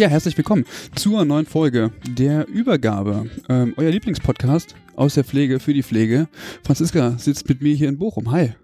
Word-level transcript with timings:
Ja, 0.00 0.08
herzlich 0.08 0.34
willkommen 0.38 0.64
zur 0.94 1.26
neuen 1.26 1.44
Folge 1.44 1.92
der 2.08 2.48
Übergabe. 2.48 3.28
Ähm, 3.50 3.74
euer 3.76 3.90
Lieblingspodcast 3.90 4.74
aus 4.96 5.12
der 5.12 5.24
Pflege 5.24 5.60
für 5.60 5.74
die 5.74 5.82
Pflege. 5.82 6.26
Franziska 6.64 7.18
sitzt 7.18 7.46
mit 7.50 7.60
mir 7.60 7.74
hier 7.74 7.90
in 7.90 7.98
Bochum. 7.98 8.32
Hi. 8.32 8.54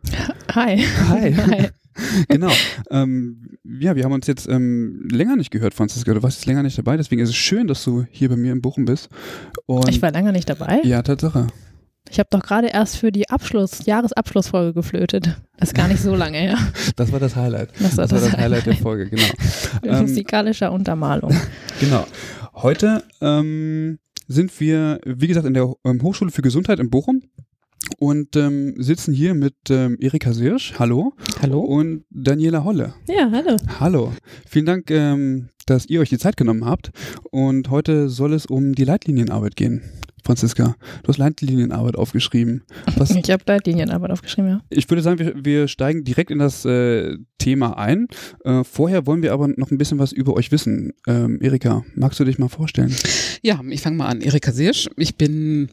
Hi. 0.55 0.79
Hi. 0.79 1.35
Hi. 1.37 1.69
genau. 2.29 2.51
Ähm, 2.91 3.59
ja, 3.65 3.95
wir 3.95 4.05
haben 4.05 4.13
uns 4.13 4.27
jetzt 4.27 4.49
ähm, 4.49 5.07
länger 5.13 5.37
nicht 5.37 5.51
gehört, 5.51 5.75
Franziska. 5.75 6.15
Du 6.15 6.23
warst 6.23 6.39
jetzt 6.39 6.47
länger 6.47 6.63
nicht 6.63 6.79
dabei, 6.79 6.97
deswegen 6.97 7.21
ist 7.21 7.29
es 7.29 7.37
schön, 7.37 7.67
dass 7.67 7.85
du 7.85 8.07
hier 8.11 8.31
bei 8.31 8.37
mir 8.37 8.53
in 8.53 8.63
Bochum 8.63 8.87
bist. 8.87 9.11
Und 9.67 9.91
ich 9.91 10.01
war 10.01 10.13
länger 10.13 10.33
nicht 10.33 10.49
dabei? 10.49 10.81
Ja, 10.85 11.03
Tatsache. 11.03 11.49
Ich 12.11 12.19
habe 12.19 12.29
doch 12.31 12.43
gerade 12.43 12.69
erst 12.69 12.97
für 12.97 13.11
die 13.11 13.29
Abschluss, 13.29 13.85
Jahresabschlussfolge 13.85 14.73
geflötet. 14.73 15.37
Das 15.59 15.71
ist 15.71 15.75
gar 15.75 15.89
nicht 15.89 16.01
so 16.01 16.15
lange 16.15 16.39
her. 16.39 16.59
Das 16.97 17.13
war 17.13 17.21
das 17.21 17.37
Highlight. 17.37 17.71
Das 17.81 17.97
war 17.97 18.07
das, 18.07 18.11
das, 18.11 18.23
war 18.23 18.31
das 18.31 18.39
Highlight 18.39 18.67
der 18.67 18.77
Folge, 18.77 19.09
genau. 19.11 19.23
Ähm, 19.83 20.03
musikalischer 20.03 20.73
Untermalung. 20.73 21.35
Genau. 21.81 22.07
Heute 22.55 23.05
ähm, 23.21 23.99
sind 24.29 24.59
wir, 24.61 25.01
wie 25.05 25.27
gesagt, 25.27 25.47
in 25.47 25.53
der 25.53 25.75
ähm, 25.85 26.01
Hochschule 26.03 26.31
für 26.31 26.41
Gesundheit 26.41 26.79
in 26.79 26.89
Bochum 26.89 27.23
und 27.99 28.35
ähm, 28.37 28.75
sitzen 28.79 29.13
hier 29.13 29.35
mit 29.35 29.55
ähm, 29.69 29.99
Erika 30.01 30.33
Sirsch, 30.33 30.75
hallo. 30.79 31.13
Hallo. 31.43 31.61
Und 31.61 32.05
Daniela 32.11 32.65
Holle. 32.65 32.95
Ja, 33.09 33.31
hallo. 33.31 33.57
Hallo. 33.79 34.13
Vielen 34.49 34.67
Dank, 34.67 34.91
ähm, 34.91 35.51
dass 35.67 35.87
ihr 35.87 36.01
euch 36.01 36.09
die 36.09 36.19
Zeit 36.19 36.37
genommen 36.37 36.65
habt. 36.65 36.91
Und 37.31 37.71
heute 37.71 38.09
soll 38.09 38.33
es 38.33 38.47
um 38.47 38.75
die 38.75 38.85
Leitlinienarbeit 38.85 39.57
gehen. 39.57 39.83
Franziska, 40.27 40.75
du 41.03 41.09
hast 41.09 41.19
Leitlinienarbeit 41.19 41.97
aufgeschrieben. 41.97 42.65
Was, 42.97 43.11
ich 43.15 43.31
habe 43.31 43.45
Leitlinienarbeit 43.47 44.11
aufgeschrieben, 44.11 44.51
ja. 44.51 44.61
Ich 44.71 44.91
würde 44.91 45.03
sagen, 45.03 45.19
wir, 45.21 45.35
wir 45.45 45.69
steigen 45.69 46.03
direkt 46.03 46.33
in 46.33 46.41
das 46.41 46.65
äh, 46.65 47.17
Thema 47.39 47.79
ein. 47.79 48.09
Äh, 48.45 48.65
vorher 48.65 49.07
wollen 49.07 49.23
wir 49.23 49.33
aber 49.33 49.49
noch 49.49 49.71
ein 49.71 49.79
bisschen 49.79 49.99
was 49.99 50.13
über 50.13 50.35
euch 50.35 50.53
wissen. 50.53 50.93
Ähm, 51.07 51.39
Erika, 51.41 51.85
magst 51.95 52.19
du 52.19 52.25
dich 52.25 52.39
mal 52.39 52.49
vorstellen? 52.49 52.95
Ja, 53.43 53.61
ich 53.69 53.83
fange 53.83 53.97
mal 53.97 54.07
an. 54.07 54.21
Erika 54.21 54.53
Sirsch. 54.53 54.89
Ich 54.97 55.17
bin 55.17 55.69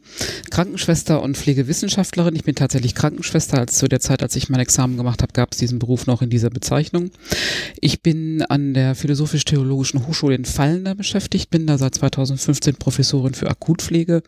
Krankenschwester 0.50 1.22
und 1.22 1.36
Pflegewissenschaftlerin. 1.36 2.36
Ich 2.36 2.44
bin 2.44 2.54
tatsächlich 2.54 2.94
Krankenschwester. 2.94 3.58
Als 3.58 3.76
zu 3.76 3.88
der 3.88 4.00
Zeit, 4.00 4.22
als 4.22 4.36
ich 4.36 4.48
mein 4.48 4.60
Examen 4.60 4.96
gemacht 4.96 5.22
habe, 5.22 5.32
gab 5.32 5.52
es 5.52 5.58
diesen 5.58 5.78
Beruf 5.78 6.06
noch 6.06 6.22
in 6.22 6.30
dieser 6.30 6.50
Bezeichnung. 6.50 7.10
Ich 7.80 8.02
bin 8.02 8.42
an 8.42 8.74
der 8.74 8.94
Philosophisch-Theologischen 8.94 10.06
Hochschule 10.06 10.34
in 10.34 10.44
Fallender 10.44 10.94
beschäftigt, 10.94 11.50
bin 11.50 11.66
da 11.66 11.78
seit 11.78 11.94
2015 11.94 12.76
Professorin 12.76 13.34
für 13.34 13.50
Akutpflege 13.50 14.22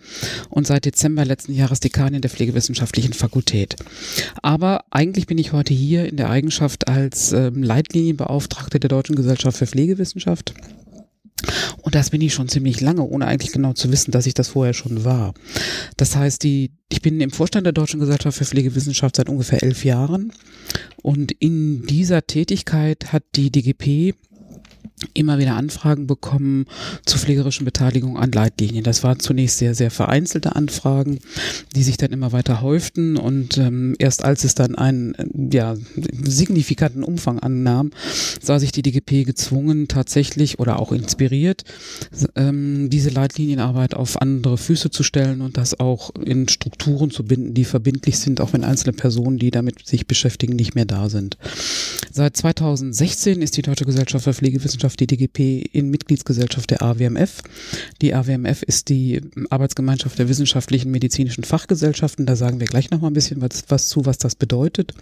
und 0.48 0.66
seit 0.66 0.84
Dezember 0.84 1.24
letzten 1.24 1.52
Jahres 1.52 1.80
Dekanin 1.80 2.22
der 2.22 2.30
Pflegewissenschaftlichen 2.30 3.12
Fakultät. 3.12 3.76
Aber 4.42 4.84
eigentlich 4.90 5.26
bin 5.26 5.38
ich 5.38 5.52
heute 5.52 5.74
hier 5.74 6.06
in 6.08 6.16
der 6.16 6.30
Eigenschaft 6.30 6.88
als 6.88 7.25
ähm, 7.32 7.62
Leitlinienbeauftragte 7.62 8.80
der 8.80 8.88
Deutschen 8.88 9.16
Gesellschaft 9.16 9.58
für 9.58 9.66
Pflegewissenschaft. 9.66 10.54
Und 11.82 11.94
das 11.94 12.10
bin 12.10 12.20
ich 12.20 12.34
schon 12.34 12.48
ziemlich 12.48 12.80
lange, 12.80 13.02
ohne 13.02 13.26
eigentlich 13.26 13.52
genau 13.52 13.72
zu 13.72 13.92
wissen, 13.92 14.10
dass 14.10 14.26
ich 14.26 14.34
das 14.34 14.48
vorher 14.48 14.74
schon 14.74 15.04
war. 15.04 15.34
Das 15.96 16.16
heißt, 16.16 16.42
die, 16.42 16.72
ich 16.88 17.02
bin 17.02 17.20
im 17.20 17.30
Vorstand 17.30 17.66
der 17.66 17.72
Deutschen 17.72 18.00
Gesellschaft 18.00 18.38
für 18.38 18.44
Pflegewissenschaft 18.44 19.16
seit 19.16 19.28
ungefähr 19.28 19.62
elf 19.62 19.84
Jahren. 19.84 20.32
Und 21.02 21.32
in 21.32 21.86
dieser 21.86 22.26
Tätigkeit 22.26 23.12
hat 23.12 23.22
die 23.36 23.50
DGP 23.50 24.14
immer 25.14 25.38
wieder 25.38 25.54
Anfragen 25.54 26.06
bekommen 26.06 26.66
zur 27.04 27.20
pflegerischen 27.20 27.64
Beteiligung 27.64 28.18
an 28.18 28.32
Leitlinien. 28.32 28.84
Das 28.84 29.02
waren 29.02 29.20
zunächst 29.20 29.58
sehr, 29.58 29.74
sehr 29.74 29.90
vereinzelte 29.90 30.56
Anfragen, 30.56 31.18
die 31.74 31.82
sich 31.82 31.96
dann 31.96 32.12
immer 32.12 32.32
weiter 32.32 32.60
häuften 32.60 33.16
und 33.16 33.58
ähm, 33.58 33.94
erst 33.98 34.24
als 34.24 34.44
es 34.44 34.54
dann 34.54 34.74
einen 34.74 35.14
ja, 35.52 35.76
signifikanten 36.22 37.02
Umfang 37.02 37.38
annahm, 37.38 37.90
sah 38.40 38.58
sich 38.58 38.72
die 38.72 38.82
DGP 38.82 39.24
gezwungen, 39.24 39.88
tatsächlich 39.88 40.58
oder 40.58 40.78
auch 40.78 40.92
inspiriert, 40.92 41.64
ähm, 42.34 42.90
diese 42.90 43.10
Leitlinienarbeit 43.10 43.94
auf 43.94 44.20
andere 44.20 44.58
Füße 44.58 44.90
zu 44.90 45.02
stellen 45.02 45.40
und 45.40 45.56
das 45.56 45.78
auch 45.80 46.10
in 46.14 46.48
Strukturen 46.48 47.10
zu 47.10 47.24
binden, 47.24 47.54
die 47.54 47.64
verbindlich 47.64 48.18
sind, 48.18 48.40
auch 48.40 48.52
wenn 48.52 48.64
einzelne 48.64 48.92
Personen, 48.92 49.38
die 49.38 49.50
damit 49.50 49.86
sich 49.86 50.06
beschäftigen, 50.06 50.56
nicht 50.56 50.74
mehr 50.74 50.84
da 50.84 51.08
sind. 51.08 51.36
Seit 52.12 52.36
2016 52.36 53.42
ist 53.42 53.56
die 53.56 53.62
Deutsche 53.62 53.84
Gesellschaft 53.84 54.24
für 54.24 54.34
Pflegewissenschaft 54.34 54.75
Gesellschaft, 54.76 55.00
die 55.00 55.06
DGP, 55.06 55.70
in 55.72 55.90
Mitgliedsgesellschaft 55.90 56.70
der 56.70 56.82
AWMF. 56.82 57.42
Die 58.02 58.14
AWMF 58.14 58.62
ist 58.62 58.88
die 58.88 59.22
Arbeitsgemeinschaft 59.50 60.18
der 60.18 60.28
wissenschaftlichen 60.28 60.90
medizinischen 60.90 61.44
Fachgesellschaften. 61.44 62.26
Da 62.26 62.36
sagen 62.36 62.60
wir 62.60 62.66
gleich 62.66 62.90
nochmal 62.90 63.10
ein 63.10 63.14
bisschen 63.14 63.40
was, 63.40 63.64
was 63.68 63.88
zu, 63.88 64.04
was 64.04 64.18
das 64.18 64.34
bedeutet. 64.34 64.92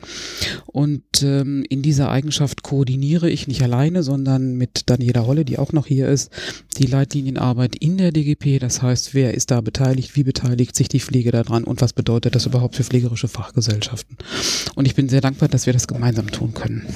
Und 0.66 1.02
ähm, 1.22 1.64
in 1.68 1.82
dieser 1.82 2.10
Eigenschaft 2.10 2.62
koordiniere 2.62 3.28
ich 3.28 3.48
nicht 3.48 3.62
alleine, 3.62 4.02
sondern 4.02 4.56
mit 4.56 4.84
Daniela 4.86 5.26
Holle, 5.26 5.44
die 5.44 5.58
auch 5.58 5.72
noch 5.72 5.86
hier 5.86 6.08
ist, 6.08 6.30
die 6.78 6.86
Leitlinienarbeit 6.86 7.74
in 7.76 7.98
der 7.98 8.12
DGP. 8.12 8.60
Das 8.60 8.80
heißt, 8.80 9.14
wer 9.14 9.34
ist 9.34 9.50
da 9.50 9.60
beteiligt, 9.60 10.14
wie 10.16 10.22
beteiligt 10.22 10.76
sich 10.76 10.88
die 10.88 11.00
Pflege 11.00 11.32
daran 11.32 11.64
und 11.64 11.80
was 11.80 11.92
bedeutet 11.92 12.34
das 12.34 12.46
überhaupt 12.46 12.76
für 12.76 12.84
pflegerische 12.84 13.28
Fachgesellschaften. 13.28 14.16
Und 14.76 14.86
ich 14.86 14.94
bin 14.94 15.08
sehr 15.08 15.20
dankbar, 15.20 15.48
dass 15.48 15.66
wir 15.66 15.72
das 15.72 15.88
gemeinsam 15.88 16.30
tun 16.30 16.54
können. 16.54 16.86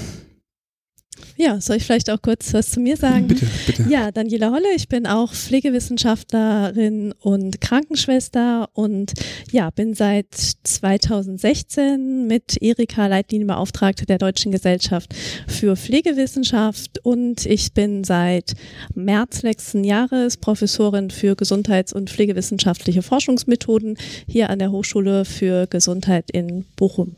Ja, 1.40 1.60
soll 1.60 1.76
ich 1.76 1.84
vielleicht 1.84 2.10
auch 2.10 2.20
kurz 2.20 2.52
was 2.52 2.72
zu 2.72 2.80
mir 2.80 2.96
sagen? 2.96 3.28
Bitte, 3.28 3.46
bitte. 3.64 3.86
Ja, 3.88 4.10
Daniela 4.10 4.50
Holle, 4.50 4.74
ich 4.74 4.88
bin 4.88 5.06
auch 5.06 5.32
Pflegewissenschaftlerin 5.32 7.14
und 7.20 7.60
Krankenschwester 7.60 8.68
und 8.72 9.12
ja, 9.52 9.70
bin 9.70 9.94
seit 9.94 10.34
2016 10.34 12.26
mit 12.26 12.60
Erika 12.60 13.06
Leitlinienbeauftragte 13.06 14.04
der 14.04 14.18
Deutschen 14.18 14.50
Gesellschaft 14.50 15.14
für 15.46 15.76
Pflegewissenschaft 15.76 16.98
und 17.04 17.46
ich 17.46 17.72
bin 17.72 18.02
seit 18.02 18.54
März 18.96 19.42
letzten 19.42 19.84
Jahres 19.84 20.38
Professorin 20.38 21.10
für 21.10 21.36
Gesundheits- 21.36 21.92
und 21.92 22.10
Pflegewissenschaftliche 22.10 23.02
Forschungsmethoden 23.02 23.96
hier 24.26 24.50
an 24.50 24.58
der 24.58 24.72
Hochschule 24.72 25.24
für 25.24 25.68
Gesundheit 25.68 26.32
in 26.32 26.64
Bochum. 26.74 27.14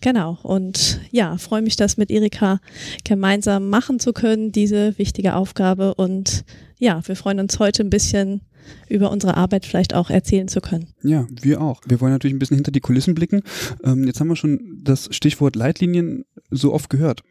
Genau. 0.00 0.38
Und 0.42 1.00
ja, 1.10 1.36
freue 1.38 1.62
mich, 1.62 1.76
das 1.76 1.96
mit 1.96 2.10
Erika 2.10 2.60
gemeinsam 3.04 3.68
machen 3.68 3.98
zu 3.98 4.12
können, 4.12 4.52
diese 4.52 4.98
wichtige 4.98 5.34
Aufgabe. 5.34 5.94
Und 5.94 6.44
ja, 6.78 7.00
wir 7.06 7.16
freuen 7.16 7.40
uns 7.40 7.58
heute 7.58 7.82
ein 7.82 7.90
bisschen 7.90 8.42
über 8.88 9.10
unsere 9.10 9.36
Arbeit 9.36 9.66
vielleicht 9.66 9.94
auch 9.94 10.10
erzählen 10.10 10.48
zu 10.48 10.60
können. 10.60 10.88
Ja, 11.02 11.26
wir 11.30 11.60
auch. 11.60 11.80
Wir 11.86 12.00
wollen 12.00 12.12
natürlich 12.12 12.34
ein 12.34 12.38
bisschen 12.38 12.56
hinter 12.56 12.70
die 12.72 12.80
Kulissen 12.80 13.14
blicken. 13.14 13.42
Ähm, 13.82 14.04
jetzt 14.04 14.20
haben 14.20 14.28
wir 14.28 14.36
schon 14.36 14.80
das 14.82 15.08
Stichwort 15.10 15.56
Leitlinien 15.56 16.24
so 16.50 16.72
oft 16.72 16.90
gehört. 16.90 17.22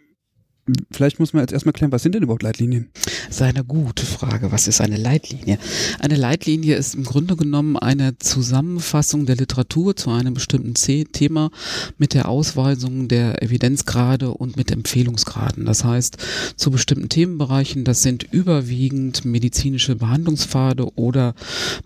Vielleicht 0.91 1.19
muss 1.19 1.31
man 1.31 1.43
jetzt 1.43 1.53
erstmal 1.53 1.71
klären, 1.71 1.93
was 1.93 2.03
sind 2.03 2.13
denn 2.13 2.23
überhaupt 2.23 2.43
Leitlinien? 2.43 2.89
Das 3.27 3.37
ist 3.37 3.41
eine 3.41 3.63
gute 3.63 4.05
Frage. 4.05 4.51
Was 4.51 4.67
ist 4.67 4.81
eine 4.81 4.97
Leitlinie? 4.97 5.59
Eine 5.99 6.15
Leitlinie 6.15 6.75
ist 6.75 6.93
im 6.95 7.03
Grunde 7.03 7.37
genommen 7.37 7.77
eine 7.77 8.17
Zusammenfassung 8.17 9.25
der 9.25 9.37
Literatur 9.37 9.95
zu 9.95 10.09
einem 10.09 10.33
bestimmten 10.33 10.73
Thema 10.73 11.51
mit 11.97 12.13
der 12.13 12.27
Ausweisung 12.27 13.07
der 13.07 13.41
Evidenzgrade 13.41 14.31
und 14.31 14.57
mit 14.57 14.69
Empfehlungsgraden. 14.71 15.65
Das 15.65 15.85
heißt, 15.85 16.17
zu 16.57 16.69
bestimmten 16.69 17.07
Themenbereichen, 17.07 17.85
das 17.85 18.01
sind 18.01 18.23
überwiegend 18.31 19.23
medizinische 19.23 19.95
Behandlungspfade 19.95 20.95
oder 20.95 21.33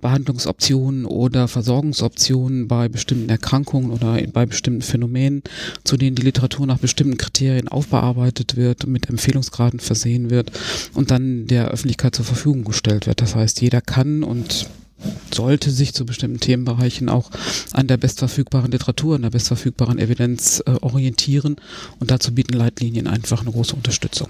Behandlungsoptionen 0.02 1.06
oder 1.06 1.48
Versorgungsoptionen 1.48 2.68
bei 2.68 2.90
bestimmten 2.90 3.30
Erkrankungen 3.30 3.92
oder 3.92 4.20
bei 4.34 4.48
bestimmten 4.48 4.82
Phänomenen, 4.82 5.44
zu 5.84 5.98
denen 5.98 6.16
die 6.16 6.24
Literatur 6.24 6.66
nach 6.66 6.80
bestimmten 6.80 7.18
Kriterien 7.18 7.68
aufbearbeitet 7.68 8.56
wird 8.56 8.71
wird, 8.72 8.88
mit 8.88 9.10
Empfehlungsgraden 9.10 9.80
versehen 9.80 10.30
wird 10.30 10.52
und 10.94 11.12
dann 11.12 11.46
der 11.46 11.68
Öffentlichkeit 11.68 12.16
zur 12.16 12.26
Verfügung 12.26 12.64
gestellt 12.64 13.06
wird. 13.06 13.22
Das 13.22 13.36
heißt, 13.36 13.62
jeder 13.62 13.82
kann 13.82 14.24
und 14.24 14.68
sollte 15.34 15.72
sich 15.72 15.94
zu 15.94 16.06
bestimmten 16.06 16.40
Themenbereichen 16.40 17.10
auch 17.10 17.32
an 17.74 17.88
der 17.88 17.98
bestverfügbaren 17.98 18.72
Literatur, 18.72 19.16
an 19.16 19.24
der 19.24 19.32
bestverfügbaren 19.32 20.00
Evidenz 20.00 20.64
äh, 20.66 20.72
orientieren 20.82 21.56
und 22.00 22.12
dazu 22.12 22.34
bieten 22.34 22.54
Leitlinien 22.54 23.08
einfach 23.08 23.42
eine 23.42 23.52
große 23.52 23.76
Unterstützung. 23.76 24.30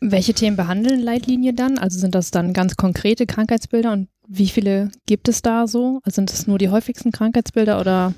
Welche 0.00 0.34
Themen 0.34 0.56
behandeln 0.56 1.00
Leitlinien 1.00 1.56
dann? 1.56 1.78
Also 1.78 1.98
sind 1.98 2.14
das 2.14 2.30
dann 2.30 2.52
ganz 2.52 2.76
konkrete 2.76 3.26
Krankheitsbilder 3.26 3.92
und 3.92 4.08
wie 4.30 4.48
viele 4.48 4.90
gibt 5.06 5.26
es 5.28 5.40
da 5.40 5.66
so? 5.66 6.00
Also 6.02 6.16
sind 6.16 6.30
es 6.30 6.46
nur 6.46 6.58
die 6.58 6.68
häufigsten 6.68 7.12
Krankheitsbilder 7.12 7.80
oder? 7.80 8.12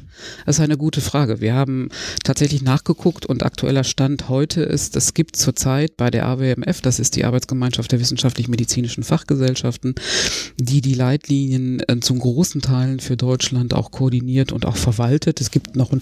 Das 0.45 0.57
ist 0.57 0.61
eine 0.61 0.77
gute 0.77 1.01
Frage. 1.01 1.41
Wir 1.41 1.55
haben 1.55 1.89
tatsächlich 2.25 2.63
nachgeguckt 2.63 3.27
und 3.27 3.45
aktueller 3.45 3.85
Stand 3.85 4.29
heute 4.29 4.63
ist, 4.63 4.97
es 4.97 5.15
gibt 5.15 5.37
zurzeit 5.37 5.97
bei 5.97 6.11
der 6.11 6.27
AWMF, 6.27 6.81
das 6.81 6.99
ist 6.99 7.15
die 7.15 7.25
Arbeitsgemeinschaft 7.25 7.93
der 7.93 8.01
wissenschaftlich-medizinischen 8.01 9.05
Fachgesellschaften, 9.05 9.95
die 10.57 10.81
die 10.81 10.95
Leitlinien 10.95 11.81
äh, 11.87 12.01
zum 12.01 12.19
großen 12.19 12.61
Teilen 12.61 12.99
für 12.99 13.17
Deutschland 13.17 13.73
auch 13.73 13.93
koordiniert 13.93 14.51
und 14.51 14.67
auch 14.67 14.77
verwaltet. 14.77 15.41
Es 15.41 15.53
gibt 15.53 15.77
noch 15.77 15.93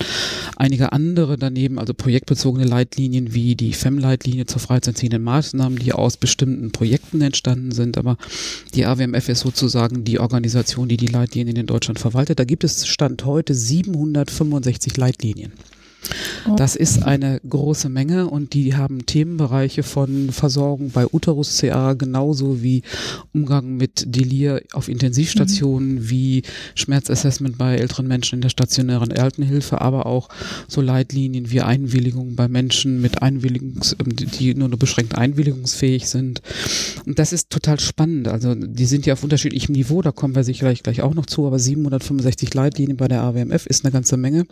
einige 0.57 0.93
andere 0.93 1.37
daneben, 1.37 1.79
also 1.79 1.93
projektbezogene 1.93 2.65
Leitlinien 2.65 3.35
wie 3.35 3.57
die 3.57 3.75
FEM-Leitlinie 3.75 4.47
zur 4.47 4.61
freizeitziehenden 4.61 5.23
Maßnahmen, 5.23 5.79
die 5.79 5.93
aus 5.93 6.17
bestimmten 6.17 6.73
Projekten 6.73 7.21
entstanden 7.21 7.73
sind. 7.73 7.99
Aber 7.99 8.17
die 8.75 8.87
AWMF 8.87 9.29
ist 9.29 9.41
sozusagen 9.41 9.98
die 10.05 10.19
Organisation, 10.19 10.89
die 10.89 10.97
die 10.97 11.07
Leitlinien 11.07 11.57
in 11.57 11.67
Deutschland 11.67 11.99
verwaltet. 11.99 12.39
Da 12.39 12.45
gibt 12.45 12.65
es 12.65 12.87
Stand 12.87 13.25
heute 13.25 13.55
765 13.55 14.97
Leitlinien. 14.97 15.53
Das 16.57 16.77
ist 16.77 17.03
eine 17.03 17.41
große 17.49 17.89
Menge 17.89 18.29
und 18.29 18.55
die 18.55 18.75
haben 18.77 19.05
Themenbereiche 19.05 19.83
von 19.83 20.31
Versorgung 20.31 20.91
bei 20.91 21.07
Uterus-CA 21.07 21.95
genauso 21.95 22.63
wie 22.63 22.83
Umgang 23.35 23.77
mit 23.77 24.05
Delir 24.07 24.63
auf 24.73 24.89
Intensivstationen, 24.89 25.97
mhm. 25.97 26.11
wie 26.11 26.43
Schmerzassessment 26.75 27.59
bei 27.59 27.77
älteren 27.77 28.07
Menschen 28.07 28.37
in 28.37 28.41
der 28.41 28.49
stationären 28.49 29.13
Altenhilfe, 29.13 29.81
aber 29.81 30.07
auch 30.07 30.29
so 30.69 30.81
Leitlinien 30.81 31.51
wie 31.51 31.61
Einwilligung 31.61 32.35
bei 32.37 32.49
Menschen 32.49 33.01
mit 33.01 33.23
Einwilligungs, 33.23 33.97
ähm, 34.01 34.15
die 34.17 34.55
nur 34.55 34.69
nur 34.69 34.79
beschränkt 34.79 35.17
einwilligungsfähig 35.17 36.09
sind. 36.09 36.43
Und 37.07 37.19
das 37.19 37.33
ist 37.33 37.51
total 37.51 37.81
spannend. 37.81 38.29
Also 38.29 38.55
die 38.55 38.87
sind 38.87 39.07
ja 39.07 39.15
auf 39.15 39.25
unterschiedlichem 39.25 39.73
Niveau, 39.73 40.03
da 40.03 40.13
kommen 40.13 40.35
wir 40.35 40.45
sicherlich 40.45 40.83
gleich 40.83 41.03
auch 41.03 41.15
noch 41.15 41.27
zu, 41.27 41.47
aber 41.47 41.59
765 41.59 42.55
Leitlinien 42.55 42.97
bei 42.97 43.09
der 43.09 43.23
AWMF 43.23 43.67
ist 43.67 43.85
eine 43.85 43.93
ganze 43.93 44.17
Menge. 44.17 44.47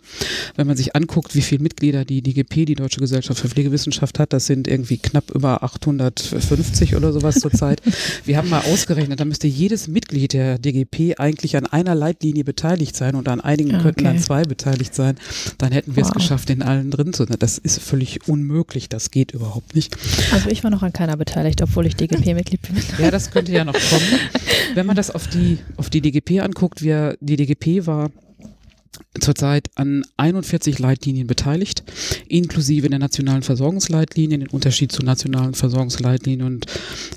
Wenn 0.55 0.67
man 0.67 0.77
sich 0.77 0.95
anguckt, 0.95 1.35
wie 1.37 1.41
viele 1.41 1.63
Mitglieder 1.63 2.03
die 2.03 2.21
DGP, 2.21 2.65
die 2.65 2.75
Deutsche 2.75 2.99
Gesellschaft 2.99 3.39
für 3.39 3.47
Pflegewissenschaft 3.47 4.19
hat. 4.19 4.33
Das 4.33 4.47
sind 4.47 4.67
irgendwie 4.67 4.97
knapp 4.97 5.31
über 5.31 5.63
850 5.63 6.95
oder 6.95 7.13
sowas 7.13 7.35
zurzeit. 7.39 7.81
Wir 8.25 8.37
haben 8.37 8.49
mal 8.49 8.61
ausgerechnet, 8.61 9.19
da 9.19 9.25
müsste 9.25 9.47
jedes 9.47 9.87
Mitglied 9.87 10.33
der 10.33 10.57
DGP 10.57 11.19
eigentlich 11.19 11.55
an 11.55 11.67
einer 11.67 11.95
Leitlinie 11.95 12.43
beteiligt 12.43 12.95
sein 12.95 13.15
und 13.15 13.29
an 13.29 13.39
einigen 13.39 13.75
okay. 13.75 13.83
könnten 13.83 14.03
dann 14.03 14.19
zwei 14.19 14.43
beteiligt 14.43 14.93
sein. 14.93 15.15
Dann 15.59 15.71
hätten 15.71 15.95
wir 15.95 16.03
wow. 16.03 16.09
es 16.09 16.15
geschafft, 16.15 16.49
in 16.49 16.61
allen 16.61 16.91
drin 16.91 17.13
zu 17.13 17.25
sein. 17.25 17.37
Das 17.39 17.57
ist 17.59 17.79
völlig 17.79 18.27
unmöglich. 18.27 18.89
Das 18.89 19.11
geht 19.11 19.31
überhaupt 19.31 19.75
nicht. 19.75 19.95
Also 20.31 20.49
ich 20.49 20.63
war 20.63 20.71
noch 20.71 20.81
an 20.81 20.91
keiner 20.91 21.17
beteiligt, 21.17 21.61
obwohl 21.61 21.85
ich 21.85 21.95
DGP-Mitglied 21.95 22.61
bin. 22.63 22.77
Ja, 22.97 23.11
das 23.11 23.29
könnte 23.29 23.51
ja 23.51 23.63
noch 23.63 23.73
kommen. 23.73 24.19
Wenn 24.73 24.87
man 24.87 24.95
das 24.95 25.11
auf 25.11 25.27
die, 25.27 25.59
auf 25.75 25.89
die 25.89 26.01
DGP 26.01 26.39
anguckt, 26.39 26.81
wir, 26.81 27.15
die 27.21 27.35
DGP 27.35 27.85
war 27.85 28.09
zurzeit 29.19 29.69
an 29.75 30.03
41 30.17 30.79
Leitlinien 30.79 31.27
beteiligt, 31.27 31.83
inklusive 32.27 32.89
der 32.89 32.99
nationalen 32.99 33.43
Versorgungsleitlinien. 33.43 34.41
Den 34.41 34.49
Unterschied 34.49 34.91
zu 34.91 35.03
nationalen 35.03 35.53
Versorgungsleitlinien 35.53 36.45
und 36.45 36.65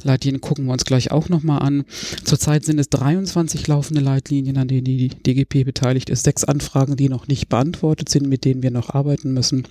Leitlinien 0.02 0.40
gucken 0.40 0.66
wir 0.66 0.72
uns 0.72 0.84
gleich 0.84 1.10
auch 1.10 1.28
nochmal 1.28 1.62
an. 1.62 1.84
Zurzeit 2.24 2.64
sind 2.64 2.78
es 2.78 2.88
23 2.90 3.66
laufende 3.66 4.02
Leitlinien, 4.02 4.56
an 4.58 4.68
denen 4.68 4.84
die 4.84 5.08
DGP 5.08 5.64
beteiligt 5.64 6.10
ist, 6.10 6.24
sechs 6.24 6.44
Anfragen, 6.44 6.96
die 6.96 7.08
noch 7.08 7.28
nicht 7.28 7.48
beantwortet 7.48 8.08
sind, 8.08 8.28
mit 8.28 8.44
denen 8.44 8.62
wir 8.62 8.70
noch 8.70 8.90
arbeiten 8.90 9.32
müssen. 9.32 9.66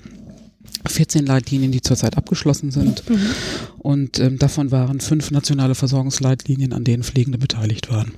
14 0.88 1.26
Leitlinien, 1.26 1.72
die 1.72 1.82
zurzeit 1.82 2.18
abgeschlossen 2.18 2.72
sind. 2.72 3.10
Mhm. 3.10 3.20
Und 3.80 4.20
ähm, 4.20 4.38
davon 4.38 4.72
waren 4.72 5.00
fünf 5.00 5.32
nationale 5.32 5.76
Versorgungsleitlinien, 5.76 6.74
an 6.74 6.84
denen 6.84 7.04
Pflegende 7.04 7.38
beteiligt 7.38 7.90
waren. 7.90 8.14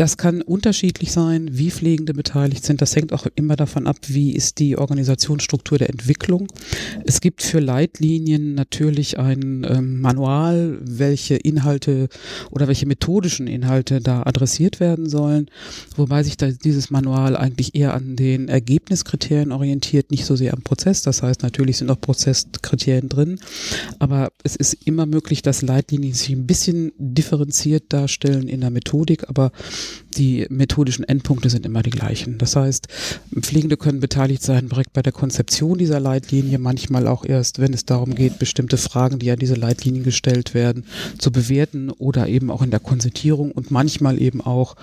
Das 0.00 0.16
kann 0.16 0.40
unterschiedlich 0.40 1.12
sein, 1.12 1.50
wie 1.52 1.70
Pflegende 1.70 2.14
beteiligt 2.14 2.64
sind. 2.64 2.80
Das 2.80 2.96
hängt 2.96 3.12
auch 3.12 3.26
immer 3.34 3.54
davon 3.54 3.86
ab, 3.86 3.98
wie 4.06 4.32
ist 4.32 4.58
die 4.58 4.78
Organisationsstruktur 4.78 5.76
der 5.76 5.90
Entwicklung. 5.90 6.50
Es 7.04 7.20
gibt 7.20 7.42
für 7.42 7.60
Leitlinien 7.60 8.54
natürlich 8.54 9.18
ein 9.18 9.66
ähm, 9.68 10.00
Manual, 10.00 10.78
welche 10.80 11.36
Inhalte 11.36 12.08
oder 12.50 12.66
welche 12.66 12.86
methodischen 12.86 13.46
Inhalte 13.46 14.00
da 14.00 14.22
adressiert 14.22 14.80
werden 14.80 15.06
sollen, 15.06 15.50
wobei 15.96 16.22
sich 16.22 16.38
dieses 16.38 16.88
Manual 16.88 17.36
eigentlich 17.36 17.74
eher 17.74 17.92
an 17.92 18.16
den 18.16 18.48
Ergebniskriterien 18.48 19.52
orientiert, 19.52 20.10
nicht 20.10 20.24
so 20.24 20.34
sehr 20.34 20.54
am 20.54 20.62
Prozess. 20.62 21.02
Das 21.02 21.22
heißt, 21.22 21.42
natürlich 21.42 21.76
sind 21.76 21.90
auch 21.90 22.00
Prozesskriterien 22.00 23.10
drin, 23.10 23.38
aber 23.98 24.32
es 24.44 24.56
ist 24.56 24.78
immer 24.86 25.04
möglich, 25.04 25.42
dass 25.42 25.60
Leitlinien 25.60 26.14
sich 26.14 26.30
ein 26.30 26.46
bisschen 26.46 26.92
differenziert 26.96 27.92
darstellen 27.92 28.48
in 28.48 28.62
der 28.62 28.70
Methodik, 28.70 29.28
aber 29.28 29.52
die 30.16 30.46
methodischen 30.50 31.04
Endpunkte 31.04 31.50
sind 31.50 31.64
immer 31.66 31.82
die 31.82 31.90
gleichen. 31.90 32.38
Das 32.38 32.56
heißt, 32.56 32.88
Pflegende 33.40 33.76
können 33.76 34.00
beteiligt 34.00 34.42
sein 34.42 34.68
direkt 34.68 34.92
bei 34.92 35.02
der 35.02 35.12
Konzeption 35.12 35.78
dieser 35.78 36.00
Leitlinie, 36.00 36.58
manchmal 36.58 37.06
auch 37.06 37.24
erst, 37.24 37.60
wenn 37.60 37.72
es 37.72 37.84
darum 37.84 38.14
geht, 38.14 38.38
bestimmte 38.38 38.76
Fragen, 38.76 39.18
die 39.18 39.30
an 39.30 39.38
diese 39.38 39.54
Leitlinien 39.54 40.04
gestellt 40.04 40.54
werden, 40.54 40.84
zu 41.18 41.30
bewerten 41.30 41.90
oder 41.90 42.26
eben 42.28 42.50
auch 42.50 42.62
in 42.62 42.70
der 42.70 42.80
Konzertierung 42.80 43.52
und 43.52 43.70
manchmal 43.70 44.20
eben 44.20 44.40
auch 44.40 44.76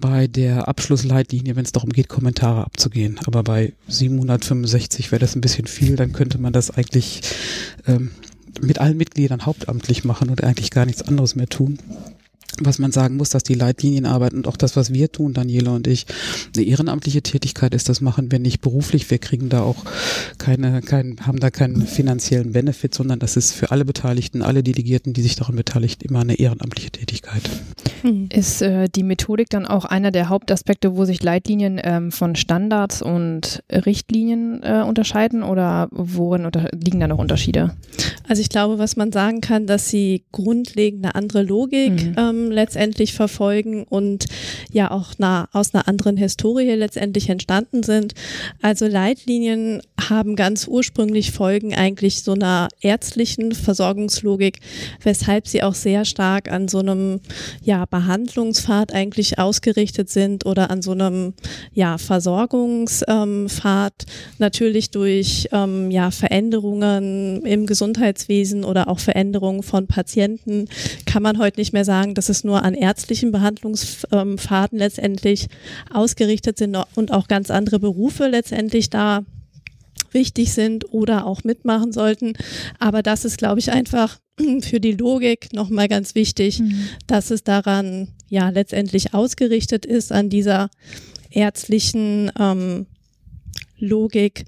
bei 0.00 0.26
der 0.26 0.68
Abschlussleitlinie, 0.68 1.56
wenn 1.56 1.64
es 1.64 1.72
darum 1.72 1.90
geht, 1.90 2.08
Kommentare 2.08 2.64
abzugehen. 2.64 3.20
Aber 3.26 3.42
bei 3.42 3.72
765 3.88 5.12
wäre 5.12 5.20
das 5.20 5.36
ein 5.36 5.40
bisschen 5.40 5.66
viel, 5.66 5.96
dann 5.96 6.12
könnte 6.12 6.38
man 6.38 6.52
das 6.52 6.70
eigentlich 6.70 7.22
ähm, 7.86 8.10
mit 8.60 8.78
allen 8.78 8.96
Mitgliedern 8.96 9.46
hauptamtlich 9.46 10.04
machen 10.04 10.30
und 10.30 10.42
eigentlich 10.44 10.70
gar 10.70 10.86
nichts 10.86 11.02
anderes 11.02 11.34
mehr 11.34 11.48
tun 11.48 11.78
was 12.60 12.78
man 12.78 12.92
sagen 12.92 13.16
muss, 13.16 13.30
dass 13.30 13.42
die 13.42 13.54
Leitlinienarbeit 13.54 14.34
und 14.34 14.46
auch 14.46 14.56
das, 14.56 14.76
was 14.76 14.92
wir 14.92 15.10
tun, 15.10 15.34
Daniela 15.34 15.72
und 15.72 15.86
ich, 15.86 16.06
eine 16.54 16.64
ehrenamtliche 16.64 17.22
Tätigkeit 17.22 17.74
ist. 17.74 17.88
Das 17.88 18.00
machen 18.00 18.30
wir 18.30 18.38
nicht 18.38 18.60
beruflich. 18.60 19.10
Wir 19.10 19.18
kriegen 19.18 19.48
da 19.48 19.62
auch 19.62 19.84
keine, 20.38 20.80
kein, 20.82 21.16
haben 21.26 21.40
da 21.40 21.50
keinen 21.50 21.86
finanziellen 21.86 22.52
Benefit, 22.52 22.94
sondern 22.94 23.18
das 23.18 23.36
ist 23.36 23.52
für 23.52 23.70
alle 23.70 23.84
Beteiligten, 23.84 24.42
alle 24.42 24.62
Delegierten, 24.62 25.12
die 25.12 25.22
sich 25.22 25.36
daran 25.36 25.56
beteiligen, 25.56 25.72
immer 26.02 26.20
eine 26.20 26.38
ehrenamtliche 26.38 26.90
Tätigkeit. 26.90 27.42
Hm. 28.02 28.28
Ist 28.32 28.62
äh, 28.62 28.88
die 28.88 29.02
Methodik 29.02 29.48
dann 29.50 29.66
auch 29.66 29.84
einer 29.84 30.10
der 30.10 30.28
Hauptaspekte, 30.28 30.96
wo 30.96 31.04
sich 31.04 31.22
Leitlinien 31.22 31.80
ähm, 31.82 32.12
von 32.12 32.36
Standards 32.36 33.02
und 33.02 33.62
Richtlinien 33.70 34.62
äh, 34.62 34.82
unterscheiden 34.86 35.42
oder 35.42 35.88
worin 35.90 36.46
unter 36.46 36.68
liegen 36.72 37.00
da 37.00 37.08
noch 37.08 37.18
Unterschiede? 37.18 37.74
Also 38.28 38.42
ich 38.42 38.48
glaube, 38.48 38.78
was 38.78 38.96
man 38.96 39.12
sagen 39.12 39.40
kann, 39.40 39.66
dass 39.66 39.88
sie 39.88 40.24
grundlegende 40.32 41.14
andere 41.14 41.42
Logik 41.42 41.92
mhm. 41.92 42.14
ähm, 42.16 42.41
letztendlich 42.50 43.14
verfolgen 43.14 43.84
und 43.84 44.26
ja 44.72 44.90
auch 44.90 45.12
na, 45.18 45.48
aus 45.52 45.74
einer 45.74 45.88
anderen 45.88 46.16
Historie 46.16 46.70
letztendlich 46.72 47.28
entstanden 47.28 47.82
sind. 47.82 48.14
Also 48.60 48.86
Leitlinien 48.86 49.82
haben 50.08 50.36
ganz 50.36 50.66
ursprünglich 50.66 51.32
Folgen 51.32 51.74
eigentlich 51.74 52.22
so 52.22 52.32
einer 52.32 52.68
ärztlichen 52.80 53.52
Versorgungslogik, 53.52 54.60
weshalb 55.02 55.46
sie 55.48 55.62
auch 55.62 55.74
sehr 55.74 56.04
stark 56.04 56.50
an 56.50 56.68
so 56.68 56.78
einem 56.80 57.20
ja, 57.62 57.84
Behandlungspfad 57.86 58.92
eigentlich 58.92 59.38
ausgerichtet 59.38 60.10
sind 60.10 60.46
oder 60.46 60.70
an 60.70 60.82
so 60.82 60.92
einem 60.92 61.34
ja, 61.72 61.98
Versorgungspfad 61.98 63.92
natürlich 64.38 64.90
durch 64.90 65.48
ähm, 65.52 65.90
ja, 65.90 66.10
Veränderungen 66.10 67.42
im 67.44 67.66
Gesundheitswesen 67.66 68.64
oder 68.64 68.88
auch 68.88 68.98
Veränderungen 68.98 69.62
von 69.62 69.86
Patienten 69.86 70.66
kann 71.06 71.22
man 71.22 71.38
heute 71.38 71.60
nicht 71.60 71.72
mehr 71.72 71.84
sagen, 71.84 72.14
dass 72.14 72.28
es 72.32 72.42
nur 72.44 72.62
an 72.62 72.74
ärztlichen 72.74 73.30
Behandlungspfaden 73.30 74.78
letztendlich 74.78 75.46
ausgerichtet 75.92 76.58
sind 76.58 76.76
und 76.96 77.12
auch 77.12 77.28
ganz 77.28 77.50
andere 77.50 77.78
Berufe 77.78 78.26
letztendlich 78.26 78.90
da 78.90 79.24
wichtig 80.10 80.52
sind 80.52 80.92
oder 80.92 81.26
auch 81.26 81.44
mitmachen 81.44 81.92
sollten. 81.92 82.34
Aber 82.78 83.02
das 83.02 83.24
ist, 83.24 83.38
glaube 83.38 83.60
ich, 83.60 83.70
einfach 83.70 84.18
für 84.60 84.80
die 84.80 84.92
Logik 84.92 85.52
nochmal 85.52 85.88
ganz 85.88 86.14
wichtig, 86.14 86.60
mhm. 86.60 86.88
dass 87.06 87.30
es 87.30 87.44
daran 87.44 88.08
ja 88.28 88.48
letztendlich 88.48 89.14
ausgerichtet 89.14 89.86
ist, 89.86 90.12
an 90.12 90.28
dieser 90.28 90.70
ärztlichen 91.30 92.30
ähm, 92.38 92.86
Logik. 93.78 94.44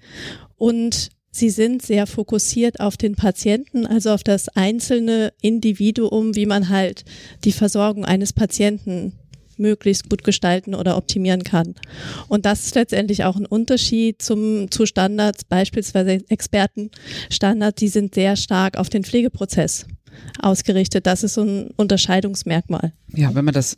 Und 0.56 1.10
sie 1.34 1.50
sind 1.50 1.82
sehr 1.82 2.06
fokussiert 2.06 2.80
auf 2.80 2.96
den 2.96 3.16
Patienten, 3.16 3.86
also 3.86 4.10
auf 4.10 4.22
das 4.22 4.48
einzelne 4.48 5.32
Individuum, 5.42 6.36
wie 6.36 6.46
man 6.46 6.68
halt 6.68 7.04
die 7.44 7.52
Versorgung 7.52 8.04
eines 8.04 8.32
Patienten 8.32 9.12
möglichst 9.56 10.08
gut 10.08 10.24
gestalten 10.24 10.74
oder 10.74 10.96
optimieren 10.96 11.44
kann. 11.44 11.74
Und 12.28 12.46
das 12.46 12.66
ist 12.66 12.74
letztendlich 12.74 13.24
auch 13.24 13.36
ein 13.36 13.46
Unterschied 13.46 14.20
zum, 14.22 14.70
zu 14.70 14.86
Standards, 14.86 15.44
beispielsweise 15.44 16.20
Expertenstandards, 16.28 17.78
die 17.78 17.88
sind 17.88 18.14
sehr 18.14 18.36
stark 18.36 18.76
auf 18.76 18.88
den 18.88 19.04
Pflegeprozess 19.04 19.86
ausgerichtet. 20.40 21.06
Das 21.06 21.22
ist 21.22 21.34
so 21.34 21.42
ein 21.42 21.70
Unterscheidungsmerkmal. 21.76 22.92
Ja, 23.16 23.34
wenn 23.34 23.44
man 23.44 23.54
das, 23.54 23.76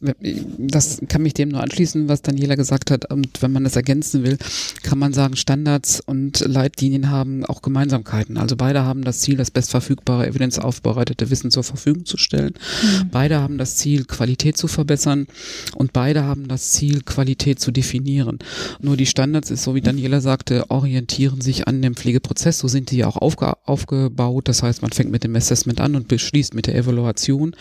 das 0.58 1.00
kann 1.08 1.22
mich 1.22 1.34
dem 1.34 1.50
nur 1.50 1.62
anschließen, 1.62 2.08
was 2.08 2.22
Daniela 2.22 2.54
gesagt 2.54 2.90
hat. 2.90 3.10
Und 3.10 3.42
wenn 3.42 3.52
man 3.52 3.64
das 3.64 3.76
ergänzen 3.76 4.24
will, 4.24 4.38
kann 4.82 4.98
man 4.98 5.12
sagen, 5.12 5.36
Standards 5.36 6.00
und 6.00 6.40
Leitlinien 6.40 7.10
haben 7.10 7.44
auch 7.44 7.60
Gemeinsamkeiten. 7.60 8.38
Also 8.38 8.56
beide 8.56 8.84
haben 8.84 9.04
das 9.04 9.20
Ziel, 9.20 9.36
das 9.36 9.50
bestverfügbare, 9.50 10.26
evidenzaufbereitete 10.26 11.30
Wissen 11.30 11.50
zur 11.50 11.64
Verfügung 11.64 12.06
zu 12.06 12.16
stellen. 12.16 12.54
Mhm. 12.82 13.10
Beide 13.10 13.40
haben 13.40 13.58
das 13.58 13.76
Ziel, 13.76 14.04
Qualität 14.04 14.56
zu 14.56 14.68
verbessern. 14.68 15.26
Und 15.74 15.92
beide 15.92 16.24
haben 16.24 16.48
das 16.48 16.72
Ziel, 16.72 17.02
Qualität 17.02 17.60
zu 17.60 17.70
definieren. 17.70 18.38
Nur 18.80 18.96
die 18.96 19.06
Standards 19.06 19.50
ist, 19.50 19.64
so 19.64 19.74
wie 19.74 19.82
Daniela 19.82 20.20
sagte, 20.20 20.70
orientieren 20.70 21.40
sich 21.42 21.68
an 21.68 21.82
dem 21.82 21.94
Pflegeprozess. 21.94 22.58
So 22.58 22.68
sind 22.68 22.90
die 22.90 22.98
ja 22.98 23.08
auch 23.08 23.16
aufge 23.16 23.54
aufgebaut. 23.66 24.48
Das 24.48 24.62
heißt, 24.62 24.82
man 24.82 24.92
fängt 24.92 25.10
mit 25.10 25.24
dem 25.24 25.36
Assessment 25.36 25.80
an 25.80 25.94
und 25.94 26.08
schließt 26.26 26.54
mit 26.54 26.66
der 26.66 26.74
Evaluation, 26.74 27.54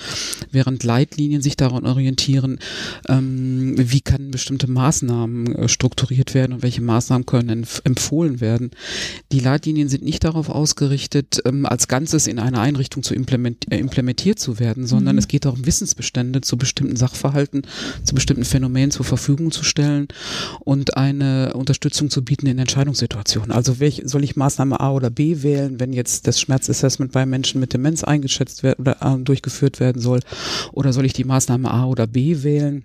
während 0.51 0.83
Leitlinien 0.83 1.41
sich 1.41 1.55
daran 1.55 1.85
orientieren, 1.85 2.59
ähm, 3.07 3.75
wie 3.77 4.01
kann 4.01 4.31
bestimmte 4.31 4.69
Maßnahmen 4.69 5.55
äh, 5.55 5.69
strukturiert 5.69 6.33
werden 6.33 6.53
und 6.53 6.63
welche 6.63 6.81
Maßnahmen 6.81 7.25
können 7.25 7.65
empfohlen 7.83 8.41
werden. 8.41 8.71
Die 9.31 9.39
Leitlinien 9.39 9.89
sind 9.89 10.03
nicht 10.03 10.23
darauf 10.23 10.49
ausgerichtet, 10.49 11.41
ähm, 11.45 11.65
als 11.65 11.87
Ganzes 11.87 12.27
in 12.27 12.39
einer 12.39 12.59
Einrichtung 12.59 13.03
zu 13.03 13.13
implement 13.13 13.71
äh, 13.71 13.77
implementiert 13.77 14.39
zu 14.39 14.59
werden, 14.59 14.87
sondern 14.87 15.15
mhm. 15.15 15.19
es 15.19 15.27
geht 15.27 15.45
darum, 15.45 15.65
Wissensbestände 15.65 16.41
zu 16.41 16.57
bestimmten 16.57 16.95
Sachverhalten, 16.95 17.63
zu 18.03 18.15
bestimmten 18.15 18.45
Phänomenen 18.45 18.91
zur 18.91 19.05
Verfügung 19.05 19.51
zu 19.51 19.63
stellen 19.63 20.07
und 20.61 20.97
eine 20.97 21.53
Unterstützung 21.53 22.09
zu 22.09 22.23
bieten 22.23 22.47
in 22.47 22.59
Entscheidungssituationen. 22.59 23.51
Also 23.51 23.79
welch, 23.79 24.01
soll 24.05 24.23
ich 24.23 24.35
Maßnahme 24.35 24.79
A 24.79 24.91
oder 24.91 25.09
B 25.09 25.43
wählen, 25.43 25.79
wenn 25.79 25.93
jetzt 25.93 26.27
das 26.27 26.39
Schmerzassessment 26.39 27.11
bei 27.11 27.25
Menschen 27.25 27.59
mit 27.59 27.73
Demenz 27.73 28.03
eingeschätzt 28.03 28.54
umgesetzt 28.55 28.63
werden 28.63 28.81
oder 28.81 28.97
äh, 29.01 29.23
durchgeführt 29.23 29.79
werden 29.79 30.01
soll? 30.01 30.19
Oder 30.71 30.93
soll 30.93 31.05
ich 31.05 31.13
die 31.13 31.23
Maßnahme 31.23 31.69
A 31.69 31.85
oder 31.85 32.07
B 32.07 32.43
wählen? 32.43 32.83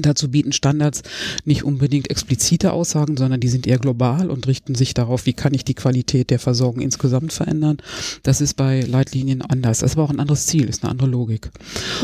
Dazu 0.00 0.30
bieten 0.30 0.52
Standards 0.52 1.02
nicht 1.44 1.64
unbedingt 1.64 2.08
explizite 2.08 2.72
Aussagen, 2.72 3.16
sondern 3.16 3.40
die 3.40 3.48
sind 3.48 3.66
eher 3.66 3.78
global 3.78 4.30
und 4.30 4.46
richten 4.46 4.76
sich 4.76 4.94
darauf, 4.94 5.26
wie 5.26 5.32
kann 5.32 5.54
ich 5.54 5.64
die 5.64 5.74
Qualität 5.74 6.30
der 6.30 6.38
Versorgung 6.38 6.80
insgesamt 6.80 7.32
verändern. 7.32 7.78
Das 8.22 8.40
ist 8.40 8.54
bei 8.54 8.82
Leitlinien 8.82 9.42
anders. 9.42 9.80
Das 9.80 9.90
ist 9.90 9.96
aber 9.96 10.04
auch 10.04 10.10
ein 10.10 10.20
anderes 10.20 10.46
Ziel, 10.46 10.68
ist 10.68 10.84
eine 10.84 10.92
andere 10.92 11.08
Logik. 11.08 11.50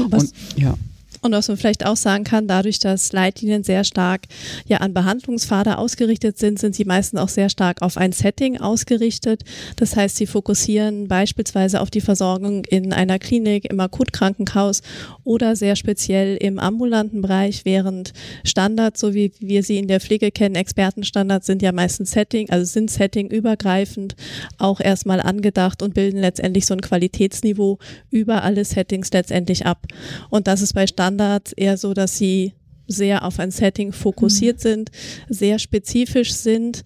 Was, 0.08 0.24
und 0.24 0.32
ja. 0.56 0.74
Und 1.22 1.30
was 1.32 1.46
man 1.46 1.56
vielleicht 1.56 1.86
auch 1.86 1.96
sagen 1.96 2.24
kann, 2.24 2.48
dadurch, 2.48 2.80
dass 2.80 3.12
Leitlinien 3.12 3.62
sehr 3.62 3.84
stark 3.84 4.22
ja 4.66 4.78
an 4.78 4.92
Behandlungspfade 4.92 5.78
ausgerichtet 5.78 6.36
sind, 6.36 6.58
sind 6.58 6.74
sie 6.74 6.84
meistens 6.84 7.20
auch 7.20 7.28
sehr 7.28 7.48
stark 7.48 7.80
auf 7.80 7.96
ein 7.96 8.10
Setting 8.10 8.60
ausgerichtet. 8.60 9.44
Das 9.76 9.94
heißt, 9.94 10.16
sie 10.16 10.26
fokussieren 10.26 11.06
beispielsweise 11.06 11.80
auf 11.80 11.90
die 11.90 12.00
Versorgung 12.00 12.64
in 12.64 12.92
einer 12.92 13.20
Klinik, 13.20 13.70
im 13.70 13.78
Akutkrankenhaus 13.78 14.82
oder 15.22 15.54
sehr 15.54 15.76
speziell 15.76 16.36
im 16.36 16.58
ambulanten 16.58 17.22
Bereich, 17.22 17.64
während 17.64 18.12
Standards, 18.42 18.98
so 18.98 19.14
wie 19.14 19.32
wir 19.38 19.62
sie 19.62 19.78
in 19.78 19.86
der 19.86 20.00
Pflege 20.00 20.32
kennen, 20.32 20.56
Expertenstandards 20.56 21.46
sind 21.46 21.62
ja 21.62 21.70
meistens 21.70 22.10
Setting, 22.10 22.50
also 22.50 22.64
sind 22.64 22.90
Setting 22.90 23.30
übergreifend 23.30 24.16
auch 24.58 24.80
erstmal 24.80 25.20
angedacht 25.20 25.82
und 25.82 25.94
bilden 25.94 26.18
letztendlich 26.18 26.66
so 26.66 26.74
ein 26.74 26.80
Qualitätsniveau 26.80 27.78
über 28.10 28.42
alle 28.42 28.64
Settings 28.64 29.12
letztendlich 29.12 29.66
ab. 29.66 29.86
Und 30.28 30.48
das 30.48 30.62
ist 30.62 30.72
bei 30.72 30.88
Standards 30.88 31.11
Standards 31.12 31.52
eher 31.52 31.76
so, 31.76 31.94
dass 31.94 32.16
sie 32.16 32.54
sehr 32.88 33.24
auf 33.24 33.38
ein 33.38 33.50
Setting 33.50 33.92
fokussiert 33.92 34.58
mhm. 34.58 34.60
sind, 34.60 34.90
sehr 35.28 35.58
spezifisch 35.58 36.32
sind. 36.32 36.82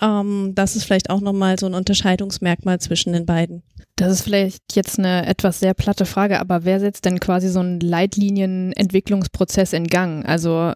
Ähm, 0.00 0.52
das 0.54 0.76
ist 0.76 0.84
vielleicht 0.84 1.10
auch 1.10 1.20
nochmal 1.20 1.58
so 1.58 1.66
ein 1.66 1.74
Unterscheidungsmerkmal 1.74 2.80
zwischen 2.80 3.12
den 3.12 3.26
beiden. 3.26 3.62
Das 3.96 4.12
ist 4.12 4.22
vielleicht 4.22 4.74
jetzt 4.74 4.98
eine 4.98 5.26
etwas 5.26 5.60
sehr 5.60 5.72
platte 5.72 6.04
Frage, 6.04 6.38
aber 6.40 6.64
wer 6.64 6.80
setzt 6.80 7.06
denn 7.06 7.18
quasi 7.18 7.48
so 7.48 7.60
einen 7.60 7.80
Leitlinienentwicklungsprozess 7.80 9.72
in 9.72 9.86
Gang? 9.86 10.26
Also 10.26 10.72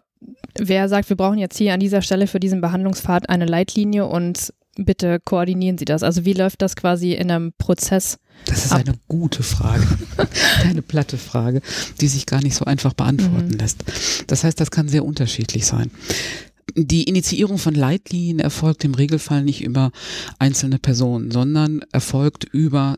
wer 0.57 0.89
sagt, 0.89 1.09
wir 1.09 1.17
brauchen 1.17 1.37
jetzt 1.37 1.57
hier 1.57 1.73
an 1.73 1.79
dieser 1.79 2.01
Stelle 2.01 2.25
für 2.27 2.39
diesen 2.39 2.61
Behandlungspfad 2.61 3.29
eine 3.29 3.45
Leitlinie 3.45 4.07
und 4.07 4.51
bitte 4.75 5.19
koordinieren 5.23 5.77
Sie 5.77 5.85
das? 5.85 6.03
Also 6.03 6.25
wie 6.25 6.33
läuft 6.33 6.61
das 6.61 6.75
quasi 6.75 7.13
in 7.13 7.31
einem 7.31 7.53
Prozess? 7.57 8.17
Das 8.45 8.65
ist 8.65 8.71
ab? 8.71 8.81
eine 8.85 8.95
gute 9.07 9.43
Frage, 9.43 9.85
keine 10.61 10.81
platte 10.81 11.17
Frage, 11.17 11.61
die 11.99 12.07
sich 12.07 12.25
gar 12.25 12.41
nicht 12.41 12.55
so 12.55 12.65
einfach 12.65 12.93
beantworten 12.93 13.49
mhm. 13.49 13.59
lässt. 13.59 13.83
Das 14.27 14.43
heißt, 14.43 14.59
das 14.59 14.71
kann 14.71 14.87
sehr 14.87 15.05
unterschiedlich 15.05 15.65
sein. 15.65 15.91
Die 16.75 17.03
Initiierung 17.03 17.57
von 17.57 17.75
Leitlinien 17.75 18.39
erfolgt 18.39 18.83
im 18.85 18.93
Regelfall 18.93 19.43
nicht 19.43 19.61
über 19.61 19.91
einzelne 20.39 20.79
Personen, 20.79 21.31
sondern 21.31 21.81
erfolgt 21.91 22.45
über 22.45 22.97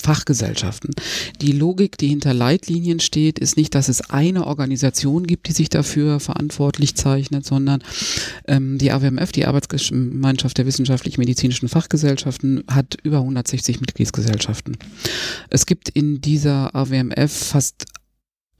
Fachgesellschaften. 0.00 0.94
Die 1.40 1.52
Logik, 1.52 1.98
die 1.98 2.08
hinter 2.08 2.34
Leitlinien 2.34 3.00
steht, 3.00 3.38
ist 3.38 3.56
nicht, 3.56 3.74
dass 3.74 3.88
es 3.88 4.10
eine 4.10 4.46
Organisation 4.46 5.26
gibt, 5.26 5.48
die 5.48 5.52
sich 5.52 5.68
dafür 5.68 6.20
verantwortlich 6.20 6.94
zeichnet, 6.94 7.44
sondern 7.44 7.82
ähm, 8.46 8.78
die 8.78 8.92
AWMF, 8.92 9.32
die 9.32 9.46
Arbeitsgemeinschaft 9.46 10.58
der 10.58 10.66
wissenschaftlich-medizinischen 10.66 11.68
Fachgesellschaften, 11.68 12.64
hat 12.68 12.96
über 13.02 13.18
160 13.18 13.80
Mitgliedsgesellschaften. 13.80 14.76
Es 15.50 15.66
gibt 15.66 15.88
in 15.88 16.20
dieser 16.20 16.74
AWMF 16.74 17.32
fast 17.32 17.86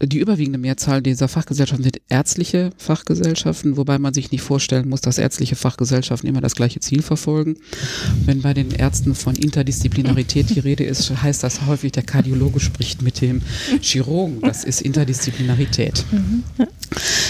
die 0.02 0.18
überwiegende 0.18 0.58
Mehrzahl 0.58 1.00
dieser 1.00 1.26
Fachgesellschaften 1.26 1.84
sind 1.84 2.00
ärztliche 2.08 2.70
Fachgesellschaften, 2.76 3.76
wobei 3.78 3.98
man 3.98 4.12
sich 4.12 4.30
nicht 4.30 4.42
vorstellen 4.42 4.88
muss, 4.88 5.00
dass 5.00 5.16
ärztliche 5.16 5.56
Fachgesellschaften 5.56 6.28
immer 6.28 6.42
das 6.42 6.54
gleiche 6.54 6.80
Ziel 6.80 7.00
verfolgen. 7.00 7.56
Wenn 8.26 8.42
bei 8.42 8.52
den 8.52 8.72
Ärzten 8.72 9.14
von 9.14 9.34
Interdisziplinarität 9.34 10.50
die 10.50 10.60
Rede 10.60 10.84
ist, 10.84 11.22
heißt 11.22 11.42
das 11.42 11.66
häufig, 11.66 11.92
der 11.92 12.02
Kardiologe 12.02 12.60
spricht 12.60 13.00
mit 13.00 13.22
dem 13.22 13.40
Chirurgen. 13.80 14.40
Das 14.42 14.64
ist 14.64 14.82
Interdisziplinarität. 14.82 16.04
Mhm. 16.12 16.42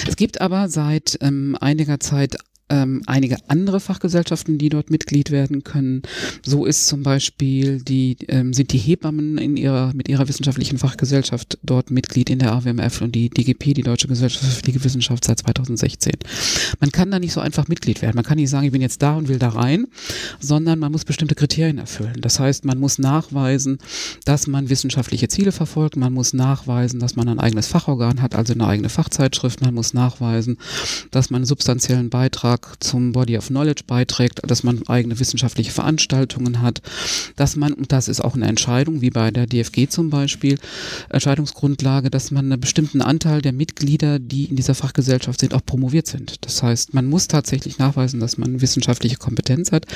Es 0.09 0.17
gibt 0.17 0.41
aber 0.41 0.69
seit 0.69 1.19
ähm, 1.21 1.57
einiger 1.61 2.01
Zeit 2.01 2.37
ähm, 2.69 3.03
einige 3.07 3.37
andere 3.49 3.79
Fachgesellschaften, 3.79 4.59
die 4.59 4.69
dort 4.69 4.91
Mitglied 4.91 5.31
werden 5.31 5.63
können. 5.63 6.03
So 6.45 6.67
ist 6.67 6.89
zum 6.89 7.03
Beispiel 7.03 7.81
die, 7.81 8.17
ähm, 8.29 8.53
sind 8.53 8.73
die 8.73 8.79
Hebammen 8.79 9.39
in 9.39 9.57
ihrer, 9.57 9.93
mit 9.95 10.09
ihrer 10.09 10.29
wissenschaftlichen 10.29 10.79
Fachgesellschaft 10.79 11.59
dort 11.63 11.91
Mitglied 11.91 12.29
in 12.29 12.41
der 12.41 12.53
AWMF 12.53 13.03
und 13.03 13.15
die 13.15 13.31
DGP, 13.31 13.75
die 13.75 13.83
Deutsche 13.83 14.09
Gesellschaft 14.09 14.45
für 14.45 14.63
Pflegewissenschaft 14.63 15.25
seit 15.25 15.39
2016. 15.41 16.15
Man 16.81 16.91
kann 16.91 17.11
da 17.11 17.19
nicht 17.19 17.33
so 17.33 17.41
einfach 17.41 17.69
Mitglied 17.69 18.03
werden. 18.03 18.17
Man 18.17 18.25
kann 18.25 18.37
nicht 18.37 18.51
sagen, 18.51 18.67
ich 18.67 18.73
bin 18.73 18.83
jetzt 18.83 19.01
da 19.01 19.17
und 19.17 19.29
will 19.29 19.39
da 19.39 19.51
rein, 19.51 19.87
sondern 20.41 20.79
man 20.81 20.91
muss 20.91 21.05
bestimmte 21.05 21.37
Kriterien 21.37 21.79
erfüllen. 21.79 22.21
Das 22.21 22.41
heißt, 22.41 22.65
man 22.65 22.79
muss 22.79 22.99
nachweisen, 22.99 23.79
dass 24.25 24.47
man 24.49 24.69
wissenschaftliche 24.71 25.29
Ziele 25.29 25.53
verfolgt. 25.53 25.97
Man 25.97 26.13
muss 26.13 26.33
nachweisen, 26.33 26.99
dass 26.99 27.15
man 27.15 27.29
ein 27.29 27.39
eigenes 27.39 27.69
Fachorgan 27.69 28.23
hat, 28.23 28.35
also 28.35 28.55
eine 28.55 28.67
eigene 28.67 28.89
Fachzeitschrift. 28.89 29.61
Man 29.61 29.75
muss 29.75 29.95
nachweisen, 29.95 30.59
dass 31.13 31.31
man 31.31 31.39
einen 31.39 31.47
substanziellen 31.47 32.11
Beitrag 32.11 32.56
Beitrag 32.57 32.83
zum 32.83 33.13
Body 33.13 33.37
of 33.37 33.49
Knowledge 33.49 33.83
beiträgt, 33.87 34.41
dass 34.47 34.63
man 34.63 34.87
eigene 34.89 35.19
wissenschaftliche 35.19 35.71
Veranstaltungen 35.71 36.63
hat, 36.63 36.81
dass 37.37 37.57
man, 37.57 37.73
und 37.73 37.93
das 37.93 38.09
ist 38.09 38.21
auch 38.21 38.35
eine 38.35 38.47
Entscheidung, 38.47 39.01
wie 39.01 39.11
bei 39.11 39.31
der 39.31 39.47
DFG 39.47 39.89
zum 39.89 40.11
Beispiel, 40.11 40.59
Entscheidungsgrundlage, 41.11 42.11
dass 42.11 42.31
man 42.31 42.51
einen 42.51 42.61
bestimmten 42.61 43.03
Anteil 43.03 43.43
der 43.43 43.53
Mitglieder, 43.53 44.19
die 44.19 44.45
in 44.45 44.57
dieser 44.57 44.75
Fachgesellschaft 44.75 45.41
sind, 45.41 45.55
auch 45.55 45.65
promoviert 45.65 46.07
sind. 46.07 46.45
Das 46.45 46.63
heißt, 46.63 46.95
man 46.95 47.07
muss 47.07 47.29
tatsächlich 47.29 47.79
nachweisen, 47.79 48.21
dass 48.21 48.39
man 48.39 48.61
wissenschaftliche 48.61 49.17
Kompetenz 49.17 49.73
hat. 49.73 49.87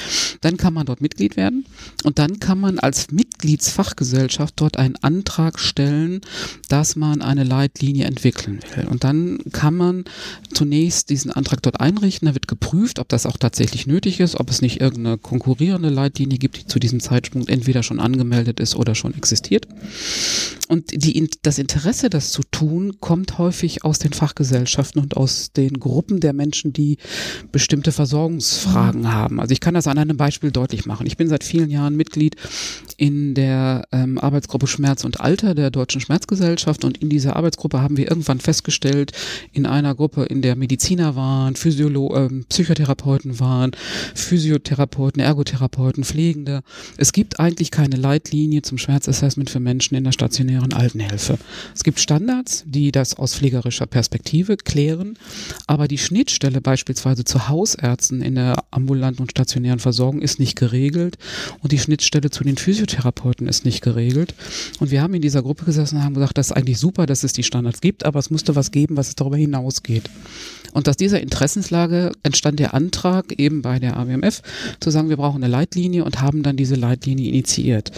Dann 0.40 0.56
kann 0.56 0.74
man 0.74 0.86
dort 0.86 1.00
Mitglied 1.00 1.36
werden 1.36 1.64
und 2.04 2.18
dann 2.18 2.40
kann 2.40 2.60
man 2.60 2.78
als 2.78 3.10
Mitgliedsfachgesellschaft 3.10 4.54
dort 4.56 4.76
einen 4.76 4.96
Antrag 4.96 5.58
stellen, 5.58 6.20
dass 6.68 6.96
man 6.96 7.22
eine 7.22 7.44
Leitlinie 7.44 8.06
entwickeln 8.06 8.60
will. 8.74 8.86
Und 8.86 9.04
dann 9.04 9.38
kann 9.52 9.74
man 9.74 10.04
zunächst 10.52 11.10
diesen 11.10 11.30
Antrag 11.30 11.62
dort 11.62 11.80
einrichten, 11.80 12.26
da 12.26 12.34
wird 12.34 12.48
geprüft, 12.50 12.98
ob 12.98 13.08
das 13.08 13.24
auch 13.24 13.36
tatsächlich 13.38 13.86
nötig 13.86 14.20
ist, 14.20 14.38
ob 14.38 14.50
es 14.50 14.60
nicht 14.60 14.80
irgendeine 14.80 15.16
konkurrierende 15.16 15.88
Leitlinie 15.88 16.36
gibt, 16.36 16.58
die 16.58 16.66
zu 16.66 16.78
diesem 16.80 17.00
Zeitpunkt 17.00 17.48
entweder 17.48 17.82
schon 17.82 18.00
angemeldet 18.00 18.60
ist 18.60 18.74
oder 18.74 18.94
schon 18.94 19.14
existiert. 19.14 19.68
Und 20.68 20.90
die, 20.92 21.30
das 21.42 21.58
Interesse, 21.58 22.10
das 22.10 22.32
zu 22.32 22.42
tun, 22.50 22.96
kommt 23.00 23.38
häufig 23.38 23.84
aus 23.84 23.98
den 24.00 24.12
Fachgesellschaften 24.12 25.00
und 25.00 25.16
aus 25.16 25.52
den 25.52 25.80
Gruppen 25.80 26.20
der 26.20 26.32
Menschen, 26.32 26.72
die 26.72 26.98
bestimmte 27.52 27.92
Versorgungsfragen 27.92 29.12
haben. 29.12 29.40
Also 29.40 29.52
ich 29.52 29.60
kann 29.60 29.74
das 29.74 29.86
an 29.86 29.98
einem 29.98 30.16
Beispiel 30.16 30.50
deutlich 30.50 30.86
machen. 30.86 31.06
Ich 31.06 31.16
bin 31.16 31.28
seit 31.28 31.44
vielen 31.44 31.70
Jahren 31.70 31.96
Mitglied 31.96 32.36
in 32.96 33.34
der 33.34 33.86
ähm, 33.92 34.18
Arbeitsgruppe 34.18 34.66
Schmerz 34.66 35.04
und 35.04 35.20
Alter 35.20 35.54
der 35.54 35.70
Deutschen 35.70 36.00
Schmerzgesellschaft 36.00 36.84
und 36.84 36.98
in 36.98 37.08
dieser 37.08 37.36
Arbeitsgruppe 37.36 37.80
haben 37.80 37.96
wir 37.96 38.08
irgendwann 38.08 38.40
festgestellt, 38.40 39.12
in 39.52 39.66
einer 39.66 39.94
Gruppe, 39.94 40.24
in 40.24 40.42
der 40.42 40.56
Mediziner 40.56 41.16
waren, 41.16 41.56
Physiolo 41.56 42.14
Psychotherapeuten 42.48 43.40
waren, 43.40 43.72
Physiotherapeuten, 44.14 45.20
Ergotherapeuten, 45.20 46.04
Pflegende. 46.04 46.62
Es 46.96 47.12
gibt 47.12 47.40
eigentlich 47.40 47.70
keine 47.70 47.96
Leitlinie 47.96 48.62
zum 48.62 48.78
Schmerzassessment 48.78 49.50
für 49.50 49.60
Menschen 49.60 49.94
in 49.94 50.04
der 50.04 50.12
stationären 50.12 50.72
Altenhilfe. 50.72 51.38
Es 51.74 51.84
gibt 51.84 52.00
Standards, 52.00 52.64
die 52.66 52.92
das 52.92 53.14
aus 53.16 53.34
pflegerischer 53.34 53.86
Perspektive 53.86 54.56
klären, 54.56 55.18
aber 55.66 55.88
die 55.88 55.98
Schnittstelle 55.98 56.60
beispielsweise 56.60 57.24
zu 57.24 57.48
Hausärzten 57.48 58.22
in 58.22 58.34
der 58.34 58.64
ambulanten 58.70 59.22
und 59.22 59.30
stationären 59.30 59.78
Versorgung 59.78 60.22
ist 60.22 60.38
nicht 60.38 60.56
geregelt 60.56 61.18
und 61.60 61.72
die 61.72 61.78
Schnittstelle 61.78 62.30
zu 62.30 62.44
den 62.44 62.56
Physiotherapeuten 62.56 63.48
ist 63.48 63.64
nicht 63.64 63.82
geregelt. 63.82 64.34
Und 64.78 64.90
wir 64.90 65.02
haben 65.02 65.14
in 65.14 65.22
dieser 65.22 65.42
Gruppe 65.42 65.64
gesessen 65.64 65.96
und 65.96 66.04
haben 66.04 66.14
gesagt, 66.14 66.38
das 66.38 66.48
ist 66.48 66.52
eigentlich 66.52 66.78
super, 66.78 67.06
dass 67.06 67.24
es 67.24 67.32
die 67.32 67.42
Standards 67.42 67.80
gibt, 67.80 68.04
aber 68.04 68.18
es 68.18 68.30
musste 68.30 68.56
was 68.56 68.70
geben, 68.70 68.96
was 68.96 69.14
darüber 69.14 69.36
hinausgeht. 69.36 70.10
Und 70.72 70.88
aus 70.88 70.96
dieser 70.96 71.20
Interessenslage 71.20 72.12
entstand 72.30 72.60
der 72.60 72.74
Antrag 72.74 73.38
eben 73.38 73.60
bei 73.60 73.78
der 73.80 73.96
AWMF 73.96 74.42
zu 74.78 74.90
sagen, 74.90 75.08
wir 75.08 75.16
brauchen 75.16 75.42
eine 75.42 75.50
Leitlinie 75.50 76.04
und 76.04 76.20
haben 76.20 76.42
dann 76.42 76.56
diese 76.56 76.76
Leitlinie 76.76 77.28
initiiert. 77.28 77.90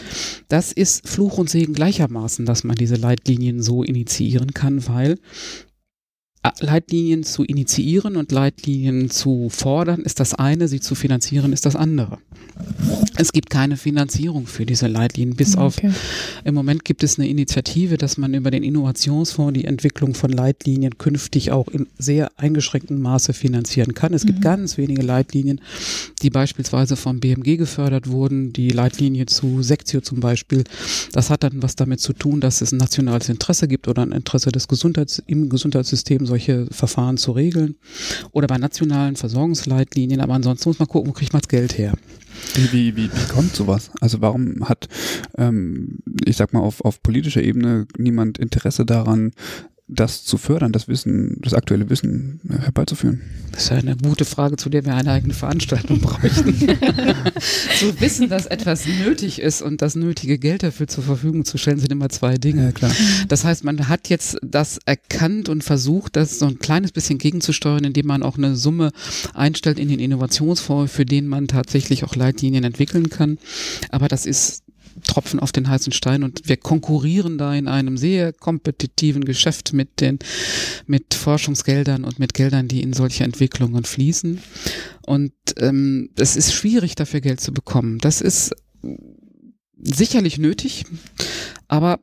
Das 0.49 0.73
ist 0.73 1.07
Fluch 1.07 1.37
und 1.37 1.51
Segen 1.51 1.75
gleichermaßen, 1.75 2.47
dass 2.47 2.65
man 2.65 2.77
diese 2.77 2.97
Leitlinien 2.97 3.62
so 3.62 3.83
initiieren 3.83 4.55
kann, 4.55 4.89
weil 4.89 5.19
Leitlinien 6.61 7.22
zu 7.22 7.44
initiieren 7.44 8.16
und 8.16 8.32
Leitlinien 8.32 9.11
zu 9.11 9.49
fordern 9.49 10.00
ist 10.00 10.18
das 10.18 10.34
eine, 10.34 10.66
sie 10.66 10.80
zu 10.80 10.96
finanzieren 10.96 11.52
ist 11.52 11.66
das 11.66 11.76
andere. 11.76 12.18
Es 13.16 13.32
gibt 13.32 13.50
keine 13.50 13.76
Finanzierung 13.76 14.46
für 14.46 14.66
diese 14.66 14.87
Leitlinien, 14.87 15.37
bis 15.37 15.56
okay. 15.56 15.62
auf 15.62 15.76
im 16.44 16.54
Moment 16.54 16.84
gibt 16.84 17.02
es 17.02 17.18
eine 17.18 17.28
Initiative, 17.28 17.96
dass 17.96 18.16
man 18.18 18.34
über 18.34 18.50
den 18.50 18.62
Innovationsfonds 18.62 19.52
die 19.54 19.64
Entwicklung 19.64 20.14
von 20.14 20.30
Leitlinien 20.30 20.99
künftig 20.99 21.52
auch 21.52 21.68
in 21.68 21.87
sehr 21.99 22.30
eingeschränktem 22.37 23.00
Maße 23.00 23.32
finanzieren 23.32 23.94
kann. 23.94 24.12
Es 24.12 24.26
gibt 24.26 24.38
mhm. 24.38 24.42
ganz 24.42 24.78
wenige 24.78 25.02
Leitlinien, 25.02 25.61
die 26.22 26.30
beispielsweise 26.30 26.96
vom 26.96 27.20
BMG 27.20 27.56
gefördert 27.56 28.08
wurden. 28.08 28.52
Die 28.52 28.70
Leitlinie 28.70 29.26
zu 29.26 29.62
Sektio 29.62 30.00
zum 30.00 30.20
Beispiel. 30.20 30.64
Das 31.12 31.30
hat 31.30 31.44
dann 31.44 31.62
was 31.62 31.76
damit 31.76 32.00
zu 32.00 32.12
tun, 32.12 32.40
dass 32.40 32.61
es 32.61 32.72
ein 32.72 32.78
nationales 32.78 33.28
Interesse 33.28 33.68
gibt 33.68 33.88
oder 33.88 34.02
ein 34.02 34.12
Interesse 34.12 34.50
des 34.50 34.68
Gesundheits 34.68 35.22
im 35.26 35.49
Gesundheitssystem 35.49 36.26
solche 36.33 36.67
Verfahren 36.71 37.19
zu 37.19 37.33
regeln 37.33 37.77
oder 38.31 38.47
bei 38.47 38.57
nationalen 38.57 39.17
Versorgungsleitlinien. 39.17 40.23
Aber 40.23 40.33
ansonsten 40.33 40.71
muss 40.71 40.79
man 40.79 40.89
gucken, 40.89 41.11
wo 41.11 41.12
kriegt 41.12 41.35
man 41.35 41.43
das 41.43 41.49
Geld 41.49 41.77
her. 41.77 41.93
Wie, 42.55 42.73
wie, 42.73 42.97
wie, 42.97 43.11
kommt 43.29 43.55
sowas? 43.55 43.91
Also 44.01 44.23
warum 44.23 44.67
hat, 44.67 44.89
ähm, 45.37 45.99
ich 46.25 46.39
sag 46.39 46.55
mal, 46.55 46.61
auf, 46.61 46.81
auf 46.81 47.03
politischer 47.03 47.43
Ebene 47.43 47.87
niemand 47.99 48.39
Interesse 48.39 48.87
daran, 48.87 49.33
das 49.89 50.25
zu 50.25 50.39
fördern, 50.39 50.73
das 50.73 50.89
Wissen, 50.89 51.37
das 51.41 51.55
aktuelle 51.55 51.91
Wissen 51.91 52.41
äh, 52.49 52.62
herbeizuführen? 52.62 53.21
Das 53.51 53.65
ist 53.65 53.73
eine 53.73 53.97
gute 53.97 54.25
Frage, 54.25 54.57
zu 54.57 54.71
der 54.71 54.85
wir 54.87 54.95
eine 54.95 55.12
eigene 55.12 55.35
Veranstaltung 55.35 56.01
bräuchten. 56.01 56.57
zu 57.79 58.01
wissen, 58.01 58.29
dass 58.29 58.47
etwas 58.47 58.87
nötig 58.87 59.41
ist 59.41 59.61
und 59.61 59.83
das 59.83 59.95
nötige 59.95 60.39
Geld 60.39 60.62
dafür 60.62 60.87
zur 60.87 61.05
Verfügung 61.05 61.45
zu 61.45 61.59
stellen, 61.59 61.79
sind 61.79 61.93
immer 61.93 62.09
zwei 62.09 62.39
Dinge. 62.39 62.65
Ja, 62.65 62.73
klar. 62.73 62.93
Das 63.29 63.45
heißt, 63.45 63.65
man 63.65 63.89
hat 63.89 64.09
jetzt 64.09 64.39
das 64.43 64.79
erkannt 64.87 65.49
und 65.49 65.62
versucht, 65.65 66.17
das 66.17 66.39
so 66.39 66.47
ein 66.47 66.59
kleines 66.59 66.93
bisschen 66.93 67.19
gegenzusteuern, 67.19 67.85
indem 67.85 68.07
man 68.07 68.23
auch 68.23 68.39
eine 68.39 68.57
Summe 68.57 68.93
einstellt 69.35 69.79
in 69.79 69.89
den 69.89 70.01
Innovationsfonds, 70.01 70.93
für 70.93 71.05
den 71.05 71.27
man 71.27 71.49
tatsächlich 71.49 72.05
auch 72.05 72.17
Leitlinien 72.17 72.65
entwickeln 72.65 73.11
kann. 73.11 73.39
Aber 73.91 74.09
das 74.09 74.25
ist 74.25 74.62
Tropfen 75.06 75.40
auf 75.40 75.52
den 75.52 75.68
heißen 75.68 75.92
Stein 75.92 76.22
und 76.22 76.49
wir 76.49 76.56
konkurrieren 76.56 77.38
da 77.38 77.54
in 77.54 77.68
einem 77.68 77.96
sehr 77.96 78.32
kompetitiven 78.32 79.25
Geschäft 79.25 79.72
mit 79.72 80.00
den, 80.00 80.18
mit 80.87 81.14
Forschungsgeldern 81.14 82.04
und 82.04 82.18
mit 82.18 82.34
Geldern, 82.34 82.68
die 82.68 82.82
in 82.82 82.92
solche 82.92 83.25
Entwicklungen 83.25 83.84
fließen. 83.84 84.40
Und 85.06 85.32
ähm, 85.58 86.11
es 86.16 86.37
ist 86.37 86.52
schwierig, 86.52 86.94
dafür 86.94 87.20
Geld 87.20 87.40
zu 87.40 87.52
bekommen. 87.52 87.99
Das 87.99 88.20
ist 88.20 88.54
sicherlich 89.76 90.38
nötig, 90.38 90.84
aber 91.68 92.00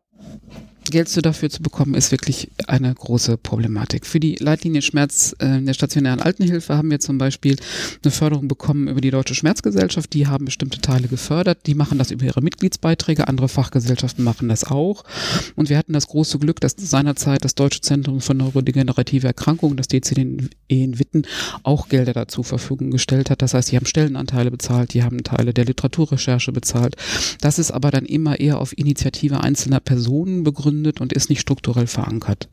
Geld 0.92 1.10
dafür 1.26 1.50
zu 1.50 1.62
bekommen, 1.62 1.94
ist 1.94 2.12
wirklich 2.12 2.52
eine 2.68 2.94
große 2.94 3.38
Problematik. 3.38 4.06
Für 4.06 4.20
die 4.20 4.36
Leitlinie 4.36 4.82
Schmerz 4.82 5.36
äh, 5.40 5.62
der 5.62 5.74
stationären 5.74 6.20
Altenhilfe 6.20 6.76
haben 6.76 6.90
wir 6.90 7.00
zum 7.00 7.18
Beispiel 7.18 7.58
eine 8.04 8.12
Förderung 8.12 8.48
bekommen 8.48 8.88
über 8.88 9.02
die 9.02 9.12
Deutsche 9.12 9.36
Schmerzgesellschaft. 9.36 10.14
Die 10.14 10.28
haben 10.28 10.46
bestimmte 10.46 10.82
Teile 10.82 11.08
gefördert. 11.08 11.68
Die 11.68 11.76
machen 11.76 11.98
das 11.98 12.12
über 12.12 12.26
ihre 12.26 12.42
Mitgliedsbeiträge. 12.42 13.28
Andere 13.28 13.50
Fachgesellschaften 13.50 14.24
machen 14.24 14.50
das 14.50 14.64
auch. 14.64 15.04
Und 15.56 15.70
wir 15.70 15.78
hatten 15.78 15.94
das 15.94 16.08
große 16.08 16.40
Glück, 16.40 16.60
dass 16.60 16.76
seinerzeit 16.78 17.46
das 17.46 17.56
Deutsche 17.56 17.82
Zentrum 17.82 18.22
für 18.22 18.34
neurodegenerative 18.34 19.28
Erkrankungen, 19.28 19.78
das 19.78 19.88
DCD 19.88 20.50
in 20.68 21.00
Witten, 21.00 21.24
auch 21.64 21.90
Gelder 21.90 22.14
dazu 22.14 22.44
Verfügung 22.44 22.92
gestellt 22.92 23.30
hat. 23.30 23.42
Das 23.42 23.54
heißt, 23.54 23.72
die 23.72 23.76
haben 23.76 23.86
Stellenanteile 23.86 24.52
bezahlt, 24.52 24.94
die 24.94 25.04
haben 25.04 25.24
Teile 25.24 25.54
der 25.54 25.66
Literaturrecherche 25.66 26.52
bezahlt. 26.52 26.96
Das 27.42 27.60
ist 27.60 27.72
aber 27.72 27.92
dann 27.92 28.06
immer 28.06 28.40
eher 28.40 28.60
auf 28.60 28.78
Initiative 28.78 29.42
einzelner 29.42 29.80
Personen 29.80 30.44
begründet 30.44 30.79
begründet 30.80 31.02
und 31.02 31.14
ist 31.14 31.30
nicht 31.30 31.42
strukturell 31.42 31.88
verankert. 31.88 32.50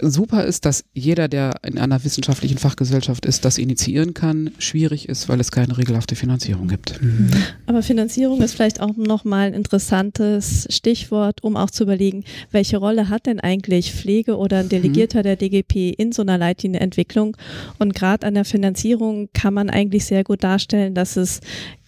Super 0.00 0.44
ist, 0.44 0.66
dass 0.66 0.84
jeder, 0.92 1.28
der 1.28 1.54
in 1.62 1.78
einer 1.78 2.04
wissenschaftlichen 2.04 2.58
Fachgesellschaft 2.58 3.24
ist, 3.24 3.44
das 3.44 3.56
initiieren 3.56 4.14
kann. 4.14 4.50
Schwierig 4.58 5.08
ist, 5.08 5.28
weil 5.28 5.40
es 5.40 5.52
keine 5.52 5.78
regelhafte 5.78 6.16
Finanzierung 6.16 6.66
gibt. 6.68 7.00
Mhm. 7.00 7.30
Aber 7.66 7.82
Finanzierung 7.82 8.42
ist 8.42 8.54
vielleicht 8.54 8.80
auch 8.80 8.96
nochmal 8.96 9.46
ein 9.46 9.54
interessantes 9.54 10.66
Stichwort, 10.70 11.42
um 11.44 11.56
auch 11.56 11.70
zu 11.70 11.84
überlegen, 11.84 12.24
welche 12.50 12.78
Rolle 12.78 13.08
hat 13.08 13.26
denn 13.26 13.40
eigentlich 13.40 13.92
Pflege 13.92 14.36
oder 14.36 14.58
ein 14.58 14.68
Delegierter 14.68 15.20
mhm. 15.20 15.22
der 15.22 15.36
DGP 15.36 15.94
in 15.96 16.10
so 16.12 16.22
einer 16.22 16.36
Leitlinienentwicklung? 16.36 17.36
Und 17.78 17.94
gerade 17.94 18.26
an 18.26 18.34
der 18.34 18.44
Finanzierung 18.44 19.28
kann 19.32 19.54
man 19.54 19.70
eigentlich 19.70 20.04
sehr 20.04 20.24
gut 20.24 20.42
darstellen, 20.42 20.94
dass 20.94 21.16
es 21.16 21.40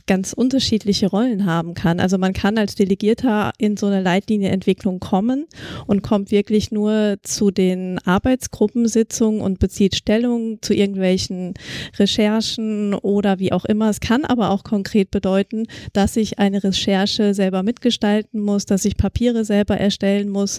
ganz 0.08 0.32
unterschiedliche 0.32 1.08
Rollen 1.08 1.46
haben 1.46 1.74
kann. 1.74 2.00
Also 2.00 2.18
man 2.18 2.32
kann 2.32 2.58
als 2.58 2.74
Delegierter 2.74 3.52
in 3.58 3.76
so 3.76 3.86
eine 3.86 4.02
Leitlinienentwicklung 4.02 4.98
kommen 4.98 5.46
und 5.86 6.02
kommt 6.02 6.32
wirklich 6.32 6.72
nur 6.72 7.18
zu 7.22 7.52
den 7.52 8.00
Arbeitsgruppensitzungen 8.04 9.40
und 9.40 9.60
bezieht 9.60 9.94
Stellung 9.94 10.60
zu 10.62 10.74
irgendwelchen 10.74 11.54
Recherchen 11.98 12.94
oder 12.94 13.38
wie 13.38 13.52
auch 13.52 13.66
immer. 13.66 13.90
Es 13.90 14.00
kann 14.00 14.24
aber 14.24 14.50
auch 14.50 14.64
konkret 14.64 15.12
bedeuten, 15.12 15.66
dass 15.92 16.16
ich 16.16 16.38
eine 16.40 16.64
Recherche 16.64 17.34
selber 17.34 17.62
mitgestalten 17.62 18.40
muss, 18.40 18.64
dass 18.64 18.84
ich 18.86 18.96
Papiere 18.96 19.44
selber 19.44 19.76
erstellen 19.76 20.30
muss. 20.30 20.58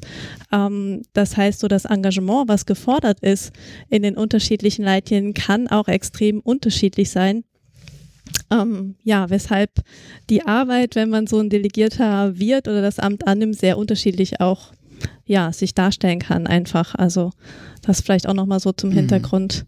Ähm, 0.54 1.02
das 1.14 1.36
heißt, 1.36 1.60
so 1.60 1.68
das 1.68 1.86
Engagement, 1.86 2.48
was 2.48 2.66
gefordert 2.68 3.20
ist 3.22 3.52
in 3.90 4.04
den 4.04 4.16
unterschiedlichen 4.16 4.86
Leitlinien, 4.86 5.34
kann 5.34 5.68
auch 5.68 5.88
extrem 5.88 6.40
unterschiedlich 6.40 7.10
sein. 7.10 7.44
Ähm, 8.52 8.96
ja, 9.04 9.30
weshalb 9.30 9.72
die 10.30 10.46
Arbeit, 10.46 10.96
wenn 10.96 11.10
man 11.10 11.28
so 11.28 11.40
ein 11.40 11.50
Delegierter 11.50 12.40
wird 12.40 12.68
oder 12.68 12.82
das 12.82 13.00
Amt 13.00 13.28
annimmt, 13.28 13.58
sehr 13.58 13.78
unterschiedlich 13.78 14.40
auch 14.40 14.74
ja, 15.26 15.54
sich 15.54 15.76
darstellen 15.76 16.20
kann 16.20 16.48
einfach. 16.48 16.96
Also 16.96 17.32
das 17.82 18.02
vielleicht 18.02 18.28
auch 18.28 18.34
nochmal 18.34 18.60
so 18.60 18.72
zum 18.72 18.90
mhm. 18.90 18.96
Hintergrund. 18.96 19.66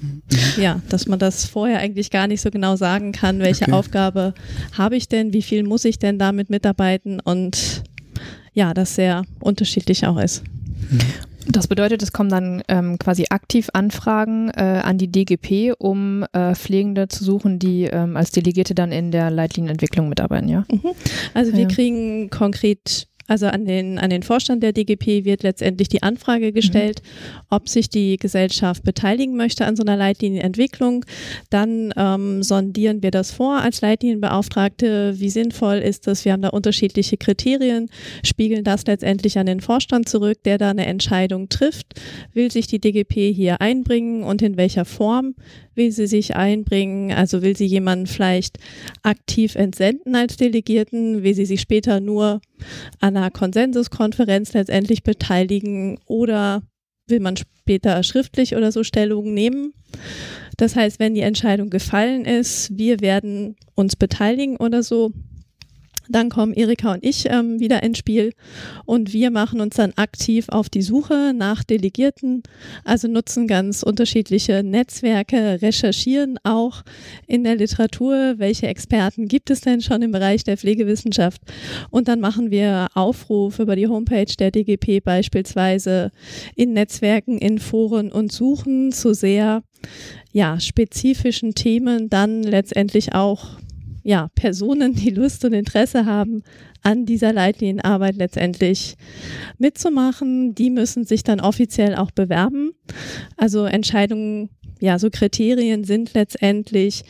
Mhm. 0.00 0.22
Ja, 0.56 0.80
dass 0.88 1.06
man 1.06 1.18
das 1.18 1.46
vorher 1.46 1.80
eigentlich 1.80 2.10
gar 2.10 2.26
nicht 2.26 2.40
so 2.40 2.50
genau 2.50 2.76
sagen 2.76 3.12
kann, 3.12 3.40
welche 3.40 3.64
okay. 3.64 3.72
Aufgabe 3.72 4.34
habe 4.72 4.96
ich 4.96 5.08
denn, 5.08 5.32
wie 5.32 5.42
viel 5.42 5.62
muss 5.62 5.84
ich 5.84 5.98
denn 5.98 6.18
damit 6.18 6.48
mitarbeiten 6.48 7.20
und 7.20 7.82
ja, 8.54 8.72
das 8.72 8.94
sehr 8.94 9.24
unterschiedlich 9.40 10.06
auch 10.06 10.18
ist. 10.18 10.42
Das 11.46 11.68
bedeutet, 11.68 12.02
es 12.02 12.12
kommen 12.12 12.30
dann 12.30 12.62
ähm, 12.68 12.98
quasi 12.98 13.26
aktiv 13.30 13.68
Anfragen 13.72 14.50
äh, 14.50 14.80
an 14.84 14.98
die 14.98 15.10
DGP, 15.10 15.74
um 15.78 16.24
äh, 16.32 16.54
Pflegende 16.54 17.08
zu 17.08 17.24
suchen, 17.24 17.58
die 17.58 17.84
ähm, 17.84 18.16
als 18.16 18.30
Delegierte 18.30 18.74
dann 18.74 18.92
in 18.92 19.10
der 19.10 19.30
Leitlinienentwicklung 19.30 20.08
mitarbeiten, 20.08 20.48
ja? 20.48 20.64
Mhm. 20.70 20.92
Also 21.34 21.52
wir 21.52 21.62
ja. 21.62 21.68
kriegen 21.68 22.30
konkret 22.30 23.08
also 23.30 23.46
an 23.46 23.64
den, 23.64 24.00
an 24.00 24.10
den 24.10 24.24
Vorstand 24.24 24.60
der 24.60 24.72
DGP 24.72 25.24
wird 25.24 25.44
letztendlich 25.44 25.88
die 25.88 26.02
Anfrage 26.02 26.52
gestellt, 26.52 27.00
mhm. 27.02 27.46
ob 27.48 27.68
sich 27.68 27.88
die 27.88 28.16
Gesellschaft 28.16 28.82
beteiligen 28.82 29.36
möchte 29.36 29.66
an 29.66 29.76
so 29.76 29.84
einer 29.84 29.96
Leitlinienentwicklung. 29.96 31.04
Dann 31.48 31.94
ähm, 31.96 32.42
sondieren 32.42 33.04
wir 33.04 33.12
das 33.12 33.30
vor 33.30 33.58
als 33.58 33.82
Leitlinienbeauftragte. 33.82 35.20
Wie 35.20 35.30
sinnvoll 35.30 35.76
ist 35.76 36.08
das? 36.08 36.24
Wir 36.24 36.32
haben 36.32 36.42
da 36.42 36.48
unterschiedliche 36.48 37.16
Kriterien, 37.18 37.88
spiegeln 38.24 38.64
das 38.64 38.84
letztendlich 38.86 39.38
an 39.38 39.46
den 39.46 39.60
Vorstand 39.60 40.08
zurück, 40.08 40.42
der 40.44 40.58
da 40.58 40.70
eine 40.70 40.86
Entscheidung 40.86 41.48
trifft. 41.48 42.00
Will 42.34 42.50
sich 42.50 42.66
die 42.66 42.80
DGP 42.80 43.32
hier 43.32 43.60
einbringen 43.60 44.24
und 44.24 44.42
in 44.42 44.56
welcher 44.56 44.84
Form 44.84 45.36
will 45.74 45.92
sie 45.92 46.06
sich 46.06 46.36
einbringen? 46.36 47.12
Also 47.12 47.42
will 47.42 47.56
sie 47.56 47.66
jemanden 47.66 48.06
vielleicht 48.06 48.58
aktiv 49.02 49.54
entsenden 49.54 50.14
als 50.14 50.36
Delegierten? 50.36 51.22
Will 51.22 51.34
sie 51.34 51.46
sich 51.46 51.60
später 51.60 52.00
nur 52.00 52.40
an 53.00 53.16
einer 53.16 53.30
Konsensuskonferenz 53.30 54.52
letztendlich 54.52 55.02
beteiligen 55.02 55.98
oder 56.06 56.62
will 57.06 57.20
man 57.20 57.36
später 57.36 58.02
schriftlich 58.02 58.56
oder 58.56 58.72
so 58.72 58.84
Stellung 58.84 59.34
nehmen? 59.34 59.72
Das 60.56 60.76
heißt, 60.76 60.98
wenn 60.98 61.14
die 61.14 61.22
Entscheidung 61.22 61.70
gefallen 61.70 62.24
ist, 62.24 62.76
wir 62.76 63.00
werden 63.00 63.56
uns 63.74 63.96
beteiligen 63.96 64.56
oder 64.56 64.82
so, 64.82 65.12
dann 66.10 66.28
kommen 66.28 66.52
Erika 66.52 66.94
und 66.94 67.04
ich 67.04 67.26
ähm, 67.30 67.60
wieder 67.60 67.82
ins 67.82 67.98
Spiel. 67.98 68.32
Und 68.84 69.12
wir 69.12 69.30
machen 69.30 69.60
uns 69.60 69.76
dann 69.76 69.92
aktiv 69.96 70.46
auf 70.48 70.68
die 70.68 70.82
Suche 70.82 71.32
nach 71.34 71.64
Delegierten, 71.64 72.42
also 72.84 73.08
nutzen 73.08 73.46
ganz 73.46 73.82
unterschiedliche 73.82 74.62
Netzwerke, 74.62 75.62
recherchieren 75.62 76.38
auch 76.42 76.82
in 77.26 77.44
der 77.44 77.56
Literatur, 77.56 78.34
welche 78.38 78.66
Experten 78.66 79.28
gibt 79.28 79.50
es 79.50 79.60
denn 79.60 79.80
schon 79.80 80.02
im 80.02 80.12
Bereich 80.12 80.44
der 80.44 80.56
Pflegewissenschaft. 80.56 81.40
Und 81.90 82.08
dann 82.08 82.20
machen 82.20 82.50
wir 82.50 82.88
Aufruf 82.94 83.58
über 83.58 83.76
die 83.76 83.88
Homepage 83.88 84.32
der 84.38 84.50
DGP 84.50 85.02
beispielsweise 85.04 86.10
in 86.56 86.72
Netzwerken, 86.72 87.38
in 87.38 87.58
Foren 87.58 88.10
und 88.10 88.32
suchen 88.32 88.92
zu 88.92 89.14
sehr 89.14 89.62
ja, 90.32 90.60
spezifischen 90.60 91.54
Themen 91.54 92.08
dann 92.08 92.42
letztendlich 92.42 93.14
auch 93.14 93.58
ja, 94.02 94.28
Personen, 94.34 94.94
die 94.94 95.10
Lust 95.10 95.44
und 95.44 95.52
Interesse 95.52 96.06
haben, 96.06 96.42
an 96.82 97.04
dieser 97.04 97.32
Leitlinienarbeit 97.32 98.16
letztendlich 98.16 98.96
mitzumachen. 99.58 100.54
Die 100.54 100.70
müssen 100.70 101.04
sich 101.04 101.22
dann 101.22 101.40
offiziell 101.40 101.94
auch 101.94 102.10
bewerben. 102.10 102.72
Also 103.36 103.66
Entscheidungen, 103.66 104.50
ja, 104.80 104.98
so 104.98 105.10
Kriterien 105.10 105.84
sind 105.84 106.14
letztendlich, 106.14 107.04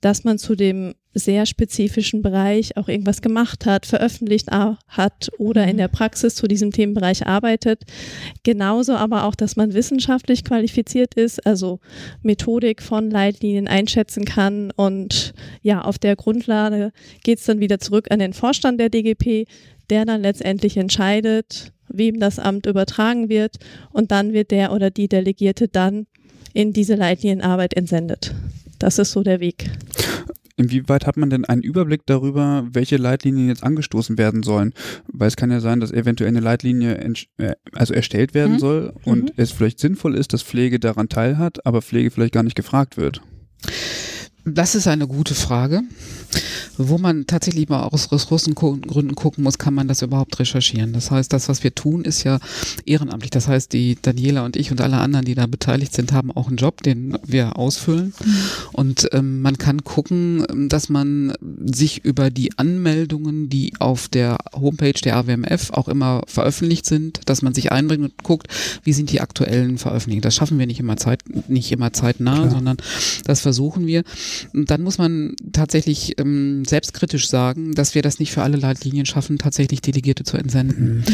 dass 0.00 0.24
man 0.24 0.38
zu 0.38 0.54
dem 0.54 0.94
sehr 1.14 1.46
spezifischen 1.46 2.22
Bereich 2.22 2.76
auch 2.76 2.88
irgendwas 2.88 3.22
gemacht 3.22 3.66
hat, 3.66 3.86
veröffentlicht 3.86 4.48
hat 4.50 5.30
oder 5.38 5.66
in 5.66 5.76
der 5.76 5.88
Praxis 5.88 6.34
zu 6.34 6.46
diesem 6.46 6.70
Themenbereich 6.70 7.26
arbeitet. 7.26 7.82
Genauso 8.42 8.94
aber 8.94 9.24
auch, 9.24 9.34
dass 9.34 9.56
man 9.56 9.74
wissenschaftlich 9.74 10.44
qualifiziert 10.44 11.14
ist, 11.14 11.46
also 11.46 11.80
Methodik 12.22 12.82
von 12.82 13.10
Leitlinien 13.10 13.68
einschätzen 13.68 14.24
kann 14.24 14.70
und 14.70 15.34
ja, 15.62 15.82
auf 15.82 15.98
der 15.98 16.16
Grundlage 16.16 16.92
geht 17.22 17.38
es 17.38 17.44
dann 17.44 17.60
wieder 17.60 17.78
zurück 17.78 18.08
an 18.10 18.18
den 18.18 18.32
Vorstand 18.32 18.80
der 18.80 18.88
DGP, 18.88 19.46
der 19.90 20.04
dann 20.04 20.22
letztendlich 20.22 20.76
entscheidet, 20.76 21.72
wem 21.88 22.20
das 22.20 22.38
Amt 22.38 22.66
übertragen 22.66 23.28
wird 23.28 23.56
und 23.92 24.10
dann 24.10 24.32
wird 24.32 24.50
der 24.50 24.72
oder 24.72 24.90
die 24.90 25.08
Delegierte 25.08 25.68
dann 25.68 26.06
in 26.54 26.72
diese 26.72 26.94
Leitlinienarbeit 26.94 27.74
entsendet. 27.74 28.34
Das 28.78 28.98
ist 28.98 29.12
so 29.12 29.22
der 29.22 29.40
Weg. 29.40 29.70
Inwieweit 30.56 31.06
hat 31.06 31.16
man 31.16 31.30
denn 31.30 31.44
einen 31.44 31.62
Überblick 31.62 32.02
darüber, 32.06 32.66
welche 32.70 32.96
Leitlinien 32.96 33.48
jetzt 33.48 33.62
angestoßen 33.64 34.18
werden 34.18 34.42
sollen? 34.42 34.72
Weil 35.12 35.28
es 35.28 35.36
kann 35.36 35.50
ja 35.50 35.60
sein, 35.60 35.80
dass 35.80 35.92
eventuell 35.92 36.28
eine 36.28 36.40
Leitlinie 36.40 36.98
äh, 37.38 37.52
also 37.72 37.94
erstellt 37.94 38.34
werden 38.34 38.54
mhm. 38.54 38.58
soll 38.58 38.94
und 39.04 39.24
mhm. 39.24 39.32
es 39.36 39.52
vielleicht 39.52 39.78
sinnvoll 39.78 40.14
ist, 40.14 40.32
dass 40.32 40.42
Pflege 40.42 40.78
daran 40.78 41.08
teilhat, 41.08 41.64
aber 41.66 41.82
Pflege 41.82 42.10
vielleicht 42.10 42.34
gar 42.34 42.42
nicht 42.42 42.56
gefragt 42.56 42.96
wird. 42.96 43.22
Das 44.44 44.74
ist 44.74 44.88
eine 44.88 45.06
gute 45.06 45.34
Frage. 45.34 45.82
Wo 46.78 46.98
man 46.98 47.26
tatsächlich 47.26 47.68
mal 47.68 47.84
aus 47.84 48.10
Ressourcengründen 48.10 49.14
gucken 49.14 49.44
muss, 49.44 49.58
kann 49.58 49.74
man 49.74 49.88
das 49.88 50.02
überhaupt 50.02 50.38
recherchieren. 50.40 50.92
Das 50.94 51.10
heißt, 51.10 51.32
das, 51.32 51.48
was 51.48 51.62
wir 51.62 51.74
tun, 51.74 52.04
ist 52.04 52.24
ja 52.24 52.38
ehrenamtlich. 52.86 53.30
Das 53.30 53.46
heißt, 53.46 53.72
die 53.72 53.98
Daniela 54.00 54.44
und 54.44 54.56
ich 54.56 54.70
und 54.70 54.80
alle 54.80 54.96
anderen, 54.96 55.26
die 55.26 55.34
da 55.34 55.46
beteiligt 55.46 55.92
sind, 55.92 56.12
haben 56.12 56.32
auch 56.32 56.48
einen 56.48 56.56
Job, 56.56 56.82
den 56.82 57.18
wir 57.26 57.56
ausfüllen. 57.56 58.14
Mhm. 58.24 58.36
Und 58.72 59.08
ähm, 59.12 59.42
man 59.42 59.58
kann 59.58 59.84
gucken, 59.84 60.68
dass 60.68 60.88
man 60.88 61.34
sich 61.64 62.04
über 62.04 62.30
die 62.30 62.58
Anmeldungen, 62.58 63.48
die 63.48 63.74
auf 63.78 64.08
der 64.08 64.38
Homepage 64.54 64.92
der 64.92 65.16
AWMF 65.16 65.70
auch 65.72 65.88
immer 65.88 66.22
veröffentlicht 66.26 66.86
sind, 66.86 67.20
dass 67.26 67.42
man 67.42 67.54
sich 67.54 67.70
einbringt 67.70 68.04
und 68.04 68.22
guckt, 68.22 68.48
wie 68.82 68.94
sind 68.94 69.12
die 69.12 69.20
aktuellen 69.20 69.78
Veröffentlichungen. 69.78 70.22
Das 70.22 70.34
schaffen 70.34 70.58
wir 70.58 70.66
nicht 70.66 70.80
immer 70.80 70.96
zeit, 70.96 71.20
nicht 71.48 71.70
immer 71.70 71.92
zeitnah, 71.92 72.38
Klar. 72.38 72.50
sondern 72.50 72.76
das 73.24 73.40
versuchen 73.42 73.86
wir. 73.86 74.02
Und 74.52 74.70
dann 74.70 74.82
muss 74.82 74.98
man 74.98 75.34
tatsächlich 75.52 76.18
ähm, 76.18 76.64
selbstkritisch 76.64 77.28
sagen, 77.28 77.74
dass 77.74 77.94
wir 77.94 78.02
das 78.02 78.18
nicht 78.18 78.32
für 78.32 78.42
alle 78.42 78.56
Leitlinien 78.56 79.06
schaffen, 79.06 79.38
tatsächlich 79.38 79.80
Delegierte 79.80 80.24
zu 80.24 80.36
entsenden. 80.36 80.98
Mhm. 80.98 81.04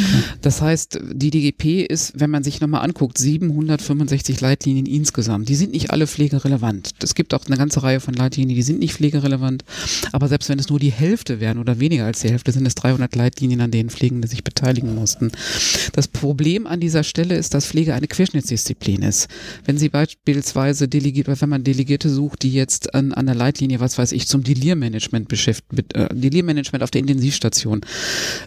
Das 0.43 0.61
heißt, 0.61 1.01
die 1.13 1.31
DGP 1.31 1.87
ist, 1.87 2.13
wenn 2.17 2.31
man 2.31 2.45
sich 2.45 2.61
nochmal 2.61 2.85
anguckt, 2.85 3.19
765 3.19 4.41
Leitlinien 4.41 4.87
insgesamt. 4.87 5.49
Die 5.49 5.55
sind 5.55 5.73
nicht 5.73 5.91
alle 5.91 6.07
pflegerelevant. 6.07 6.91
Es 7.03 7.15
gibt 7.15 7.35
auch 7.35 7.47
eine 7.47 7.57
ganze 7.57 7.83
Reihe 7.83 8.01
von 8.01 8.15
Leitlinien, 8.15 8.57
die 8.57 8.63
sind 8.63 8.79
nicht 8.79 8.95
pflegerelevant. 8.95 9.65
Aber 10.13 10.29
selbst 10.29 10.49
wenn 10.49 10.59
es 10.59 10.69
nur 10.69 10.79
die 10.79 10.93
Hälfte 10.93 11.41
wären 11.41 11.59
oder 11.59 11.81
weniger 11.81 12.05
als 12.05 12.21
die 12.21 12.31
Hälfte, 12.31 12.53
sind 12.53 12.67
es 12.67 12.75
300 12.75 13.15
Leitlinien, 13.15 13.61
an 13.61 13.71
denen 13.71 13.91
Pflegende 13.91 14.29
sich 14.29 14.45
beteiligen 14.45 14.95
mussten. 14.95 15.33
Das 15.93 16.09
Problem 16.09 16.67
an 16.67 16.81
dieser 16.81 17.05
Stelle 17.05 17.37
ist, 17.37 17.55
dass 17.55 17.67
Pflege 17.67 17.95
eine 17.95 18.07
Querschnittsdisziplin 18.07 19.03
ist. 19.03 19.29
Wenn 19.65 19.79
Sie 19.79 19.89
beispielsweise 19.89 20.89
Delegierte, 20.89 21.41
wenn 21.41 21.49
man 21.49 21.65
Delegierte 21.65 22.09
sucht, 22.09 22.43
die 22.43 22.53
jetzt 22.53 22.95
an, 22.95 23.08
an 23.13 23.27
der 23.27 23.35
Leitlinie, 23.35 23.81
was 23.81 23.99
weiß 23.99 24.13
ich, 24.13 24.27
zum 24.27 24.43
Delirmanagement 24.43 25.29
beschäftigt, 25.29 25.95
äh, 25.95 26.09
Delirmanagement 26.13 26.83
auf 26.83 26.91
der 26.91 27.01
Intensivstation 27.01 27.83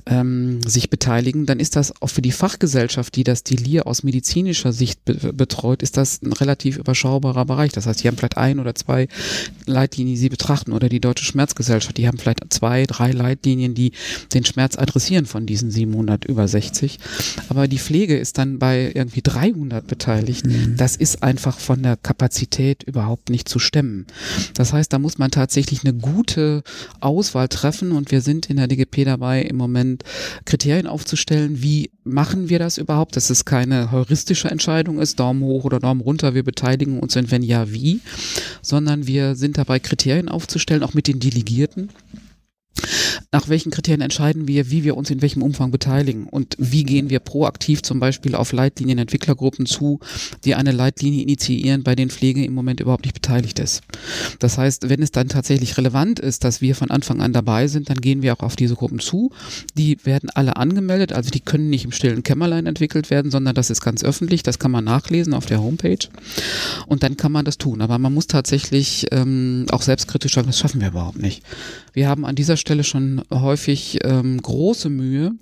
ähm, 0.06 0.62
sich 0.64 0.90
beteiligen, 0.90 1.46
dann 1.46 1.60
ist 1.60 1.76
das 1.76 2.02
auch 2.02 2.10
für 2.10 2.22
die 2.22 2.32
Fachgesellschaft, 2.32 3.16
die 3.16 3.24
das 3.24 3.44
Delir 3.44 3.88
aus 3.88 4.04
medizinischer 4.04 4.74
Sicht 4.74 5.04
be 5.06 5.32
betreut, 5.34 5.82
ist 5.82 5.98
das 5.98 6.22
ein 6.22 6.34
relativ 6.34 6.78
überschaubarer 6.78 7.46
Bereich. 7.46 7.72
Das 7.72 7.86
heißt, 7.86 8.04
die 8.04 8.08
haben 8.08 8.18
vielleicht 8.18 8.38
ein 8.38 8.60
oder 8.60 8.76
zwei 8.76 9.08
Leitlinien, 9.66 10.16
die 10.16 10.20
sie 10.20 10.30
betrachten 10.30 10.72
oder 10.72 10.90
die 10.90 11.00
Deutsche 11.00 11.26
Schmerzgesellschaft, 11.26 11.98
die 11.98 12.08
haben 12.08 12.18
vielleicht 12.18 12.42
zwei, 12.50 12.86
drei 12.86 13.12
Leitlinien, 13.12 13.74
die 13.74 13.92
den 14.34 14.46
Schmerz 14.46 14.78
adressieren 14.78 15.26
von 15.26 15.46
diesen 15.46 15.72
700 15.72 16.26
über 16.26 16.48
60. 16.48 17.00
Aber 17.50 17.68
die 17.68 17.80
Pflege 17.80 18.18
ist 18.18 18.38
dann 18.38 18.60
bei 18.60 18.92
irgendwie 18.94 19.22
300 19.22 19.86
beteiligt. 19.86 20.46
Mhm. 20.46 20.76
Das 20.78 20.96
ist 20.96 21.24
einfach 21.24 21.60
von 21.60 21.84
der 21.84 21.98
Kapazität 21.98 22.84
überhaupt 22.84 23.30
nicht 23.30 23.48
zu 23.48 23.60
stemmen. 23.60 24.06
Das 24.54 24.74
heißt, 24.74 24.92
da 24.92 25.00
muss 25.00 25.18
man 25.18 25.32
tatsächlich 25.32 25.84
eine 25.84 25.94
gute 25.94 26.64
Auswahl 27.00 27.48
treffen 27.48 27.92
und 27.92 28.12
wir 28.12 28.22
sind 28.22 28.50
in 28.50 28.58
der 28.58 28.68
DGP 28.68 29.06
dabei, 29.06 29.42
im 29.42 29.58
Moment 29.58 30.04
Kriterien 30.46 30.88
aufzustellen. 30.88 31.62
Wie 31.62 31.92
machen 32.04 32.50
wir 32.50 32.60
das 32.60 32.78
überhaupt? 32.78 33.16
Dass 33.16 33.30
es 33.30 33.46
keine 33.46 33.92
heuristische 33.92 34.50
Entscheidung 34.50 35.00
ist, 35.00 35.20
Daumen 35.20 35.44
hoch 35.44 35.64
oder 35.64 35.80
Daumen 35.80 36.02
runter, 36.02 36.34
wir 36.34 36.44
beteiligen 36.44 37.00
uns 37.00 37.16
und 37.16 37.32
wenn 37.32 37.44
ja, 37.44 37.72
wie, 37.72 38.02
sondern 38.62 39.08
wir 39.08 39.36
sind 39.36 39.58
dabei, 39.58 39.80
Kriterien 39.80 40.30
aufzustellen, 40.30 40.84
auch 40.84 40.94
mit 40.94 41.08
den 41.08 41.20
Delegierten 41.20 41.90
nach 43.32 43.48
welchen 43.48 43.72
Kriterien 43.72 44.02
entscheiden 44.02 44.48
wir, 44.48 44.72
wie 44.72 44.84
wir 44.84 44.98
uns 44.98 45.10
in 45.10 45.22
welchem 45.22 45.42
Umfang 45.42 45.72
beteiligen 45.72 46.26
und 46.26 46.56
wie 46.58 46.84
gehen 46.84 47.10
wir 47.10 47.20
proaktiv 47.20 47.82
zum 47.82 48.00
Beispiel 48.00 48.36
auf 48.36 48.52
Leitlinienentwicklergruppen 48.52 49.66
zu, 49.66 50.02
die 50.44 50.56
eine 50.56 50.74
Leitlinie 50.74 51.24
initiieren, 51.24 51.84
bei 51.84 51.96
denen 51.96 52.12
Pflege 52.12 52.44
im 52.44 52.54
Moment 52.54 52.82
überhaupt 52.82 53.06
nicht 53.06 53.14
beteiligt 53.14 53.60
ist. 53.60 53.84
Das 54.40 54.58
heißt, 54.58 54.90
wenn 54.90 55.02
es 55.02 55.12
dann 55.12 55.30
tatsächlich 55.30 55.78
relevant 55.78 56.20
ist, 56.20 56.44
dass 56.44 56.60
wir 56.60 56.76
von 56.76 56.92
Anfang 56.92 57.22
an 57.22 57.32
dabei 57.32 57.68
sind, 57.68 57.90
dann 57.90 58.02
gehen 58.02 58.22
wir 58.22 58.34
auch 58.34 58.44
auf 58.44 58.58
diese 58.58 58.76
Gruppen 58.76 59.00
zu. 59.00 59.32
Die 59.76 59.98
werden 60.04 60.30
alle 60.30 60.58
angemeldet, 60.58 61.14
also 61.14 61.30
die 61.30 61.40
können 61.40 61.70
nicht 61.70 61.86
im 61.86 61.94
stillen 61.94 62.24
Kämmerlein 62.24 62.66
entwickelt 62.66 63.10
werden, 63.10 63.32
sondern 63.32 63.56
das 63.56 63.70
ist 63.70 63.82
ganz 63.82 64.04
öffentlich, 64.04 64.44
das 64.44 64.60
kann 64.60 64.72
man 64.72 64.84
nachlesen 64.84 65.34
auf 65.34 65.46
der 65.46 65.62
Homepage 65.62 66.10
und 66.86 67.04
dann 67.04 67.16
kann 67.16 67.32
man 67.32 67.46
das 67.46 67.58
tun. 67.58 67.82
Aber 67.82 67.98
man 67.98 68.14
muss 68.14 68.28
tatsächlich 68.28 69.08
ähm, 69.12 69.68
auch 69.72 69.84
selbstkritisch 69.84 70.34
sagen, 70.34 70.48
das 70.48 70.60
schaffen 70.60 70.82
wir 70.82 70.90
überhaupt 70.90 71.22
nicht. 71.22 71.44
Wir 71.94 72.08
haben 72.08 72.26
an 72.26 72.36
dieser 72.36 72.56
Stelle 72.56 72.84
schon 72.84 73.22
häufig 73.32 74.00
ähm, 74.04 74.42
große 74.42 74.90
Mühe, 74.90 75.34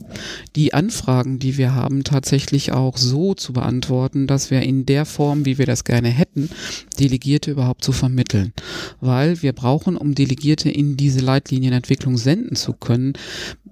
die 0.56 0.74
Anfragen, 0.74 1.38
die 1.38 1.58
wir 1.58 1.76
haben, 1.76 2.04
tatsächlich 2.04 2.72
auch 2.72 2.98
so 2.98 3.36
zu 3.36 3.54
beantworten, 3.54 4.26
dass 4.26 4.50
wir 4.50 4.62
in 4.62 4.86
der 4.86 5.06
Form, 5.06 5.46
wie 5.46 5.58
wir 5.58 5.68
das 5.68 5.84
gerne 5.84 6.10
hätten, 6.10 6.50
Delegierte 7.00 7.52
überhaupt 7.52 7.84
zu 7.84 7.92
vermitteln. 7.92 8.54
Weil 9.00 9.42
wir 9.42 9.54
brauchen, 9.54 9.96
um 9.96 10.16
Delegierte 10.16 10.72
in 10.72 10.98
diese 10.98 11.20
Leitlinienentwicklung 11.20 12.18
senden 12.18 12.56
zu 12.56 12.74
können, 12.74 13.14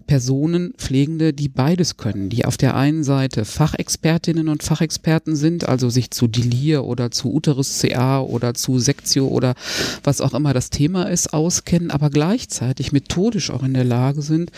Personen, 0.06 0.74
Pflegende, 0.78 1.34
die 1.34 1.50
beides 1.50 1.98
können, 1.98 2.30
die 2.30 2.46
auf 2.46 2.56
der 2.56 2.76
einen 2.76 3.04
Seite 3.04 3.44
Fachexpertinnen 3.44 4.48
und 4.48 4.64
Fachexperten 4.64 5.36
sind, 5.36 5.68
also 5.68 5.90
sich 5.90 6.12
zu 6.12 6.28
Delir 6.28 6.86
oder 6.86 7.12
zu 7.12 7.34
Uterus 7.34 7.82
CA 7.82 8.22
oder 8.22 8.54
zu 8.54 8.80
Sektio 8.80 9.28
oder 9.28 9.56
was 10.04 10.22
auch 10.22 10.34
immer 10.34 10.54
das 10.54 10.70
Thema 10.70 11.04
ist, 11.04 11.34
auskennen, 11.34 11.92
aber 11.92 12.10
gleichzeitig 12.10 12.67
methodisch 12.92 13.50
auch 13.50 13.64
in 13.64 13.74
der 13.74 13.84
Lage 13.84 14.22
sind, 14.22 14.52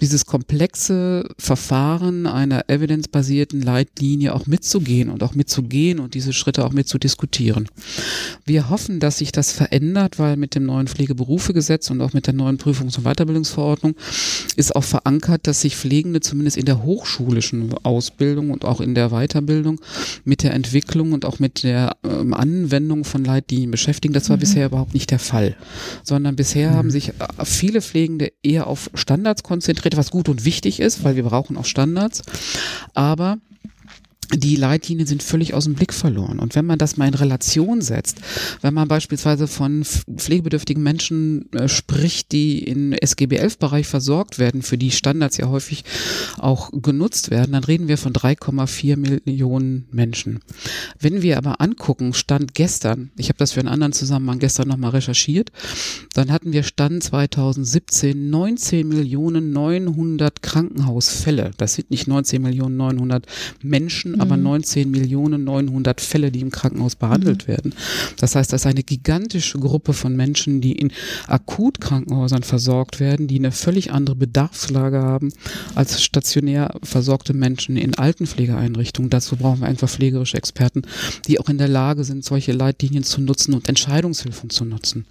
dieses 0.00 0.26
komplexe 0.26 1.28
Verfahren 1.38 2.26
einer 2.26 2.68
evidenzbasierten 2.68 3.62
Leitlinie 3.62 4.34
auch 4.34 4.46
mitzugehen 4.46 5.08
und 5.10 5.22
auch 5.22 5.34
mitzugehen 5.34 5.98
und 5.98 6.14
diese 6.14 6.32
Schritte 6.32 6.64
auch 6.64 6.72
mitzudiskutieren. 6.72 7.68
Wir 8.44 8.70
hoffen, 8.70 9.00
dass 9.00 9.18
sich 9.18 9.32
das 9.32 9.52
verändert, 9.52 10.18
weil 10.18 10.36
mit 10.36 10.54
dem 10.54 10.66
neuen 10.66 10.88
Pflegeberufegesetz 10.88 11.90
und 11.90 12.00
auch 12.00 12.12
mit 12.12 12.26
der 12.26 12.34
neuen 12.34 12.58
Prüfungs- 12.58 12.96
und 12.98 13.04
Weiterbildungsverordnung 13.04 13.94
ist 14.56 14.74
auch 14.76 14.84
verankert, 14.84 15.46
dass 15.46 15.60
sich 15.60 15.76
Pflegende 15.76 16.20
zumindest 16.20 16.56
in 16.56 16.66
der 16.66 16.82
hochschulischen 16.82 17.74
Ausbildung 17.82 18.50
und 18.50 18.64
auch 18.64 18.80
in 18.80 18.94
der 18.94 19.10
Weiterbildung 19.10 19.80
mit 20.24 20.42
der 20.42 20.54
Entwicklung 20.54 21.12
und 21.12 21.24
auch 21.24 21.38
mit 21.38 21.62
der 21.62 21.96
ähm, 22.04 22.34
Anwendung 22.34 23.04
von 23.04 23.24
Leitlinien 23.24 23.70
beschäftigen. 23.70 24.14
Das 24.14 24.28
war 24.28 24.36
mhm. 24.36 24.40
bisher 24.40 24.66
überhaupt 24.66 24.94
nicht 24.94 25.10
der 25.10 25.18
Fall, 25.18 25.56
sondern 26.02 26.36
bisher 26.36 26.70
mhm. 26.70 26.74
haben 26.74 26.90
sich 26.90 27.08
äh, 27.08 27.12
viele 27.56 27.82
Pflegende 27.82 28.32
eher 28.42 28.66
auf 28.66 28.90
Standards 28.94 29.42
konzentriert, 29.42 29.96
was 29.96 30.10
gut 30.10 30.28
und 30.28 30.44
wichtig 30.44 30.80
ist, 30.80 31.04
weil 31.04 31.16
wir 31.16 31.24
brauchen 31.24 31.56
auch 31.56 31.64
Standards. 31.64 32.22
Aber 32.94 33.38
die 34.32 34.56
Leitlinien 34.56 35.06
sind 35.06 35.22
völlig 35.22 35.54
aus 35.54 35.64
dem 35.64 35.74
Blick 35.74 35.92
verloren. 35.92 36.38
Und 36.38 36.54
wenn 36.54 36.66
man 36.66 36.78
das 36.78 36.96
mal 36.96 37.08
in 37.08 37.14
Relation 37.14 37.80
setzt, 37.80 38.20
wenn 38.60 38.74
man 38.74 38.88
beispielsweise 38.88 39.46
von 39.46 39.84
pflegebedürftigen 39.84 40.82
Menschen 40.82 41.50
äh, 41.52 41.68
spricht, 41.68 42.32
die 42.32 42.62
in 42.62 42.94
SGB-11-Bereich 42.94 43.86
versorgt 43.86 44.38
werden, 44.38 44.62
für 44.62 44.78
die 44.78 44.90
Standards 44.90 45.36
ja 45.36 45.48
häufig 45.48 45.84
auch 46.38 46.70
genutzt 46.72 47.30
werden, 47.30 47.52
dann 47.52 47.64
reden 47.64 47.88
wir 47.88 47.98
von 47.98 48.12
3,4 48.12 48.96
Millionen 48.96 49.86
Menschen. 49.90 50.40
Wenn 50.98 51.22
wir 51.22 51.38
aber 51.38 51.60
angucken, 51.60 52.14
Stand 52.14 52.54
gestern, 52.54 53.10
ich 53.16 53.28
habe 53.28 53.38
das 53.38 53.52
für 53.52 53.60
einen 53.60 53.68
anderen 53.68 53.92
Zusammenhang 53.92 54.38
gestern 54.38 54.68
nochmal 54.68 54.90
recherchiert, 54.90 55.50
dann 56.14 56.30
hatten 56.30 56.52
wir 56.52 56.62
Stand 56.62 57.02
2017 57.02 58.30
19 58.30 58.88
Millionen 58.88 59.52
900 59.52 60.42
Krankenhausfälle. 60.42 61.50
Das 61.56 61.74
sind 61.74 61.90
nicht 61.90 62.06
19 62.06 62.42
Millionen 62.42 62.76
900 62.76 63.26
Menschen, 63.62 64.19
aber 64.20 64.36
19 64.36 64.86
mhm. 64.86 64.90
Millionen 64.92 65.44
900 65.44 66.00
Fälle, 66.00 66.30
die 66.30 66.40
im 66.40 66.50
Krankenhaus 66.50 66.96
behandelt 66.96 67.44
mhm. 67.44 67.52
werden. 67.52 67.74
Das 68.18 68.34
heißt, 68.36 68.52
das 68.52 68.62
ist 68.62 68.66
eine 68.66 68.82
gigantische 68.82 69.58
Gruppe 69.58 69.92
von 69.92 70.16
Menschen, 70.16 70.60
die 70.60 70.72
in 70.72 70.92
Akutkrankenhäusern 71.26 72.42
versorgt 72.42 73.00
werden, 73.00 73.26
die 73.26 73.38
eine 73.38 73.52
völlig 73.52 73.92
andere 73.92 74.16
Bedarfslage 74.16 75.00
haben 75.00 75.32
als 75.74 76.02
stationär 76.02 76.74
versorgte 76.82 77.32
Menschen 77.34 77.76
in 77.76 77.94
Altenpflegeeinrichtungen. 77.94 79.10
Dazu 79.10 79.36
brauchen 79.36 79.60
wir 79.60 79.68
einfach 79.68 79.88
pflegerische 79.88 80.36
Experten, 80.36 80.82
die 81.26 81.38
auch 81.40 81.48
in 81.48 81.58
der 81.58 81.68
Lage 81.68 82.04
sind, 82.04 82.24
solche 82.24 82.52
Leitlinien 82.52 83.04
zu 83.04 83.20
nutzen 83.20 83.54
und 83.54 83.68
Entscheidungshilfen 83.68 84.50
zu 84.50 84.64
nutzen. 84.64 85.06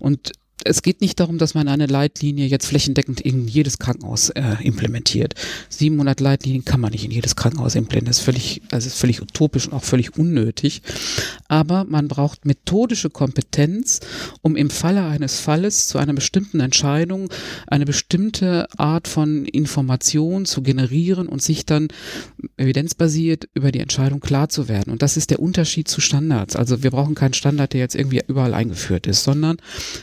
Und 0.00 0.32
es 0.64 0.82
geht 0.82 1.00
nicht 1.00 1.20
darum, 1.20 1.38
dass 1.38 1.54
man 1.54 1.68
eine 1.68 1.86
Leitlinie 1.86 2.46
jetzt 2.46 2.66
flächendeckend 2.66 3.20
in 3.20 3.46
jedes 3.46 3.78
Krankenhaus 3.78 4.30
äh, 4.30 4.56
implementiert. 4.62 5.34
700 5.68 6.18
Leitlinien 6.20 6.64
kann 6.64 6.80
man 6.80 6.92
nicht 6.92 7.04
in 7.04 7.10
jedes 7.10 7.36
Krankenhaus 7.36 7.74
implementieren. 7.74 8.06
Das 8.06 8.18
ist 8.18 8.24
völlig, 8.24 8.62
also 8.70 8.86
ist 8.86 8.98
völlig 8.98 9.20
utopisch 9.20 9.66
und 9.68 9.74
auch 9.74 9.84
völlig 9.84 10.16
unnötig. 10.18 10.82
Aber 11.48 11.84
man 11.84 12.08
braucht 12.08 12.46
methodische 12.46 13.10
Kompetenz, 13.10 14.00
um 14.42 14.56
im 14.56 14.70
Falle 14.70 15.04
eines 15.04 15.40
Falles 15.40 15.88
zu 15.88 15.98
einer 15.98 16.14
bestimmten 16.14 16.60
Entscheidung 16.60 17.28
eine 17.66 17.84
bestimmte 17.84 18.66
Art 18.78 19.08
von 19.08 19.44
Information 19.44 20.46
zu 20.46 20.62
generieren 20.62 21.28
und 21.28 21.42
sich 21.42 21.66
dann 21.66 21.88
evidenzbasiert 22.56 23.48
über 23.54 23.72
die 23.72 23.80
Entscheidung 23.80 24.20
klar 24.20 24.48
zu 24.48 24.68
werden. 24.68 24.90
Und 24.90 25.02
das 25.02 25.16
ist 25.16 25.30
der 25.30 25.40
Unterschied 25.40 25.88
zu 25.88 26.00
Standards. 26.00 26.56
Also 26.56 26.82
wir 26.82 26.90
brauchen 26.90 27.14
keinen 27.14 27.34
Standard, 27.34 27.72
der 27.72 27.80
jetzt 27.80 27.94
irgendwie 27.94 28.22
überall 28.26 28.54
eingeführt 28.54 29.06
ist, 29.06 29.22
sondern 29.22 29.58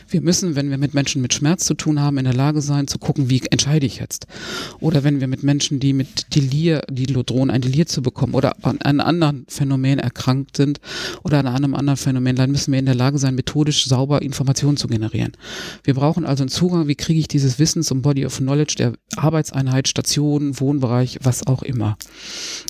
wir 0.08 0.20
müssen 0.20 0.43
wenn 0.56 0.70
wir 0.70 0.78
mit 0.78 0.94
Menschen 0.94 1.22
mit 1.22 1.34
Schmerz 1.34 1.64
zu 1.64 1.74
tun 1.74 2.00
haben, 2.00 2.18
in 2.18 2.24
der 2.24 2.34
Lage 2.34 2.60
sein 2.60 2.86
zu 2.86 2.98
gucken, 2.98 3.30
wie 3.30 3.42
entscheide 3.50 3.86
ich 3.86 3.98
jetzt. 3.98 4.26
Oder 4.80 5.04
wenn 5.04 5.20
wir 5.20 5.26
mit 5.26 5.42
Menschen, 5.42 5.80
die 5.80 5.92
mit 5.92 6.34
Delir, 6.34 6.82
die 6.90 7.06
drohen, 7.06 7.50
ein 7.50 7.62
Delir 7.62 7.86
zu 7.86 8.02
bekommen 8.02 8.34
oder 8.34 8.56
an 8.62 8.80
einem 8.82 9.00
anderen 9.00 9.46
Phänomen 9.48 9.98
erkrankt 9.98 10.56
sind 10.56 10.80
oder 11.22 11.38
an 11.38 11.46
einem 11.46 11.74
anderen 11.74 11.96
Phänomen, 11.96 12.36
dann 12.36 12.50
müssen 12.50 12.72
wir 12.72 12.78
in 12.78 12.86
der 12.86 12.94
Lage 12.94 13.18
sein, 13.18 13.34
methodisch 13.34 13.86
sauber 13.86 14.22
Informationen 14.22 14.76
zu 14.76 14.88
generieren. 14.88 15.32
Wir 15.82 15.94
brauchen 15.94 16.24
also 16.24 16.42
einen 16.42 16.50
Zugang, 16.50 16.88
wie 16.88 16.94
kriege 16.94 17.20
ich 17.20 17.28
dieses 17.28 17.58
Wissen 17.58 17.82
zum 17.82 18.02
Body 18.02 18.26
of 18.26 18.38
Knowledge 18.38 18.74
der 18.76 18.92
Arbeitseinheit, 19.16 19.88
Station, 19.88 20.60
Wohnbereich, 20.60 21.18
was 21.22 21.46
auch 21.46 21.62
immer. 21.62 21.96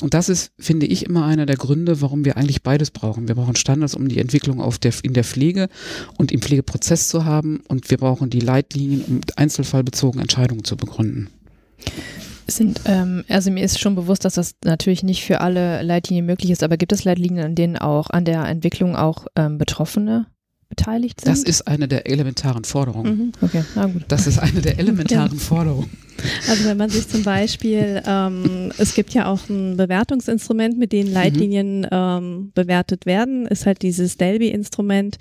Und 0.02 0.14
das 0.14 0.28
ist, 0.28 0.52
finde 0.58 0.86
ich, 0.86 1.06
immer 1.06 1.24
einer 1.24 1.46
der 1.46 1.56
Gründe, 1.56 2.00
warum 2.00 2.24
wir 2.24 2.36
eigentlich 2.36 2.62
beides 2.62 2.90
brauchen. 2.90 3.28
Wir 3.28 3.34
brauchen 3.34 3.56
Standards, 3.56 3.94
um 3.94 4.08
die 4.08 4.18
Entwicklung 4.18 4.60
auf 4.60 4.78
der, 4.78 4.92
in 5.02 5.14
der 5.14 5.24
Pflege 5.24 5.68
und 6.18 6.32
im 6.32 6.40
Pflegeprozess 6.40 7.08
zu 7.08 7.24
haben 7.24 7.62
und 7.68 7.90
wir 7.90 7.98
brauchen 7.98 8.30
die 8.30 8.40
Leitlinien, 8.40 9.04
um 9.04 9.20
einzelfallbezogen 9.36 10.20
Entscheidungen 10.20 10.64
zu 10.64 10.76
begründen. 10.76 11.28
Sind, 12.46 12.80
ähm, 12.84 13.24
also 13.28 13.50
mir 13.50 13.64
ist 13.64 13.80
schon 13.80 13.94
bewusst, 13.94 14.24
dass 14.24 14.34
das 14.34 14.54
natürlich 14.64 15.02
nicht 15.02 15.24
für 15.24 15.40
alle 15.40 15.82
Leitlinien 15.82 16.26
möglich 16.26 16.50
ist, 16.50 16.62
aber 16.62 16.76
gibt 16.76 16.92
es 16.92 17.04
Leitlinien, 17.04 17.44
an 17.44 17.54
denen 17.54 17.78
auch 17.78 18.10
an 18.10 18.24
der 18.24 18.44
Entwicklung 18.44 18.96
auch 18.96 19.26
ähm, 19.34 19.56
Betroffene 19.56 20.26
beteiligt 20.68 21.22
sind? 21.22 21.32
Das 21.32 21.42
ist 21.42 21.66
eine 21.66 21.88
der 21.88 22.06
elementaren 22.06 22.64
Forderungen. 22.64 23.16
Mhm. 23.16 23.32
Okay, 23.40 23.64
na 23.74 23.86
gut. 23.86 24.04
Das 24.08 24.26
ist 24.26 24.38
eine 24.38 24.60
der 24.60 24.78
elementaren 24.78 25.38
Forderungen. 25.38 25.90
Also 26.48 26.64
wenn 26.68 26.76
man 26.76 26.90
sich 26.90 27.08
zum 27.08 27.22
Beispiel, 27.22 28.02
ähm, 28.06 28.72
es 28.78 28.94
gibt 28.94 29.14
ja 29.14 29.26
auch 29.26 29.48
ein 29.48 29.76
Bewertungsinstrument, 29.76 30.78
mit 30.78 30.92
dem 30.92 31.12
Leitlinien 31.12 31.80
mhm. 31.80 31.88
ähm, 31.90 32.52
bewertet 32.54 33.06
werden, 33.06 33.46
ist 33.46 33.66
halt 33.66 33.82
dieses 33.82 34.16
Delby-Instrument, 34.16 35.16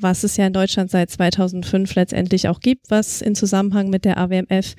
was 0.00 0.24
es 0.24 0.36
ja 0.36 0.46
in 0.46 0.52
Deutschland 0.52 0.90
seit 0.90 1.10
2005 1.10 1.94
letztendlich 1.94 2.48
auch 2.48 2.60
gibt, 2.60 2.90
was 2.90 3.22
in 3.22 3.34
Zusammenhang 3.34 3.90
mit 3.90 4.04
der 4.04 4.18
AWMF 4.18 4.74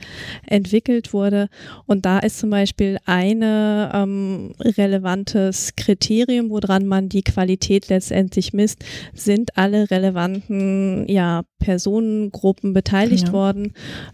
entwickelt 0.46 1.14
wurde. 1.14 1.50
Und 1.86 2.06
da 2.06 2.20
ist 2.20 2.40
zum 2.40 2.50
Beispiel 2.50 2.98
eine 3.06 3.92
ähm, 3.94 4.54
relevantes 4.60 5.76
Kriterium, 5.76 6.50
woran 6.50 6.86
man 6.86 7.10
die 7.10 7.24
Qualität 7.24 7.90
letztendlich 7.90 8.54
misst, 8.54 8.84
sind 9.14 9.58
alle 9.58 9.90
relevanten 9.90 11.08
ja, 11.08 11.44
Personengruppen 11.60 12.74
beteiligt 12.74 13.28
ja. 13.28 13.34
worden. 13.34 13.74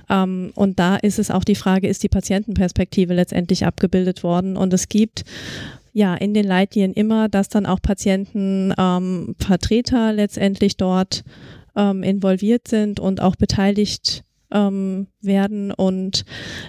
Ähm, 0.09 0.51
und 0.55 0.79
da 0.79 0.95
ist 0.95 1.19
es 1.19 1.31
auch 1.33 1.43
die 1.43 1.55
Frage, 1.55 1.87
ist 1.87 2.03
die 2.03 2.09
Patientenperspektive 2.09 3.13
letztendlich 3.13 3.65
abgebildet 3.65 4.23
worden? 4.23 4.57
Und 4.57 4.73
es 4.73 4.89
gibt 4.89 5.23
ja 5.93 6.15
in 6.15 6.33
den 6.33 6.45
Leitlinien 6.45 6.93
immer, 6.93 7.29
dass 7.29 7.49
dann 7.49 7.65
auch 7.65 7.81
Patientenvertreter 7.81 10.09
ähm, 10.09 10.15
letztendlich 10.15 10.77
dort 10.77 11.23
ähm, 11.75 12.03
involviert 12.03 12.67
sind 12.67 12.99
und 12.99 13.21
auch 13.21 13.35
beteiligt 13.35 14.23
ähm, 14.53 15.07
werden. 15.21 15.71
Und 15.71 16.23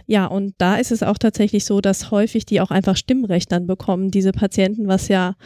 ja, 0.07 0.27
und 0.27 0.55
da 0.59 0.77
ist 0.77 0.90
es 0.90 1.03
auch 1.03 1.18
tatsächlich 1.18 1.64
so, 1.64 1.81
dass 1.81 2.11
häufig 2.11 2.46
die 2.46 2.61
auch 2.61 2.70
einfach 2.70 2.96
Stimmrecht 2.96 3.53
dann 3.53 3.66
bekommen, 3.66 4.11
diese 4.11 4.33
Patienten, 4.33 4.88
was 4.88 5.09
ja 5.09 5.37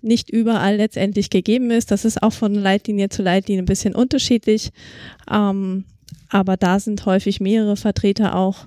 nicht 0.00 0.30
überall 0.30 0.76
letztendlich 0.76 1.30
gegeben 1.30 1.70
ist. 1.70 1.90
Das 1.90 2.04
ist 2.04 2.22
auch 2.22 2.32
von 2.32 2.54
Leitlinie 2.54 3.10
zu 3.10 3.22
Leitlinie 3.22 3.62
ein 3.62 3.66
bisschen 3.66 3.94
unterschiedlich. 3.94 4.70
Ähm, 5.30 5.84
aber 6.32 6.56
da 6.56 6.80
sind 6.80 7.04
häufig 7.04 7.40
mehrere 7.40 7.76
Vertreter 7.76 8.34
auch, 8.34 8.66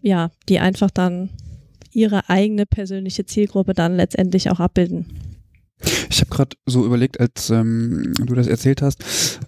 ja, 0.00 0.30
die 0.48 0.58
einfach 0.58 0.90
dann 0.90 1.28
ihre 1.92 2.28
eigene 2.30 2.64
persönliche 2.64 3.26
Zielgruppe 3.26 3.74
dann 3.74 3.96
letztendlich 3.96 4.50
auch 4.50 4.60
abbilden. 4.60 5.06
Ich 6.10 6.20
habe 6.20 6.30
gerade 6.30 6.56
so 6.66 6.84
überlegt, 6.84 7.20
als 7.20 7.50
ähm, 7.50 8.12
du 8.18 8.34
das 8.34 8.46
erzählt 8.46 8.82
hast, 8.82 9.40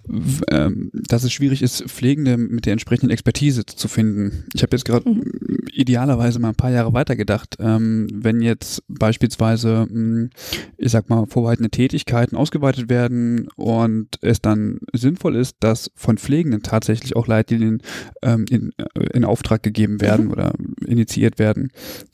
ähm, 0.49 0.91
dass 0.93 1.23
es 1.23 1.31
schwierig 1.31 1.61
ist, 1.61 1.83
Pflegende 1.83 2.37
mit 2.37 2.65
der 2.65 2.73
entsprechenden 2.73 3.11
Expertise 3.11 3.65
zu 3.65 3.87
finden. 3.87 4.45
Ich 4.53 4.63
habe 4.63 4.75
jetzt 4.75 4.85
gerade 4.85 5.09
mhm. 5.09 5.23
idealerweise 5.71 6.39
mal 6.39 6.49
ein 6.49 6.55
paar 6.55 6.71
Jahre 6.71 6.93
weitergedacht. 6.93 7.57
Ähm, 7.59 8.07
wenn 8.13 8.41
jetzt 8.41 8.83
beispielsweise, 8.87 9.87
mh, 9.89 9.95
hm, 9.95 10.29
ich 10.77 10.91
sag 10.91 11.09
mal, 11.09 11.25
vorbehaltene 11.27 11.69
Tätigkeiten 11.69 12.35
ausgeweitet 12.35 12.89
werden 12.89 13.47
und 13.55 14.17
es 14.21 14.41
dann 14.41 14.79
sinnvoll 14.93 15.35
ist, 15.35 15.57
dass 15.59 15.91
von 15.95 16.17
Pflegenden 16.17 16.63
tatsächlich 16.63 17.15
auch 17.15 17.27
Leitlinien 17.27 17.81
ähm, 18.21 18.45
in, 18.49 18.71
äh, 18.77 19.05
in 19.13 19.25
Auftrag 19.25 19.63
gegeben 19.63 20.01
werden 20.01 20.25
mhm. 20.25 20.31
oder 20.31 20.53
initiiert 20.85 21.39
werden, 21.39 21.71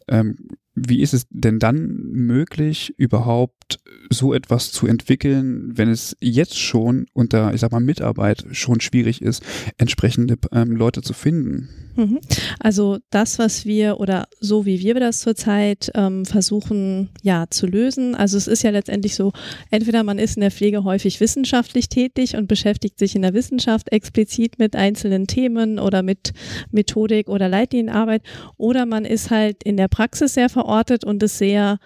ähm, 0.07 0.35
wie 0.73 1.01
ist 1.01 1.13
es 1.13 1.27
denn 1.29 1.59
dann 1.59 1.87
möglich, 2.11 2.93
überhaupt 2.97 3.79
so 4.09 4.33
etwas 4.33 4.71
zu 4.71 4.87
entwickeln, 4.87 5.77
wenn 5.77 5.89
es 5.89 6.15
jetzt 6.19 6.57
schon 6.57 7.07
unter, 7.13 7.53
ich 7.53 7.61
sag 7.61 7.71
mal, 7.71 7.79
Mitarbeit 7.79 8.45
schon 8.51 8.79
schwierig 8.79 9.21
ist, 9.21 9.43
entsprechende 9.77 10.37
ähm, 10.51 10.71
Leute 10.71 11.01
zu 11.01 11.13
finden? 11.13 11.69
Mhm. 11.95 12.19
Also 12.59 12.99
das, 13.09 13.39
was 13.39 13.65
wir 13.65 13.99
oder 13.99 14.27
so 14.39 14.65
wie 14.65 14.81
wir 14.81 14.93
das 14.95 15.19
zurzeit 15.19 15.91
ähm, 15.95 16.25
versuchen, 16.25 17.09
ja, 17.21 17.45
zu 17.49 17.67
lösen. 17.67 18.15
Also 18.15 18.37
es 18.37 18.47
ist 18.47 18.63
ja 18.63 18.69
letztendlich 18.69 19.15
so, 19.15 19.31
entweder 19.69 20.03
man 20.03 20.19
ist 20.19 20.37
in 20.37 20.41
der 20.41 20.51
Pflege 20.51 20.83
häufig 20.83 21.19
wissenschaftlich 21.19 21.89
tätig 21.89 22.35
und 22.35 22.47
beschäftigt 22.47 22.97
sich 22.97 23.15
in 23.15 23.21
der 23.21 23.33
Wissenschaft 23.33 23.91
explizit 23.91 24.59
mit 24.59 24.75
einzelnen 24.75 25.27
Themen 25.27 25.79
oder 25.79 26.03
mit 26.03 26.33
Methodik 26.71 27.29
oder 27.29 27.49
Leitlinienarbeit, 27.49 28.23
oder 28.57 28.85
man 28.85 29.05
ist 29.05 29.29
halt 29.29 29.63
in 29.63 29.77
der 29.77 29.87
Praxis 29.87 30.33
sehr 30.33 30.49
verortet 30.49 31.03
und 31.03 31.21
ist 31.23 31.37
sehr 31.37 31.77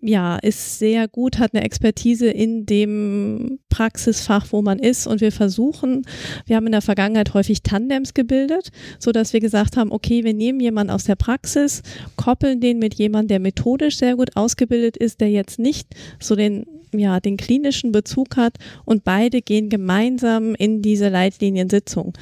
ja, 0.00 0.36
ist 0.36 0.78
sehr 0.78 1.08
gut, 1.08 1.38
hat 1.38 1.54
eine 1.54 1.64
Expertise 1.64 2.28
in 2.28 2.66
dem 2.66 3.58
Praxisfach, 3.68 4.46
wo 4.50 4.62
man 4.62 4.78
ist. 4.78 5.06
Und 5.06 5.20
wir 5.20 5.32
versuchen, 5.32 6.06
wir 6.46 6.56
haben 6.56 6.66
in 6.66 6.72
der 6.72 6.82
Vergangenheit 6.82 7.34
häufig 7.34 7.62
Tandems 7.62 8.14
gebildet, 8.14 8.70
so 8.98 9.10
dass 9.10 9.32
wir 9.32 9.40
gesagt 9.40 9.76
haben, 9.76 9.90
okay, 9.90 10.22
wir 10.22 10.34
nehmen 10.34 10.60
jemanden 10.60 10.92
aus 10.92 11.04
der 11.04 11.16
Praxis, 11.16 11.82
koppeln 12.16 12.60
den 12.60 12.78
mit 12.78 12.94
jemandem, 12.94 13.28
der 13.28 13.40
methodisch 13.40 13.96
sehr 13.96 14.16
gut 14.16 14.36
ausgebildet 14.36 14.96
ist, 14.96 15.20
der 15.20 15.30
jetzt 15.30 15.58
nicht 15.58 15.88
so 16.20 16.36
den 16.36 16.66
ja, 16.92 17.20
den 17.20 17.36
klinischen 17.36 17.92
Bezug 17.92 18.38
hat 18.38 18.56
und 18.86 19.04
beide 19.04 19.42
gehen 19.42 19.68
gemeinsam 19.68 20.54
in 20.54 20.80
diese 20.80 21.10
Leitliniensitzung. 21.10 22.14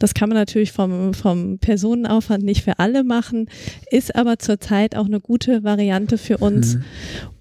Das 0.00 0.14
kann 0.14 0.30
man 0.30 0.38
natürlich 0.38 0.72
vom, 0.72 1.14
vom 1.14 1.58
Personenaufwand 1.58 2.42
nicht 2.42 2.64
für 2.64 2.78
alle 2.78 3.04
machen, 3.04 3.48
ist 3.90 4.16
aber 4.16 4.38
zurzeit 4.38 4.96
auch 4.96 5.04
eine 5.04 5.20
gute 5.20 5.62
Variante 5.62 6.16
für 6.16 6.38
uns, 6.38 6.76
mhm. 6.76 6.84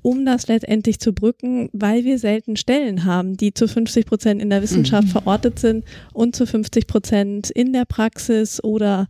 um 0.02 0.26
das 0.26 0.48
letztendlich 0.48 1.00
zu 1.00 1.14
brücken, 1.14 1.70
weil 1.72 2.04
wir 2.04 2.20
selten 2.20 2.58
Stellen 2.58 3.06
haben, 3.06 3.38
die 3.38 3.54
zu 3.54 3.68
50 3.68 4.06
Prozent 4.06 4.42
in 4.42 4.50
der 4.50 4.62
Wissenschaft 4.62 5.08
mhm. 5.08 5.12
verortet 5.12 5.58
sind 5.58 5.86
und 6.14 6.36
zu 6.36 6.46
50 6.46 6.86
Prozent 6.86 7.50
in 7.50 7.72
der 7.72 7.86
Praxis 7.86 8.62
oder 8.62 9.08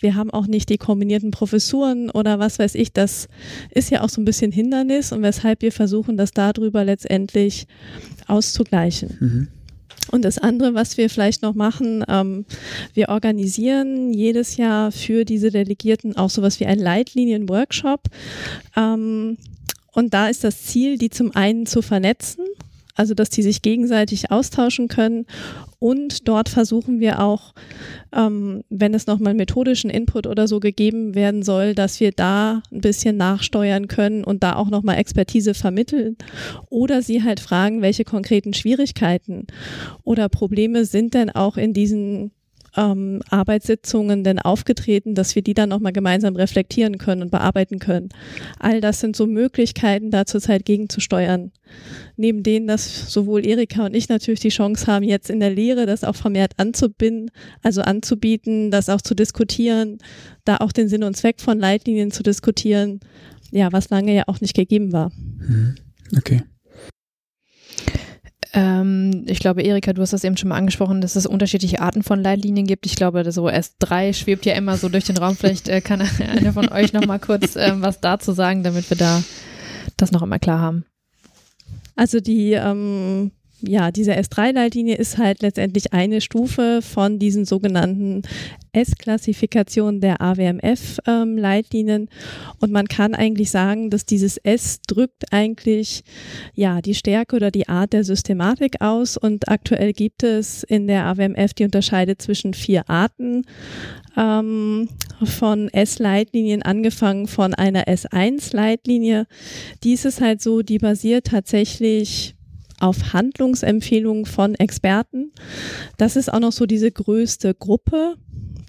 wir 0.00 0.14
haben 0.14 0.30
auch 0.30 0.46
nicht 0.46 0.68
die 0.68 0.78
kombinierten 0.78 1.32
Professuren 1.32 2.08
oder 2.08 2.38
was 2.38 2.60
weiß 2.60 2.76
ich. 2.76 2.92
Das 2.92 3.28
ist 3.74 3.90
ja 3.90 4.02
auch 4.02 4.10
so 4.10 4.20
ein 4.20 4.24
bisschen 4.24 4.52
Hindernis 4.52 5.10
und 5.10 5.22
weshalb 5.22 5.62
wir 5.62 5.72
versuchen, 5.72 6.16
das 6.16 6.30
darüber 6.30 6.84
letztendlich 6.84 7.66
auszugleichen. 8.28 9.16
Mhm. 9.18 9.48
Und 10.10 10.24
das 10.24 10.38
andere, 10.38 10.74
was 10.74 10.96
wir 10.96 11.08
vielleicht 11.08 11.42
noch 11.42 11.54
machen, 11.54 12.04
ähm, 12.08 12.44
wir 12.94 13.08
organisieren 13.08 14.12
jedes 14.12 14.56
Jahr 14.56 14.92
für 14.92 15.24
diese 15.24 15.50
Delegierten 15.50 16.16
auch 16.16 16.30
sowas 16.30 16.60
wie 16.60 16.66
einen 16.66 16.80
Leitlinien-Workshop. 16.80 18.02
Ähm, 18.76 19.38
und 19.92 20.14
da 20.14 20.28
ist 20.28 20.44
das 20.44 20.62
Ziel, 20.64 20.98
die 20.98 21.10
zum 21.10 21.34
einen 21.34 21.66
zu 21.66 21.82
vernetzen, 21.82 22.44
also 22.94 23.14
dass 23.14 23.30
die 23.30 23.42
sich 23.42 23.62
gegenseitig 23.62 24.30
austauschen 24.30 24.88
können. 24.88 25.26
Und 25.78 26.28
dort 26.28 26.48
versuchen 26.48 27.00
wir 27.00 27.20
auch, 27.20 27.54
ähm, 28.14 28.62
wenn 28.70 28.94
es 28.94 29.06
nochmal 29.06 29.34
methodischen 29.34 29.90
Input 29.90 30.26
oder 30.26 30.46
so 30.46 30.60
gegeben 30.60 31.14
werden 31.14 31.42
soll, 31.42 31.74
dass 31.74 31.98
wir 31.98 32.12
da 32.12 32.62
ein 32.70 32.80
bisschen 32.80 33.16
nachsteuern 33.16 33.88
können 33.88 34.22
und 34.22 34.42
da 34.42 34.56
auch 34.56 34.70
nochmal 34.70 34.98
Expertise 34.98 35.54
vermitteln. 35.54 36.16
Oder 36.70 37.02
sie 37.02 37.22
halt 37.22 37.40
fragen, 37.40 37.82
welche 37.82 38.04
konkreten 38.04 38.54
Schwierigkeiten 38.54 39.46
oder 40.04 40.28
Probleme 40.28 40.84
sind 40.84 41.14
denn 41.14 41.30
auch 41.30 41.56
in 41.56 41.72
diesen 41.72 42.32
ähm, 42.76 43.20
Arbeitssitzungen 43.28 44.24
denn 44.24 44.38
aufgetreten, 44.38 45.14
dass 45.14 45.34
wir 45.34 45.42
die 45.42 45.54
dann 45.54 45.68
nochmal 45.68 45.92
gemeinsam 45.92 46.36
reflektieren 46.36 46.98
können 46.98 47.22
und 47.22 47.30
bearbeiten 47.30 47.78
können. 47.78 48.08
All 48.58 48.80
das 48.80 49.00
sind 49.00 49.16
so 49.16 49.26
Möglichkeiten, 49.26 50.10
da 50.10 50.26
zurzeit 50.26 50.64
gegenzusteuern. 50.64 51.52
Neben 52.16 52.42
denen, 52.42 52.66
dass 52.66 53.12
sowohl 53.12 53.46
Erika 53.46 53.86
und 53.86 53.94
ich 53.94 54.08
natürlich 54.08 54.40
die 54.40 54.48
Chance 54.50 54.86
haben, 54.86 55.04
jetzt 55.04 55.30
in 55.30 55.40
der 55.40 55.50
Lehre 55.50 55.86
das 55.86 56.04
auch 56.04 56.16
vermehrt 56.16 56.52
anzubinden, 56.58 57.30
also 57.62 57.82
anzubieten, 57.82 58.70
das 58.70 58.88
auch 58.88 59.00
zu 59.00 59.14
diskutieren, 59.14 59.98
da 60.44 60.58
auch 60.58 60.72
den 60.72 60.88
Sinn 60.88 61.04
und 61.04 61.16
Zweck 61.16 61.40
von 61.40 61.58
Leitlinien 61.58 62.10
zu 62.10 62.22
diskutieren, 62.22 63.00
ja, 63.50 63.72
was 63.72 63.90
lange 63.90 64.14
ja 64.14 64.24
auch 64.26 64.40
nicht 64.40 64.54
gegeben 64.54 64.92
war. 64.92 65.10
Mhm. 65.38 65.76
Okay. 66.16 66.42
Ähm, 68.54 69.24
ich 69.26 69.38
glaube, 69.38 69.62
Erika, 69.62 69.92
du 69.92 70.02
hast 70.02 70.12
das 70.12 70.24
eben 70.24 70.36
schon 70.36 70.50
mal 70.50 70.56
angesprochen, 70.56 71.00
dass 71.00 71.16
es 71.16 71.26
unterschiedliche 71.26 71.80
Arten 71.80 72.02
von 72.02 72.22
Leitlinien 72.22 72.66
gibt. 72.66 72.84
Ich 72.84 72.96
glaube, 72.96 73.30
so 73.32 73.48
S3 73.48 74.12
schwebt 74.12 74.44
ja 74.44 74.54
immer 74.54 74.76
so 74.76 74.88
durch 74.88 75.04
den 75.04 75.16
Raum. 75.16 75.36
Vielleicht 75.36 75.68
äh, 75.68 75.80
kann 75.80 76.02
einer 76.18 76.52
von 76.52 76.68
euch 76.68 76.92
noch 76.92 77.06
mal 77.06 77.18
kurz 77.18 77.56
äh, 77.56 77.72
was 77.76 78.00
dazu 78.00 78.32
sagen, 78.32 78.62
damit 78.62 78.88
wir 78.90 78.96
da 78.96 79.22
das 79.96 80.12
noch 80.12 80.22
einmal 80.22 80.38
klar 80.38 80.60
haben. 80.60 80.84
Also 81.96 82.20
die 82.20 82.52
ähm, 82.52 83.32
ja, 83.66 83.90
diese 83.90 84.12
S3-Leitlinie 84.12 84.96
ist 84.96 85.18
halt 85.18 85.42
letztendlich 85.42 85.92
eine 85.92 86.20
Stufe 86.20 86.80
von 86.82 87.18
diesen 87.18 87.44
sogenannten 87.44 88.22
S-Klassifikationen 88.72 90.00
der 90.00 90.20
AWMF-Leitlinien. 90.20 92.02
Ähm, 92.02 92.08
und 92.60 92.72
man 92.72 92.88
kann 92.88 93.14
eigentlich 93.14 93.50
sagen, 93.50 93.90
dass 93.90 94.04
dieses 94.04 94.38
S 94.38 94.80
drückt 94.82 95.32
eigentlich 95.32 96.02
ja 96.54 96.80
die 96.80 96.94
Stärke 96.94 97.36
oder 97.36 97.50
die 97.50 97.68
Art 97.68 97.92
der 97.92 98.04
Systematik 98.04 98.80
aus. 98.80 99.16
Und 99.16 99.48
aktuell 99.48 99.92
gibt 99.92 100.22
es 100.22 100.62
in 100.62 100.86
der 100.86 101.06
AWMF 101.06 101.54
die 101.54 101.64
unterscheidet 101.64 102.22
zwischen 102.22 102.54
vier 102.54 102.88
Arten 102.88 103.44
ähm, 104.16 104.88
von 105.22 105.68
S-Leitlinien, 105.68 106.62
angefangen 106.62 107.28
von 107.28 107.54
einer 107.54 107.84
S1-Leitlinie. 107.84 109.26
Dies 109.84 110.04
ist 110.04 110.20
halt 110.20 110.42
so, 110.42 110.62
die 110.62 110.78
basiert 110.78 111.26
tatsächlich 111.26 112.34
auf 112.82 113.12
Handlungsempfehlungen 113.12 114.26
von 114.26 114.54
Experten. 114.56 115.32
Das 115.98 116.16
ist 116.16 116.32
auch 116.32 116.40
noch 116.40 116.52
so 116.52 116.66
diese 116.66 116.90
größte 116.90 117.54
Gruppe, 117.54 118.16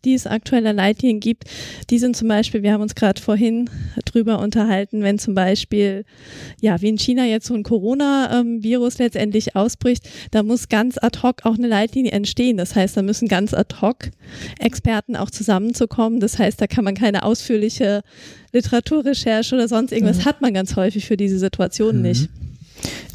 die 0.06 0.14
es 0.14 0.28
aktuelle 0.28 0.72
Leitlinien 0.72 1.20
gibt. 1.20 1.46
Die 1.90 1.98
sind 1.98 2.16
zum 2.16 2.28
Beispiel, 2.28 2.62
wir 2.62 2.74
haben 2.74 2.82
uns 2.82 2.96
gerade 2.96 3.22
vorhin 3.22 3.70
drüber 4.06 4.40
unterhalten, 4.40 5.02
wenn 5.02 5.18
zum 5.18 5.34
Beispiel, 5.34 6.04
ja, 6.62 6.82
wie 6.82 6.90
in 6.90 6.98
China 6.98 7.26
jetzt 7.26 7.48
so 7.48 7.54
ein 7.54 7.64
Corona-Virus 7.64 8.98
letztendlich 8.98 9.56
ausbricht, 9.56 10.08
da 10.32 10.44
muss 10.44 10.70
ganz 10.70 10.98
ad 11.02 11.20
hoc 11.24 11.46
auch 11.46 11.56
eine 11.56 11.68
Leitlinie 11.68 12.12
entstehen. 12.12 12.58
Das 12.58 12.76
heißt, 12.76 12.98
da 12.98 13.02
müssen 13.02 13.28
ganz 13.28 13.54
ad 13.54 13.76
hoc 13.82 14.12
Experten 14.60 15.16
auch 15.16 15.32
zusammenzukommen. 15.32 16.20
Das 16.20 16.38
heißt, 16.38 16.60
da 16.60 16.68
kann 16.68 16.84
man 16.84 16.96
keine 16.96 17.24
ausführliche 17.24 18.02
Literaturrecherche 18.52 19.56
oder 19.56 19.68
sonst 19.68 19.92
irgendwas 19.92 20.20
mhm. 20.20 20.26
hat 20.26 20.42
man 20.42 20.54
ganz 20.54 20.76
häufig 20.76 21.06
für 21.06 21.18
diese 21.18 21.40
Situation 21.40 21.98
mhm. 21.98 22.02
nicht. 22.02 22.30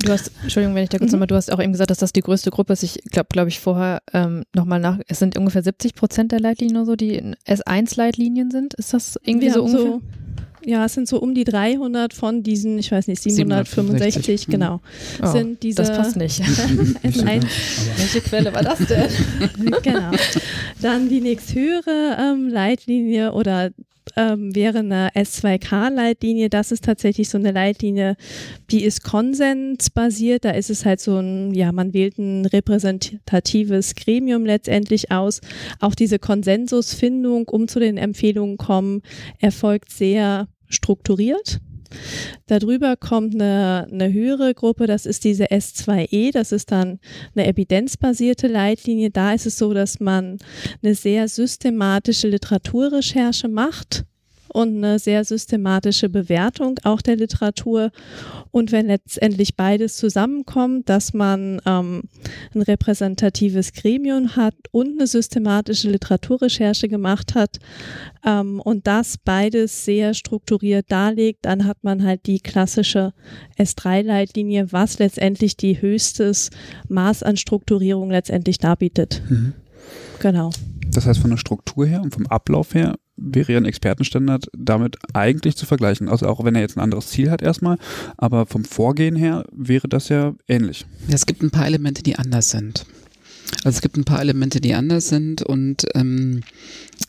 Du 0.02 0.12
hast, 0.12 0.30
Entschuldigung, 0.42 0.74
wenn 0.74 0.84
ich 0.84 0.90
da 0.90 0.98
kurz 0.98 1.10
mhm. 1.10 1.16
nochmal, 1.16 1.26
du 1.26 1.34
hast 1.34 1.52
auch 1.52 1.60
eben 1.60 1.72
gesagt, 1.72 1.90
dass 1.90 1.98
das 1.98 2.12
die 2.12 2.20
größte 2.20 2.50
Gruppe 2.50 2.72
ist. 2.72 2.82
Ich 2.82 3.00
glaube, 3.10 3.28
glaube 3.30 3.48
ich, 3.48 3.58
vorher 3.58 4.00
ähm, 4.12 4.44
nochmal 4.54 4.80
nach, 4.80 4.98
es 5.08 5.18
sind 5.18 5.36
ungefähr 5.36 5.62
70 5.62 5.94
Prozent 5.94 6.32
der 6.32 6.40
Leitlinien 6.40 6.76
oder 6.76 6.86
so, 6.86 6.96
die 6.96 7.20
S1-Leitlinien 7.46 8.50
sind. 8.50 8.74
Ist 8.74 8.94
das 8.94 9.18
irgendwie 9.24 9.46
Wir 9.46 9.54
so 9.54 9.64
ungefähr? 9.64 9.86
So 9.86 10.02
ja, 10.64 10.84
es 10.84 10.92
sind 10.92 11.08
so 11.08 11.18
um 11.18 11.34
die 11.34 11.44
300 11.44 12.12
von 12.12 12.42
diesen, 12.42 12.78
ich 12.78 12.90
weiß 12.90 13.06
nicht, 13.06 13.22
765, 13.22 14.24
765. 14.24 14.46
genau. 14.48 14.80
Oh, 15.22 15.26
sind 15.26 15.62
diese 15.62 15.82
das 15.82 15.90
passt 15.90 16.16
nicht. 16.16 16.42
S1. 17.02 17.46
Welche 17.96 18.20
Quelle 18.20 18.52
war 18.52 18.62
das 18.62 18.78
denn? 18.78 19.08
genau. 19.82 20.10
Dann 20.82 21.08
die 21.08 21.20
nächsthöhere 21.20 22.18
ähm, 22.20 22.48
Leitlinie 22.48 23.32
oder 23.32 23.70
ähm, 24.16 24.54
wäre 24.54 24.78
eine 24.78 25.10
S2K-Leitlinie. 25.10 26.48
Das 26.50 26.72
ist 26.72 26.84
tatsächlich 26.84 27.28
so 27.28 27.38
eine 27.38 27.52
Leitlinie, 27.52 28.16
die 28.70 28.84
ist 28.84 29.02
konsensbasiert. 29.02 30.44
Da 30.44 30.50
ist 30.50 30.70
es 30.70 30.84
halt 30.84 31.00
so 31.00 31.18
ein, 31.18 31.54
ja, 31.54 31.72
man 31.72 31.94
wählt 31.94 32.18
ein 32.18 32.46
repräsentatives 32.46 33.94
Gremium 33.94 34.44
letztendlich 34.44 35.10
aus. 35.10 35.40
Auch 35.80 35.94
diese 35.94 36.18
Konsensusfindung, 36.18 37.48
um 37.48 37.68
zu 37.68 37.80
den 37.80 37.96
Empfehlungen 37.96 38.56
kommen, 38.56 39.02
erfolgt 39.38 39.90
sehr 39.90 40.48
strukturiert. 40.68 41.60
Darüber 42.46 42.96
kommt 42.96 43.34
eine, 43.34 43.86
eine 43.90 44.12
höhere 44.12 44.54
Gruppe, 44.54 44.86
das 44.86 45.06
ist 45.06 45.24
diese 45.24 45.46
S2E, 45.46 46.32
das 46.32 46.52
ist 46.52 46.72
dann 46.72 46.98
eine 47.34 47.46
evidenzbasierte 47.46 48.48
Leitlinie. 48.48 49.10
Da 49.10 49.32
ist 49.32 49.46
es 49.46 49.58
so, 49.58 49.74
dass 49.74 50.00
man 50.00 50.38
eine 50.82 50.94
sehr 50.94 51.28
systematische 51.28 52.28
Literaturrecherche 52.28 53.48
macht 53.48 54.04
und 54.52 54.76
eine 54.78 54.98
sehr 54.98 55.24
systematische 55.24 56.08
Bewertung 56.08 56.78
auch 56.84 57.02
der 57.02 57.16
Literatur. 57.16 57.90
Und 58.50 58.72
wenn 58.72 58.86
letztendlich 58.86 59.56
beides 59.56 59.96
zusammenkommt, 59.96 60.88
dass 60.88 61.12
man 61.12 61.60
ähm, 61.66 62.04
ein 62.54 62.62
repräsentatives 62.62 63.72
Gremium 63.72 64.36
hat 64.36 64.54
und 64.70 64.98
eine 64.98 65.06
systematische 65.06 65.90
Literaturrecherche 65.90 66.88
gemacht 66.88 67.34
hat 67.34 67.58
ähm, 68.24 68.60
und 68.60 68.86
das 68.86 69.16
beides 69.18 69.84
sehr 69.84 70.14
strukturiert 70.14 70.86
darlegt, 70.90 71.44
dann 71.44 71.66
hat 71.66 71.78
man 71.82 72.04
halt 72.04 72.26
die 72.26 72.40
klassische 72.40 73.12
S3-Leitlinie, 73.58 74.72
was 74.72 74.98
letztendlich 74.98 75.56
die 75.56 75.80
höchstes 75.80 76.50
Maß 76.88 77.22
an 77.22 77.36
Strukturierung 77.36 78.10
letztendlich 78.10 78.58
darbietet. 78.58 79.22
Mhm. 79.28 79.54
Genau. 80.20 80.50
Das 80.90 81.06
heißt, 81.06 81.20
von 81.20 81.30
der 81.30 81.36
Struktur 81.36 81.86
her 81.86 82.02
und 82.02 82.12
vom 82.12 82.26
Ablauf 82.26 82.74
her 82.74 82.96
wäre 83.18 83.52
ja 83.52 83.58
ein 83.58 83.64
Expertenstandard 83.64 84.48
damit 84.56 84.96
eigentlich 85.12 85.56
zu 85.56 85.66
vergleichen. 85.66 86.08
Also 86.08 86.26
auch 86.26 86.44
wenn 86.44 86.54
er 86.54 86.60
jetzt 86.60 86.76
ein 86.76 86.80
anderes 86.80 87.08
Ziel 87.08 87.30
hat 87.30 87.42
erstmal, 87.42 87.78
aber 88.16 88.46
vom 88.46 88.64
Vorgehen 88.64 89.16
her 89.16 89.44
wäre 89.52 89.88
das 89.88 90.08
ja 90.08 90.34
ähnlich. 90.46 90.86
Es 91.10 91.26
gibt 91.26 91.42
ein 91.42 91.50
paar 91.50 91.66
Elemente, 91.66 92.02
die 92.02 92.16
anders 92.16 92.50
sind. 92.50 92.86
Also 93.64 93.76
es 93.76 93.80
gibt 93.80 93.96
ein 93.96 94.04
paar 94.04 94.20
Elemente, 94.20 94.60
die 94.60 94.74
anders 94.74 95.08
sind 95.08 95.42
und 95.42 95.86
ähm, 95.94 96.42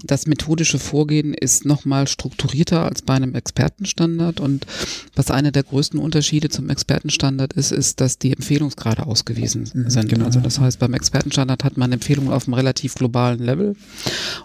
das 0.03 0.27
methodische 0.27 0.79
Vorgehen 0.79 1.33
ist 1.33 1.65
nochmal 1.65 2.07
strukturierter 2.07 2.85
als 2.85 3.01
bei 3.01 3.15
einem 3.15 3.35
Expertenstandard 3.35 4.39
und 4.39 4.65
was 5.15 5.31
einer 5.31 5.51
der 5.51 5.63
größten 5.63 5.99
Unterschiede 5.99 6.49
zum 6.49 6.69
Expertenstandard 6.69 7.53
ist, 7.53 7.71
ist, 7.71 7.99
dass 7.99 8.17
die 8.17 8.31
Empfehlungsgrade 8.31 9.05
ausgewiesen 9.05 9.69
mhm, 9.73 9.89
sind. 9.89 10.09
Genau. 10.09 10.25
Also 10.25 10.39
das 10.39 10.59
heißt, 10.59 10.79
beim 10.79 10.93
Expertenstandard 10.93 11.63
hat 11.63 11.77
man 11.77 11.91
Empfehlungen 11.91 12.31
auf 12.31 12.47
einem 12.47 12.53
relativ 12.53 12.95
globalen 12.95 13.39
Level 13.39 13.75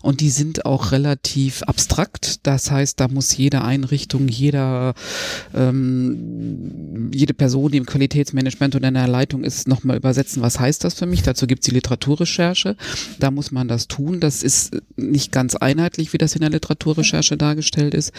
und 0.02 0.20
die 0.20 0.30
sind 0.30 0.66
auch 0.66 0.92
relativ 0.92 1.62
abstrakt. 1.62 2.46
Das 2.46 2.70
heißt, 2.70 2.98
da 2.98 3.08
muss 3.08 3.36
jede 3.36 3.62
Einrichtung, 3.62 4.28
jeder, 4.28 4.94
ähm, 5.54 7.10
jede 7.12 7.34
Person, 7.34 7.70
die 7.70 7.78
im 7.78 7.86
Qualitätsmanagement 7.86 8.76
oder 8.76 8.88
in 8.88 8.94
der 8.94 9.08
Leitung 9.08 9.44
ist, 9.44 9.68
nochmal 9.68 9.96
übersetzen, 9.96 10.42
was 10.42 10.58
heißt 10.58 10.84
das 10.84 10.94
für 10.94 11.06
mich. 11.06 11.22
Dazu 11.22 11.46
gibt 11.46 11.62
es 11.62 11.68
die 11.68 11.74
Literaturrecherche. 11.84 12.76
Da 13.20 13.30
muss 13.30 13.52
man 13.52 13.68
das 13.68 13.88
tun. 13.88 14.20
Das 14.20 14.42
ist 14.42 14.76
nicht 14.96 15.32
ganz 15.32 15.54
einheitlich, 15.54 16.12
wie 16.12 16.18
das 16.18 16.34
in 16.34 16.40
der 16.40 16.50
Literaturrecherche 16.50 17.36
dargestellt 17.36 17.94
ist. 17.94 18.12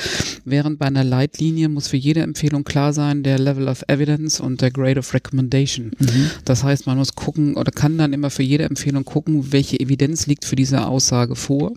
Während 0.46 0.80
bei 0.80 0.86
einer 0.86 1.04
Leitlinie 1.04 1.70
muss 1.70 1.88
für 1.88 1.98
jede 1.98 2.22
Empfehlung 2.22 2.64
klar 2.64 2.94
sein, 2.94 3.24
der 3.24 3.40
Level 3.40 3.68
of 3.68 3.84
Evidence 3.88 4.40
und 4.40 4.62
der 4.62 4.72
Grade 4.72 5.00
of 5.00 5.14
Recommendation. 5.14 5.92
Mhm. 5.98 6.30
Das 6.46 6.64
heißt, 6.64 6.86
man 6.86 6.98
muss 6.98 7.16
gucken 7.16 7.56
oder 7.56 7.72
kann 7.72 7.98
dann 7.98 8.14
immer 8.14 8.30
für 8.30 8.44
jede 8.44 8.66
Empfehlung 8.66 9.04
gucken, 9.04 9.52
welche 9.52 9.80
Evidenz 9.80 10.28
liegt 10.28 10.46
für 10.46 10.56
diese 10.56 10.86
Aussage 10.86 11.36
vor 11.36 11.74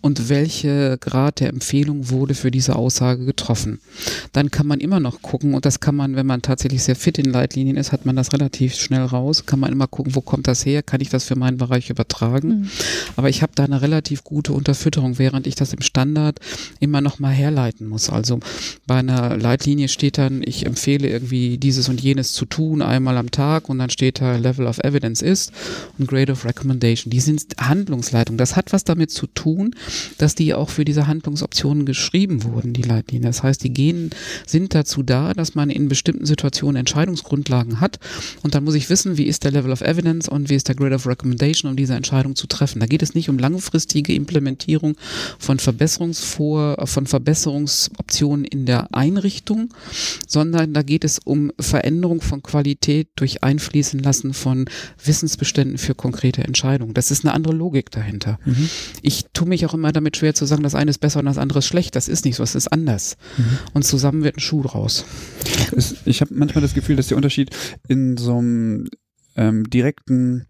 und 0.00 0.28
welche 0.28 0.98
Grad 0.98 1.40
der 1.40 1.48
Empfehlung 1.48 2.10
wurde 2.10 2.34
für 2.34 2.50
diese 2.50 2.76
Aussage 2.76 3.24
getroffen. 3.24 3.80
Dann 4.32 4.50
kann 4.50 4.66
man 4.66 4.80
immer 4.80 5.00
noch 5.00 5.22
gucken 5.22 5.54
und 5.54 5.64
das 5.64 5.80
kann 5.80 5.96
man, 5.96 6.16
wenn 6.16 6.26
man 6.26 6.42
tatsächlich 6.42 6.82
sehr 6.82 6.96
fit 6.96 7.18
in 7.18 7.26
Leitlinien 7.26 7.76
ist, 7.76 7.92
hat 7.92 8.06
man 8.06 8.16
das 8.16 8.32
relativ 8.32 8.74
schnell 8.74 9.04
raus, 9.04 9.46
kann 9.46 9.60
man 9.60 9.72
immer 9.72 9.86
gucken, 9.86 10.14
wo 10.14 10.20
kommt 10.20 10.46
das 10.46 10.64
her, 10.66 10.82
kann 10.82 11.00
ich 11.00 11.08
das 11.08 11.15
für 11.24 11.36
meinen 11.36 11.56
Bereich 11.56 11.90
übertragen. 11.90 12.48
Mhm. 12.48 12.70
Aber 13.16 13.28
ich 13.28 13.42
habe 13.42 13.52
da 13.54 13.64
eine 13.64 13.82
relativ 13.82 14.24
gute 14.24 14.52
Unterfütterung, 14.52 15.18
während 15.18 15.46
ich 15.46 15.54
das 15.54 15.72
im 15.72 15.82
Standard 15.82 16.40
immer 16.80 17.00
noch 17.00 17.18
mal 17.18 17.32
herleiten 17.32 17.88
muss. 17.88 18.10
Also 18.10 18.40
bei 18.86 18.96
einer 18.96 19.36
Leitlinie 19.36 19.88
steht 19.88 20.18
dann, 20.18 20.42
ich 20.44 20.66
empfehle 20.66 21.08
irgendwie 21.08 21.58
dieses 21.58 21.88
und 21.88 22.00
jenes 22.00 22.32
zu 22.32 22.44
tun, 22.44 22.82
einmal 22.82 23.16
am 23.16 23.30
Tag 23.30 23.68
und 23.68 23.78
dann 23.78 23.90
steht 23.90 24.20
da 24.20 24.36
Level 24.36 24.66
of 24.66 24.78
Evidence 24.78 25.22
ist 25.22 25.52
und 25.98 26.08
Grade 26.08 26.32
of 26.32 26.44
Recommendation. 26.44 27.10
Die 27.10 27.20
sind 27.20 27.56
Handlungsleitung. 27.58 28.36
Das 28.36 28.56
hat 28.56 28.72
was 28.72 28.84
damit 28.84 29.10
zu 29.10 29.26
tun, 29.26 29.74
dass 30.18 30.34
die 30.34 30.54
auch 30.54 30.70
für 30.70 30.84
diese 30.84 31.06
Handlungsoptionen 31.06 31.86
geschrieben 31.86 32.44
wurden, 32.44 32.72
die 32.72 32.82
Leitlinien. 32.82 33.26
Das 33.26 33.42
heißt, 33.42 33.62
die 33.64 33.72
gehen, 33.72 34.10
sind 34.46 34.74
dazu 34.74 35.02
da, 35.02 35.34
dass 35.34 35.54
man 35.54 35.70
in 35.70 35.88
bestimmten 35.88 36.26
Situationen 36.26 36.76
Entscheidungsgrundlagen 36.76 37.80
hat 37.80 37.98
und 38.42 38.54
dann 38.54 38.64
muss 38.64 38.74
ich 38.74 38.90
wissen, 38.90 39.16
wie 39.16 39.24
ist 39.24 39.44
der 39.44 39.52
Level 39.52 39.72
of 39.72 39.80
Evidence 39.80 40.28
und 40.28 40.48
wie 40.50 40.54
ist 40.54 40.68
der 40.68 40.74
Grade 40.74 40.94
of 40.94 41.05
Recommendation, 41.06 41.70
um 41.70 41.76
diese 41.76 41.94
Entscheidung 41.94 42.36
zu 42.36 42.46
treffen. 42.46 42.80
Da 42.80 42.86
geht 42.86 43.02
es 43.02 43.14
nicht 43.14 43.28
um 43.28 43.38
langfristige 43.38 44.14
Implementierung 44.14 44.96
von 45.38 45.58
Verbesserungsvor, 45.58 46.86
von 46.86 47.06
Verbesserungsoptionen 47.06 48.44
in 48.44 48.66
der 48.66 48.94
Einrichtung, 48.94 49.72
sondern 50.26 50.72
da 50.72 50.82
geht 50.82 51.04
es 51.04 51.18
um 51.18 51.52
Veränderung 51.58 52.20
von 52.20 52.42
Qualität 52.42 53.08
durch 53.16 53.42
Einfließen 53.42 54.00
lassen 54.00 54.34
von 54.34 54.66
Wissensbeständen 55.04 55.78
für 55.78 55.94
konkrete 55.94 56.44
Entscheidungen. 56.44 56.94
Das 56.94 57.10
ist 57.10 57.24
eine 57.24 57.34
andere 57.34 57.54
Logik 57.54 57.90
dahinter. 57.90 58.38
Mhm. 58.44 58.68
Ich 59.02 59.26
tue 59.32 59.48
mich 59.48 59.66
auch 59.66 59.74
immer 59.74 59.92
damit 59.92 60.16
schwer 60.16 60.34
zu 60.34 60.46
sagen, 60.46 60.62
das 60.62 60.74
eine 60.74 60.90
ist 60.90 60.98
besser 60.98 61.20
und 61.20 61.26
das 61.26 61.38
andere 61.38 61.60
ist 61.60 61.66
schlecht. 61.66 61.96
Das 61.96 62.08
ist 62.08 62.24
nicht 62.24 62.36
so, 62.36 62.42
es 62.42 62.54
ist 62.54 62.68
anders. 62.68 63.16
Mhm. 63.36 63.58
Und 63.74 63.84
zusammen 63.84 64.24
wird 64.24 64.36
ein 64.36 64.40
Schuh 64.40 64.62
draus. 64.62 65.04
Ich 66.04 66.20
habe 66.20 66.34
manchmal 66.34 66.62
das 66.62 66.74
Gefühl, 66.74 66.96
dass 66.96 67.08
der 67.08 67.16
Unterschied 67.16 67.50
in 67.88 68.16
so 68.16 68.38
einem 68.38 68.88
ähm, 69.36 69.68
direkten 69.70 70.46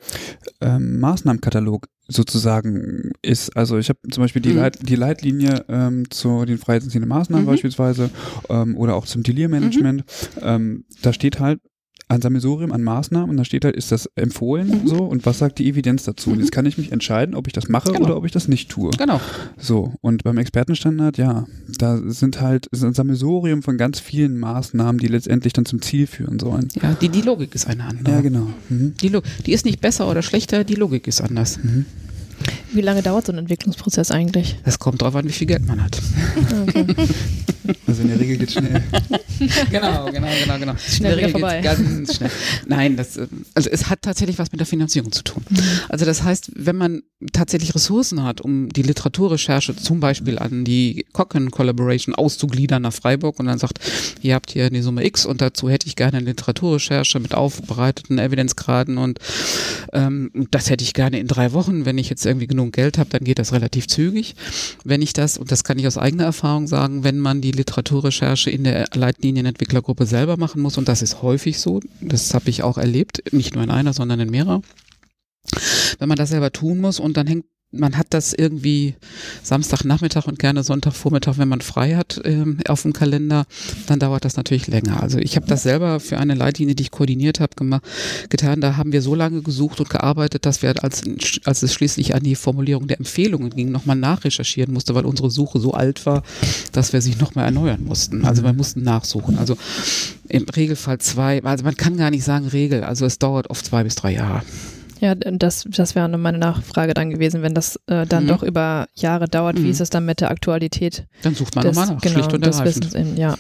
ähm, 0.60 1.00
Maßnahmenkatalog 1.00 1.88
sozusagen 2.08 3.12
ist. 3.22 3.56
Also 3.56 3.78
ich 3.78 3.88
habe 3.88 3.98
zum 4.10 4.22
Beispiel 4.22 4.42
die, 4.42 4.50
mhm. 4.50 4.56
Leit, 4.56 4.88
die 4.88 4.96
Leitlinie 4.96 5.64
ähm, 5.68 6.10
zu 6.10 6.44
den 6.44 6.58
freiheitsentziehenden 6.58 7.08
Maßnahmen 7.08 7.44
mhm. 7.44 7.50
beispielsweise 7.50 8.10
ähm, 8.48 8.76
oder 8.76 8.94
auch 8.94 9.06
zum 9.06 9.22
Deliermanagement. 9.22 10.04
Mhm. 10.36 10.42
Ähm, 10.42 10.84
da 11.02 11.12
steht 11.12 11.40
halt 11.40 11.60
ein 12.08 12.22
Sammelsurium 12.22 12.70
an 12.70 12.82
Maßnahmen 12.82 13.30
und 13.30 13.36
da 13.36 13.44
steht 13.44 13.64
halt, 13.64 13.74
ist 13.74 13.90
das 13.90 14.08
empfohlen 14.14 14.82
mhm. 14.82 14.88
so 14.88 14.96
und 14.98 15.26
was 15.26 15.38
sagt 15.38 15.58
die 15.58 15.68
Evidenz 15.68 16.04
dazu? 16.04 16.30
Und 16.30 16.38
jetzt 16.38 16.50
mhm. 16.50 16.54
kann 16.54 16.66
ich 16.66 16.78
mich 16.78 16.92
entscheiden, 16.92 17.34
ob 17.34 17.48
ich 17.48 17.52
das 17.52 17.68
mache 17.68 17.92
genau. 17.92 18.04
oder 18.04 18.16
ob 18.16 18.24
ich 18.24 18.32
das 18.32 18.46
nicht 18.46 18.70
tue. 18.70 18.90
Genau. 18.96 19.20
So, 19.58 19.94
und 20.02 20.22
beim 20.22 20.38
Expertenstandard, 20.38 21.18
ja, 21.18 21.46
da 21.78 22.00
sind 22.06 22.40
halt 22.40 22.66
ist 22.66 22.84
ein 22.84 22.94
Sammelsurium 22.94 23.62
von 23.62 23.76
ganz 23.76 23.98
vielen 23.98 24.38
Maßnahmen, 24.38 24.98
die 24.98 25.08
letztendlich 25.08 25.52
dann 25.52 25.66
zum 25.66 25.82
Ziel 25.82 26.06
führen 26.06 26.38
sollen. 26.38 26.68
Ja, 26.80 26.94
die, 26.94 27.08
die 27.08 27.22
Logik 27.22 27.54
ist 27.56 27.66
eine 27.66 27.84
andere. 27.84 28.14
Ja, 28.14 28.20
genau. 28.20 28.48
Mhm. 28.68 28.94
Die, 29.00 29.12
die 29.44 29.52
ist 29.52 29.64
nicht 29.64 29.80
besser 29.80 30.08
oder 30.08 30.22
schlechter, 30.22 30.62
die 30.62 30.76
Logik 30.76 31.08
ist 31.08 31.20
anders. 31.20 31.58
Mhm. 31.60 31.86
Wie 32.72 32.82
lange 32.82 33.02
dauert 33.02 33.26
so 33.26 33.32
ein 33.32 33.38
Entwicklungsprozess 33.38 34.10
eigentlich? 34.10 34.58
Es 34.64 34.78
kommt 34.78 35.02
darauf 35.02 35.16
an, 35.16 35.24
wie 35.24 35.32
viel 35.32 35.46
Geld 35.46 35.66
man 35.66 35.82
hat. 35.82 36.00
Okay. 36.68 36.86
Also 37.86 38.02
in 38.02 38.08
der 38.08 38.20
Regel 38.20 38.36
geht 38.36 38.48
es 38.48 38.54
schnell. 38.54 38.82
genau, 39.70 40.06
genau, 40.10 40.28
genau, 40.42 40.58
genau. 40.58 40.74
Schnell 40.76 41.16
wieder 41.18 41.28
vorbei. 41.28 41.60
Ganz 41.60 42.16
schnell. 42.16 42.30
Nein, 42.66 42.96
das, 42.96 43.18
also 43.54 43.70
es 43.70 43.88
hat 43.88 44.02
tatsächlich 44.02 44.38
was 44.38 44.52
mit 44.52 44.60
der 44.60 44.66
Finanzierung 44.66 45.12
zu 45.12 45.22
tun. 45.22 45.44
Mhm. 45.48 45.58
Also 45.88 46.04
das 46.04 46.22
heißt, 46.22 46.52
wenn 46.54 46.76
man 46.76 47.02
tatsächlich 47.32 47.74
Ressourcen 47.74 48.22
hat, 48.22 48.40
um 48.40 48.68
die 48.68 48.82
Literaturrecherche 48.82 49.74
zum 49.76 50.00
Beispiel 50.00 50.38
an 50.38 50.64
die 50.64 51.06
Cochrane 51.12 51.50
Collaboration 51.50 52.14
auszugliedern 52.14 52.82
nach 52.82 52.92
Freiburg 52.92 53.38
und 53.38 53.46
dann 53.46 53.58
sagt, 53.58 53.80
ihr 54.22 54.34
habt 54.34 54.50
hier 54.50 54.70
die 54.70 54.82
Summe 54.82 55.04
X 55.04 55.24
und 55.24 55.40
dazu 55.40 55.68
hätte 55.68 55.86
ich 55.86 55.96
gerne 55.96 56.18
eine 56.18 56.26
Literaturrecherche 56.26 57.20
mit 57.20 57.34
aufbereiteten 57.34 58.18
Evidenzgraden 58.18 58.98
und 58.98 59.18
ähm, 59.92 60.30
das 60.50 60.70
hätte 60.70 60.84
ich 60.84 60.94
gerne 60.94 61.18
in 61.18 61.26
drei 61.26 61.52
Wochen. 61.52 61.84
Wenn 61.84 61.98
ich 61.98 62.10
jetzt 62.10 62.26
irgendwie 62.26 62.46
genug 62.46 62.72
Geld 62.72 62.98
habe, 62.98 63.10
dann 63.10 63.24
geht 63.24 63.38
das 63.38 63.52
relativ 63.52 63.86
zügig. 63.88 64.34
Wenn 64.84 65.02
ich 65.02 65.12
das, 65.12 65.38
und 65.38 65.50
das 65.50 65.64
kann 65.64 65.78
ich 65.78 65.86
aus 65.86 65.98
eigener 65.98 66.24
Erfahrung 66.24 66.66
sagen, 66.66 67.04
wenn 67.04 67.18
man 67.18 67.40
die 67.40 67.52
Literaturrecherche 67.52 68.50
in 68.50 68.64
der 68.64 68.94
Leitlinienentwicklergruppe 69.26 70.06
selber 70.06 70.36
machen 70.36 70.62
muss, 70.62 70.78
und 70.78 70.88
das 70.88 71.02
ist 71.02 71.22
häufig 71.22 71.58
so, 71.58 71.80
das 72.00 72.32
habe 72.34 72.50
ich 72.50 72.62
auch 72.62 72.78
erlebt, 72.78 73.32
nicht 73.32 73.54
nur 73.54 73.64
in 73.64 73.70
einer, 73.70 73.92
sondern 73.92 74.20
in 74.20 74.30
mehrerer, 74.30 74.62
wenn 75.98 76.08
man 76.08 76.16
das 76.16 76.30
selber 76.30 76.52
tun 76.52 76.80
muss 76.80 77.00
und 77.00 77.16
dann 77.16 77.26
hängt 77.26 77.46
man 77.72 77.96
hat 77.96 78.08
das 78.10 78.32
irgendwie 78.32 78.94
Samstagnachmittag 79.42 80.26
und 80.26 80.38
gerne 80.38 80.62
Sonntagvormittag, 80.62 81.38
wenn 81.38 81.48
man 81.48 81.60
frei 81.60 81.96
hat, 81.96 82.20
ähm, 82.24 82.58
auf 82.68 82.82
dem 82.82 82.92
Kalender, 82.92 83.46
dann 83.86 83.98
dauert 83.98 84.24
das 84.24 84.36
natürlich 84.36 84.66
länger. 84.66 85.02
Also 85.02 85.18
ich 85.18 85.36
habe 85.36 85.46
das 85.46 85.62
selber 85.62 86.00
für 86.00 86.18
eine 86.18 86.34
Leitlinie, 86.34 86.74
die 86.74 86.84
ich 86.84 86.90
koordiniert 86.90 87.40
habe, 87.40 87.54
getan. 88.28 88.60
Da 88.60 88.76
haben 88.76 88.92
wir 88.92 89.02
so 89.02 89.14
lange 89.14 89.42
gesucht 89.42 89.80
und 89.80 89.90
gearbeitet, 89.90 90.46
dass 90.46 90.62
wir, 90.62 90.82
als, 90.82 91.02
als 91.44 91.62
es 91.62 91.74
schließlich 91.74 92.14
an 92.14 92.22
die 92.22 92.34
Formulierung 92.34 92.86
der 92.86 92.98
Empfehlungen 92.98 93.50
ging, 93.50 93.70
nochmal 93.70 93.96
nachrecherchieren 93.96 94.72
musste, 94.72 94.94
weil 94.94 95.04
unsere 95.04 95.30
Suche 95.30 95.58
so 95.58 95.72
alt 95.72 96.06
war, 96.06 96.22
dass 96.72 96.92
wir 96.92 97.00
sich 97.00 97.18
nochmal 97.18 97.46
erneuern 97.46 97.84
mussten. 97.84 98.24
Also 98.24 98.42
wir 98.42 98.52
mussten 98.52 98.82
nachsuchen. 98.82 99.38
Also 99.38 99.56
im 100.28 100.44
Regelfall 100.44 100.98
zwei, 100.98 101.42
also 101.42 101.64
man 101.64 101.76
kann 101.76 101.96
gar 101.96 102.10
nicht 102.10 102.24
sagen 102.24 102.46
Regel, 102.46 102.84
also 102.84 103.06
es 103.06 103.18
dauert 103.18 103.50
oft 103.50 103.64
zwei 103.64 103.84
bis 103.84 103.94
drei 103.94 104.12
Jahre. 104.12 104.42
Ja, 105.00 105.14
das, 105.14 105.66
das 105.68 105.94
wäre 105.94 106.08
meine 106.16 106.38
Nachfrage 106.38 106.94
dann 106.94 107.10
gewesen, 107.10 107.42
wenn 107.42 107.54
das 107.54 107.76
äh, 107.86 108.06
dann 108.06 108.24
mhm. 108.24 108.28
doch 108.28 108.42
über 108.42 108.88
Jahre 108.94 109.26
dauert, 109.26 109.58
mhm. 109.58 109.64
wie 109.64 109.70
ist 109.70 109.80
es 109.80 109.90
dann 109.90 110.06
mit 110.06 110.20
der 110.20 110.30
Aktualität? 110.30 111.06
Dann 111.22 111.34
sucht 111.34 111.54
man 111.54 111.66
nochmal 111.66 111.86
nach, 111.86 112.00
genau, 112.00 112.14
schlicht 112.14 112.32
und 112.32 112.46
des 112.46 112.64
Wissens 112.64 112.94
in, 112.94 113.16
ja. 113.16 113.36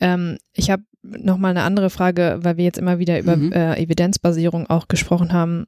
Ähm, 0.00 0.38
ich 0.52 0.70
habe 0.70 0.82
nochmal 1.02 1.52
eine 1.52 1.62
andere 1.62 1.90
Frage, 1.90 2.38
weil 2.42 2.56
wir 2.56 2.64
jetzt 2.64 2.78
immer 2.78 2.98
wieder 2.98 3.18
über 3.18 3.36
mhm. 3.36 3.52
äh, 3.52 3.80
Evidenzbasierung 3.80 4.68
auch 4.68 4.88
gesprochen 4.88 5.32
haben. 5.32 5.66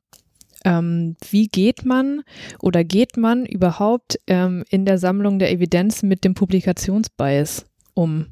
Ähm, 0.65 1.17
wie 1.31 1.49
geht 1.49 1.85
man 1.85 2.23
oder 2.61 2.83
geht 2.83 3.17
man 3.17 3.47
überhaupt 3.47 4.19
ähm, 4.27 4.65
in 4.69 4.85
der 4.85 4.99
Sammlung 4.99 5.39
der 5.39 5.53
Evidenz 5.53 6.03
mit 6.03 6.25
dem 6.25 6.35
Publikationsbias 6.35 7.67
um? 7.95 8.27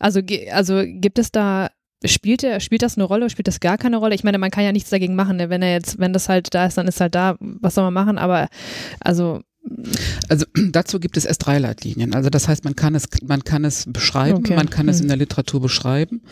Also, 0.00 0.20
also 0.50 0.82
gibt 0.84 1.18
es 1.18 1.30
da 1.30 1.70
Spielt, 2.04 2.42
der, 2.42 2.60
spielt 2.60 2.82
das 2.82 2.96
eine 2.96 3.04
Rolle? 3.04 3.30
Spielt 3.30 3.48
das 3.48 3.60
gar 3.60 3.78
keine 3.78 3.96
Rolle? 3.96 4.14
Ich 4.14 4.22
meine, 4.24 4.38
man 4.38 4.50
kann 4.50 4.64
ja 4.64 4.72
nichts 4.72 4.90
dagegen 4.90 5.14
machen. 5.14 5.36
Ne? 5.38 5.48
Wenn 5.48 5.62
er 5.62 5.72
jetzt, 5.72 5.98
wenn 5.98 6.12
das 6.12 6.28
halt 6.28 6.54
da 6.54 6.66
ist, 6.66 6.76
dann 6.76 6.88
ist 6.88 7.00
halt 7.00 7.14
da. 7.14 7.36
Was 7.40 7.74
soll 7.74 7.84
man 7.84 7.94
machen? 7.94 8.18
Aber 8.18 8.48
also 9.00 9.40
also 10.28 10.46
dazu 10.72 11.00
gibt 11.00 11.16
es 11.16 11.28
S3-Leitlinien. 11.28 12.14
Also 12.14 12.30
das 12.30 12.48
heißt, 12.48 12.64
man 12.64 12.76
kann 12.76 12.94
es, 12.94 13.08
man 13.26 13.44
kann 13.44 13.64
es 13.64 13.84
beschreiben, 13.88 14.38
okay. 14.38 14.56
man 14.56 14.70
kann 14.70 14.88
es 14.88 14.96
in 14.96 15.04
hm. 15.04 15.08
der 15.08 15.16
Literatur 15.18 15.60
beschreiben. 15.60 16.22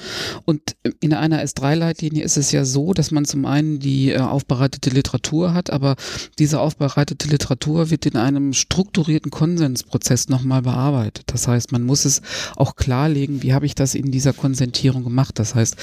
Und 0.45 0.76
in 1.01 1.14
einer 1.14 1.43
S3-Leitlinie 1.43 2.24
ist 2.24 2.37
es 2.37 2.53
ja 2.53 2.64
so, 2.64 2.93
dass 2.93 3.11
man 3.11 3.24
zum 3.24 3.45
einen 3.47 3.78
die 3.78 4.11
äh, 4.11 4.18
aufbereitete 4.18 4.91
Literatur 4.91 5.55
hat, 5.55 5.70
aber 5.70 5.97
diese 6.39 6.61
aufbereitete 6.61 7.28
Literatur 7.28 7.91
wird 7.91 8.07
in 8.07 8.16
einem 8.16 8.53
strukturierten 8.53 9.30
Konsensprozess 9.30 10.28
nochmal 10.28 10.62
bearbeitet. 10.62 11.24
Das 11.26 11.49
heißt, 11.49 11.72
man 11.72 11.82
muss 11.82 12.05
es 12.05 12.22
auch 12.57 12.76
klarlegen, 12.76 13.43
wie 13.43 13.55
habe 13.55 13.66
ich 13.66 13.74
das 13.74 13.95
in 13.95 14.11
dieser 14.11 14.32
Konsentierung 14.32 15.05
gemacht. 15.05 15.39
Das 15.39 15.55
heißt, 15.55 15.76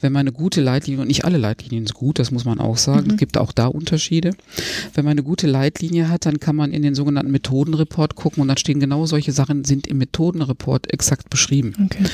wenn 0.00 0.12
man 0.12 0.20
eine 0.20 0.32
gute 0.32 0.60
Leitlinie, 0.60 1.02
und 1.02 1.08
nicht 1.08 1.24
alle 1.24 1.38
Leitlinien 1.38 1.86
sind 1.86 1.94
gut, 1.94 2.18
das 2.18 2.30
muss 2.30 2.44
man 2.44 2.60
auch 2.60 2.76
sagen, 2.76 3.06
mhm. 3.06 3.12
es 3.12 3.16
gibt 3.18 3.36
auch 3.38 3.52
da 3.52 3.66
Unterschiede. 3.66 4.32
Wenn 4.94 5.04
man 5.04 5.12
eine 5.12 5.22
gute 5.22 5.46
Leitlinie 5.46 6.08
hat, 6.08 6.26
dann 6.26 6.40
kann 6.40 6.56
man 6.56 6.72
in 6.72 6.82
den 6.82 6.94
sogenannten 6.96 7.30
Methodenreport 7.30 8.16
gucken 8.16 8.42
und 8.42 8.48
dann 8.48 8.56
stehen 8.56 8.80
genau 8.80 9.06
solche 9.06 9.32
Sachen, 9.32 9.64
sind 9.64 9.86
im 9.86 9.98
Methodenreport 9.98 10.92
exakt 10.92 11.30
beschrieben. 11.30 11.74
Okay. 11.84 12.04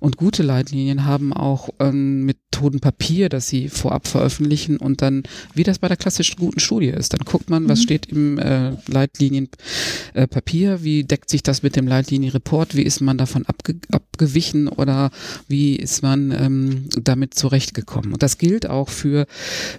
Und 0.00 0.16
gute 0.16 0.42
Leitlinien 0.42 1.04
haben 1.04 1.32
auch 1.32 1.68
ähm, 1.78 2.24
mit 2.24 2.38
Methoden 2.60 2.80
Papier, 2.80 3.28
das 3.28 3.48
sie 3.48 3.68
vorab 3.68 4.06
veröffentlichen 4.06 4.76
und 4.76 5.00
dann, 5.02 5.22
wie 5.54 5.62
das 5.62 5.78
bei 5.78 5.88
der 5.88 5.96
klassischen 5.96 6.36
guten 6.38 6.60
Studie 6.60 6.88
ist, 6.88 7.12
dann 7.12 7.20
guckt 7.24 7.48
man, 7.48 7.68
was 7.68 7.78
mhm. 7.78 7.82
steht 7.82 8.06
im 8.06 8.38
äh, 8.38 8.72
Leitlinienpapier, 8.86 10.72
äh, 10.72 10.82
wie 10.82 11.04
deckt 11.04 11.30
sich 11.30 11.42
das 11.42 11.62
mit 11.62 11.76
dem 11.76 11.86
Leitlinienreport, 11.86 12.76
wie 12.76 12.82
ist 12.82 13.00
man 13.00 13.16
davon 13.16 13.46
abge 13.46 13.76
abgewichen 14.20 14.68
oder 14.68 15.10
wie 15.48 15.76
ist 15.76 16.02
man 16.02 16.30
ähm, 16.30 16.84
damit 17.02 17.34
zurechtgekommen. 17.34 18.12
Und 18.12 18.22
das 18.22 18.38
gilt 18.38 18.68
auch 18.68 18.88
für, 18.88 19.26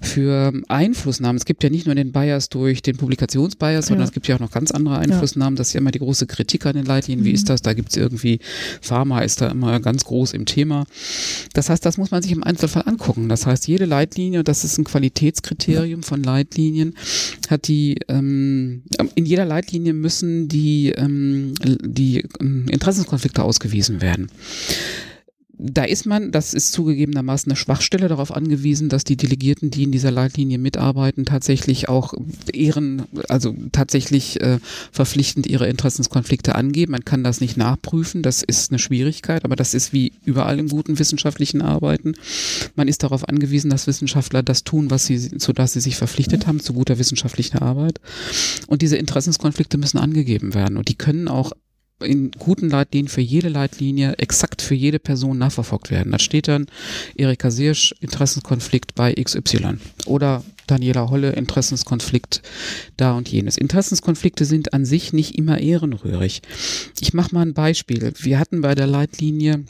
für 0.02 0.52
Einflussnahmen. 0.68 1.38
Es 1.38 1.46
gibt 1.46 1.64
ja 1.64 1.70
nicht 1.70 1.86
nur 1.86 1.96
den 1.96 2.12
Bias 2.12 2.50
durch 2.50 2.82
den 2.82 2.98
Publikationsbias, 2.98 3.88
sondern 3.88 4.04
ja. 4.04 4.08
es 4.08 4.14
gibt 4.14 4.28
ja 4.28 4.36
auch 4.36 4.39
noch 4.39 4.52
ganz 4.52 4.72
andere 4.72 4.98
Einflussnahmen. 4.98 5.56
Das 5.56 5.68
ist 5.68 5.74
ja 5.74 5.80
immer 5.80 5.92
die 5.92 6.00
große 6.00 6.26
Kritik 6.26 6.66
an 6.66 6.76
den 6.76 6.86
Leitlinien. 6.86 7.24
Wie 7.26 7.30
mhm. 7.30 7.36
ist 7.36 7.50
das? 7.50 7.62
Da 7.62 7.74
gibt 7.74 7.89
es 7.89 7.98
irgendwie, 7.98 8.39
Pharma 8.82 9.22
ist 9.22 9.42
da 9.42 9.50
immer 9.50 9.80
ganz 9.80 10.06
groß 10.06 10.34
im 10.34 10.46
Thema. 10.46 10.86
Das 11.54 11.70
heißt, 11.70 11.86
das 11.86 11.98
muss 11.98 12.12
man 12.12 12.24
sich 12.24 12.32
im 12.32 12.44
Einzelfall 12.44 12.84
angucken. 12.88 13.30
Das 13.30 13.46
heißt, 13.46 13.68
jede 13.68 13.86
Leitlinie, 13.86 14.44
das 14.44 14.64
ist 14.64 14.78
ein 14.78 14.86
Qualitätskriterium 14.86 16.02
von 16.04 16.24
Leitlinien, 16.24 16.96
hat 17.50 17.68
die, 17.68 18.00
ähm, 18.08 18.84
in 19.16 19.26
jeder 19.26 19.46
Leitlinie 19.46 19.94
müssen 19.94 20.48
die, 20.48 20.89
ähm, 20.89 21.54
die 21.64 22.26
ähm, 22.39 22.68
Interessenskonflikte 22.70 23.44
ausgewiesen 23.44 24.02
werden 24.02 24.30
da 25.63 25.84
ist 25.84 26.07
man, 26.07 26.32
das 26.32 26.55
ist 26.55 26.73
zugegebenermaßen 26.73 27.51
eine 27.51 27.55
Schwachstelle, 27.55 28.07
darauf 28.07 28.36
angewiesen, 28.36 28.89
dass 28.89 29.03
die 29.03 29.15
Delegierten, 29.15 29.69
die 29.69 29.84
in 29.84 29.91
dieser 29.91 30.09
Leitlinie 30.09 30.57
mitarbeiten, 30.57 31.23
tatsächlich 31.25 31.88
auch 31.88 32.15
ehren, 32.51 33.03
also 33.29 33.53
tatsächlich 33.71 34.41
äh, 34.41 34.57
verpflichtend 34.91 35.45
ihre 35.45 35.67
Interessenskonflikte 35.67 36.55
angeben. 36.55 36.93
Man 36.93 37.05
kann 37.05 37.23
das 37.23 37.41
nicht 37.41 37.57
nachprüfen, 37.57 38.23
das 38.23 38.41
ist 38.41 38.71
eine 38.71 38.79
Schwierigkeit, 38.79 39.45
aber 39.45 39.55
das 39.55 39.75
ist 39.75 39.93
wie 39.93 40.13
überall 40.25 40.57
im 40.57 40.67
guten 40.67 40.97
wissenschaftlichen 40.97 41.61
Arbeiten. 41.61 42.13
Man 42.75 42.88
ist 42.88 43.03
darauf 43.03 43.29
angewiesen, 43.29 43.69
dass 43.69 43.86
Wissenschaftler 43.86 44.41
das 44.41 44.63
tun, 44.63 44.89
was 44.89 45.05
sie, 45.05 45.38
zu 45.38 45.53
das 45.53 45.73
sie 45.73 45.82
sich 45.82 45.95
verpflichtet 45.95 46.47
haben, 46.47 46.59
zu 46.59 46.73
guter 46.73 46.97
wissenschaftlicher 46.97 47.61
Arbeit. 47.61 48.01
Und 48.65 48.82
diese 48.82 48.97
Interessenskonflikte 48.97 49.77
müssen 49.77 49.99
angegeben 49.99 50.55
werden 50.55 50.77
und 50.77 50.88
die 50.88 50.95
können 50.95 51.27
auch 51.27 51.51
in 52.02 52.32
guten 52.32 52.70
Leitlinien 52.70 53.08
für 53.08 53.22
jede 53.22 53.49
Leitlinie 53.49 54.14
exakt 54.18 54.62
für 54.62 54.76
jede 54.76 54.99
Person 54.99 55.38
nachverfolgt 55.38 55.91
werden. 55.91 56.12
Da 56.12 56.20
steht 56.20 56.47
dann 56.47 56.68
Erika 57.16 57.52
Sirsch, 57.52 57.93
Interessenskonflikt 57.99 58.95
bei 58.95 59.14
XY 59.14 59.78
oder 60.06 60.43
Daniela 60.68 61.10
Holle, 61.10 61.32
Interessenskonflikt 61.32 62.41
da 62.97 63.14
und 63.14 63.30
jenes. 63.30 63.58
Interessenskonflikte 63.58 64.45
sind 64.45 64.74
an 64.74 64.86
sich 64.86 65.14
nicht 65.14 65.38
immer 65.38 65.60
ehrenrührig. 65.60 66.41
Ich 66.99 67.14
mache 67.14 67.34
mal 67.36 67.41
ein 67.41 67.54
Beispiel. 67.54 68.14
Wir 68.18 68.39
hatten 68.39 68.62
bei 68.62 68.76
der 68.76 68.88
Leitlinie 68.88 69.66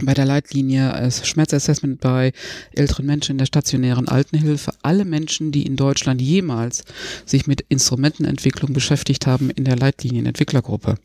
bei 0.00 0.14
der 0.14 0.24
Leitlinie 0.24 0.92
äh, 0.92 1.10
Schmerzassessment 1.10 2.00
bei 2.00 2.32
älteren 2.74 3.06
Menschen 3.06 3.32
in 3.32 3.38
der 3.38 3.46
stationären 3.46 4.08
Altenhilfe 4.08 4.72
alle 4.82 5.04
Menschen, 5.04 5.52
die 5.52 5.66
in 5.66 5.76
Deutschland 5.76 6.20
jemals 6.20 6.84
sich 7.26 7.46
mit 7.46 7.64
Instrumentenentwicklung 7.68 8.72
beschäftigt 8.72 9.26
haben, 9.26 9.50
in 9.50 9.64
der 9.64 9.76
Leitlinienentwicklergruppe. 9.76 10.96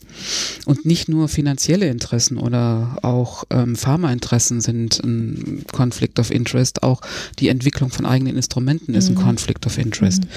Und 0.65 0.85
nicht 0.85 1.09
nur 1.09 1.27
finanzielle 1.27 1.87
Interessen 1.87 2.37
oder 2.37 2.97
auch 3.01 3.43
ähm, 3.49 3.75
Pharmainteressen 3.75 4.61
sind 4.61 4.99
ein 5.03 5.65
Conflict 5.71 6.19
of 6.19 6.31
Interest, 6.31 6.83
auch 6.83 7.01
die 7.39 7.49
Entwicklung 7.49 7.89
von 7.89 8.05
eigenen 8.05 8.37
Instrumenten 8.37 8.93
ist 8.93 9.09
mhm. 9.09 9.17
ein 9.17 9.23
Conflict 9.23 9.65
of 9.65 9.77
Interest. 9.77 10.23
Mhm. 10.23 10.29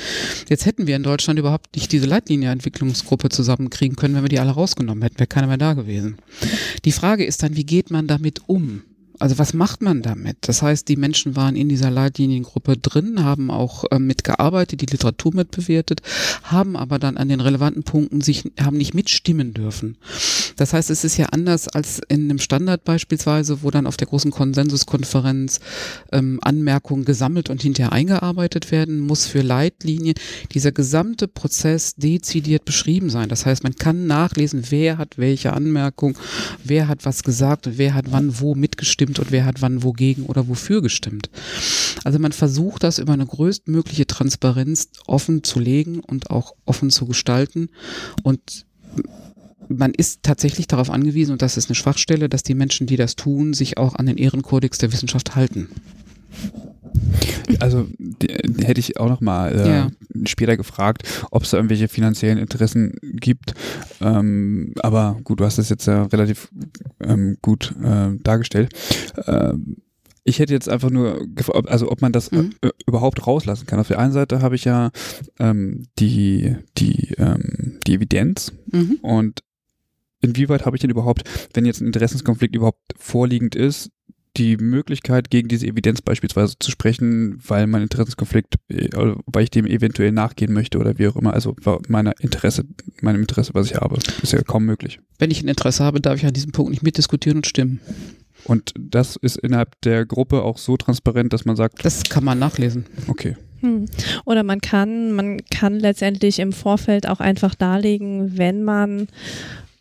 Jetzt 0.49 0.67
hätten 0.67 0.87
wir 0.87 0.97
in 0.97 1.03
Deutschland 1.03 1.39
überhaupt 1.39 1.75
nicht 1.77 1.93
diese 1.93 2.07
Leitlinienentwicklungsgruppe 2.07 3.29
zusammenkriegen 3.29 3.97
können, 3.97 4.15
wenn 4.15 4.23
wir 4.23 4.29
die 4.29 4.41
alle 4.41 4.51
rausgenommen 4.51 5.03
hätten, 5.03 5.19
wäre 5.19 5.27
keiner 5.27 5.47
mehr 5.47 5.59
da 5.59 5.75
gewesen. 5.75 6.17
Die 6.85 6.93
Frage 6.93 7.25
ist 7.25 7.43
dann, 7.43 7.57
wie 7.57 7.65
geht 7.65 7.91
man 7.91 8.07
damit 8.07 8.30
um? 8.49 8.90
Also 9.21 9.39
was 9.39 9.53
macht 9.53 9.83
man 9.83 10.01
damit? 10.01 10.39
Das 10.41 10.63
heißt, 10.63 10.89
die 10.89 10.97
Menschen 10.97 11.37
waren 11.37 11.55
in 11.55 11.69
dieser 11.69 11.91
Leitliniengruppe 11.91 12.79
drin, 12.79 13.23
haben 13.23 13.51
auch 13.51 13.85
äh, 13.91 13.99
mitgearbeitet, 13.99 14.81
die 14.81 14.87
Literatur 14.87 15.35
mitbewertet, 15.35 16.01
haben 16.43 16.75
aber 16.75 16.99
dann 16.99 17.19
an 17.19 17.29
den 17.29 17.43
relevanten 17.43 17.83
Punkten 17.83 18.23
sich, 18.23 18.51
haben 18.59 18.79
nicht 18.79 18.95
mitstimmen 18.95 19.53
dürfen. 19.53 19.99
Das 20.57 20.73
heißt, 20.73 20.89
es 20.89 21.05
ist 21.05 21.19
ja 21.19 21.27
anders 21.27 21.69
als 21.69 22.01
in 22.09 22.31
einem 22.31 22.39
Standard 22.39 22.85
beispielsweise, 22.85 23.63
wo 23.63 23.71
dann 23.71 23.87
auf 23.87 23.99
der 23.99 24.07
großen 24.07 24.31
Konsensuskonferenz 24.31 25.61
ähm, 26.13 26.39
Anmerkungen 26.43 27.05
gesammelt 27.05 27.51
und 27.51 27.61
hinterher 27.61 27.93
eingearbeitet 27.93 28.73
werden, 28.73 29.01
muss 29.01 29.27
für 29.27 29.43
Leitlinien 29.43 30.15
dieser 30.53 30.73
gesamte 30.73 31.29
Prozess 31.29 31.95
dezidiert 31.95 32.65
beschrieben 32.65 33.11
sein. 33.11 33.29
Das 33.29 33.45
heißt, 33.45 33.65
man 33.65 33.77
kann 33.77 34.07
nachlesen, 34.07 34.65
wer 34.71 34.97
hat 34.97 35.19
welche 35.19 35.53
Anmerkung, 35.53 36.17
wer 36.65 36.89
hat 36.89 37.05
was 37.05 37.23
gesagt 37.23 37.67
und 37.67 37.77
wer 37.77 37.93
hat 37.93 38.07
wann 38.11 38.41
wo 38.41 38.55
mitgestimmt 38.55 39.10
gestimmt 39.11 39.19
und 39.19 39.33
wer 39.33 39.45
hat 39.45 39.63
wann 39.63 39.83
wogegen 39.83 40.27
oder 40.27 40.49
wofür 40.49 40.83
gestimmt. 40.83 41.31
Also 42.05 42.19
man 42.19 42.33
versucht 42.33 42.83
das 42.83 42.99
über 42.99 43.13
eine 43.13 43.27
größtmögliche 43.27 44.07
Transparenz 44.07 44.89
offen 45.07 45.43
zu 45.43 45.61
legen 45.61 46.01
und 46.01 46.31
auch 46.31 46.55
offen 46.67 46.91
zu 46.91 47.07
gestalten 47.07 47.69
und 48.23 48.67
man 49.69 49.93
ist 49.95 50.25
tatsächlich 50.25 50.67
darauf 50.67 50.91
angewiesen, 50.91 51.31
und 51.31 51.43
das 51.43 51.57
ist 51.57 51.69
eine 51.69 51.77
Schwachstelle, 51.77 52.29
dass 52.29 52.43
die 52.43 52.57
Menschen, 52.57 52.89
die 52.89 52.97
das 52.97 53.15
tun, 53.15 53.55
sich 53.55 53.79
auch 53.79 53.95
an 53.95 54.07
den 54.07 54.17
Ehrenkodex 54.17 54.79
der 54.79 54.93
Wissenschaft 54.93 55.37
halten. 55.37 55.69
Also 57.61 57.87
die, 57.99 58.29
hätte 58.65 58.81
ich 58.81 58.99
auch 58.99 59.09
noch 59.09 59.21
mal 59.21 59.53
äh, 59.53 59.69
ja. 59.69 59.91
später 60.27 60.57
gefragt, 60.57 61.03
ob 61.31 61.43
es 61.43 61.51
da 61.51 61.59
irgendwelche 61.59 61.89
finanziellen 61.89 62.39
Interessen 62.39 62.95
gibt. 63.03 63.55
Ähm, 64.01 64.75
aber 64.81 65.19
gut, 65.25 65.41
du 65.41 65.45
hast 65.45 65.59
das 65.59 65.69
jetzt 65.69 65.87
ja 65.87 66.05
relativ 66.05 66.51
ähm, 67.01 67.37
gut 67.43 67.75
äh, 67.83 68.17
dargestellt. 68.23 68.73
Ähm, 69.27 69.77
ich 70.25 70.39
hätte 70.39 70.53
jetzt 70.53 70.69
einfach 70.69 70.91
nur, 70.91 71.27
also 71.67 71.91
ob 71.91 72.03
man 72.03 72.13
das 72.13 72.31
mhm. 72.31 72.53
Äh, 72.61 72.71
überhaupt 72.87 73.27
rauslassen 73.27 73.67
kann. 73.67 73.81
Auf 73.81 73.89
der 73.89 73.99
einen 73.99 74.13
Seite 74.13 74.43
habe 74.43 74.55
ich 74.55 74.65
ja 74.65 74.91
ähm, 75.39 75.87
die, 75.99 76.57
die, 76.79 77.15
ähm, 77.19 77.79
die 77.87 77.95
Evidenz 77.95 78.53
mhm. 78.71 78.99
und 79.03 79.43
inwieweit 80.21 80.67
habe 80.67 80.77
ich 80.77 80.81
denn 80.81 80.91
überhaupt, 80.91 81.25
wenn 81.55 81.65
jetzt 81.65 81.81
ein 81.81 81.87
Interessenskonflikt 81.87 82.55
überhaupt 82.55 82.81
vorliegend 82.97 83.55
ist, 83.55 83.91
die 84.37 84.57
Möglichkeit, 84.57 85.31
gegen 85.31 85.49
diese 85.49 85.67
Evidenz 85.67 86.03
beispielsweise 86.03 86.55
zu 86.59 86.71
sprechen, 86.71 87.39
weil 87.47 87.67
mein 87.67 87.83
Interessenskonflikt, 87.83 88.55
äh, 88.69 88.89
weil 89.27 89.45
ich 89.45 89.51
dem 89.51 89.67
eventuell 89.67 90.13
nachgehen 90.13 90.53
möchte 90.53 90.79
oder 90.79 90.99
wie 90.99 91.09
auch 91.09 91.17
immer, 91.17 91.35
also 91.35 91.57
meiner 91.89 92.13
Interesse, 92.21 92.65
meinem 93.01 93.21
Interesse, 93.21 93.55
was 93.55 93.71
ich 93.71 93.77
habe, 93.77 93.99
ist 94.23 94.33
ja 94.33 94.43
kaum 94.43 94.65
möglich. 94.65 95.01
Wenn 95.19 95.31
ich 95.31 95.43
ein 95.43 95.49
Interesse 95.49 95.85
habe, 95.85 96.01
darf 96.01 96.17
ich 96.17 96.27
an 96.27 96.33
diesem 96.33 96.53
Punkt 96.53 96.71
nicht 96.71 96.83
mitdiskutieren 96.83 97.39
und 97.39 97.47
stimmen. 97.47 97.81
Und 98.45 98.73
das 98.79 99.17
ist 99.17 99.37
innerhalb 99.37 99.81
der 99.83 100.07
Gruppe 100.07 100.43
auch 100.43 100.59
so 100.59 100.77
transparent, 100.77 101.33
dass 101.33 101.45
man 101.45 101.57
sagt. 101.57 101.85
Das 101.85 102.05
kann 102.05 102.25
man 102.25 102.39
nachlesen. 102.39 102.87
Okay. 103.07 103.37
Hm. 103.61 103.87
Oder 104.25 104.43
man 104.43 104.61
kann, 104.61 105.13
man 105.13 105.39
kann 105.51 105.79
letztendlich 105.79 106.39
im 106.39 106.53
Vorfeld 106.53 107.07
auch 107.07 107.21
einfach 107.21 107.55
darlegen, 107.55 108.39
wenn 108.39 108.63
man 108.63 109.09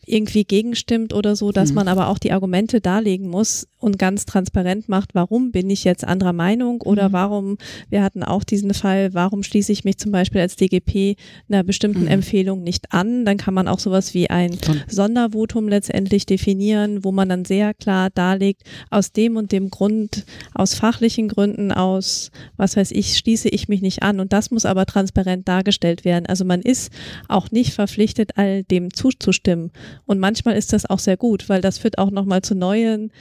irgendwie 0.10 0.44
gegenstimmt 0.44 1.14
oder 1.14 1.36
so, 1.36 1.52
dass 1.52 1.70
mhm. 1.70 1.76
man 1.76 1.88
aber 1.88 2.08
auch 2.08 2.18
die 2.18 2.32
Argumente 2.32 2.82
darlegen 2.82 3.30
muss 3.30 3.68
und 3.78 3.98
ganz 3.98 4.26
transparent 4.26 4.90
macht, 4.90 5.16
warum 5.16 5.52
bin 5.52 5.70
ich 5.70 5.84
jetzt 5.84 6.04
anderer 6.04 6.34
Meinung 6.34 6.82
oder 6.82 7.10
mhm. 7.10 7.14
warum, 7.14 7.58
wir 7.90 8.04
hatten 8.04 8.24
auch 8.24 8.44
diesen 8.44 8.74
Fall, 8.74 9.14
warum 9.14 9.44
schließe 9.44 9.72
ich 9.72 9.86
mich 9.86 9.98
zum 9.98 10.12
Beispiel 10.12 10.42
als 10.42 10.56
DGP 10.56 11.16
einer 11.48 11.64
bestimmten 11.64 12.02
mhm. 12.02 12.08
Empfehlung 12.08 12.64
nicht 12.64 12.92
an. 12.92 13.24
Dann 13.24 13.38
kann 13.38 13.54
man 13.54 13.68
auch 13.68 13.80
sowas 13.80 14.14
wie 14.14 14.30
ein 14.30 14.58
Sondervotum 14.88 15.68
letztendlich 15.68 16.26
definieren, 16.26 17.04
wo 17.04 17.12
man 17.12 17.30
dann 17.30 17.46
sehr 17.46 17.74
klar 17.74 18.10
darlegt, 18.10 18.64
aus 18.90 19.12
dem 19.12 19.38
und 19.38 19.52
dem 19.52 19.70
Grund, 19.70 20.26
aus 20.54 20.74
fachlichen 20.74 21.30
Gründen, 21.30 21.72
aus 21.72 22.32
was 22.58 22.76
weiß 22.76 22.92
ich, 22.92 23.18
schließe 23.18 23.50
ich 23.50 23.70
mich 23.70 23.82
nicht 23.82 24.04
an. 24.04 24.20
Und 24.20 24.34
das 24.34 24.52
muss 24.52 24.66
aber 24.66 24.86
transparent 24.86 25.48
dargestellt 25.48 26.04
werden. 26.04 26.26
Also 26.26 26.44
man 26.44 26.62
ist 26.62 26.92
auch 27.28 27.52
nicht 27.52 27.74
verpflichtet, 27.74 28.32
all 28.36 28.64
dem 28.64 28.94
zuzustimmen. 28.94 29.72
Und 30.06 30.20
manchmal 30.20 30.58
ist 30.58 30.74
das 30.74 30.90
auch 30.90 31.00
sehr 31.00 31.18
gut, 31.18 31.50
weil 31.50 31.62
das 31.62 31.78
führt 31.78 31.98
auch 31.98 32.12
nochmal 32.12 32.42
zu 32.42 32.56
neuen 32.56 33.12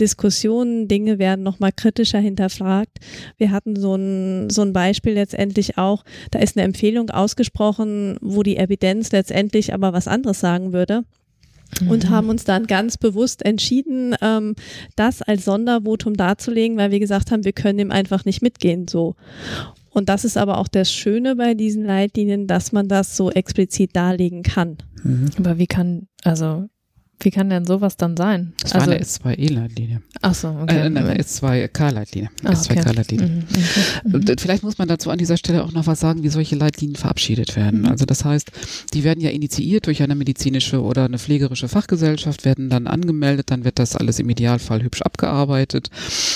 Diskussionen. 0.00 0.88
Dinge 0.88 1.18
werden 1.18 1.42
nochmal 1.42 1.72
kritischer 1.72 2.18
hinterfragt. 2.18 2.98
Wir 3.38 3.50
hatten 3.50 3.76
so 3.76 3.94
ein, 3.94 4.50
so 4.50 4.62
ein 4.62 4.72
Beispiel 4.72 5.14
letztendlich 5.14 5.78
auch, 5.78 6.04
da 6.30 6.38
ist 6.38 6.56
eine 6.56 6.64
Empfehlung 6.64 7.10
ausgesprochen, 7.10 8.16
wo 8.20 8.42
die 8.42 8.56
Evidenz 8.56 9.12
letztendlich 9.12 9.72
aber 9.74 9.92
was 9.92 10.08
anderes 10.08 10.40
sagen 10.40 10.72
würde 10.72 11.04
und 11.88 12.04
mhm. 12.04 12.10
haben 12.10 12.28
uns 12.28 12.44
dann 12.44 12.66
ganz 12.66 12.98
bewusst 12.98 13.44
entschieden, 13.44 14.14
ähm, 14.20 14.54
das 14.96 15.22
als 15.22 15.44
Sondervotum 15.44 16.14
darzulegen, 16.14 16.76
weil 16.76 16.90
wir 16.90 17.00
gesagt 17.00 17.30
haben, 17.30 17.44
wir 17.44 17.52
können 17.52 17.78
dem 17.78 17.90
einfach 17.90 18.24
nicht 18.24 18.42
mitgehen 18.42 18.88
so. 18.88 19.14
Und 19.90 20.08
das 20.08 20.24
ist 20.24 20.38
aber 20.38 20.58
auch 20.58 20.68
das 20.68 20.92
Schöne 20.92 21.36
bei 21.36 21.54
diesen 21.54 21.84
Leitlinien, 21.84 22.46
dass 22.46 22.72
man 22.72 22.88
das 22.88 23.16
so 23.16 23.30
explizit 23.30 23.94
darlegen 23.94 24.42
kann. 24.42 24.78
Mhm. 25.02 25.30
Aber 25.38 25.58
wie 25.58 25.66
kann, 25.66 26.08
also 26.24 26.68
Wie 27.24 27.30
kann 27.30 27.50
denn 27.50 27.64
sowas 27.64 27.96
dann 27.96 28.16
sein? 28.16 28.52
Das 28.60 28.72
also, 28.72 28.86
war 28.86 28.94
eine 28.94 29.04
S2E-Leitlinie. 29.04 30.02
Ach 30.20 30.34
so, 30.34 30.48
okay. 30.48 30.86
Äh, 30.86 30.90
nein, 30.90 31.18
S2K-Leitlinie. 31.18 32.30
Ah, 32.44 32.50
S2K-Leitlinie. 32.50 33.28
Mhm, 33.28 33.44
okay. 34.14 34.32
mhm. 34.32 34.38
Vielleicht 34.38 34.62
muss 34.62 34.78
man 34.78 34.88
dazu 34.88 35.10
an 35.10 35.18
dieser 35.18 35.36
Stelle 35.36 35.64
auch 35.64 35.72
noch 35.72 35.86
was 35.86 36.00
sagen, 36.00 36.22
wie 36.22 36.28
solche 36.28 36.56
Leitlinien 36.56 36.96
verabschiedet 36.96 37.56
werden. 37.56 37.80
Mhm. 37.80 37.86
Also 37.86 38.04
das 38.04 38.24
heißt, 38.24 38.50
die 38.94 39.04
werden 39.04 39.20
ja 39.20 39.30
initiiert 39.30 39.86
durch 39.86 40.02
eine 40.02 40.14
medizinische 40.14 40.82
oder 40.82 41.04
eine 41.04 41.18
pflegerische 41.18 41.68
Fachgesellschaft, 41.68 42.44
werden 42.44 42.70
dann 42.70 42.86
angemeldet, 42.86 43.50
dann 43.50 43.64
wird 43.64 43.78
das 43.78 43.96
alles 43.96 44.18
im 44.18 44.28
Idealfall 44.28 44.82
hübsch 44.82 45.02
abgearbeitet 45.02 45.90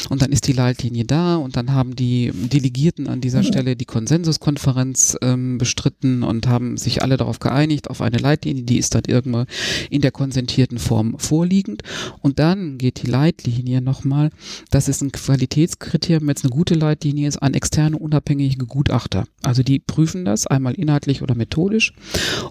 und 0.08 0.22
dann 0.22 0.32
ist 0.32 0.46
die 0.46 0.52
Leitlinie 0.52 1.04
da 1.04 1.36
und 1.36 1.56
dann 1.56 1.72
haben 1.72 1.96
die 1.96 2.32
Delegierten 2.32 3.08
an 3.08 3.20
dieser 3.20 3.40
mhm. 3.40 3.46
Stelle 3.46 3.76
die 3.76 3.84
Konsensuskonferenz 3.84 5.16
ähm, 5.22 5.58
bestritten 5.58 6.22
und 6.22 6.46
haben 6.46 6.76
sich 6.76 7.02
alle 7.02 7.16
darauf 7.16 7.38
geeinigt, 7.38 7.90
auf 7.90 8.00
eine 8.00 8.18
Leitlinie, 8.18 8.64
die 8.64 8.78
ist 8.78 8.94
dann 8.94 9.04
irgendwo 9.06 9.44
in 9.90 10.00
der 10.00 10.10
konsentierten 10.10 10.75
Form 10.78 11.18
vorliegend. 11.18 11.82
Und 12.20 12.38
dann 12.38 12.78
geht 12.78 13.02
die 13.02 13.06
Leitlinie 13.06 13.80
nochmal, 13.80 14.30
das 14.70 14.88
ist 14.88 15.02
ein 15.02 15.12
Qualitätskriterium, 15.12 16.28
es 16.28 16.44
eine 16.44 16.50
gute 16.50 16.74
Leitlinie 16.74 17.28
ist, 17.28 17.38
an 17.38 17.54
externe 17.54 17.98
unabhängige 17.98 18.66
Gutachter. 18.66 19.24
Also 19.42 19.62
die 19.62 19.78
prüfen 19.78 20.24
das 20.24 20.46
einmal 20.46 20.74
inhaltlich 20.74 21.22
oder 21.22 21.34
methodisch. 21.34 21.92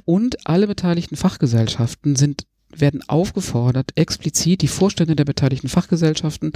Und 0.05 0.47
alle 0.47 0.67
beteiligten 0.67 1.15
Fachgesellschaften 1.15 2.15
sind 2.15 2.45
werden 2.79 3.01
aufgefordert, 3.07 3.91
explizit 3.95 4.61
die 4.61 4.67
Vorstände 4.67 5.15
der 5.15 5.25
beteiligten 5.25 5.69
Fachgesellschaften 5.69 6.53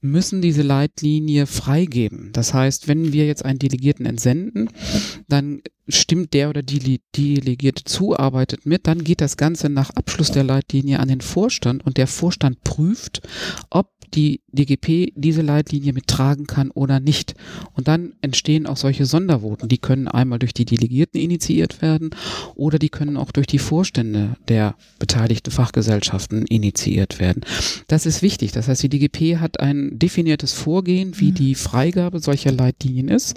müssen 0.00 0.42
diese 0.42 0.62
Leitlinie 0.62 1.46
freigeben. 1.46 2.30
Das 2.32 2.54
heißt, 2.54 2.88
wenn 2.88 3.12
wir 3.12 3.26
jetzt 3.26 3.44
einen 3.44 3.58
Delegierten 3.58 4.06
entsenden, 4.06 4.68
dann 5.28 5.62
stimmt 5.88 6.32
der 6.32 6.48
oder 6.48 6.62
die 6.62 7.00
Delegierte 7.16 7.84
zu, 7.84 8.16
arbeitet 8.16 8.66
mit, 8.66 8.86
dann 8.86 9.04
geht 9.04 9.20
das 9.20 9.36
Ganze 9.36 9.68
nach 9.68 9.90
Abschluss 9.90 10.30
der 10.30 10.44
Leitlinie 10.44 11.00
an 11.00 11.08
den 11.08 11.20
Vorstand 11.20 11.84
und 11.84 11.96
der 11.96 12.06
Vorstand 12.06 12.62
prüft, 12.64 13.22
ob 13.70 13.91
die 14.14 14.40
DGP 14.52 15.12
diese 15.16 15.42
Leitlinie 15.42 15.92
mittragen 15.92 16.46
kann 16.46 16.70
oder 16.70 17.00
nicht. 17.00 17.34
Und 17.74 17.88
dann 17.88 18.14
entstehen 18.20 18.66
auch 18.66 18.76
solche 18.76 19.06
Sondervoten. 19.06 19.68
Die 19.68 19.78
können 19.78 20.08
einmal 20.08 20.38
durch 20.38 20.54
die 20.54 20.64
Delegierten 20.64 21.20
initiiert 21.20 21.82
werden 21.82 22.10
oder 22.54 22.78
die 22.78 22.90
können 22.90 23.16
auch 23.16 23.32
durch 23.32 23.46
die 23.46 23.58
Vorstände 23.58 24.36
der 24.48 24.74
beteiligten 24.98 25.50
Fachgesellschaften 25.50 26.46
initiiert 26.46 27.20
werden. 27.20 27.44
Das 27.88 28.06
ist 28.06 28.22
wichtig. 28.22 28.52
Das 28.52 28.68
heißt, 28.68 28.82
die 28.82 28.88
DGP 28.88 29.38
hat 29.38 29.60
ein 29.60 29.98
definiertes 29.98 30.52
Vorgehen, 30.52 31.18
wie 31.18 31.30
mhm. 31.30 31.34
die 31.34 31.54
Freigabe 31.54 32.20
solcher 32.20 32.52
Leitlinien 32.52 33.08
ist. 33.08 33.36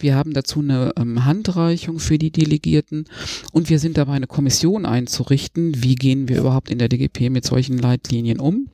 Wir 0.00 0.14
haben 0.14 0.32
dazu 0.32 0.60
eine 0.60 0.92
ähm, 0.96 1.24
Handreichung 1.24 1.98
für 1.98 2.18
die 2.18 2.30
Delegierten 2.30 3.04
und 3.52 3.70
wir 3.70 3.78
sind 3.78 3.96
dabei, 3.96 4.14
eine 4.14 4.26
Kommission 4.26 4.86
einzurichten. 4.86 5.82
Wie 5.82 5.94
gehen 5.94 6.28
wir 6.28 6.38
überhaupt 6.38 6.70
in 6.70 6.78
der 6.78 6.88
DGP 6.88 7.30
mit 7.30 7.44
solchen 7.44 7.78
Leitlinien 7.78 8.40
um? 8.40 8.68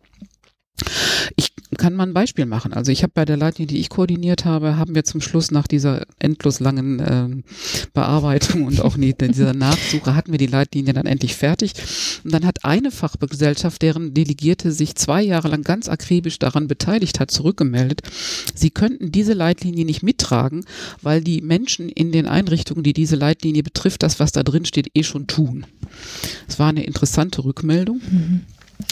Ich 1.36 1.52
kann 1.78 1.94
mal 1.94 2.06
ein 2.06 2.14
Beispiel 2.14 2.46
machen. 2.46 2.72
Also 2.72 2.92
ich 2.92 3.02
habe 3.02 3.12
bei 3.14 3.24
der 3.24 3.36
Leitlinie, 3.36 3.74
die 3.74 3.80
ich 3.80 3.88
koordiniert 3.88 4.44
habe, 4.44 4.76
haben 4.76 4.94
wir 4.94 5.04
zum 5.04 5.20
Schluss 5.20 5.50
nach 5.50 5.66
dieser 5.66 6.02
endlos 6.18 6.60
langen 6.60 7.00
äh, 7.00 7.28
Bearbeitung 7.94 8.66
und 8.66 8.80
auch 8.80 8.96
nie, 8.96 9.14
dieser 9.14 9.54
Nachsuche 9.54 10.14
hatten 10.14 10.32
wir 10.32 10.38
die 10.38 10.46
Leitlinie 10.46 10.92
dann 10.92 11.06
endlich 11.06 11.34
fertig. 11.34 11.72
Und 12.24 12.32
dann 12.32 12.46
hat 12.46 12.64
eine 12.64 12.90
Fachgesellschaft, 12.90 13.80
deren 13.82 14.14
Delegierte 14.14 14.72
sich 14.72 14.94
zwei 14.96 15.22
Jahre 15.22 15.48
lang 15.48 15.62
ganz 15.62 15.88
akribisch 15.88 16.38
daran 16.38 16.68
beteiligt 16.68 17.20
hat, 17.20 17.30
zurückgemeldet. 17.30 18.02
Sie 18.54 18.70
könnten 18.70 19.10
diese 19.10 19.32
Leitlinie 19.32 19.84
nicht 19.84 20.02
mittragen, 20.02 20.64
weil 21.00 21.22
die 21.22 21.40
Menschen 21.40 21.88
in 21.88 22.12
den 22.12 22.26
Einrichtungen, 22.26 22.82
die 22.82 22.92
diese 22.92 23.16
Leitlinie 23.16 23.62
betrifft, 23.62 24.02
das, 24.02 24.20
was 24.20 24.32
da 24.32 24.42
drin 24.42 24.64
steht, 24.64 24.90
eh 24.94 25.02
schon 25.02 25.26
tun. 25.26 25.66
Es 26.48 26.58
war 26.58 26.68
eine 26.68 26.84
interessante 26.84 27.44
Rückmeldung. 27.44 28.00
Mhm 28.10 28.40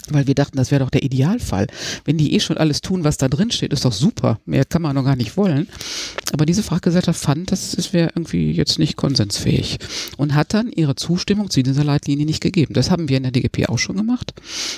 weil 0.09 0.27
wir 0.27 0.35
dachten, 0.35 0.57
das 0.57 0.71
wäre 0.71 0.83
doch 0.83 0.89
der 0.89 1.03
Idealfall. 1.03 1.67
Wenn 2.05 2.17
die 2.17 2.33
eh 2.33 2.39
schon 2.39 2.57
alles 2.57 2.81
tun, 2.81 3.03
was 3.03 3.17
da 3.17 3.27
drin 3.27 3.51
steht, 3.51 3.73
ist 3.73 3.85
doch 3.85 3.93
super. 3.93 4.39
Mehr 4.45 4.65
kann 4.65 4.81
man 4.81 4.95
noch 4.95 5.05
gar 5.05 5.15
nicht 5.15 5.37
wollen. 5.37 5.67
Aber 6.33 6.45
diese 6.45 6.63
Fachgesellschaft 6.63 7.19
fand, 7.19 7.51
das 7.51 7.93
wäre 7.93 8.11
irgendwie 8.15 8.51
jetzt 8.51 8.79
nicht 8.79 8.95
konsensfähig 8.95 9.79
und 10.17 10.33
hat 10.33 10.53
dann 10.53 10.71
ihre 10.71 10.95
Zustimmung 10.95 11.49
zu 11.49 11.61
dieser 11.63 11.83
Leitlinie 11.83 12.25
nicht 12.25 12.41
gegeben. 12.41 12.73
Das 12.73 12.89
haben 12.89 13.09
wir 13.09 13.17
in 13.17 13.23
der 13.23 13.31
DGP 13.31 13.69
auch 13.69 13.77
schon 13.77 13.97
gemacht, 13.97 14.33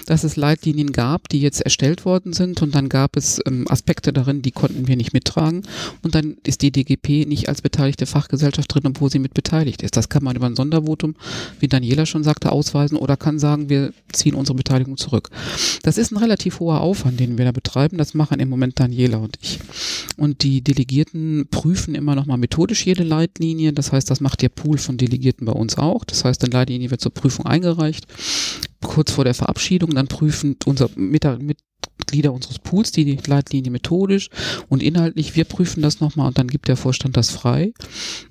dass 0.05 0.23
es 0.23 0.35
Leitlinien 0.35 0.91
gab, 0.91 1.29
die 1.29 1.39
jetzt 1.39 1.61
erstellt 1.61 2.05
worden 2.05 2.33
sind 2.33 2.61
und 2.61 2.73
dann 2.73 2.89
gab 2.89 3.15
es 3.15 3.39
ähm, 3.45 3.65
Aspekte 3.69 4.13
darin, 4.13 4.41
die 4.41 4.51
konnten 4.51 4.87
wir 4.87 4.95
nicht 4.95 5.13
mittragen 5.13 5.63
und 6.01 6.15
dann 6.15 6.37
ist 6.43 6.61
die 6.61 6.71
DGP 6.71 7.27
nicht 7.27 7.49
als 7.49 7.61
beteiligte 7.61 8.05
Fachgesellschaft 8.05 8.73
drin, 8.73 8.83
obwohl 8.85 9.11
sie 9.11 9.19
mit 9.19 9.33
beteiligt 9.33 9.83
ist. 9.83 9.95
Das 9.95 10.09
kann 10.09 10.23
man 10.23 10.35
über 10.35 10.47
ein 10.47 10.55
Sondervotum, 10.55 11.15
wie 11.59 11.67
Daniela 11.67 12.05
schon 12.05 12.23
sagte, 12.23 12.51
ausweisen 12.51 12.97
oder 12.97 13.17
kann 13.17 13.39
sagen, 13.39 13.69
wir 13.69 13.93
ziehen 14.11 14.35
unsere 14.35 14.55
Beteiligung 14.55 14.97
zurück. 14.97 15.02
Das 15.83 15.97
ist 15.97 16.11
ein 16.11 16.17
relativ 16.17 16.59
hoher 16.59 16.81
Aufwand, 16.81 17.19
den 17.19 17.37
wir 17.37 17.45
da 17.45 17.51
betreiben. 17.51 17.97
Das 17.97 18.13
machen 18.13 18.39
im 18.39 18.49
Moment 18.49 18.79
Daniela 18.79 19.17
und 19.17 19.37
ich. 19.41 19.59
Und 20.17 20.43
die 20.43 20.61
Delegierten 20.61 21.47
prüfen 21.49 21.95
immer 21.95 22.15
noch 22.15 22.25
mal 22.25 22.37
methodisch 22.37 22.85
jede 22.85 23.03
Leitlinie. 23.03 23.73
Das 23.73 23.91
heißt, 23.91 24.09
das 24.09 24.21
macht 24.21 24.41
der 24.41 24.49
Pool 24.49 24.77
von 24.77 24.97
Delegierten 24.97 25.45
bei 25.45 25.53
uns 25.53 25.77
auch. 25.77 26.03
Das 26.05 26.23
heißt, 26.23 26.43
eine 26.43 26.53
Leitlinie 26.53 26.91
wird 26.91 27.01
zur 27.01 27.13
Prüfung 27.13 27.45
eingereicht. 27.45 28.05
Kurz 28.81 29.11
vor 29.11 29.23
der 29.23 29.33
Verabschiedung, 29.33 29.95
dann 29.95 30.07
prüfen 30.07 30.57
unser 30.65 30.89
Mitglieder 31.97 32.33
unseres 32.33 32.59
Pools 32.59 32.91
die 32.91 33.17
Leitlinie 33.25 33.71
methodisch 33.71 34.29
und 34.69 34.83
inhaltlich. 34.83 35.35
Wir 35.35 35.45
prüfen 35.45 35.81
das 35.81 35.99
nochmal 35.99 36.27
und 36.27 36.37
dann 36.37 36.47
gibt 36.47 36.67
der 36.67 36.77
Vorstand 36.77 37.17
das 37.17 37.29
frei. 37.29 37.73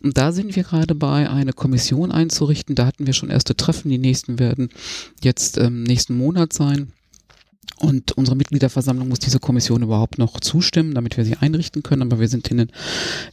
Und 0.02 0.16
da 0.18 0.32
sind 0.32 0.54
wir 0.56 0.62
gerade 0.62 0.94
bei, 0.94 1.28
eine 1.28 1.52
Kommission 1.52 2.12
einzurichten. 2.12 2.74
Da 2.74 2.86
hatten 2.86 3.06
wir 3.06 3.12
schon 3.12 3.30
erste 3.30 3.56
Treffen. 3.56 3.88
Die 3.88 3.98
nächsten 3.98 4.38
werden 4.38 4.70
jetzt 5.22 5.58
ähm, 5.58 5.82
nächsten 5.82 6.16
Monat 6.16 6.52
sein. 6.52 6.92
Und 7.78 8.12
unsere 8.12 8.36
Mitgliederversammlung 8.36 9.08
muss 9.08 9.18
diese 9.18 9.40
Kommission 9.40 9.82
überhaupt 9.82 10.18
noch 10.18 10.38
zustimmen, 10.38 10.94
damit 10.94 11.16
wir 11.16 11.24
sie 11.24 11.36
einrichten 11.36 11.82
können. 11.82 12.02
Aber 12.02 12.20
wir 12.20 12.28
sind 12.28 12.46
in 12.48 12.58
den, 12.58 12.72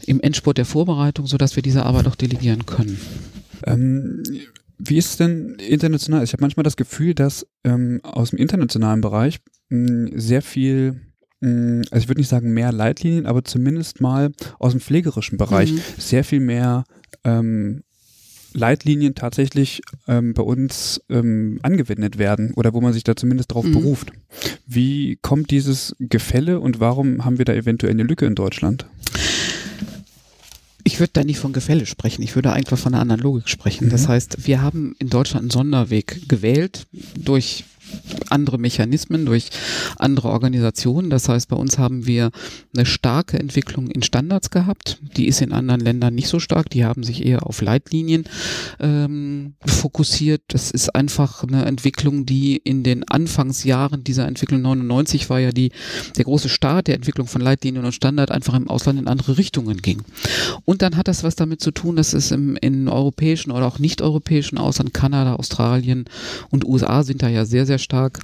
im 0.05 0.19
Endspurt 0.21 0.57
der 0.57 0.65
Vorbereitung, 0.65 1.27
sodass 1.27 1.55
wir 1.55 1.63
diese 1.63 1.86
Arbeit 1.86 2.07
auch 2.07 2.15
delegieren 2.15 2.65
können. 2.65 2.99
Ähm, 3.65 4.23
wie 4.80 4.97
ist 4.97 5.11
es 5.11 5.17
denn 5.17 5.55
international? 5.55 6.23
Ich 6.23 6.34
habe 6.34 6.41
manchmal 6.41 6.63
das 6.63 6.77
Gefühl, 6.77 7.13
dass 7.13 7.45
ähm, 7.63 7.99
aus 8.03 8.32
dem 8.32 8.39
internationalen 8.39 9.01
Bereich 9.01 9.39
mh, 9.69 10.11
sehr 10.15 10.41
viel 10.41 11.01
also 11.41 12.03
ich 12.03 12.09
würde 12.09 12.19
nicht 12.19 12.27
sagen 12.27 12.53
mehr 12.53 12.73
Leitlinien, 12.73 13.25
aber 13.25 13.45
zumindest 13.45 14.01
mal 14.01 14.32
aus 14.59 14.73
dem 14.73 14.82
pflegerischen 14.82 15.38
Bereich 15.38 15.71
mhm. 15.71 15.80
sehr 15.97 16.25
viel 16.25 16.41
mehr 16.41 16.84
ähm, 17.23 17.84
Leitlinien 18.53 19.15
tatsächlich 19.15 19.82
ähm, 20.07 20.34
bei 20.34 20.43
uns 20.43 21.01
ähm, 21.09 21.59
angewendet 21.61 22.17
werden 22.17 22.53
oder 22.55 22.73
wo 22.73 22.82
man 22.82 22.93
sich 22.93 23.03
da 23.03 23.15
zumindest 23.15 23.53
drauf 23.53 23.63
mhm. 23.63 23.73
beruft. 23.73 24.11
Wie 24.65 25.17
kommt 25.21 25.51
dieses 25.51 25.95
Gefälle 25.99 26.59
und 26.59 26.80
warum 26.80 27.23
haben 27.23 27.38
wir 27.38 27.45
da 27.45 27.53
eventuell 27.53 27.93
eine 27.93 28.03
Lücke 28.03 28.25
in 28.25 28.36
Deutschland? 28.36 28.86
Ich 30.89 30.99
würde 30.99 31.11
da 31.13 31.23
nicht 31.23 31.37
von 31.37 31.53
Gefälle 31.53 31.85
sprechen, 31.85 32.23
ich 32.23 32.33
würde 32.33 32.51
einfach 32.51 32.75
von 32.75 32.95
einer 32.95 33.01
anderen 33.03 33.21
Logik 33.21 33.47
sprechen. 33.47 33.85
Mhm. 33.85 33.89
Das 33.91 34.07
heißt, 34.07 34.47
wir 34.47 34.63
haben 34.63 34.95
in 34.97 35.09
Deutschland 35.09 35.43
einen 35.43 35.51
Sonderweg 35.51 36.27
gewählt 36.27 36.87
durch 37.15 37.63
andere 38.29 38.57
Mechanismen, 38.57 39.25
durch 39.25 39.49
andere 39.97 40.29
Organisationen. 40.29 41.09
Das 41.09 41.29
heißt, 41.29 41.49
bei 41.49 41.55
uns 41.55 41.77
haben 41.77 42.05
wir 42.05 42.31
eine 42.75 42.85
starke 42.85 43.39
Entwicklung 43.39 43.89
in 43.89 44.03
Standards 44.03 44.49
gehabt. 44.49 44.99
Die 45.17 45.27
ist 45.27 45.41
in 45.41 45.51
anderen 45.51 45.81
Ländern 45.81 46.15
nicht 46.15 46.27
so 46.27 46.39
stark. 46.39 46.69
Die 46.69 46.85
haben 46.85 47.03
sich 47.03 47.25
eher 47.25 47.45
auf 47.45 47.61
Leitlinien 47.61 48.25
ähm, 48.79 49.53
fokussiert. 49.65 50.41
Das 50.47 50.71
ist 50.71 50.95
einfach 50.95 51.43
eine 51.43 51.65
Entwicklung, 51.65 52.25
die 52.25 52.57
in 52.57 52.83
den 52.83 53.07
Anfangsjahren 53.07 54.03
dieser 54.03 54.27
Entwicklung 54.27 54.61
99 54.61 55.29
war 55.29 55.39
ja 55.39 55.51
die, 55.51 55.71
der 56.17 56.25
große 56.25 56.49
Start 56.49 56.87
der 56.87 56.95
Entwicklung 56.95 57.27
von 57.27 57.41
Leitlinien 57.41 57.85
und 57.85 57.93
Standard 57.93 58.31
einfach 58.31 58.53
im 58.53 58.69
Ausland 58.69 58.99
in 58.99 59.07
andere 59.07 59.37
Richtungen 59.37 59.77
ging. 59.77 60.03
Und 60.65 60.81
dann 60.81 60.97
hat 60.97 61.07
das 61.07 61.23
was 61.23 61.35
damit 61.35 61.61
zu 61.61 61.71
tun, 61.71 61.95
dass 61.95 62.13
es 62.13 62.31
im, 62.31 62.55
in 62.57 62.87
europäischen 62.87 63.51
oder 63.51 63.65
auch 63.65 63.79
nicht-europäischen 63.79 64.57
Ausland, 64.57 64.93
Kanada, 64.93 65.35
Australien 65.35 66.05
und 66.49 66.65
USA 66.65 67.03
sind 67.03 67.21
da 67.23 67.29
ja 67.29 67.45
sehr, 67.45 67.65
sehr 67.65 67.78
stark, 67.80 68.19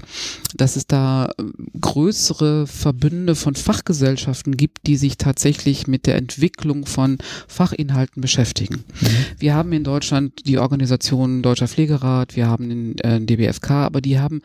dass 0.55 0.75
es 0.75 0.87
da 0.87 1.31
ähm, 1.39 1.53
größere 1.79 2.67
Verbünde 2.67 3.35
von 3.35 3.55
Fachgesellschaften 3.55 4.57
gibt, 4.57 4.87
die 4.87 4.97
sich 4.97 5.17
tatsächlich 5.17 5.87
mit 5.87 6.05
der 6.05 6.15
Entwicklung 6.15 6.85
von 6.85 7.17
Fachinhalten 7.47 8.21
beschäftigen. 8.21 8.83
Mhm. 9.01 9.07
Wir 9.39 9.55
haben 9.55 9.73
in 9.73 9.83
Deutschland 9.83 10.45
die 10.45 10.57
Organisation 10.57 11.41
Deutscher 11.41 11.67
Pflegerat, 11.67 12.35
wir 12.35 12.47
haben 12.47 12.69
den 12.69 12.97
äh, 12.99 13.21
DBFK, 13.21 13.71
aber 13.71 14.01
die 14.01 14.19
haben 14.19 14.41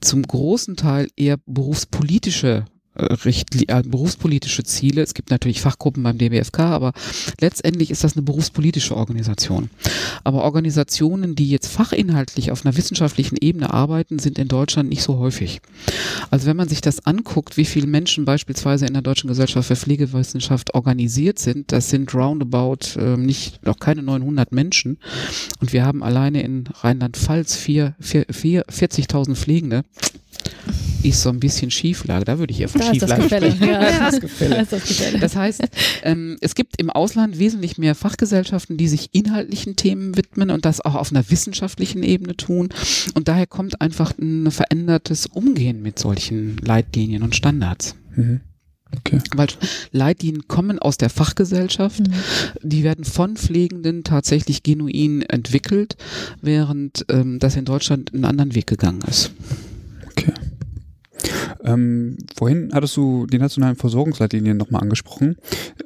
zum 0.00 0.22
großen 0.22 0.76
Teil 0.76 1.08
eher 1.16 1.38
berufspolitische 1.46 2.64
äh, 2.94 3.82
berufspolitische 3.84 4.62
Ziele. 4.64 5.02
Es 5.02 5.14
gibt 5.14 5.30
natürlich 5.30 5.60
Fachgruppen 5.60 6.02
beim 6.02 6.18
DBFK, 6.18 6.60
aber 6.60 6.92
letztendlich 7.40 7.90
ist 7.90 8.04
das 8.04 8.14
eine 8.16 8.22
berufspolitische 8.22 8.96
Organisation. 8.96 9.70
Aber 10.22 10.44
Organisationen, 10.44 11.34
die 11.34 11.48
jetzt 11.48 11.68
fachinhaltlich 11.68 12.52
auf 12.52 12.64
einer 12.64 12.76
wissenschaftlichen 12.76 13.36
Ebene 13.40 13.72
arbeiten, 13.72 14.18
sind 14.18 14.38
in 14.38 14.48
Deutschland 14.48 14.88
nicht 14.88 15.02
so 15.02 15.18
häufig. 15.18 15.60
Also 16.30 16.46
wenn 16.46 16.56
man 16.56 16.68
sich 16.68 16.80
das 16.80 17.06
anguckt, 17.06 17.56
wie 17.56 17.64
viele 17.64 17.86
Menschen 17.86 18.24
beispielsweise 18.24 18.86
in 18.86 18.92
der 18.92 19.02
Deutschen 19.02 19.28
Gesellschaft 19.28 19.68
für 19.68 19.76
Pflegewissenschaft 19.76 20.74
organisiert 20.74 21.38
sind, 21.38 21.72
das 21.72 21.90
sind 21.90 22.14
roundabout 22.14 22.96
äh, 22.96 23.16
nicht 23.16 23.64
noch 23.64 23.78
keine 23.78 24.02
900 24.02 24.52
Menschen 24.52 24.98
und 25.60 25.72
wir 25.72 25.84
haben 25.84 26.02
alleine 26.02 26.42
in 26.42 26.68
Rheinland-Pfalz 26.80 27.56
40.000 27.56 29.34
Pflegende 29.34 29.84
ist 31.04 31.22
so 31.22 31.30
ein 31.30 31.40
bisschen 31.40 31.70
Schieflage. 31.70 32.24
Da 32.24 32.38
würde 32.38 32.52
ich 32.52 32.60
eher 32.60 32.68
von 32.68 32.80
da 32.80 32.92
Schieflage 32.92 33.22
sprechen. 33.22 33.64
Ja. 33.64 34.10
Das, 34.10 34.20
das, 34.20 34.70
das, 34.70 35.20
das 35.20 35.36
heißt, 35.36 35.62
ähm, 36.02 36.36
es 36.40 36.54
gibt 36.54 36.80
im 36.80 36.90
Ausland 36.90 37.38
wesentlich 37.38 37.78
mehr 37.78 37.94
Fachgesellschaften, 37.94 38.76
die 38.76 38.88
sich 38.88 39.10
inhaltlichen 39.12 39.76
Themen 39.76 40.16
widmen 40.16 40.50
und 40.50 40.64
das 40.64 40.80
auch 40.80 40.94
auf 40.94 41.10
einer 41.10 41.28
wissenschaftlichen 41.30 42.02
Ebene 42.02 42.36
tun. 42.36 42.68
Und 43.14 43.28
daher 43.28 43.46
kommt 43.46 43.80
einfach 43.80 44.12
ein 44.18 44.50
verändertes 44.50 45.26
Umgehen 45.26 45.82
mit 45.82 45.98
solchen 45.98 46.56
Leitlinien 46.58 47.22
und 47.22 47.34
Standards. 47.34 47.94
Mhm. 48.14 48.40
Okay. 48.98 49.18
Weil 49.34 49.48
Leitlinien 49.92 50.46
kommen 50.46 50.78
aus 50.78 50.96
der 50.96 51.10
Fachgesellschaft, 51.10 52.00
mhm. 52.00 52.14
die 52.62 52.84
werden 52.84 53.04
von 53.04 53.36
Pflegenden 53.36 54.04
tatsächlich 54.04 54.62
genuin 54.62 55.22
entwickelt, 55.22 55.96
während 56.40 57.04
ähm, 57.08 57.38
das 57.38 57.56
in 57.56 57.64
Deutschland 57.64 58.14
einen 58.14 58.24
anderen 58.24 58.54
Weg 58.54 58.66
gegangen 58.66 59.02
ist. 59.08 59.32
Ähm, 61.64 62.18
vorhin 62.36 62.70
hattest 62.72 62.96
du 62.96 63.26
die 63.26 63.38
nationalen 63.38 63.76
Versorgungsleitlinien 63.76 64.56
nochmal 64.56 64.82
angesprochen. 64.82 65.36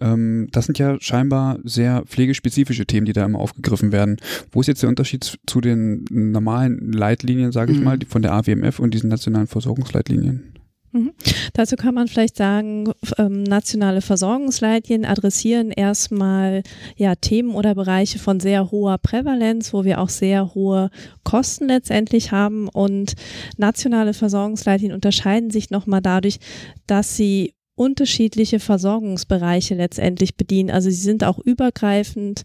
Ähm, 0.00 0.48
das 0.52 0.66
sind 0.66 0.78
ja 0.78 0.96
scheinbar 1.00 1.58
sehr 1.64 2.02
pflegespezifische 2.06 2.86
Themen, 2.86 3.06
die 3.06 3.12
da 3.12 3.24
immer 3.24 3.38
aufgegriffen 3.38 3.92
werden. 3.92 4.16
Wo 4.50 4.60
ist 4.60 4.66
jetzt 4.66 4.82
der 4.82 4.88
Unterschied 4.88 5.38
zu 5.46 5.60
den 5.60 6.04
normalen 6.10 6.92
Leitlinien, 6.92 7.52
sage 7.52 7.72
ich 7.72 7.78
mhm. 7.78 7.84
mal, 7.84 7.98
von 8.08 8.22
der 8.22 8.32
AWMF 8.32 8.78
und 8.80 8.92
diesen 8.92 9.08
nationalen 9.08 9.46
Versorgungsleitlinien? 9.46 10.57
Mhm. 10.98 11.12
Dazu 11.52 11.76
kann 11.76 11.94
man 11.94 12.08
vielleicht 12.08 12.36
sagen, 12.36 12.92
ähm, 13.18 13.42
nationale 13.44 14.00
Versorgungsleitlinien 14.00 15.08
adressieren 15.08 15.70
erstmal 15.70 16.62
ja, 16.96 17.14
Themen 17.14 17.54
oder 17.54 17.74
Bereiche 17.74 18.18
von 18.18 18.40
sehr 18.40 18.70
hoher 18.70 18.98
Prävalenz, 18.98 19.72
wo 19.72 19.84
wir 19.84 20.00
auch 20.00 20.08
sehr 20.08 20.54
hohe 20.54 20.90
Kosten 21.22 21.68
letztendlich 21.68 22.32
haben. 22.32 22.68
Und 22.68 23.14
nationale 23.56 24.12
Versorgungsleitlinien 24.12 24.94
unterscheiden 24.94 25.50
sich 25.50 25.70
nochmal 25.70 26.02
dadurch, 26.02 26.38
dass 26.86 27.16
sie 27.16 27.54
unterschiedliche 27.76 28.58
Versorgungsbereiche 28.58 29.76
letztendlich 29.76 30.36
bedienen. 30.36 30.70
Also 30.70 30.90
sie 30.90 30.96
sind 30.96 31.22
auch 31.22 31.38
übergreifend 31.38 32.42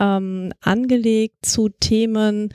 ähm, 0.00 0.52
angelegt 0.60 1.46
zu 1.46 1.68
Themen, 1.68 2.52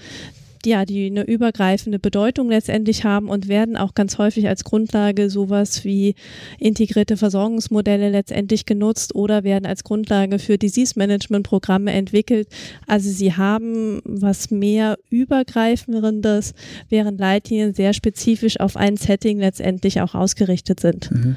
ja, 0.66 0.86
die 0.86 1.08
eine 1.08 1.24
übergreifende 1.24 2.00
Bedeutung 2.00 2.50
letztendlich 2.50 3.04
haben 3.04 3.30
und 3.30 3.48
werden 3.48 3.78
auch 3.78 3.94
ganz 3.94 4.18
häufig 4.18 4.48
als 4.48 4.64
Grundlage 4.64 5.30
sowas 5.30 5.84
wie 5.84 6.16
integrierte 6.60 7.18
Versorgungsmodelle 7.18 8.10
letztendlich 8.10 8.66
genutzt 8.66 9.16
oder 9.16 9.44
werden 9.44 9.66
als 9.66 9.84
Grundlage 9.84 10.40
für 10.40 10.58
Disease 10.58 10.94
Management 10.98 11.46
Programme 11.46 11.92
entwickelt. 11.92 12.48
Also 12.88 13.10
sie 13.10 13.34
haben 13.34 14.02
was 14.04 14.52
mehr 14.52 14.98
übergreifendes, 15.10 16.54
während 16.90 17.20
Leitlinien 17.20 17.74
sehr 17.74 17.94
spezifisch 17.94 18.60
auf 18.60 18.78
ein 18.78 18.98
Setting 18.98 19.40
letztendlich 19.40 20.02
auch 20.02 20.16
ausgerichtet 20.16 20.80
sind. 20.80 21.12
Mhm. 21.12 21.36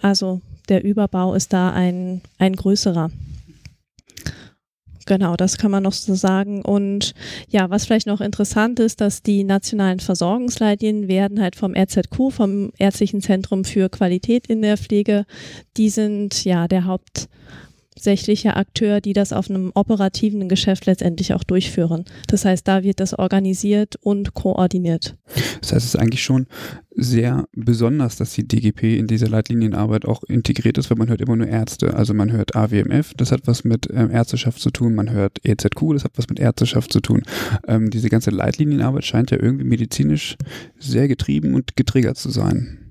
Also 0.00 0.40
der 0.68 0.84
Überbau 0.84 1.34
ist 1.34 1.52
da 1.52 1.72
ein, 1.72 2.22
ein 2.38 2.56
größerer. 2.56 3.10
Genau, 5.06 5.36
das 5.36 5.58
kann 5.58 5.70
man 5.70 5.82
noch 5.82 5.92
so 5.92 6.14
sagen. 6.14 6.62
Und 6.62 7.14
ja, 7.48 7.70
was 7.70 7.86
vielleicht 7.86 8.06
noch 8.06 8.20
interessant 8.20 8.78
ist, 8.80 9.00
dass 9.00 9.22
die 9.22 9.44
nationalen 9.44 10.00
Versorgungsleitlinien 10.00 11.08
werden 11.08 11.40
halt 11.40 11.56
vom 11.56 11.74
RZQ, 11.74 12.30
vom 12.30 12.72
Ärztlichen 12.78 13.20
Zentrum 13.20 13.64
für 13.64 13.88
Qualität 13.88 14.46
in 14.46 14.62
der 14.62 14.76
Pflege, 14.76 15.24
die 15.76 15.90
sind 15.90 16.44
ja 16.44 16.68
der 16.68 16.84
Haupt 16.86 17.28
hauptsächliche 18.02 18.56
Akteur, 18.56 19.00
die 19.00 19.12
das 19.12 19.32
auf 19.32 19.48
einem 19.48 19.70
operativen 19.76 20.48
Geschäft 20.48 20.86
letztendlich 20.86 21.34
auch 21.34 21.44
durchführen. 21.44 22.04
Das 22.26 22.44
heißt, 22.44 22.66
da 22.66 22.82
wird 22.82 22.98
das 22.98 23.16
organisiert 23.16 23.94
und 24.00 24.34
koordiniert. 24.34 25.16
Das 25.60 25.72
heißt, 25.72 25.86
es 25.86 25.94
ist 25.94 25.96
eigentlich 25.96 26.24
schon 26.24 26.46
sehr 26.96 27.46
besonders, 27.52 28.16
dass 28.16 28.32
die 28.32 28.46
DGP 28.46 28.98
in 28.98 29.06
dieser 29.06 29.28
Leitlinienarbeit 29.28 30.04
auch 30.04 30.24
integriert 30.24 30.78
ist, 30.78 30.90
weil 30.90 30.98
man 30.98 31.08
hört 31.08 31.20
immer 31.20 31.36
nur 31.36 31.46
Ärzte. 31.46 31.94
Also 31.94 32.12
man 32.12 32.32
hört 32.32 32.56
AWMF, 32.56 33.14
das 33.14 33.30
hat 33.30 33.42
was 33.46 33.62
mit 33.62 33.88
ähm, 33.94 34.10
Ärzteschaft 34.10 34.60
zu 34.60 34.70
tun, 34.70 34.96
man 34.96 35.10
hört 35.10 35.38
EZQ, 35.44 35.92
das 35.92 36.02
hat 36.02 36.12
was 36.16 36.28
mit 36.28 36.40
Ärzteschaft 36.40 36.92
zu 36.92 36.98
tun. 36.98 37.22
Ähm, 37.68 37.90
diese 37.90 38.08
ganze 38.08 38.30
Leitlinienarbeit 38.30 39.04
scheint 39.04 39.30
ja 39.30 39.38
irgendwie 39.40 39.64
medizinisch 39.64 40.36
sehr 40.80 41.06
getrieben 41.06 41.54
und 41.54 41.76
getriggert 41.76 42.16
zu 42.16 42.30
sein. 42.30 42.81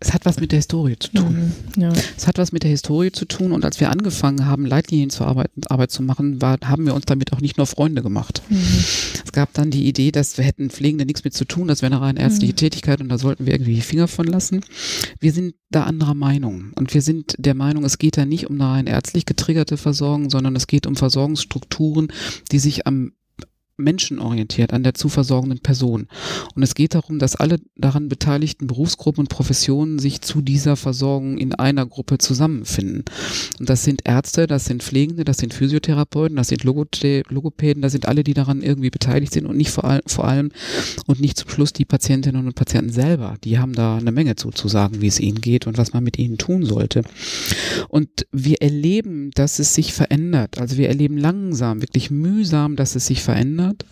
Es 0.00 0.14
hat 0.14 0.24
was 0.24 0.38
mit 0.38 0.52
der 0.52 0.58
Historie 0.58 0.96
zu 0.98 1.10
tun. 1.12 1.52
Mhm, 1.76 1.82
ja. 1.82 1.92
Es 2.16 2.28
hat 2.28 2.38
was 2.38 2.52
mit 2.52 2.62
der 2.62 2.70
Historie 2.70 3.10
zu 3.10 3.24
tun 3.24 3.52
und 3.52 3.64
als 3.64 3.80
wir 3.80 3.90
angefangen 3.90 4.46
haben, 4.46 4.64
Leitlinien 4.64 5.10
zu 5.10 5.24
arbeiten, 5.24 5.62
Arbeit 5.68 5.90
zu 5.90 6.02
machen, 6.02 6.40
war, 6.40 6.58
haben 6.64 6.86
wir 6.86 6.94
uns 6.94 7.06
damit 7.06 7.32
auch 7.32 7.40
nicht 7.40 7.56
nur 7.56 7.66
Freunde 7.66 8.02
gemacht. 8.02 8.42
Mhm. 8.48 8.84
Es 9.24 9.32
gab 9.32 9.52
dann 9.54 9.70
die 9.70 9.86
Idee, 9.88 10.12
dass 10.12 10.38
wir 10.38 10.44
hätten 10.44 10.70
Pflegende 10.70 11.04
nichts 11.04 11.24
mit 11.24 11.34
zu 11.34 11.44
tun, 11.44 11.66
das 11.66 11.82
wäre 11.82 11.92
eine 11.92 12.00
rein 12.00 12.16
ärztliche 12.16 12.52
mhm. 12.52 12.56
Tätigkeit 12.56 13.00
und 13.00 13.08
da 13.08 13.18
sollten 13.18 13.46
wir 13.46 13.54
irgendwie 13.54 13.74
die 13.74 13.80
Finger 13.80 14.06
von 14.06 14.26
lassen. 14.26 14.60
Wir 15.18 15.32
sind 15.32 15.54
da 15.70 15.84
anderer 15.84 16.14
Meinung 16.14 16.72
und 16.76 16.94
wir 16.94 17.02
sind 17.02 17.34
der 17.38 17.54
Meinung, 17.54 17.84
es 17.84 17.98
geht 17.98 18.16
da 18.16 18.24
nicht 18.24 18.48
um 18.48 18.60
eine 18.60 18.70
rein 18.70 18.86
ärztlich 18.86 19.26
getriggerte 19.26 19.76
Versorgung, 19.76 20.30
sondern 20.30 20.54
es 20.54 20.68
geht 20.68 20.86
um 20.86 20.94
Versorgungsstrukturen, 20.94 22.12
die 22.52 22.60
sich 22.60 22.86
am 22.86 23.12
menschenorientiert 23.78 24.72
an 24.72 24.82
der 24.82 24.94
zu 24.94 25.08
versorgenden 25.08 25.60
Person. 25.60 26.08
Und 26.54 26.62
es 26.62 26.74
geht 26.74 26.94
darum, 26.94 27.18
dass 27.18 27.36
alle 27.36 27.60
daran 27.76 28.08
beteiligten 28.08 28.66
Berufsgruppen 28.66 29.20
und 29.20 29.28
Professionen 29.28 29.98
sich 29.98 30.20
zu 30.20 30.42
dieser 30.42 30.76
Versorgung 30.76 31.38
in 31.38 31.54
einer 31.54 31.86
Gruppe 31.86 32.18
zusammenfinden. 32.18 33.04
Und 33.58 33.68
das 33.68 33.84
sind 33.84 34.02
Ärzte, 34.04 34.46
das 34.46 34.64
sind 34.64 34.82
Pflegende, 34.82 35.24
das 35.24 35.38
sind 35.38 35.54
Physiotherapeuten, 35.54 36.36
das 36.36 36.48
sind 36.48 36.64
Logopäden, 36.64 37.80
das 37.80 37.92
sind 37.92 38.06
alle, 38.06 38.24
die 38.24 38.34
daran 38.34 38.62
irgendwie 38.62 38.90
beteiligt 38.90 39.32
sind 39.32 39.46
und 39.46 39.56
nicht 39.56 39.70
vor, 39.70 39.84
all, 39.84 40.00
vor 40.06 40.26
allem 40.26 40.50
und 41.06 41.20
nicht 41.20 41.38
zum 41.38 41.48
Schluss 41.48 41.72
die 41.72 41.84
Patientinnen 41.84 42.46
und 42.46 42.54
Patienten 42.54 42.90
selber. 42.90 43.36
Die 43.44 43.58
haben 43.58 43.72
da 43.72 43.96
eine 43.96 44.12
Menge 44.12 44.34
zu, 44.34 44.50
zu 44.50 44.66
sagen, 44.66 45.00
wie 45.00 45.06
es 45.06 45.20
ihnen 45.20 45.40
geht 45.40 45.66
und 45.66 45.78
was 45.78 45.92
man 45.92 46.02
mit 46.02 46.18
ihnen 46.18 46.36
tun 46.36 46.64
sollte. 46.64 47.02
Und 47.88 48.26
wir 48.32 48.60
erleben, 48.60 49.30
dass 49.34 49.60
es 49.60 49.74
sich 49.74 49.92
verändert. 49.92 50.58
Also 50.58 50.76
wir 50.76 50.88
erleben 50.88 51.16
langsam, 51.16 51.80
wirklich 51.80 52.10
mühsam, 52.10 52.74
dass 52.74 52.96
es 52.96 53.06
sich 53.06 53.22
verändert 53.22 53.67
verändert. 53.68 53.84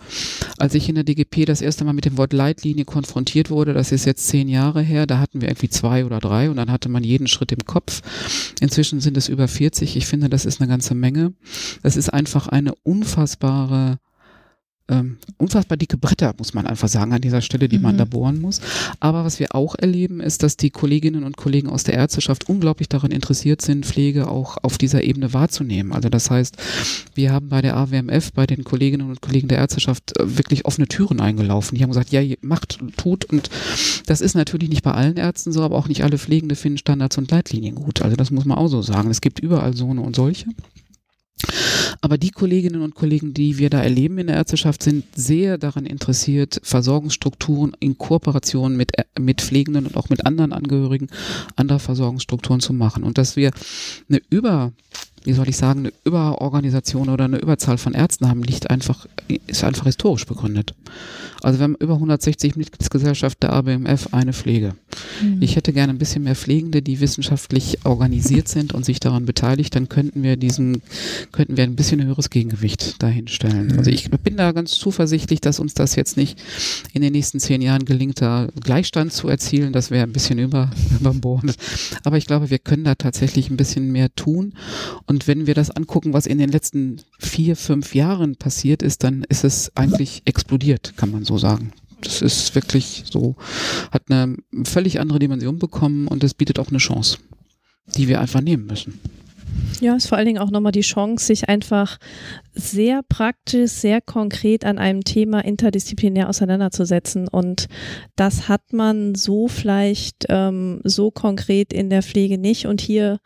Als 0.59 0.75
ich 0.75 0.89
in 0.89 0.95
der 0.95 1.05
DGP 1.05 1.47
das 1.47 1.61
erste 1.61 1.85
Mal 1.85 1.93
mit 1.93 2.05
dem 2.05 2.17
Wort 2.17 2.33
Leitlinie 2.33 2.85
konfrontiert 2.85 3.51
wurde, 3.51 3.75
das 3.75 3.93
ist 3.93 4.05
jetzt 4.05 4.27
zehn 4.29 4.49
Jahre 4.49 4.83
her, 4.83 5.07
da 5.07 5.19
hatten 5.19 5.41
wir 5.41 5.49
irgendwie 5.49 5.69
zwei 5.69 6.05
oder 6.05 6.19
drei 6.19 6.51
und 6.51 6.57
dann 6.57 6.71
hatte 6.71 6.89
man 6.89 7.05
jeden 7.05 7.27
Schritt 7.27 7.53
im 7.53 7.65
Kopf. 7.67 8.03
Inzwischen 8.61 9.01
sind 9.01 9.17
es 9.17 9.29
über 9.29 9.49
40. 9.49 9.97
Ich 9.97 10.07
finde, 10.07 10.29
das 10.29 10.45
ist 10.45 10.61
eine 10.61 10.69
ganze 10.69 10.95
Menge. 10.95 11.33
Das 11.83 11.97
ist 11.97 12.13
einfach 12.13 12.49
eine 12.49 12.75
unfassbare 12.83 13.99
ähm, 14.89 15.19
unfassbar 15.37 15.77
dicke 15.77 15.97
Bretter, 15.97 16.35
muss 16.39 16.55
man 16.55 16.67
einfach 16.67 16.89
sagen, 16.89 17.13
an 17.13 17.21
dieser 17.21 17.41
Stelle, 17.41 17.69
die 17.69 17.79
mhm. 17.79 17.83
man 17.83 17.99
da 17.99 18.05
bohren 18.05 18.41
muss. 18.41 18.61
Aber 19.01 19.25
was 19.25 19.41
wir 19.41 19.55
auch 19.55 19.75
erleben, 19.75 20.21
ist, 20.21 20.43
dass 20.43 20.57
die 20.57 20.71
Kolleginnen 20.71 21.25
und 21.25 21.37
Kollegen 21.37 21.69
aus 21.69 21.85
der 21.85 21.95
Ärzteschaft 21.95 22.49
unglaublich 22.49 22.89
daran 22.89 23.11
interessiert 23.11 23.63
sind, 23.63 23.85
Pflege 23.85 24.29
auch 24.29 24.59
auf 24.63 24.79
dieser 24.79 25.03
Ebene 25.03 25.33
wahrzunehmen. 25.33 25.93
Also 25.93 26.09
das 26.09 26.31
heißt, 26.31 26.57
wir 27.15 27.33
haben 27.33 27.49
bei 27.49 27.63
der 27.63 27.77
AWMF, 27.77 28.33
bei 28.33 28.47
den 28.47 28.65
Kolleginnen 28.65 29.09
und 29.09 29.21
Kollegen 29.21 29.49
der 29.49 29.59
Ärzteschaft 29.59 30.19
äh, 30.19 30.39
wirklich 30.39 30.65
offene 30.65 30.87
Türen 30.87 31.21
eingelaufen. 31.21 31.77
Die 31.77 31.83
haben 31.83 31.91
gesagt, 31.91 32.11
ja, 32.11 32.23
macht, 32.41 32.79
tut. 32.97 33.25
Und 33.25 33.51
das 34.07 34.21
ist 34.21 34.35
natürlich 34.35 34.69
nicht 34.69 34.83
bei 34.83 34.93
allen 34.93 35.17
Ärzten 35.17 35.53
so, 35.53 35.63
aber 35.63 35.77
auch 35.77 35.89
nicht 35.89 36.05
alle 36.05 36.19
Pflegende 36.19 36.55
finden 36.55 36.79
Standards 36.79 37.19
und 37.19 37.31
Leitlinien 37.31 37.75
gut. 37.75 38.03
Also 38.03 38.17
das 38.17 38.31
muss 38.31 38.45
man 38.45 38.59
auch 38.59 38.69
so 38.69 38.83
sagen. 38.83 39.11
Es 39.11 39.21
gibt 39.21 39.41
überall 39.41 39.75
so 39.75 39.91
eine 39.91 40.01
und 40.01 40.15
solche. 40.15 40.47
Aber 42.01 42.19
die 42.19 42.31
Kolleginnen 42.31 42.83
und 42.83 42.95
Kollegen, 42.95 43.35
die 43.35 43.59
wir 43.59 43.71
da 43.71 43.83
erleben 43.83 44.19
in 44.19 44.29
der 44.29 44.37
Ärzteschaft, 44.37 44.83
sind 44.83 45.05
sehr 45.15 45.59
daran 45.59 45.87
interessiert, 45.87 46.61
Versorgungsstrukturen 46.63 47.73
in 47.81 47.99
Kooperation 47.99 48.77
mit, 48.77 48.93
mit 49.19 49.41
Pflegenden 49.41 49.87
und 49.87 49.97
auch 49.97 50.09
mit 50.09 50.25
anderen 50.25 50.53
Angehörigen 50.53 51.09
anderer 51.57 51.79
Versorgungsstrukturen 51.79 52.61
zu 52.61 52.73
machen. 52.73 53.03
Und 53.03 53.19
dass 53.19 53.37
wir 53.37 53.51
eine 54.09 54.21
über 54.31 54.73
wie 55.27 55.33
soll 55.33 55.49
ich 55.49 55.57
sagen, 55.57 55.81
eine 55.81 55.93
Überorganisation 56.05 57.09
oder 57.09 57.25
eine 57.25 57.39
Überzahl 57.39 57.79
von 57.79 57.95
Ärzten 57.95 58.29
haben, 58.29 58.43
liegt 58.43 58.71
einfach, 58.71 59.07
ist 59.47 59.65
einfach 59.65 59.85
historisch 59.85 60.25
begründet. 60.25 60.75
Also 61.43 61.59
wir 61.59 61.65
haben 61.65 61.77
über 61.77 61.95
160 61.95 62.57
Mitgliedsgesellschaften 62.57 63.49
der 63.49 63.53
ABMF, 63.53 64.09
eine 64.13 64.33
Pflege. 64.33 64.75
Mhm. 65.23 65.43
Ich 65.43 65.57
hätte 65.57 65.73
gerne 65.73 65.93
ein 65.93 65.99
bisschen 65.99 66.25
mehr 66.25 66.35
Pflegende, 66.35 66.83
die 66.83 67.01
wissenschaftlich 67.01 67.79
organisiert 67.85 68.49
sind 68.49 68.73
und 68.73 68.85
sich 68.85 69.01
daran 69.01 69.27
beteiligt, 69.27 69.75
dann 69.75 69.89
könnten 69.89 70.23
wir 70.23 70.37
diesen, 70.37 70.83
könnten 71.33 71.57
wir 71.57 71.65
ein 71.65 71.77
bisschen 71.77 72.03
höheres 72.03 72.31
Gegengewicht 72.31 73.03
dahinstellen. 73.03 73.69
Mhm. 73.69 73.79
Also 73.79 73.91
ich 73.91 74.11
bin 74.11 74.37
da 74.37 74.53
ganz 74.53 74.73
zuversichtlich, 74.73 75.41
dass 75.41 75.61
uns 75.61 75.75
das 75.75 75.95
jetzt 75.97 76.17
nicht 76.17 76.39
in 76.93 77.03
den 77.03 77.13
nächsten 77.13 77.41
zehn 77.41 77.63
Jahren 77.63 77.85
gelingt, 77.85 78.21
da 78.21 78.49
Gleichstand 78.63 79.13
zu 79.13 79.29
erzielen. 79.29 79.73
Das 79.73 79.91
wäre 79.91 80.05
ein 80.05 80.13
bisschen 80.13 80.39
über, 80.39 80.71
überbordet. 81.01 81.57
Aber 82.05 82.17
ich 82.17 82.27
glaube, 82.27 82.51
wir 82.51 82.59
können 82.59 82.85
da 82.85 82.95
tatsächlich 82.95 83.51
ein 83.51 83.57
bisschen 83.57 83.93
mehr 83.93 84.15
tun. 84.15 84.55
Und 85.07 85.16
wenn 85.27 85.47
wir 85.47 85.55
das 85.55 85.71
angucken, 85.71 86.13
was 86.13 86.27
in 86.27 86.39
den 86.39 86.51
letzten 86.51 87.01
vier, 87.19 87.57
fünf 87.57 87.95
Jahren 87.95 88.37
passiert 88.37 88.83
ist, 88.83 89.05
dann 89.05 89.25
ist 89.29 89.45
es 89.45 89.73
eigentlich 89.77 90.23
explodiert, 90.25 90.95
kann 90.97 91.11
man 91.11 91.25
so 91.25 91.39
sagen. 91.39 91.73
Das 92.01 92.23
ist 92.23 92.55
wirklich 92.55 93.05
so, 93.11 93.37
hat 93.91 94.11
eine 94.11 94.37
völlig 94.65 95.01
andere 95.01 95.19
Dimension 95.19 95.59
bekommen 95.59 96.09
und 96.09 96.23
es 96.23 96.35
bietet 96.35 96.59
auch 96.59 96.69
eine 96.69 96.79
Chance, 96.79 97.19
die 97.97 98.09
wir 98.09 98.21
einfach 98.21 98.41
nehmen 98.41 98.67
müssen. 98.67 99.01
Ja, 99.81 99.95
ist 99.95 100.09
vor 100.09 100.17
allen 100.17 100.27
Dingen 100.27 100.39
auch 100.39 100.51
nochmal 100.51 100.73
die 100.73 100.81
Chance, 100.81 101.27
sich 101.27 101.49
einfach 101.49 101.99
sehr 102.55 103.03
praktisch, 103.03 103.73
sehr 103.73 104.01
konkret 104.01 104.65
an 104.65 104.79
einem 104.79 105.05
Thema 105.05 105.45
interdisziplinär 105.45 106.29
auseinanderzusetzen. 106.29 107.29
Und 107.29 107.67
das 108.17 108.49
hat 108.49 108.73
man 108.73 109.15
so 109.15 109.49
vielleicht 109.49 110.27
ähm, 110.29 110.81
so 110.85 111.11
konkret 111.11 111.73
in 111.73 111.91
der 111.91 112.03
Pflege 112.03 112.39
nicht. 112.39 112.67
Und 112.67 112.81
hier 112.81 113.19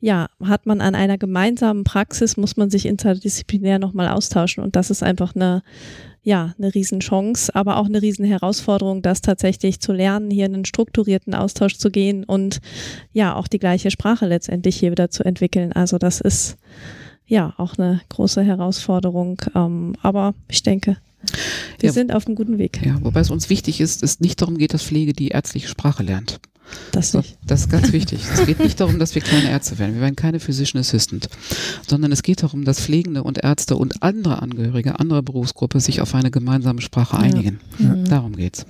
ja, 0.00 0.28
hat 0.44 0.66
man 0.66 0.80
an 0.80 0.94
einer 0.94 1.18
gemeinsamen 1.18 1.82
Praxis, 1.82 2.36
muss 2.36 2.56
man 2.56 2.70
sich 2.70 2.86
interdisziplinär 2.86 3.78
nochmal 3.78 4.08
austauschen. 4.08 4.62
Und 4.62 4.76
das 4.76 4.90
ist 4.90 5.02
einfach 5.02 5.34
eine, 5.34 5.62
ja, 6.22 6.54
eine 6.58 6.74
Riesenchance, 6.74 7.54
aber 7.54 7.78
auch 7.78 7.86
eine 7.86 8.02
Riesenherausforderung, 8.02 9.02
das 9.02 9.20
tatsächlich 9.20 9.80
zu 9.80 9.92
lernen, 9.92 10.30
hier 10.30 10.46
in 10.46 10.54
einen 10.54 10.64
strukturierten 10.64 11.34
Austausch 11.34 11.78
zu 11.78 11.90
gehen 11.90 12.24
und 12.24 12.60
ja, 13.12 13.34
auch 13.34 13.48
die 13.48 13.58
gleiche 13.58 13.90
Sprache 13.90 14.26
letztendlich 14.26 14.76
hier 14.76 14.90
wieder 14.90 15.10
zu 15.10 15.24
entwickeln. 15.24 15.72
Also 15.72 15.98
das 15.98 16.20
ist 16.20 16.56
ja 17.26 17.54
auch 17.58 17.78
eine 17.78 18.00
große 18.08 18.42
Herausforderung. 18.42 19.40
Ähm, 19.54 19.94
aber 20.02 20.34
ich 20.48 20.62
denke, 20.62 20.96
wir 21.78 21.88
ja, 21.88 21.92
sind 21.92 22.12
auf 22.12 22.26
einem 22.26 22.36
guten 22.36 22.58
Weg. 22.58 22.80
Ja, 22.84 22.96
wobei 23.02 23.20
es 23.20 23.30
uns 23.30 23.50
wichtig 23.50 23.80
ist, 23.80 24.02
es 24.02 24.20
nicht 24.20 24.40
darum 24.40 24.58
geht, 24.58 24.74
dass 24.74 24.82
Pflege 24.82 25.12
die 25.12 25.28
ärztliche 25.28 25.68
Sprache 25.68 26.02
lernt. 26.02 26.40
Das 26.92 27.14
nicht. 27.14 27.36
Das 27.46 27.60
ist 27.60 27.70
ganz 27.70 27.92
wichtig. 27.92 28.20
Es 28.32 28.46
geht 28.46 28.60
nicht 28.60 28.80
darum, 28.80 28.98
dass 28.98 29.14
wir 29.14 29.22
kleine 29.22 29.50
Ärzte 29.50 29.78
werden. 29.78 29.94
Wir 29.94 30.02
werden 30.02 30.16
keine 30.16 30.40
Physician 30.40 30.80
Assistant. 30.80 31.28
Sondern 31.86 32.12
es 32.12 32.22
geht 32.22 32.42
darum, 32.42 32.64
dass 32.64 32.80
Pflegende 32.80 33.22
und 33.22 33.38
Ärzte 33.38 33.76
und 33.76 34.02
andere 34.02 34.42
Angehörige 34.42 34.98
anderer 34.98 35.22
Berufsgruppe 35.22 35.80
sich 35.80 36.00
auf 36.00 36.14
eine 36.14 36.30
gemeinsame 36.30 36.80
Sprache 36.80 37.18
einigen. 37.18 37.60
Ja. 37.78 37.86
Mhm. 37.86 38.04
Darum 38.04 38.36
geht's. 38.36 38.66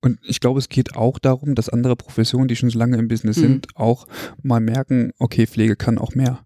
Und 0.00 0.18
ich 0.22 0.40
glaube, 0.40 0.58
es 0.58 0.68
geht 0.68 0.96
auch 0.96 1.18
darum, 1.18 1.54
dass 1.54 1.68
andere 1.68 1.96
Professionen, 1.96 2.48
die 2.48 2.56
schon 2.56 2.70
so 2.70 2.78
lange 2.78 2.96
im 2.98 3.08
Business 3.08 3.36
mhm. 3.38 3.40
sind, 3.40 3.66
auch 3.76 4.06
mal 4.42 4.60
merken, 4.60 5.12
okay, 5.18 5.46
Pflege 5.46 5.76
kann 5.76 5.98
auch 5.98 6.14
mehr 6.14 6.40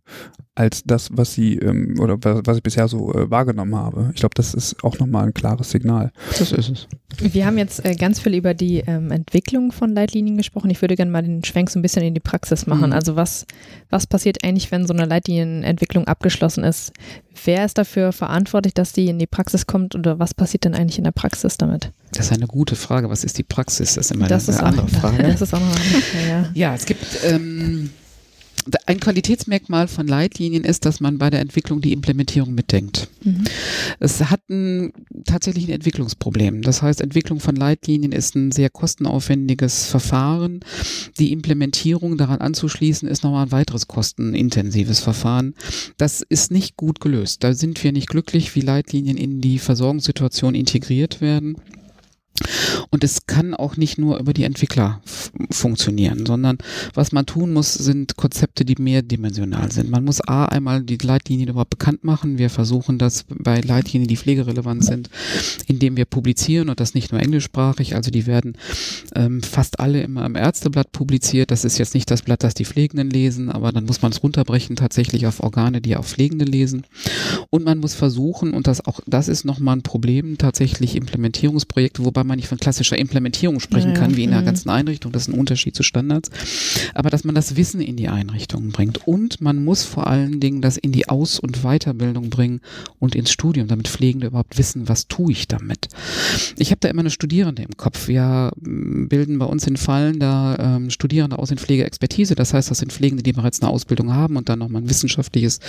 als 0.57 0.85
das, 0.85 1.09
was 1.13 1.35
sie 1.35 1.57
ähm, 1.57 1.97
oder 1.99 2.17
was 2.23 2.57
ich 2.57 2.63
bisher 2.63 2.87
so 2.87 3.13
äh, 3.13 3.29
wahrgenommen 3.29 3.75
habe. 3.75 4.11
Ich 4.15 4.21
glaube, 4.21 4.35
das 4.37 4.55
ist 4.55 4.85
auch 4.85 4.99
nochmal 5.01 5.27
ein 5.27 5.35
klares 5.35 5.71
Signal. 5.71 6.13
Das 6.39 6.53
ist 6.53 6.71
es. 6.71 6.89
Wir 7.19 7.47
haben 7.47 7.59
jetzt 7.59 7.85
äh, 7.85 7.97
ganz 7.97 8.21
viel 8.21 8.35
über 8.35 8.55
die 8.55 8.79
ähm, 8.87 9.11
Entwicklung 9.11 9.73
von 9.73 9.95
Leitlinien 9.95 10.37
gesprochen. 10.37 10.71
Ich 10.71 10.81
würde 10.81 10.95
gerne 10.95 11.11
mal 11.11 11.23
den 11.23 11.43
Schwenk 11.43 11.71
so 11.71 11.79
ein 11.79 11.83
bisschen 11.83 12.05
in 12.05 12.15
die 12.15 12.21
Praxis 12.21 12.67
machen. 12.67 12.91
Mhm. 12.91 12.93
Also 12.93 13.17
was, 13.17 13.47
was 13.91 14.07
passiert 14.07 14.45
eigentlich, 14.45 14.71
wenn 14.71 14.87
so 14.87 14.95
eine 14.95 15.07
Leitlinienentwicklung 15.07 16.07
abgeschlossen 16.07 16.63
ist? 16.63 16.93
Wer 17.45 17.65
ist 17.65 17.77
dafür 17.77 18.13
verantwortlich, 18.13 18.75
dass 18.75 18.93
die 18.93 19.09
in 19.09 19.19
die 19.19 19.27
Praxis 19.27 19.67
kommt 19.67 19.97
oder 19.97 20.21
was 20.21 20.35
passiert 20.35 20.65
denn 20.65 20.75
eigentlich 20.75 20.99
in 20.99 21.05
der 21.05 21.13
Praxis 21.13 21.59
damit? 21.59 21.91
Das 22.17 22.27
ist 22.27 22.33
eine 22.33 22.47
gute 22.47 22.77
Frage. 22.77 23.11
Was 23.11 23.25
ist 23.25 23.39
die 23.39 23.43
Praxis? 23.43 23.95
Das 23.95 24.07
ist 24.07 24.13
immer 24.13 24.29
das 24.29 24.49
eine, 24.49 24.59
eine 24.59 24.69
andere 24.69 24.89
Frage. 24.89 25.23
Das 25.23 25.43
ist 25.43 25.55
auch 25.55 25.61
eine 25.61 25.71
andere, 25.71 26.29
ja. 26.29 26.51
ja, 26.55 26.75
es 26.75 26.87
gibt 26.87 27.05
ähm, 27.25 27.91
ein 28.87 29.01
Qualitätsmerkmal 29.01 29.89
von 29.89 30.07
Leitlinien 30.07 30.65
ist, 30.65 30.87
dass 30.87 31.01
man 31.01 31.19
bei 31.19 31.29
der 31.29 31.41
Entwicklung 31.41 31.81
die 31.81 31.93
Implementierung 31.93 32.55
mitdenkt. 32.55 33.09
Mhm. 33.23 33.45
Es 34.01 34.21
hat 34.31 34.41
ein, 34.49 34.93
tatsächlich 35.25 35.67
ein 35.69 35.75
Entwicklungsproblem. 35.75 36.63
Das 36.63 36.81
heißt, 36.81 37.01
Entwicklung 37.01 37.41
von 37.41 37.57
Leitlinien 37.57 38.13
ist 38.13 38.35
ein 38.35 38.53
sehr 38.53 38.71
kostenaufwendiges 38.71 39.87
Verfahren. 39.87 40.61
Die 41.19 41.33
Implementierung 41.33 42.17
daran 42.17 42.41
anzuschließen 42.41 43.09
ist 43.09 43.23
nochmal 43.23 43.47
ein 43.47 43.53
weiteres 43.53 43.87
kostenintensives 43.87 45.01
Verfahren. 45.01 45.55
Das 45.99 46.23
ist 46.23 46.51
nicht 46.51 46.77
gut 46.77 47.01
gelöst. 47.01 47.45
Da 47.45 47.53
sind 47.53 47.83
wir 47.85 47.93
nicht 47.93 48.09
glücklich, 48.09 48.55
wie 48.55 48.61
Leitlinien 48.61 49.17
in 49.17 49.41
die 49.41 49.59
Versorgungssituation 49.59 50.55
integriert 50.55 51.21
werden. 51.21 51.57
Und 52.91 53.05
es 53.05 53.27
kann 53.27 53.55
auch 53.55 53.77
nicht 53.77 53.99
nur 53.99 54.19
über 54.19 54.33
die 54.33 54.45
Entwickler 54.45 55.01
funktionieren, 55.51 56.27
sondern 56.27 56.59
was 56.93 57.13
man 57.13 57.27
tun 57.27 57.53
muss, 57.53 57.75
sind 57.75 58.17
Konzepte, 58.17 58.65
die 58.65 58.75
mehrdimensional 58.81 59.71
sind. 59.71 59.91
Man 59.91 60.05
muss 60.05 60.21
A, 60.21 60.47
einmal 60.47 60.83
die 60.83 60.97
Leitlinien 60.97 61.49
überhaupt 61.49 61.71
bekannt 61.71 62.03
machen. 62.03 62.39
Wir 62.39 62.51
versuchen 62.51 62.99
das 62.99 63.25
bei 63.29 63.61
Leitlinien, 63.61 64.09
die 64.09 64.17
pflegerelevant 64.17 64.85
sind, 64.85 65.11
indem 65.67 65.97
wir 65.97 66.07
publizieren 66.07 66.69
und 66.71 66.81
das 66.81 66.95
nicht 66.95 67.13
nur 67.13 67.21
englischsprachig. 67.21 67.95
Also 67.95 68.11
die 68.11 68.27
werden 68.27 68.57
ähm, 69.15 69.43
fast 69.43 69.79
alle 69.79 70.03
immer 70.03 70.27
im 70.27 70.35
Ärzteblatt 70.35 70.91
publiziert. 70.91 71.51
Das 71.51 71.65
ist 71.65 71.79
jetzt 71.79 71.95
nicht 71.95 72.11
das 72.11 72.23
Blatt, 72.23 72.43
das 72.43 72.55
die 72.55 72.65
Pflegenden 72.65 73.11
lesen, 73.11 73.51
aber 73.51 73.71
dann 73.71 73.85
muss 73.85 74.03
man 74.03 74.11
es 74.11 74.23
runterbrechen 74.23 74.77
tatsächlich 74.77 75.27
auf 75.27 75.41
Organe, 75.41 75.81
die 75.81 75.97
auch 75.97 76.05
Pflegende 76.05 76.45
lesen. 76.45 76.85
Und 77.51 77.65
man 77.65 77.79
muss 77.79 77.95
versuchen, 77.95 78.55
und 78.55 78.67
das 78.67 78.85
auch, 78.85 79.01
das 79.07 79.29
ist 79.29 79.45
nochmal 79.45 79.77
ein 79.77 79.83
Problem, 79.83 80.37
tatsächlich 80.39 80.97
Implementierungsprojekte, 80.97 82.05
wobei 82.05 82.24
man 82.25 82.37
nicht 82.37 82.49
von 82.49 82.59
klassischer 82.59 82.99
Implementierung 82.99 83.61
sprechen 83.61 83.91
ja, 83.91 83.95
kann, 83.95 84.17
wie 84.17 84.25
in 84.25 84.31
der 84.31 84.41
mhm. 84.41 84.47
ganzen 84.47 84.71
Einrichtung. 84.71 85.13
Das 85.13 85.23
ist 85.23 85.29
ein 85.29 85.39
Unterschied 85.39 85.75
zu 85.75 85.83
Standards. 85.83 86.31
Aber 86.95 87.11
dass 87.11 87.25
man 87.25 87.35
das 87.35 87.57
Wissen 87.57 87.81
in 87.81 87.97
die 87.97 88.09
Einrichtungen 88.09 88.71
bringt. 88.71 89.07
Und 89.07 89.41
man 89.41 89.65
muss 89.65 89.85
vor 89.85 90.07
allen 90.07 90.41
Dingen 90.41 90.61
das 90.61 90.77
in 90.77 90.93
die 90.93 91.09
Aus- 91.09 91.39
und 91.39 91.63
Weiterbildung 91.63 92.31
bringen 92.31 92.61
und 92.99 93.15
ins 93.15 93.31
Studium, 93.31 93.69
damit 93.69 93.89
Pflegende 93.89 94.27
überhaupt 94.29 94.59
wissen, 94.59 94.89
was 94.89 95.09
tue 95.09 95.33
ich 95.33 95.49
damit. 95.49 95.89
Ich 96.57 96.71
habe 96.71 96.81
da 96.81 96.89
immer 96.89 97.01
eine 97.01 97.11
Studierende 97.11 97.63
im 97.63 97.77
Kopf. 97.77 98.09
Wir 98.09 98.53
mm, 98.61 99.09
bilden 99.09 99.39
bei 99.39 99.47
uns 99.47 99.67
in 99.67 99.77
Fallen 99.77 100.19
da 100.19 100.77
ähm, 100.77 100.91
Studierende 100.91 101.39
aus 101.39 101.51
in 101.51 101.59
Pflegeexpertise. 101.59 102.35
Das 102.35 102.55
heißt, 102.55 102.71
das 102.71 102.79
sind 102.79 102.93
Pflegende, 102.93 103.23
die 103.23 103.33
bereits 103.33 103.61
eine 103.61 103.71
Ausbildung 103.71 104.13
haben 104.13 104.37
und 104.37 104.49
dann 104.49 104.59
nochmal 104.59 104.83
ein 104.83 104.89
wissenschaftliches 104.89 105.61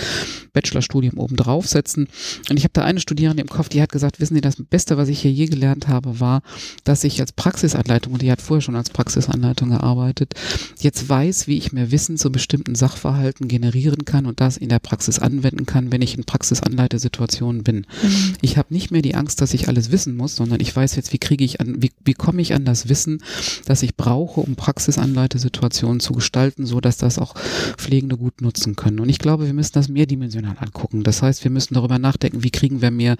Bachelorstudium 0.52 1.18
oben 1.18 1.36
draufsetzen. 1.36 2.08
Und 2.50 2.56
ich 2.56 2.64
habe 2.64 2.72
da 2.72 2.82
eine 2.82 3.00
Studierende 3.00 3.42
im 3.42 3.48
Kopf, 3.48 3.68
die 3.68 3.82
hat 3.82 3.92
gesagt, 3.92 4.20
wissen 4.20 4.34
Sie, 4.34 4.40
das 4.40 4.56
Beste, 4.56 4.96
was 4.96 5.08
ich 5.08 5.20
hier 5.20 5.32
je 5.32 5.46
gelernt 5.46 5.88
habe, 5.88 6.20
war, 6.20 6.42
dass 6.84 7.04
ich 7.04 7.20
als 7.20 7.32
Praxisanleitung, 7.32 8.12
und 8.12 8.22
die 8.22 8.30
hat 8.30 8.42
vorher 8.42 8.62
schon 8.62 8.76
als 8.76 8.90
Praxisanleitung 8.90 9.70
gearbeitet, 9.70 10.34
jetzt 10.80 11.08
weiß, 11.08 11.46
wie 11.46 11.58
ich 11.58 11.72
mehr 11.72 11.90
Wissen 11.90 12.16
zu 12.16 12.30
bestimmten 12.30 12.74
Sachverhalten 12.74 13.48
generieren 13.48 14.04
kann 14.04 14.26
und 14.26 14.40
das 14.40 14.56
in 14.56 14.68
der 14.68 14.78
Praxis 14.78 15.18
anwenden 15.18 15.66
kann, 15.66 15.92
wenn 15.92 16.02
ich 16.02 16.16
in 16.16 16.24
Praxisanleitesituationen 16.24 17.62
bin. 17.62 17.86
Mhm. 18.02 18.34
Ich 18.40 18.56
habe 18.58 18.72
nicht 18.72 18.90
mehr 18.90 19.02
die 19.02 19.14
Angst, 19.14 19.40
dass 19.40 19.54
ich 19.54 19.68
alles 19.68 19.90
wissen 19.90 20.16
muss, 20.16 20.36
sondern 20.36 20.60
ich 20.60 20.74
weiß 20.74 20.96
jetzt, 20.96 21.12
wie 21.12 21.18
kriege 21.18 21.44
ich 21.44 21.60
an, 21.60 21.82
wie, 21.82 21.92
wie 22.04 22.14
komme 22.14 22.42
ich 22.42 22.54
an 22.54 22.64
das 22.64 22.88
Wissen, 22.88 23.22
das 23.64 23.82
ich 23.82 23.96
brauche, 23.96 24.40
um 24.40 24.56
Praxisanleitesituationen 24.56 26.00
zu 26.00 26.12
gestalten, 26.12 26.66
so 26.66 26.80
dass 26.80 26.96
das 26.96 27.18
auch 27.18 27.34
Pflegende 27.76 28.16
gut 28.16 28.40
nutzen 28.40 28.76
können. 28.76 29.00
Und 29.00 29.08
ich 29.08 29.18
glaube, 29.18 29.46
wir 29.46 29.54
müssen 29.54 29.72
das 29.74 29.88
mehrdimensional 29.88 30.56
angucken. 30.58 31.02
Das 31.02 31.22
heißt, 31.22 31.44
wir 31.44 31.50
müssen 31.50 31.74
darüber 31.74 31.98
nachdenken, 31.98 32.42
wie 32.42 32.50
kriegen 32.50 32.82
wir 32.82 32.90
mehr 32.90 33.16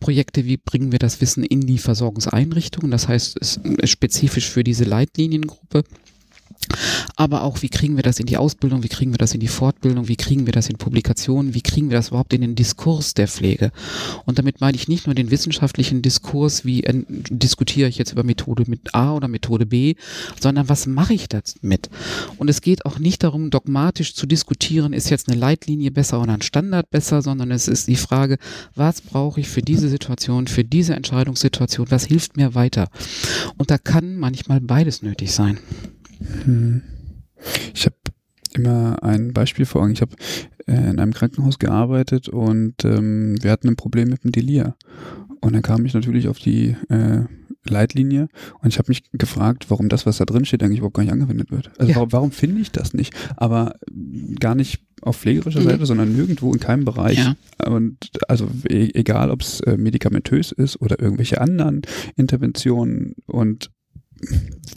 Projekte, 0.00 0.44
wie 0.44 0.56
bringen 0.56 0.92
wir 0.92 0.98
das 0.98 1.20
Wissen 1.20 1.44
in 1.44 1.62
die 1.62 1.78
Versorgungseinrichtungen. 2.68 2.90
Das 2.90 3.08
heißt, 3.08 3.38
es 3.40 3.56
ist 3.56 3.88
spezifisch 3.88 4.48
für 4.48 4.64
diese 4.64 4.84
Leitliniengruppe. 4.84 5.84
Aber 7.18 7.42
auch, 7.42 7.62
wie 7.62 7.68
kriegen 7.68 7.96
wir 7.96 8.04
das 8.04 8.20
in 8.20 8.26
die 8.26 8.36
Ausbildung, 8.36 8.84
wie 8.84 8.88
kriegen 8.88 9.12
wir 9.12 9.18
das 9.18 9.34
in 9.34 9.40
die 9.40 9.48
Fortbildung, 9.48 10.06
wie 10.06 10.14
kriegen 10.14 10.46
wir 10.46 10.52
das 10.52 10.68
in 10.68 10.78
Publikationen, 10.78 11.52
wie 11.52 11.62
kriegen 11.62 11.90
wir 11.90 11.96
das 11.96 12.10
überhaupt 12.10 12.32
in 12.32 12.42
den 12.42 12.54
Diskurs 12.54 13.12
der 13.12 13.26
Pflege? 13.26 13.72
Und 14.24 14.38
damit 14.38 14.60
meine 14.60 14.76
ich 14.76 14.86
nicht 14.86 15.06
nur 15.06 15.16
den 15.16 15.32
wissenschaftlichen 15.32 16.00
Diskurs, 16.00 16.64
wie 16.64 16.84
äh, 16.84 17.02
diskutiere 17.08 17.88
ich 17.88 17.98
jetzt 17.98 18.12
über 18.12 18.22
Methode 18.22 18.62
mit 18.68 18.94
A 18.94 19.14
oder 19.14 19.26
Methode 19.26 19.66
B, 19.66 19.96
sondern 20.40 20.68
was 20.68 20.86
mache 20.86 21.12
ich 21.12 21.26
damit? 21.28 21.90
Und 22.36 22.48
es 22.48 22.60
geht 22.60 22.86
auch 22.86 23.00
nicht 23.00 23.24
darum, 23.24 23.50
dogmatisch 23.50 24.14
zu 24.14 24.26
diskutieren, 24.26 24.92
ist 24.92 25.10
jetzt 25.10 25.28
eine 25.28 25.40
Leitlinie 25.40 25.90
besser 25.90 26.22
oder 26.22 26.34
ein 26.34 26.42
Standard 26.42 26.88
besser, 26.88 27.20
sondern 27.20 27.50
es 27.50 27.66
ist 27.66 27.88
die 27.88 27.96
Frage, 27.96 28.38
was 28.76 29.00
brauche 29.00 29.40
ich 29.40 29.48
für 29.48 29.62
diese 29.62 29.88
Situation, 29.88 30.46
für 30.46 30.62
diese 30.62 30.94
Entscheidungssituation, 30.94 31.90
was 31.90 32.04
hilft 32.04 32.36
mir 32.36 32.54
weiter? 32.54 32.88
Und 33.56 33.72
da 33.72 33.78
kann 33.78 34.18
manchmal 34.18 34.60
beides 34.60 35.02
nötig 35.02 35.32
sein. 35.32 35.58
Hm. 36.44 36.82
Ich 37.74 37.86
habe 37.86 37.96
immer 38.54 39.02
ein 39.02 39.32
Beispiel 39.32 39.66
vor 39.66 39.82
Augen. 39.82 39.92
Ich 39.92 40.00
habe 40.00 40.12
äh, 40.66 40.72
in 40.90 40.98
einem 40.98 41.12
Krankenhaus 41.12 41.58
gearbeitet 41.58 42.28
und 42.28 42.84
ähm, 42.84 43.36
wir 43.42 43.50
hatten 43.50 43.68
ein 43.68 43.76
Problem 43.76 44.08
mit 44.08 44.24
dem 44.24 44.32
Delir. 44.32 44.74
Und 45.40 45.52
dann 45.52 45.62
kam 45.62 45.86
ich 45.86 45.94
natürlich 45.94 46.26
auf 46.28 46.38
die 46.38 46.74
äh, 46.88 47.20
Leitlinie 47.64 48.28
und 48.60 48.68
ich 48.70 48.78
habe 48.78 48.88
mich 48.88 49.02
gefragt, 49.12 49.66
warum 49.68 49.88
das, 49.88 50.06
was 50.06 50.16
da 50.16 50.24
drin 50.24 50.44
steht, 50.44 50.62
eigentlich 50.62 50.78
überhaupt 50.78 50.96
gar 50.96 51.02
nicht 51.04 51.12
angewendet 51.12 51.50
wird. 51.52 51.70
Also 51.78 51.90
Ja. 51.90 51.96
warum, 51.96 52.12
warum 52.12 52.30
finde 52.32 52.60
ich 52.60 52.72
das 52.72 52.94
nicht? 52.94 53.14
Aber 53.36 53.74
gar 54.40 54.54
nicht 54.54 54.80
auf 55.02 55.16
pflegerischer 55.18 55.60
Mhm. 55.60 55.64
Seite, 55.64 55.86
sondern 55.86 56.12
nirgendwo 56.16 56.52
in 56.52 56.58
keinem 56.60 56.84
Bereich. 56.84 57.18
Ja. 57.18 57.36
Und 57.66 57.96
also 58.26 58.48
e 58.68 58.90
egal, 58.94 59.30
ob 59.30 59.42
es 59.42 59.60
äh, 59.60 59.76
medikamentös 59.76 60.50
ist 60.50 60.80
oder 60.80 60.98
irgendwelche 61.00 61.40
anderen 61.40 61.82
Interventionen 62.16 63.14
und 63.26 63.70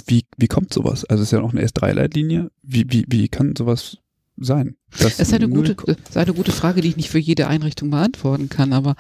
wie, 0.08 0.26
wie 0.38 0.48
kommt 0.48 0.74
sowas? 0.74 1.06
Also 1.06 1.24
es 1.24 1.30
ist 1.30 1.34
ja 1.34 1.40
noch 1.42 1.54
eine 1.54 1.66
S3-Leitlinie. 1.66 2.52
Wie, 2.64 2.86
wie, 2.90 3.06
wie 3.08 3.28
kann 3.30 3.56
sowas 3.56 3.98
sein? 4.38 4.76
Das 4.98 5.14
Es 5.14 5.20
ist 5.20 5.34
eine 5.34 5.48
gute, 5.48 5.76
ist 5.86 6.18
eine 6.18 6.34
gute 6.34 6.52
Frage, 6.52 6.82
die 6.82 6.88
ich 6.88 6.98
nicht 6.98 7.10
für 7.10 7.20
jede 7.20 7.48
Einrichtung 7.48 7.92
beantworten 7.92 8.50
kann, 8.50 8.74
aber 8.74 8.96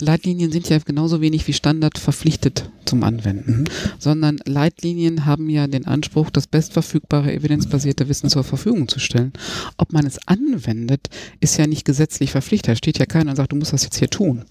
Leitlinien 0.00 0.50
sind 0.50 0.68
ja 0.68 0.78
genauso 0.78 1.20
wenig 1.20 1.46
wie 1.46 1.52
Standard 1.52 1.98
verpflichtet 1.98 2.70
zum 2.86 3.02
Anwenden, 3.02 3.60
Mhm. 3.60 3.64
sondern 3.98 4.38
Leitlinien 4.46 5.26
haben 5.26 5.50
ja 5.50 5.66
den 5.66 5.86
Anspruch, 5.86 6.30
das 6.30 6.46
bestverfügbare 6.46 7.32
evidenzbasierte 7.32 8.08
Wissen 8.08 8.30
zur 8.30 8.44
Verfügung 8.44 8.88
zu 8.88 8.98
stellen. 8.98 9.32
Ob 9.76 9.92
man 9.92 10.06
es 10.06 10.18
anwendet, 10.26 11.08
ist 11.40 11.58
ja 11.58 11.66
nicht 11.66 11.84
gesetzlich 11.84 12.30
verpflichtet. 12.30 12.72
Da 12.72 12.76
steht 12.76 12.98
ja 12.98 13.04
keiner 13.06 13.30
und 13.30 13.36
sagt, 13.36 13.52
du 13.52 13.56
musst 13.56 13.72
das 13.74 13.84
jetzt 13.84 13.98
hier 13.98 14.10
tun, 14.10 14.44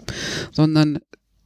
sondern 0.52 0.98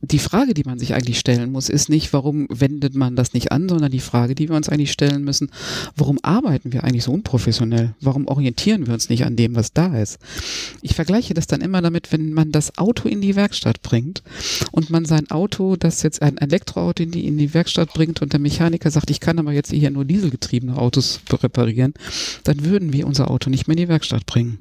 die 0.04 0.18
Frage, 0.18 0.52
die 0.52 0.64
man 0.64 0.80
sich 0.80 0.94
eigentlich 0.94 1.20
stellen 1.20 1.52
muss, 1.52 1.68
ist 1.68 1.88
nicht, 1.88 2.12
warum 2.12 2.48
wendet 2.50 2.96
man 2.96 3.14
das 3.14 3.34
nicht 3.34 3.52
an, 3.52 3.68
sondern 3.68 3.92
die 3.92 4.00
Frage, 4.00 4.34
die 4.34 4.48
wir 4.48 4.56
uns 4.56 4.68
eigentlich 4.68 4.90
stellen 4.90 5.22
müssen, 5.22 5.50
warum 5.96 6.18
arbeiten 6.22 6.72
wir 6.72 6.82
eigentlich 6.82 7.04
so 7.04 7.12
unprofessionell? 7.12 7.94
Warum 8.00 8.26
orientieren 8.26 8.88
wir 8.88 8.94
uns 8.94 9.08
nicht 9.08 9.24
an 9.24 9.36
dem, 9.36 9.54
was 9.54 9.72
da 9.72 9.96
ist? 9.96 10.18
Ich 10.82 10.96
vergleiche 10.96 11.34
das 11.34 11.46
dann 11.46 11.60
immer 11.60 11.80
damit, 11.82 12.12
wenn 12.12 12.32
man 12.32 12.50
das 12.50 12.76
Auto 12.78 13.08
in 13.08 13.20
die 13.20 13.36
Werkstatt 13.36 13.80
bringt 13.82 14.24
und 14.72 14.90
man 14.90 15.04
sein 15.04 15.30
Auto, 15.30 15.76
das 15.76 16.02
jetzt 16.02 16.20
ein 16.20 16.36
Elektroauto 16.36 17.04
in 17.04 17.12
die, 17.12 17.26
in 17.26 17.38
die 17.38 17.54
Werkstatt 17.54 17.94
bringt 17.94 18.22
und 18.22 18.32
der 18.32 18.40
Mechaniker 18.40 18.90
sagt, 18.90 19.08
ich 19.08 19.20
kann 19.20 19.38
aber 19.38 19.52
jetzt 19.52 19.70
hier 19.70 19.90
nur 19.92 20.04
dieselgetriebene 20.04 20.76
Autos 20.76 21.20
reparieren, 21.30 21.94
dann 22.42 22.64
würden 22.64 22.92
wir 22.92 23.06
unser 23.06 23.30
Auto 23.30 23.50
nicht 23.50 23.68
mehr 23.68 23.76
in 23.76 23.84
die 23.84 23.88
Werkstatt 23.88 24.26
bringen. 24.26 24.58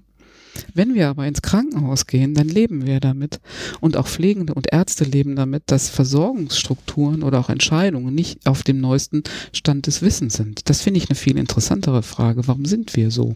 Wenn 0.73 0.93
wir 0.93 1.09
aber 1.09 1.25
ins 1.25 1.41
Krankenhaus 1.41 2.07
gehen, 2.07 2.33
dann 2.33 2.47
leben 2.47 2.85
wir 2.85 2.99
damit 2.99 3.39
und 3.79 3.97
auch 3.97 4.07
Pflegende 4.07 4.53
und 4.53 4.71
Ärzte 4.71 5.03
leben 5.03 5.35
damit, 5.35 5.63
dass 5.67 5.89
Versorgungsstrukturen 5.89 7.23
oder 7.23 7.39
auch 7.39 7.49
Entscheidungen 7.49 8.13
nicht 8.13 8.47
auf 8.47 8.63
dem 8.63 8.79
neuesten 8.81 9.23
Stand 9.53 9.87
des 9.87 10.01
Wissens 10.01 10.35
sind. 10.35 10.69
Das 10.69 10.81
finde 10.81 10.99
ich 10.99 11.09
eine 11.09 11.15
viel 11.15 11.37
interessantere 11.37 12.03
Frage. 12.03 12.47
Warum 12.47 12.65
sind 12.65 12.95
wir 12.95 13.11
so? 13.11 13.35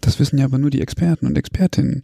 Das 0.00 0.18
wissen 0.18 0.38
ja 0.38 0.46
aber 0.46 0.58
nur 0.58 0.70
die 0.70 0.80
Experten 0.80 1.26
und 1.26 1.36
Expertinnen. 1.36 2.02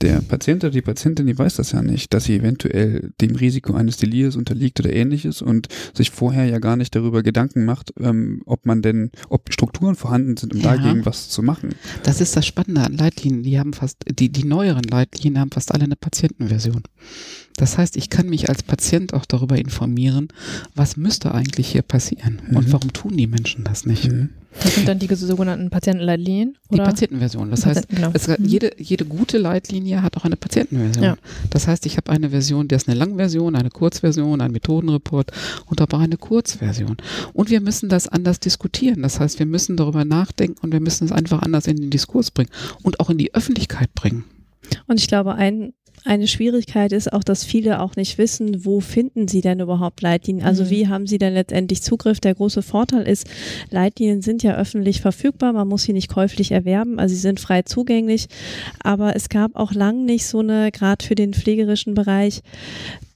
Der 0.00 0.20
Patient 0.20 0.62
oder 0.64 0.72
die 0.72 0.82
Patientin, 0.82 1.26
die 1.26 1.38
weiß 1.38 1.54
das 1.56 1.72
ja 1.72 1.80
nicht, 1.80 2.12
dass 2.12 2.24
sie 2.24 2.34
eventuell 2.36 3.12
dem 3.20 3.36
Risiko 3.36 3.74
eines 3.74 3.96
Delirs 3.96 4.34
unterliegt 4.36 4.80
oder 4.80 4.92
ähnliches 4.92 5.40
und 5.40 5.68
sich 5.94 6.10
vorher 6.10 6.46
ja 6.46 6.58
gar 6.58 6.76
nicht 6.76 6.94
darüber 6.96 7.22
Gedanken 7.22 7.64
macht, 7.64 7.92
ähm, 8.00 8.42
ob 8.44 8.66
man 8.66 8.82
denn, 8.82 9.10
ob 9.28 9.52
Strukturen 9.52 9.94
vorhanden 9.94 10.36
sind, 10.36 10.54
um 10.54 10.60
Ja. 10.60 10.76
dagegen 10.76 11.06
was 11.06 11.28
zu 11.28 11.42
machen. 11.42 11.70
Das 12.02 12.20
ist 12.20 12.36
das 12.36 12.44
Spannende 12.44 12.82
an 12.82 12.92
Leitlinien. 12.94 13.44
Die 13.44 13.58
haben 13.58 13.72
fast, 13.72 13.98
die, 14.18 14.30
die 14.30 14.44
neueren 14.44 14.82
Leitlinien 14.84 15.40
haben 15.40 15.50
fast 15.52 15.72
alle 15.72 15.84
eine 15.84 15.96
Patientenversion. 15.96 16.82
Das 17.56 17.78
heißt, 17.78 17.96
ich 17.96 18.10
kann 18.10 18.28
mich 18.28 18.48
als 18.48 18.62
Patient 18.62 19.14
auch 19.14 19.24
darüber 19.26 19.56
informieren, 19.56 20.28
was 20.74 20.96
müsste 20.96 21.32
eigentlich 21.34 21.68
hier 21.68 21.82
passieren 21.82 22.40
und 22.48 22.68
Mhm. 22.68 22.72
warum 22.72 22.92
tun 22.92 23.16
die 23.16 23.26
Menschen 23.28 23.64
das 23.64 23.86
nicht. 23.86 24.10
Mhm. 24.10 24.30
Das 24.62 24.76
sind 24.76 24.86
dann 24.86 25.00
die 25.00 25.12
sogenannten 25.12 25.68
Patientenleitlinien? 25.68 26.56
Die 26.70 26.74
Oder? 26.74 26.84
Patientenversion. 26.84 27.50
Das 27.50 27.66
heißt, 27.66 27.88
Patienten- 27.88 27.96
genau. 27.96 28.10
es, 28.14 28.28
Mhm. 28.38 28.44
jede, 28.44 28.70
jede 28.78 29.04
gute 29.04 29.38
Leitlinie 29.38 30.00
hat 30.02 30.16
auch 30.16 30.24
eine 30.24 30.36
Patientenversion. 30.36 31.02
Ja. 31.04 31.16
Das 31.50 31.66
heißt, 31.66 31.86
ich 31.86 31.96
habe 31.96 32.12
eine 32.12 32.30
Version, 32.30 32.68
der 32.68 32.76
ist 32.76 32.88
eine 32.88 32.96
Langversion, 32.96 33.56
eine 33.56 33.70
Kurzversion, 33.70 34.40
ein 34.40 34.52
Methodenreport 34.52 35.32
und 35.66 35.80
aber 35.80 35.96
auch 35.96 36.02
eine 36.02 36.16
Kurzversion. 36.18 36.96
Und 37.32 37.50
wir 37.50 37.60
müssen 37.60 37.88
das 37.88 38.06
anders 38.06 38.38
diskutieren. 38.38 39.02
Das 39.02 39.18
heißt, 39.18 39.40
wir 39.40 39.46
müssen 39.46 39.76
darüber 39.76 40.04
nachdenken 40.04 40.58
und 40.62 40.72
wir 40.72 40.80
müssen 40.80 41.04
es 41.04 41.12
einfach 41.12 41.42
anders 41.42 41.66
in 41.66 41.76
den 41.76 41.90
Diskurs 41.90 42.30
bringen 42.30 42.50
und 42.82 43.00
auch 43.00 43.10
in 43.10 43.18
die 43.18 43.34
Öffentlichkeit 43.34 43.92
bringen. 43.94 44.24
Und 44.86 45.00
ich 45.00 45.08
glaube, 45.08 45.34
ein, 45.34 45.72
eine 46.04 46.26
Schwierigkeit 46.26 46.92
ist 46.92 47.12
auch, 47.12 47.24
dass 47.24 47.44
viele 47.44 47.80
auch 47.80 47.96
nicht 47.96 48.18
wissen, 48.18 48.64
wo 48.64 48.80
finden 48.80 49.26
sie 49.26 49.40
denn 49.40 49.60
überhaupt 49.60 50.02
Leitlinien? 50.02 50.46
Also 50.46 50.64
Mhm. 50.64 50.70
wie 50.70 50.88
haben 50.88 51.06
sie 51.06 51.18
denn 51.18 51.32
letztendlich 51.32 51.82
Zugriff? 51.82 52.20
Der 52.20 52.34
große 52.34 52.62
Vorteil 52.62 53.08
ist, 53.08 53.26
Leitlinien 53.70 54.20
sind 54.20 54.42
ja 54.42 54.54
öffentlich 54.54 55.00
verfügbar, 55.00 55.52
man 55.52 55.66
muss 55.66 55.84
sie 55.84 55.94
nicht 55.94 56.08
käuflich 56.08 56.52
erwerben, 56.52 56.98
also 56.98 57.14
sie 57.14 57.20
sind 57.20 57.40
frei 57.40 57.62
zugänglich. 57.62 58.26
Aber 58.82 59.16
es 59.16 59.28
gab 59.30 59.56
auch 59.56 59.72
lang 59.72 60.04
nicht 60.04 60.26
so 60.26 60.40
eine, 60.40 60.70
gerade 60.72 61.04
für 61.04 61.14
den 61.14 61.32
pflegerischen 61.32 61.94
Bereich, 61.94 62.42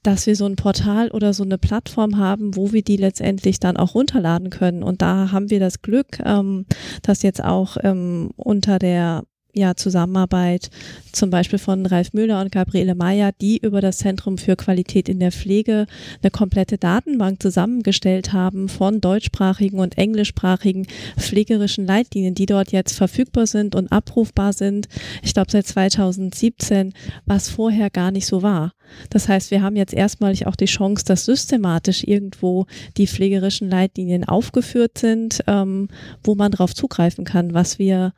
dass 0.01 0.25
wir 0.25 0.35
so 0.35 0.45
ein 0.45 0.55
Portal 0.55 1.11
oder 1.11 1.33
so 1.33 1.43
eine 1.43 1.57
Plattform 1.57 2.17
haben, 2.17 2.55
wo 2.55 2.71
wir 2.71 2.81
die 2.81 2.97
letztendlich 2.97 3.59
dann 3.59 3.77
auch 3.77 3.95
runterladen 3.95 4.49
können. 4.49 4.81
Und 4.81 5.01
da 5.01 5.31
haben 5.31 5.49
wir 5.49 5.59
das 5.59 5.81
Glück, 5.81 6.19
ähm, 6.25 6.65
dass 7.03 7.21
jetzt 7.21 7.43
auch 7.43 7.77
ähm, 7.83 8.31
unter 8.37 8.79
der 8.79 9.23
ja, 9.53 9.75
Zusammenarbeit 9.75 10.69
zum 11.11 11.29
Beispiel 11.29 11.59
von 11.59 11.85
Ralf 11.85 12.13
Müller 12.13 12.39
und 12.41 12.51
Gabriele 12.51 12.95
Meyer, 12.95 13.31
die 13.41 13.57
über 13.57 13.81
das 13.81 13.97
Zentrum 13.97 14.37
für 14.37 14.55
Qualität 14.55 15.09
in 15.09 15.19
der 15.19 15.31
Pflege 15.31 15.87
eine 16.21 16.31
komplette 16.31 16.77
Datenbank 16.77 17.41
zusammengestellt 17.41 18.31
haben 18.31 18.69
von 18.69 19.01
deutschsprachigen 19.01 19.79
und 19.79 19.97
englischsprachigen 19.97 20.87
pflegerischen 21.17 21.85
Leitlinien, 21.85 22.35
die 22.35 22.45
dort 22.45 22.71
jetzt 22.71 22.93
verfügbar 22.93 23.47
sind 23.47 23.75
und 23.75 23.91
abrufbar 23.91 24.53
sind. 24.53 24.87
Ich 25.23 25.33
glaube 25.33 25.51
seit 25.51 25.65
2017, 25.65 26.93
was 27.25 27.49
vorher 27.49 27.89
gar 27.89 28.11
nicht 28.11 28.27
so 28.27 28.43
war. 28.43 28.73
Das 29.09 29.27
heißt, 29.27 29.51
wir 29.51 29.61
haben 29.61 29.75
jetzt 29.75 29.93
erstmalig 29.93 30.47
auch 30.47 30.55
die 30.55 30.65
Chance, 30.65 31.05
dass 31.05 31.25
systematisch 31.25 32.03
irgendwo 32.03 32.65
die 32.97 33.07
pflegerischen 33.07 33.69
Leitlinien 33.69 34.23
aufgeführt 34.23 34.97
sind, 34.97 35.43
ähm, 35.47 35.89
wo 36.23 36.35
man 36.35 36.51
darauf 36.51 36.73
zugreifen 36.73 37.23
kann, 37.23 37.53
was 37.53 37.79
wir 37.79 38.13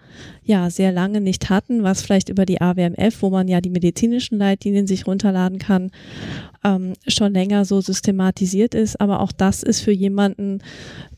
ja 0.51 0.69
sehr 0.69 0.91
lange 0.91 1.21
nicht 1.21 1.49
hatten, 1.49 1.83
was 1.83 2.01
vielleicht 2.01 2.29
über 2.29 2.45
die 2.45 2.61
AWMF, 2.61 3.21
wo 3.21 3.29
man 3.29 3.47
ja 3.47 3.61
die 3.61 3.69
medizinischen 3.69 4.37
Leitlinien 4.37 4.85
sich 4.85 5.07
runterladen 5.07 5.57
kann, 5.57 5.91
ähm, 6.63 6.93
schon 7.07 7.33
länger 7.33 7.65
so 7.65 7.81
systematisiert 7.81 8.75
ist. 8.75 8.99
Aber 8.99 9.21
auch 9.21 9.31
das 9.31 9.63
ist 9.63 9.79
für 9.79 9.91
jemanden, 9.91 10.59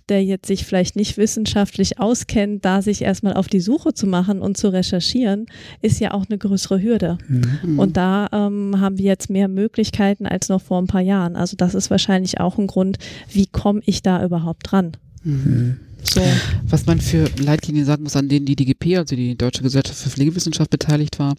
der 0.09 0.23
jetzt 0.23 0.47
sich 0.47 0.65
vielleicht 0.65 0.95
nicht 0.95 1.17
wissenschaftlich 1.17 1.99
auskennt, 1.99 2.63
da 2.65 2.81
sich 2.81 3.01
erstmal 3.01 3.34
auf 3.34 3.47
die 3.47 3.59
Suche 3.59 3.93
zu 3.93 4.05
machen 4.05 4.41
und 4.41 4.57
zu 4.57 4.67
recherchieren, 4.71 5.45
ist 5.81 5.99
ja 5.99 6.13
auch 6.13 6.25
eine 6.29 6.38
größere 6.38 6.81
Hürde. 6.81 7.17
Mhm. 7.27 7.79
Und 7.79 7.97
da 7.97 8.27
ähm, 8.31 8.79
haben 8.79 8.97
wir 8.97 9.05
jetzt 9.05 9.29
mehr 9.29 9.47
Möglichkeiten 9.47 10.25
als 10.25 10.49
noch 10.49 10.61
vor 10.61 10.81
ein 10.81 10.88
paar 10.88 11.01
Jahren. 11.01 11.36
Also 11.36 11.55
das 11.57 11.73
ist 11.73 11.89
wahrscheinlich 11.89 12.39
auch 12.39 12.57
ein 12.57 12.67
Grund, 12.67 12.97
wie 13.31 13.47
komme 13.47 13.81
ich 13.86 14.03
da 14.03 14.23
überhaupt 14.23 14.71
dran? 14.71 14.97
Mhm. 15.23 15.79
So. 16.04 16.22
Was 16.68 16.86
man 16.86 16.99
für 16.99 17.30
Leitlinien 17.38 17.86
sagen 17.86 18.04
muss, 18.04 18.16
an 18.16 18.30
denen 18.30 18.45
die 18.45 18.56
DGP, 18.56 18.97
also 18.97 19.16
die 19.16 19.38
Deutsche 19.38 19.64
Gesellschaft 19.64 19.99
für 19.99 20.10
Pflegewissenschaft, 20.10 20.70
beteiligt 20.70 21.20
war. 21.20 21.36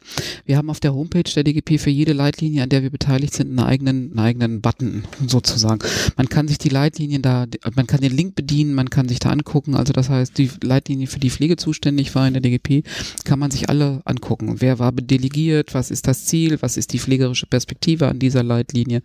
Wir 0.46 0.56
haben 0.56 0.70
auf 0.70 0.80
der 0.80 0.94
Homepage 0.94 1.22
der 1.22 1.44
DGP 1.44 1.78
für 1.78 1.90
jede 1.90 2.12
Leitlinie, 2.12 2.62
an 2.62 2.68
der 2.68 2.82
wir 2.82 2.90
beteiligt 2.90 3.34
sind, 3.34 3.48
einen 3.48 3.60
eigenen, 3.60 4.10
einen 4.10 4.18
eigenen 4.18 4.60
Button 4.60 5.04
sozusagen. 5.26 5.80
Man 6.16 6.28
kann 6.28 6.48
sich 6.48 6.58
die 6.58 6.68
Leitlinien 6.68 7.22
da, 7.22 7.46
man 7.74 7.86
kann 7.86 8.00
den 8.00 8.16
Link 8.16 8.34
bedienen, 8.34 8.74
man 8.74 8.90
kann 8.90 9.08
sich 9.08 9.18
da 9.18 9.30
angucken. 9.30 9.74
Also 9.74 9.92
das 9.92 10.08
heißt, 10.08 10.38
die 10.38 10.50
Leitlinie, 10.62 11.06
für 11.06 11.20
die 11.20 11.30
Pflege 11.30 11.56
zuständig 11.56 12.14
war 12.14 12.26
in 12.26 12.34
der 12.34 12.42
DGP, 12.42 12.84
kann 13.24 13.38
man 13.38 13.50
sich 13.50 13.68
alle 13.68 14.02
angucken. 14.04 14.56
Wer 14.60 14.78
war 14.78 14.92
delegiert? 14.92 15.74
Was 15.74 15.90
ist 15.90 16.06
das 16.06 16.26
Ziel? 16.26 16.58
Was 16.62 16.76
ist 16.76 16.92
die 16.92 16.98
pflegerische 16.98 17.46
Perspektive 17.46 18.08
an 18.08 18.18
dieser 18.18 18.42
Leitlinie? 18.42 19.02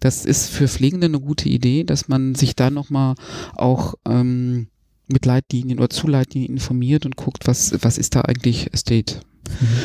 Das 0.00 0.24
ist 0.24 0.50
für 0.50 0.68
Pflegende 0.68 1.06
eine 1.06 1.20
gute 1.20 1.48
Idee, 1.48 1.84
dass 1.84 2.08
man 2.08 2.34
sich 2.34 2.56
da 2.56 2.70
nochmal 2.70 3.14
auch 3.54 3.94
ähm, 4.06 4.68
mit 5.08 5.26
Leitlinien 5.26 5.78
oder 5.78 5.90
zu 5.90 6.06
Leitlinien 6.06 6.54
informiert 6.54 7.06
und 7.06 7.16
guckt, 7.16 7.46
was, 7.46 7.74
was 7.82 7.98
ist 7.98 8.14
da 8.14 8.22
eigentlich 8.22 8.70
State. 8.76 9.20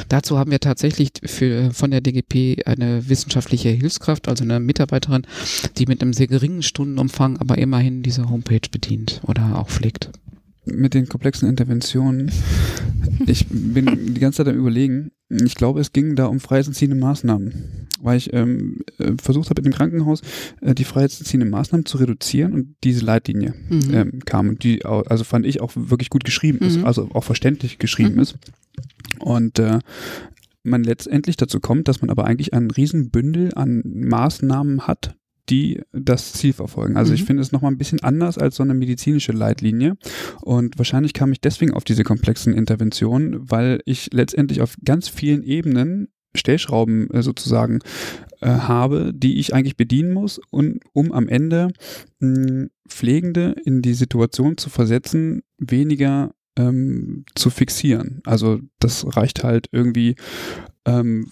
Dazu 0.09 0.37
haben 0.37 0.51
wir 0.51 0.59
tatsächlich 0.59 1.11
für, 1.23 1.71
von 1.71 1.91
der 1.91 2.01
DGP 2.01 2.67
eine 2.67 3.07
wissenschaftliche 3.07 3.69
Hilfskraft, 3.69 4.27
also 4.27 4.43
eine 4.43 4.59
Mitarbeiterin, 4.59 5.25
die 5.77 5.85
mit 5.85 6.01
einem 6.01 6.13
sehr 6.13 6.27
geringen 6.27 6.63
Stundenumfang 6.63 7.37
aber 7.37 7.57
immerhin 7.57 8.03
diese 8.03 8.29
Homepage 8.29 8.69
bedient 8.69 9.21
oder 9.25 9.57
auch 9.57 9.69
pflegt. 9.69 10.11
Mit 10.65 10.93
den 10.93 11.07
komplexen 11.07 11.49
Interventionen. 11.49 12.31
Ich 13.25 13.47
bin 13.49 14.13
die 14.13 14.19
ganze 14.19 14.37
Zeit 14.37 14.47
am 14.47 14.59
überlegen. 14.59 15.11
Ich 15.45 15.55
glaube, 15.55 15.79
es 15.79 15.91
ging 15.93 16.15
da 16.15 16.25
um 16.25 16.39
freiheitsentziehende 16.39 16.95
Maßnahmen, 16.97 17.87
weil 18.01 18.17
ich 18.17 18.33
ähm, 18.33 18.79
äh, 18.99 19.13
versucht 19.21 19.49
habe, 19.49 19.59
in 19.61 19.65
dem 19.65 19.73
Krankenhaus 19.73 20.21
äh, 20.61 20.75
die 20.75 20.83
freiheitsentziehenden 20.83 21.49
Maßnahmen 21.49 21.85
zu 21.85 21.97
reduzieren 21.97 22.53
und 22.53 22.75
diese 22.83 23.03
Leitlinie 23.05 23.53
Mhm. 23.69 23.93
ähm, 23.93 24.19
kam 24.25 24.49
und 24.49 24.63
die, 24.63 24.83
also 24.85 25.23
fand 25.23 25.45
ich 25.45 25.61
auch 25.61 25.71
wirklich 25.75 26.09
gut 26.09 26.23
geschrieben 26.23 26.59
ist, 26.59 26.77
Mhm. 26.77 26.85
also 26.85 27.09
auch 27.13 27.23
verständlich 27.23 27.79
geschrieben 27.79 28.15
Mhm. 28.15 28.19
ist. 28.21 28.35
Und 29.19 29.59
äh, 29.59 29.79
man 30.63 30.83
letztendlich 30.83 31.35
dazu 31.37 31.59
kommt, 31.59 31.87
dass 31.87 32.01
man 32.01 32.09
aber 32.09 32.25
eigentlich 32.25 32.53
ein 32.53 32.71
Riesenbündel 32.71 33.53
an 33.55 33.81
Maßnahmen 33.85 34.87
hat, 34.87 35.15
die 35.49 35.81
das 35.91 36.33
Ziel 36.33 36.53
verfolgen. 36.53 36.95
Also 36.97 37.13
ich 37.13 37.21
Mhm. 37.21 37.25
finde 37.27 37.41
es 37.41 37.51
nochmal 37.51 37.71
ein 37.71 37.77
bisschen 37.77 38.01
anders 38.01 38.37
als 38.37 38.55
so 38.55 38.63
eine 38.63 38.73
medizinische 38.73 39.31
Leitlinie. 39.33 39.97
Und 40.41 40.77
wahrscheinlich 40.77 41.13
kam 41.13 41.31
ich 41.31 41.41
deswegen 41.41 41.73
auf 41.73 41.83
diese 41.83 42.03
komplexen 42.03 42.53
Interventionen, 42.53 43.51
weil 43.51 43.81
ich 43.85 44.09
letztendlich 44.13 44.61
auf 44.61 44.75
ganz 44.85 45.09
vielen 45.09 45.43
Ebenen 45.43 46.07
Stellschrauben 46.35 47.09
äh, 47.11 47.21
sozusagen 47.21 47.79
äh, 48.41 48.47
habe, 48.47 49.11
die 49.13 49.37
ich 49.39 49.53
eigentlich 49.53 49.77
bedienen 49.77 50.13
muss, 50.13 50.39
und, 50.49 50.79
um 50.93 51.11
am 51.11 51.27
Ende 51.27 51.67
mh, 52.19 52.67
Pflegende 52.89 53.55
in 53.65 53.81
die 53.81 53.93
Situation 53.93 54.57
zu 54.57 54.69
versetzen, 54.69 55.43
weniger 55.59 56.33
ähm, 56.57 57.25
zu 57.35 57.49
fixieren. 57.49 58.21
Also 58.25 58.59
das 58.79 59.05
reicht 59.15 59.43
halt 59.43 59.67
irgendwie 59.71 60.15
ähm, 60.85 61.31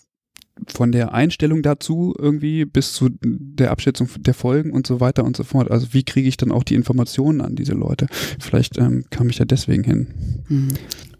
von 0.67 0.91
der 0.91 1.13
Einstellung 1.13 1.61
dazu 1.61 2.13
irgendwie 2.17 2.65
bis 2.65 2.93
zu 2.93 3.09
der 3.21 3.71
Abschätzung 3.71 4.09
der 4.19 4.33
Folgen 4.33 4.71
und 4.71 4.85
so 4.85 4.99
weiter 4.99 5.23
und 5.23 5.35
so 5.35 5.43
fort. 5.43 5.71
Also 5.71 5.93
wie 5.93 6.03
kriege 6.03 6.27
ich 6.27 6.37
dann 6.37 6.51
auch 6.51 6.63
die 6.63 6.75
Informationen 6.75 7.41
an 7.41 7.55
diese 7.55 7.73
Leute? 7.73 8.07
Vielleicht 8.39 8.77
ähm, 8.77 9.05
kam 9.09 9.29
ich 9.29 9.39
ja 9.39 9.45
deswegen 9.45 9.83
hin. 9.83 10.07
Mhm. 10.47 10.69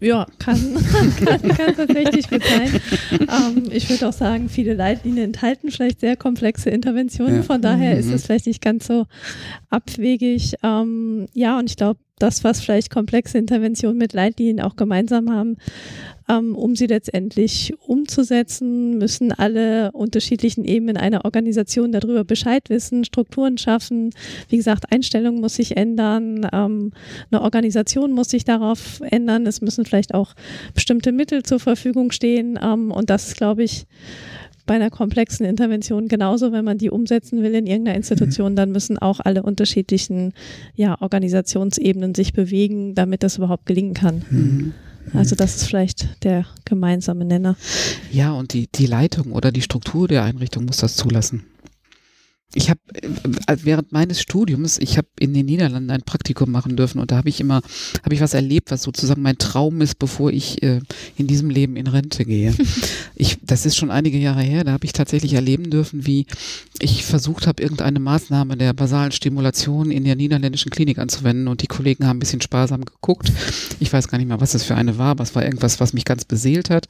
Ja, 0.00 0.26
kann, 0.38 0.58
kann, 1.24 1.48
kann 1.48 1.76
tatsächlich 1.76 2.28
gut 2.28 2.42
sein. 2.42 2.80
Ähm, 3.12 3.68
ich 3.70 3.88
würde 3.88 4.08
auch 4.08 4.12
sagen, 4.12 4.48
viele 4.48 4.74
Leitlinien 4.74 5.26
enthalten 5.26 5.70
vielleicht 5.70 6.00
sehr 6.00 6.16
komplexe 6.16 6.70
Interventionen. 6.70 7.36
Ja. 7.36 7.42
Von 7.42 7.62
daher 7.62 7.94
mhm. 7.94 8.00
ist 8.00 8.10
es 8.10 8.26
vielleicht 8.26 8.46
nicht 8.46 8.62
ganz 8.62 8.86
so 8.86 9.06
abwegig. 9.70 10.54
Ähm, 10.62 11.26
ja, 11.34 11.58
und 11.58 11.70
ich 11.70 11.76
glaube, 11.76 12.00
das, 12.18 12.44
was 12.44 12.60
vielleicht 12.60 12.90
komplexe 12.90 13.38
Interventionen 13.38 13.98
mit 13.98 14.12
Leitlinien 14.12 14.60
auch 14.60 14.76
gemeinsam 14.76 15.30
haben, 15.30 15.56
ähm, 16.32 16.56
um 16.56 16.74
sie 16.76 16.86
letztendlich 16.86 17.74
umzusetzen, 17.86 18.98
müssen 18.98 19.32
alle 19.32 19.92
unterschiedlichen 19.92 20.64
Ebenen 20.64 20.96
einer 20.96 21.24
Organisation 21.24 21.92
darüber 21.92 22.24
Bescheid 22.24 22.70
wissen, 22.70 23.04
Strukturen 23.04 23.58
schaffen. 23.58 24.10
Wie 24.48 24.56
gesagt, 24.56 24.92
Einstellung 24.92 25.40
muss 25.40 25.56
sich 25.56 25.76
ändern, 25.76 26.48
ähm, 26.52 26.92
eine 27.30 27.42
Organisation 27.42 28.12
muss 28.12 28.30
sich 28.30 28.44
darauf 28.44 29.00
ändern. 29.10 29.46
Es 29.46 29.60
müssen 29.60 29.84
vielleicht 29.84 30.14
auch 30.14 30.34
bestimmte 30.74 31.12
Mittel 31.12 31.42
zur 31.42 31.60
Verfügung 31.60 32.12
stehen. 32.12 32.58
Ähm, 32.62 32.90
und 32.90 33.10
das 33.10 33.28
ist, 33.28 33.36
glaube 33.36 33.64
ich, 33.64 33.86
bei 34.64 34.74
einer 34.74 34.90
komplexen 34.90 35.44
Intervention 35.44 36.08
genauso, 36.08 36.52
wenn 36.52 36.64
man 36.64 36.78
die 36.78 36.90
umsetzen 36.90 37.42
will 37.42 37.54
in 37.54 37.66
irgendeiner 37.66 37.96
Institution, 37.96 38.52
mhm. 38.52 38.56
dann 38.56 38.72
müssen 38.72 38.96
auch 38.96 39.18
alle 39.20 39.42
unterschiedlichen 39.42 40.32
ja, 40.76 40.96
Organisationsebenen 41.00 42.14
sich 42.14 42.32
bewegen, 42.32 42.94
damit 42.94 43.22
das 43.22 43.38
überhaupt 43.38 43.66
gelingen 43.66 43.94
kann. 43.94 44.24
Mhm. 44.30 44.74
Also 45.14 45.36
das 45.36 45.56
ist 45.56 45.66
vielleicht 45.66 46.24
der 46.24 46.46
gemeinsame 46.64 47.24
Nenner. 47.24 47.56
Ja, 48.10 48.32
und 48.32 48.52
die, 48.52 48.68
die 48.74 48.86
Leitung 48.86 49.32
oder 49.32 49.52
die 49.52 49.62
Struktur 49.62 50.08
der 50.08 50.24
Einrichtung 50.24 50.64
muss 50.64 50.78
das 50.78 50.96
zulassen 50.96 51.44
ich 52.54 52.70
habe 52.70 52.80
äh, 52.94 53.56
während 53.62 53.92
meines 53.92 54.20
Studiums, 54.20 54.78
ich 54.78 54.98
habe 54.98 55.08
in 55.18 55.32
den 55.32 55.46
Niederlanden 55.46 55.90
ein 55.90 56.02
Praktikum 56.02 56.50
machen 56.50 56.76
dürfen 56.76 56.98
und 56.98 57.10
da 57.10 57.16
habe 57.16 57.28
ich 57.28 57.40
immer, 57.40 57.62
habe 58.02 58.14
ich 58.14 58.20
was 58.20 58.34
erlebt, 58.34 58.70
was 58.70 58.82
sozusagen 58.82 59.22
mein 59.22 59.38
Traum 59.38 59.80
ist, 59.80 59.98
bevor 59.98 60.30
ich 60.30 60.62
äh, 60.62 60.80
in 61.16 61.26
diesem 61.26 61.50
Leben 61.50 61.76
in 61.76 61.86
Rente 61.86 62.24
gehe. 62.24 62.54
Ich, 63.14 63.38
das 63.42 63.66
ist 63.66 63.76
schon 63.76 63.90
einige 63.92 64.18
Jahre 64.18 64.42
her, 64.42 64.64
da 64.64 64.72
habe 64.72 64.84
ich 64.84 64.92
tatsächlich 64.92 65.34
erleben 65.34 65.70
dürfen, 65.70 66.06
wie 66.06 66.26
ich 66.80 67.04
versucht 67.04 67.46
habe, 67.46 67.62
irgendeine 67.62 68.00
Maßnahme 68.00 68.56
der 68.56 68.72
basalen 68.72 69.12
Stimulation 69.12 69.92
in 69.92 70.04
der 70.04 70.16
niederländischen 70.16 70.70
Klinik 70.70 70.98
anzuwenden 70.98 71.46
und 71.46 71.62
die 71.62 71.68
Kollegen 71.68 72.06
haben 72.06 72.16
ein 72.16 72.20
bisschen 72.20 72.40
sparsam 72.40 72.84
geguckt. 72.84 73.30
Ich 73.78 73.92
weiß 73.92 74.08
gar 74.08 74.18
nicht 74.18 74.26
mehr, 74.26 74.40
was 74.40 74.52
das 74.52 74.64
für 74.64 74.74
eine 74.74 74.98
war, 74.98 75.10
aber 75.10 75.22
es 75.22 75.34
war 75.36 75.44
irgendwas, 75.44 75.78
was 75.78 75.92
mich 75.92 76.04
ganz 76.04 76.24
beseelt 76.24 76.70
hat. 76.70 76.86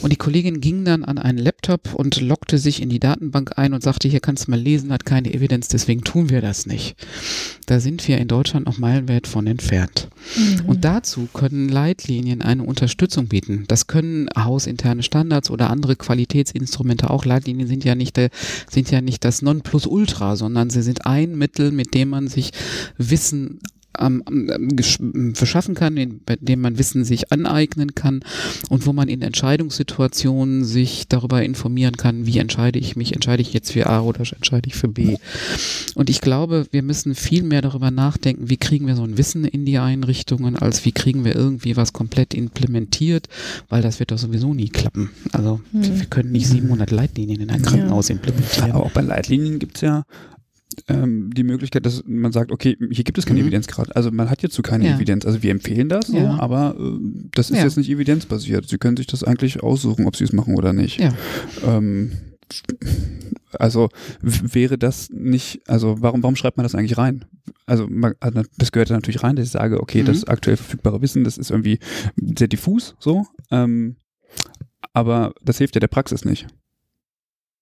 Und 0.00 0.10
die 0.10 0.16
Kollegin 0.16 0.60
ging 0.60 0.84
dann 0.84 1.04
an 1.04 1.18
einen 1.18 1.38
Laptop 1.38 1.94
und 1.94 2.20
lockte 2.20 2.56
sich 2.56 2.80
in 2.80 2.88
die 2.88 3.00
Datenbank 3.00 3.58
ein 3.58 3.74
und 3.74 3.82
sagte, 3.82 4.08
hier 4.08 4.20
kannst 4.20 4.46
du 4.46 4.52
mal 4.52 4.60
lesen, 4.60 4.87
Wissen 4.88 4.92
hat 4.92 5.04
keine 5.04 5.32
Evidenz, 5.34 5.68
deswegen 5.68 6.02
tun 6.02 6.30
wir 6.30 6.40
das 6.40 6.66
nicht. 6.66 6.96
Da 7.66 7.80
sind 7.80 8.06
wir 8.08 8.18
in 8.18 8.28
Deutschland 8.28 8.66
noch 8.66 8.78
meilenweit 8.78 9.26
von 9.26 9.46
entfernt. 9.46 10.08
Mhm. 10.36 10.66
Und 10.66 10.84
dazu 10.84 11.28
können 11.32 11.68
Leitlinien 11.68 12.40
eine 12.40 12.62
Unterstützung 12.62 13.28
bieten. 13.28 13.64
Das 13.68 13.86
können 13.86 14.28
hausinterne 14.36 15.02
Standards 15.02 15.50
oder 15.50 15.68
andere 15.68 15.96
Qualitätsinstrumente 15.96 17.10
auch. 17.10 17.26
Leitlinien 17.26 17.68
sind 17.68 17.84
ja 17.84 17.94
nicht, 17.94 18.16
der, 18.16 18.30
sind 18.70 18.90
ja 18.90 19.00
nicht 19.02 19.24
das 19.24 19.42
Nonplusultra, 19.42 20.36
sondern 20.36 20.70
sie 20.70 20.82
sind 20.82 21.04
ein 21.04 21.36
Mittel, 21.36 21.70
mit 21.70 21.92
dem 21.92 22.08
man 22.08 22.28
sich 22.28 22.52
Wissen 22.96 23.60
ähm, 23.98 24.22
verschaffen 25.34 25.74
kann, 25.74 26.20
bei 26.24 26.36
dem 26.36 26.60
man 26.60 26.78
Wissen 26.78 27.04
sich 27.04 27.32
aneignen 27.32 27.94
kann 27.94 28.20
und 28.68 28.86
wo 28.86 28.92
man 28.92 29.08
in 29.08 29.22
Entscheidungssituationen 29.22 30.64
sich 30.64 31.08
darüber 31.08 31.42
informieren 31.42 31.96
kann, 31.96 32.26
wie 32.26 32.38
entscheide 32.38 32.78
ich 32.78 32.96
mich, 32.96 33.14
entscheide 33.14 33.42
ich 33.42 33.52
jetzt 33.52 33.72
für 33.72 33.86
A 33.86 34.00
oder 34.00 34.20
entscheide 34.20 34.68
ich 34.68 34.74
für 34.74 34.88
B. 34.88 35.16
Und 35.94 36.10
ich 36.10 36.20
glaube, 36.20 36.66
wir 36.70 36.82
müssen 36.82 37.14
viel 37.14 37.42
mehr 37.42 37.62
darüber 37.62 37.90
nachdenken, 37.90 38.50
wie 38.50 38.56
kriegen 38.56 38.86
wir 38.86 38.96
so 38.96 39.02
ein 39.02 39.18
Wissen 39.18 39.44
in 39.44 39.64
die 39.64 39.78
Einrichtungen, 39.78 40.56
als 40.56 40.84
wie 40.84 40.92
kriegen 40.92 41.24
wir 41.24 41.34
irgendwie 41.34 41.76
was 41.76 41.92
komplett 41.92 42.34
implementiert, 42.34 43.28
weil 43.68 43.82
das 43.82 43.98
wird 43.98 44.10
doch 44.10 44.18
sowieso 44.18 44.54
nie 44.54 44.68
klappen. 44.68 45.10
Also 45.32 45.60
hm. 45.72 45.98
wir 45.98 46.06
können 46.06 46.32
nicht 46.32 46.46
700 46.46 46.90
Leitlinien 46.90 47.40
in 47.40 47.50
ein 47.50 47.62
Krankenhaus 47.62 48.08
ja. 48.08 48.14
implementieren. 48.14 48.72
Aber 48.72 48.86
auch 48.86 48.92
bei 48.92 49.02
Leitlinien 49.02 49.58
gibt 49.58 49.76
es 49.76 49.82
ja 49.82 50.04
ähm, 50.88 51.30
die 51.34 51.42
Möglichkeit, 51.42 51.86
dass 51.86 52.02
man 52.06 52.32
sagt, 52.32 52.52
okay, 52.52 52.76
hier 52.90 53.04
gibt 53.04 53.18
es 53.18 53.26
keine 53.26 53.40
mhm. 53.40 53.46
Evidenz 53.46 53.66
gerade. 53.66 53.94
Also 53.96 54.10
man 54.10 54.30
hat 54.30 54.40
hierzu 54.40 54.62
keine 54.62 54.86
ja. 54.86 54.96
Evidenz. 54.96 55.26
Also 55.26 55.42
wir 55.42 55.50
empfehlen 55.50 55.88
das, 55.88 56.08
so, 56.08 56.16
ja. 56.16 56.38
aber 56.38 56.76
äh, 56.78 56.98
das 57.34 57.50
ist 57.50 57.58
ja. 57.58 57.64
jetzt 57.64 57.76
nicht 57.76 57.90
evidenzbasiert. 57.90 58.68
Sie 58.68 58.78
können 58.78 58.96
sich 58.96 59.06
das 59.06 59.24
eigentlich 59.24 59.62
aussuchen, 59.62 60.06
ob 60.06 60.16
sie 60.16 60.24
es 60.24 60.32
machen 60.32 60.54
oder 60.54 60.72
nicht. 60.72 61.00
Ähm, 61.64 62.12
also 63.52 63.88
wäre 64.20 64.78
das 64.78 65.10
nicht, 65.10 65.60
also 65.66 65.96
warum, 66.00 66.22
warum 66.22 66.36
schreibt 66.36 66.56
man 66.56 66.64
das 66.64 66.74
eigentlich 66.74 66.98
rein? 66.98 67.24
Also 67.66 67.86
man, 67.88 68.14
also 68.20 68.42
das 68.56 68.72
gehört 68.72 68.90
natürlich 68.90 69.22
rein, 69.22 69.36
dass 69.36 69.46
ich 69.46 69.52
sage, 69.52 69.80
okay, 69.80 70.02
mhm. 70.02 70.06
das 70.06 70.24
aktuell 70.24 70.56
verfügbare 70.56 71.02
Wissen, 71.02 71.24
das 71.24 71.38
ist 71.38 71.50
irgendwie 71.50 71.78
sehr 72.16 72.48
diffus, 72.48 72.94
so, 72.98 73.26
ähm, 73.50 73.96
aber 74.92 75.32
das 75.42 75.58
hilft 75.58 75.76
ja 75.76 75.80
der 75.80 75.88
Praxis 75.88 76.24
nicht. 76.24 76.46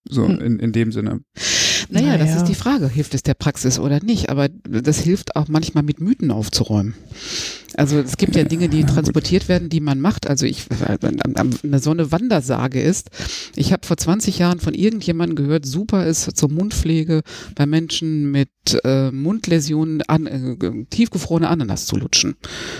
So, 0.08 0.26
hm. 0.26 0.40
in, 0.40 0.58
in 0.58 0.72
dem 0.72 0.92
Sinne. 0.92 1.20
Naja, 1.88 2.06
naja, 2.06 2.18
das 2.18 2.36
ist 2.36 2.44
die 2.44 2.54
Frage, 2.54 2.88
hilft 2.88 3.14
es 3.14 3.22
der 3.22 3.34
Praxis 3.34 3.78
oder 3.78 4.02
nicht? 4.02 4.30
Aber 4.30 4.48
das 4.48 4.98
hilft 4.98 5.36
auch 5.36 5.48
manchmal 5.48 5.84
mit 5.84 6.00
Mythen 6.00 6.30
aufzuräumen. 6.30 6.94
Also 7.76 7.98
es 7.98 8.16
gibt 8.16 8.36
ja 8.36 8.44
Dinge, 8.44 8.68
die 8.68 8.84
transportiert 8.84 9.48
werden, 9.48 9.68
die 9.68 9.80
man 9.80 10.00
macht. 10.00 10.26
Also 10.26 10.46
ich, 10.46 10.66
eine 11.00 11.78
so 11.78 11.90
eine 11.90 12.10
Wandersage 12.12 12.80
ist, 12.80 13.10
ich 13.54 13.72
habe 13.72 13.86
vor 13.86 13.96
20 13.96 14.38
Jahren 14.38 14.60
von 14.60 14.74
irgendjemandem 14.74 15.36
gehört, 15.36 15.66
super 15.66 16.06
ist 16.06 16.36
zur 16.36 16.50
Mundpflege 16.50 17.22
bei 17.54 17.66
Menschen 17.66 18.30
mit 18.30 18.48
äh, 18.84 19.10
Mundläsionen 19.10 20.02
an, 20.02 20.26
äh, 20.26 20.84
tiefgefrorene 20.90 21.48
Ananas 21.48 21.86
zu 21.86 21.96
lutschen. 21.96 22.36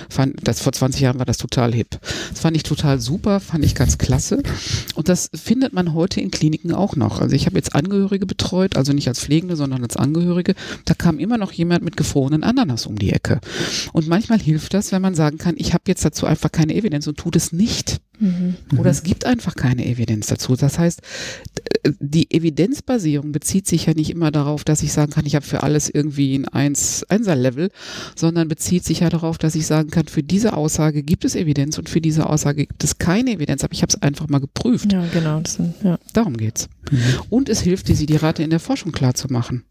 Fand, 0.08 0.36
das, 0.42 0.60
vor 0.60 0.72
20 0.72 1.00
Jahren 1.00 1.18
war 1.18 1.26
das 1.26 1.38
total 1.38 1.72
hip. 1.72 1.98
Das 2.30 2.40
fand 2.40 2.56
ich 2.56 2.62
total 2.62 3.00
super, 3.00 3.40
fand 3.40 3.64
ich 3.64 3.74
ganz 3.74 3.98
klasse. 3.98 4.42
Und 4.94 5.08
das 5.08 5.30
findet 5.34 5.72
man 5.72 5.94
heute 5.94 6.20
in 6.20 6.30
Kliniken 6.30 6.72
auch 6.72 6.96
noch. 6.96 7.20
Also 7.20 7.36
ich 7.36 7.46
habe 7.46 7.56
jetzt 7.56 7.74
Angehörige 7.74 8.26
betreut, 8.26 8.76
also 8.76 8.92
nicht 8.92 9.08
als 9.08 9.20
Pflegende, 9.20 9.56
sondern 9.56 9.82
als 9.82 9.96
Angehörige. 9.96 10.54
Da 10.84 10.94
kam 10.94 11.18
immer 11.18 11.38
noch 11.38 11.52
jemand 11.52 11.84
mit 11.84 11.96
gefrorenen 11.96 12.42
Ananas 12.42 12.86
um 12.86 12.96
die 12.98 13.12
Ecke. 13.12 13.40
Und 13.92 14.08
manchmal 14.08 14.40
hilft 14.40 14.74
das, 14.74 14.85
wenn 14.92 15.02
man 15.02 15.14
sagen 15.14 15.38
kann, 15.38 15.54
ich 15.58 15.74
habe 15.74 15.84
jetzt 15.88 16.04
dazu 16.04 16.26
einfach 16.26 16.50
keine 16.52 16.74
Evidenz 16.74 17.06
und 17.06 17.18
tut 17.18 17.36
es 17.36 17.52
nicht. 17.52 18.00
Mhm. 18.18 18.56
Oder 18.78 18.90
es 18.90 19.02
gibt 19.02 19.26
einfach 19.26 19.54
keine 19.54 19.86
Evidenz 19.86 20.26
dazu. 20.26 20.56
Das 20.56 20.78
heißt, 20.78 21.02
die 22.00 22.30
Evidenzbasierung 22.30 23.32
bezieht 23.32 23.66
sich 23.66 23.86
ja 23.86 23.94
nicht 23.94 24.10
immer 24.10 24.30
darauf, 24.30 24.64
dass 24.64 24.82
ich 24.82 24.92
sagen 24.92 25.12
kann, 25.12 25.26
ich 25.26 25.34
habe 25.34 25.44
für 25.44 25.62
alles 25.62 25.88
irgendwie 25.88 26.36
ein 26.36 26.48
Eins, 26.48 27.04
Einser-Level, 27.08 27.70
sondern 28.14 28.48
bezieht 28.48 28.84
sich 28.84 29.00
ja 29.00 29.10
darauf, 29.10 29.38
dass 29.38 29.54
ich 29.54 29.66
sagen 29.66 29.90
kann, 29.90 30.06
für 30.06 30.22
diese 30.22 30.54
Aussage 30.54 31.02
gibt 31.02 31.24
es 31.24 31.34
Evidenz 31.34 31.78
und 31.78 31.88
für 31.88 32.00
diese 32.00 32.28
Aussage 32.28 32.66
gibt 32.66 32.84
es 32.84 32.98
keine 32.98 33.32
Evidenz. 33.32 33.64
Aber 33.64 33.72
ich 33.72 33.82
habe 33.82 33.90
es 33.90 34.00
einfach 34.00 34.28
mal 34.28 34.40
geprüft. 34.40 34.92
Ja, 34.92 35.04
genau. 35.12 35.40
Das, 35.40 35.58
ja. 35.82 35.98
Darum 36.12 36.36
geht's. 36.36 36.68
Mhm. 36.90 36.98
Und 37.30 37.48
es 37.48 37.60
hilft, 37.60 37.88
die 37.88 37.92
Desiderate 37.92 38.42
in 38.42 38.50
der 38.50 38.60
Forschung 38.60 38.92
klar 38.92 39.14
zu 39.14 39.28
machen. 39.28 39.64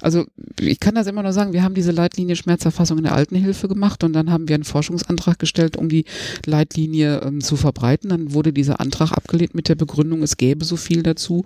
Also 0.00 0.26
ich 0.60 0.80
kann 0.80 0.94
das 0.94 1.06
immer 1.06 1.22
nur 1.22 1.32
sagen, 1.32 1.52
wir 1.52 1.62
haben 1.62 1.74
diese 1.74 1.92
Leitlinie 1.92 2.36
Schmerzerfassung 2.36 2.98
in 2.98 3.04
der 3.04 3.14
Altenhilfe 3.14 3.68
gemacht 3.68 4.04
und 4.04 4.12
dann 4.12 4.30
haben 4.30 4.48
wir 4.48 4.54
einen 4.54 4.64
Forschungsantrag 4.64 5.38
gestellt, 5.38 5.76
um 5.76 5.88
die 5.88 6.04
Leitlinie 6.44 7.20
ähm, 7.22 7.40
zu 7.40 7.56
verbreiten. 7.56 7.77
Dann 8.08 8.32
wurde 8.34 8.52
dieser 8.52 8.80
Antrag 8.80 9.12
abgelehnt 9.12 9.54
mit 9.54 9.68
der 9.68 9.74
Begründung, 9.74 10.22
es 10.22 10.36
gäbe 10.36 10.64
so 10.64 10.76
viel 10.76 11.02
dazu. 11.02 11.44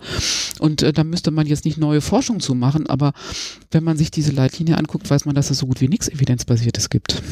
Und 0.59 0.83
äh, 0.83 0.93
da 0.93 1.05
müsste 1.05 1.31
man 1.31 1.47
jetzt 1.47 1.65
nicht 1.65 1.79
neue 1.79 2.01
Forschung 2.01 2.41
zu 2.41 2.55
machen, 2.55 2.87
aber 2.87 3.13
wenn 3.71 3.85
man 3.85 3.97
sich 3.97 4.11
diese 4.11 4.33
Leitlinie 4.33 4.79
anguckt, 4.79 5.09
weiß 5.09 5.25
man, 5.25 5.35
dass 5.35 5.51
es 5.51 5.59
so 5.59 5.67
gut 5.67 5.81
wie 5.81 5.89
nichts 5.89 6.09
Evidenzbasiertes 6.09 6.91
gibt. 6.91 7.23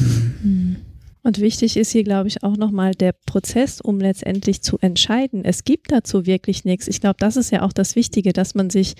Mhm. 0.43 0.77
Und 1.23 1.39
wichtig 1.39 1.77
ist 1.77 1.91
hier, 1.91 2.03
glaube 2.03 2.27
ich, 2.27 2.43
auch 2.43 2.57
nochmal 2.57 2.95
der 2.95 3.13
Prozess, 3.13 3.79
um 3.79 3.99
letztendlich 3.99 4.63
zu 4.63 4.79
entscheiden. 4.79 5.45
Es 5.45 5.63
gibt 5.63 5.91
dazu 5.91 6.25
wirklich 6.25 6.65
nichts. 6.65 6.87
Ich 6.87 6.99
glaube, 6.99 7.17
das 7.19 7.37
ist 7.37 7.51
ja 7.51 7.61
auch 7.61 7.73
das 7.73 7.95
Wichtige, 7.95 8.33
dass 8.33 8.55
man 8.55 8.71
sich 8.71 8.95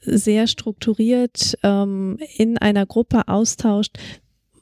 sehr 0.00 0.46
strukturiert 0.46 1.56
ähm, 1.62 2.18
in 2.36 2.58
einer 2.58 2.86
Gruppe 2.86 3.28
austauscht. 3.28 3.98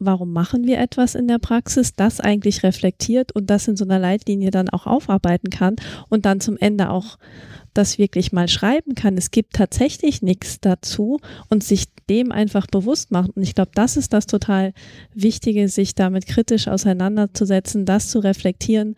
Warum 0.05 0.33
machen 0.33 0.65
wir 0.65 0.79
etwas 0.79 1.15
in 1.15 1.29
der 1.29 1.39
Praxis, 1.39 1.95
das 1.95 2.21
eigentlich 2.21 2.63
reflektiert 2.63 3.33
und 3.33 3.51
das 3.51 3.69
in 3.69 3.77
so 3.77 3.85
einer 3.85 3.99
Leitlinie 3.99 4.51
dann 4.51 4.69
auch 4.69 4.87
aufarbeiten 4.87 5.51
kann 5.51 5.77
und 6.09 6.27
dann 6.27 6.41
zum 6.41 6.57
Ende 6.57 6.91
auch 6.91 7.19
das 7.75 7.99
wirklich 7.99 8.33
mal 8.33 8.49
schreiben 8.49 8.95
kann, 8.95 9.19
es 9.19 9.31
gibt 9.31 9.55
tatsächlich 9.55 10.23
nichts 10.23 10.61
dazu 10.61 11.21
und 11.49 11.63
sich 11.63 11.87
dem 12.09 12.33
einfach 12.33 12.67
bewusst 12.67 13.11
macht. 13.11 13.37
Und 13.37 13.43
ich 13.43 13.55
glaube, 13.55 13.73
das 13.75 13.97
ist 13.97 14.13
das 14.13 14.27
total 14.27 14.73
Wichtige, 15.15 15.69
sich 15.69 15.95
damit 15.95 16.27
kritisch 16.27 16.69
auseinanderzusetzen, 16.69 17.85
das 17.85 18.09
zu 18.09 18.21
reflektieren. 18.21 18.95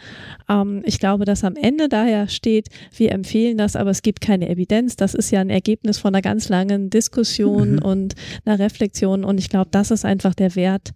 Ähm, 0.48 0.82
ich 0.84 0.98
glaube, 0.98 1.24
dass 1.24 1.44
am 1.44 1.56
Ende 1.56 1.88
daher 1.88 2.28
steht, 2.28 2.68
wir 2.96 3.12
empfehlen 3.12 3.58
das, 3.58 3.76
aber 3.76 3.90
es 3.90 4.02
gibt 4.02 4.20
keine 4.20 4.48
Evidenz. 4.48 4.96
Das 4.96 5.14
ist 5.14 5.30
ja 5.30 5.40
ein 5.40 5.50
Ergebnis 5.50 5.98
von 5.98 6.14
einer 6.14 6.22
ganz 6.22 6.48
langen 6.48 6.90
Diskussion 6.90 7.74
mhm. 7.74 7.82
und 7.82 8.14
einer 8.44 8.58
Reflexion. 8.58 9.24
Und 9.24 9.38
ich 9.38 9.48
glaube, 9.48 9.68
das 9.70 9.90
ist 9.90 10.04
einfach 10.04 10.34
der 10.34 10.54
Wert 10.54 10.92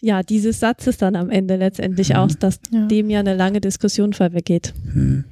ja, 0.00 0.22
dieses 0.22 0.60
Satzes 0.60 0.98
dann 0.98 1.16
am 1.16 1.30
Ende 1.30 1.56
letztendlich 1.56 2.10
mhm. 2.10 2.16
aus, 2.16 2.38
dass 2.38 2.60
ja. 2.70 2.86
dem 2.86 3.10
ja 3.10 3.20
eine 3.20 3.34
lange 3.34 3.60
Diskussion 3.60 4.12
vorweggeht. 4.12 4.74
Mhm. 4.92 5.24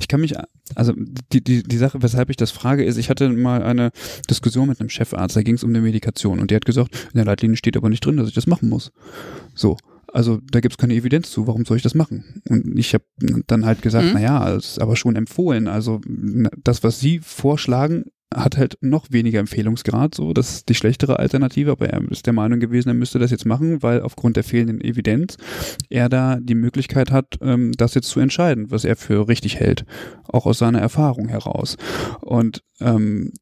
Ich 0.00 0.08
kann 0.08 0.20
mich, 0.20 0.34
also 0.74 0.92
die, 1.32 1.42
die, 1.42 1.62
die 1.62 1.76
Sache, 1.76 2.02
weshalb 2.02 2.30
ich 2.30 2.36
das 2.36 2.50
frage, 2.50 2.84
ist, 2.84 2.96
ich 2.96 3.10
hatte 3.10 3.28
mal 3.30 3.62
eine 3.62 3.90
Diskussion 4.28 4.68
mit 4.68 4.80
einem 4.80 4.90
Chefarzt, 4.90 5.36
da 5.36 5.42
ging 5.42 5.54
es 5.54 5.64
um 5.64 5.70
eine 5.70 5.80
Medikation 5.80 6.40
und 6.40 6.50
der 6.50 6.56
hat 6.56 6.66
gesagt, 6.66 6.94
in 7.12 7.16
der 7.16 7.24
Leitlinie 7.24 7.56
steht 7.56 7.76
aber 7.76 7.88
nicht 7.88 8.04
drin, 8.04 8.16
dass 8.16 8.28
ich 8.28 8.34
das 8.34 8.46
machen 8.46 8.68
muss. 8.68 8.92
So. 9.54 9.76
Also 10.10 10.40
da 10.50 10.60
gibt 10.60 10.72
es 10.72 10.78
keine 10.78 10.94
Evidenz 10.94 11.30
zu, 11.30 11.46
warum 11.46 11.66
soll 11.66 11.76
ich 11.76 11.82
das 11.82 11.94
machen? 11.94 12.42
Und 12.48 12.78
ich 12.78 12.94
habe 12.94 13.04
dann 13.46 13.66
halt 13.66 13.82
gesagt, 13.82 14.06
mhm. 14.06 14.14
naja, 14.14 14.54
es 14.56 14.70
ist 14.70 14.80
aber 14.80 14.96
schon 14.96 15.16
empfohlen. 15.16 15.68
Also 15.68 16.00
das, 16.64 16.82
was 16.82 16.98
Sie 16.98 17.20
vorschlagen, 17.22 18.06
hat 18.34 18.56
halt 18.56 18.76
noch 18.80 19.06
weniger 19.10 19.40
Empfehlungsgrad, 19.40 20.14
so, 20.14 20.32
das 20.32 20.50
ist 20.50 20.68
die 20.68 20.74
schlechtere 20.74 21.18
Alternative, 21.18 21.70
aber 21.70 21.88
er 21.88 22.02
ist 22.10 22.26
der 22.26 22.34
Meinung 22.34 22.60
gewesen, 22.60 22.88
er 22.88 22.94
müsste 22.94 23.18
das 23.18 23.30
jetzt 23.30 23.46
machen, 23.46 23.82
weil 23.82 24.02
aufgrund 24.02 24.36
der 24.36 24.44
fehlenden 24.44 24.80
Evidenz 24.80 25.36
er 25.88 26.08
da 26.08 26.38
die 26.40 26.54
Möglichkeit 26.54 27.10
hat, 27.10 27.38
ähm, 27.40 27.72
das 27.76 27.94
jetzt 27.94 28.10
zu 28.10 28.20
entscheiden, 28.20 28.70
was 28.70 28.84
er 28.84 28.96
für 28.96 29.28
richtig 29.28 29.58
hält, 29.58 29.84
auch 30.24 30.46
aus 30.46 30.58
seiner 30.58 30.80
Erfahrung 30.80 31.28
heraus. 31.28 31.76
Und 32.20 32.62
ähm, 32.80 33.32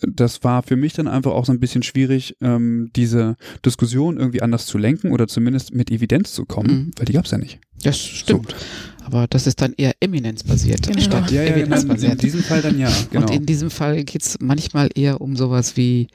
das 0.00 0.44
war 0.44 0.62
für 0.62 0.76
mich 0.76 0.92
dann 0.92 1.08
einfach 1.08 1.32
auch 1.32 1.44
so 1.44 1.52
ein 1.52 1.60
bisschen 1.60 1.82
schwierig, 1.82 2.36
ähm, 2.40 2.90
diese 2.94 3.36
Diskussion 3.64 4.16
irgendwie 4.16 4.42
anders 4.42 4.66
zu 4.66 4.78
lenken 4.78 5.12
oder 5.12 5.26
zumindest 5.26 5.74
mit 5.74 5.90
Evidenz 5.90 6.32
zu 6.32 6.44
kommen, 6.46 6.70
mhm. 6.70 6.90
weil 6.96 7.06
die 7.06 7.12
gab 7.12 7.24
es 7.24 7.32
ja 7.32 7.38
nicht. 7.38 7.60
Das 7.82 7.98
stimmt. 7.98 8.50
So. 8.50 8.56
Aber 9.04 9.26
das 9.26 9.46
ist 9.46 9.60
dann 9.60 9.74
eher 9.76 9.92
eminenzbasiert 10.00 10.86
genau. 10.86 11.00
statt 11.00 11.30
ja, 11.30 11.42
ja, 11.42 11.56
evidenzbasiert. 11.56 12.12
In 12.12 12.18
diesem 12.18 12.42
Fall 12.42 12.62
dann 12.62 12.78
ja. 12.78 12.90
Genau. 13.10 13.26
Und 13.26 13.34
in 13.34 13.46
diesem 13.46 13.70
Fall 13.70 14.04
geht 14.04 14.22
es 14.22 14.38
manchmal 14.40 14.88
eher 14.94 15.20
um 15.20 15.36
sowas 15.36 15.76
wie 15.76 16.08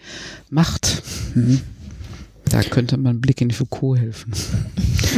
Macht. 0.49 1.03
Mhm. 1.36 1.61
Da 2.49 2.63
könnte 2.63 2.95
man 2.97 3.11
einen 3.11 3.22
Blick 3.22 3.41
in 3.41 3.51
Foucault 3.51 3.99
helfen. 3.99 4.32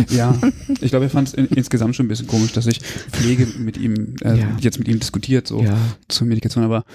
Ja, 0.10 0.36
ich 0.82 0.90
glaube, 0.90 1.06
er 1.06 1.10
fand 1.10 1.28
es 1.28 1.34
in, 1.34 1.46
insgesamt 1.48 1.96
schon 1.96 2.06
ein 2.06 2.10
bisschen 2.10 2.28
komisch, 2.28 2.54
dass 2.54 2.66
ich 2.66 2.80
Pflege 2.80 3.48
mit 3.60 3.78
ihm, 3.78 4.16
äh, 4.24 4.40
ja. 4.40 4.58
jetzt 4.60 4.80
mit 4.80 4.88
ihm 4.88 5.00
diskutiert, 5.00 5.48
so 5.48 5.62
ja. 5.62 5.78
zur 6.08 6.26
Medikation, 6.28 6.64
aber 6.64 6.86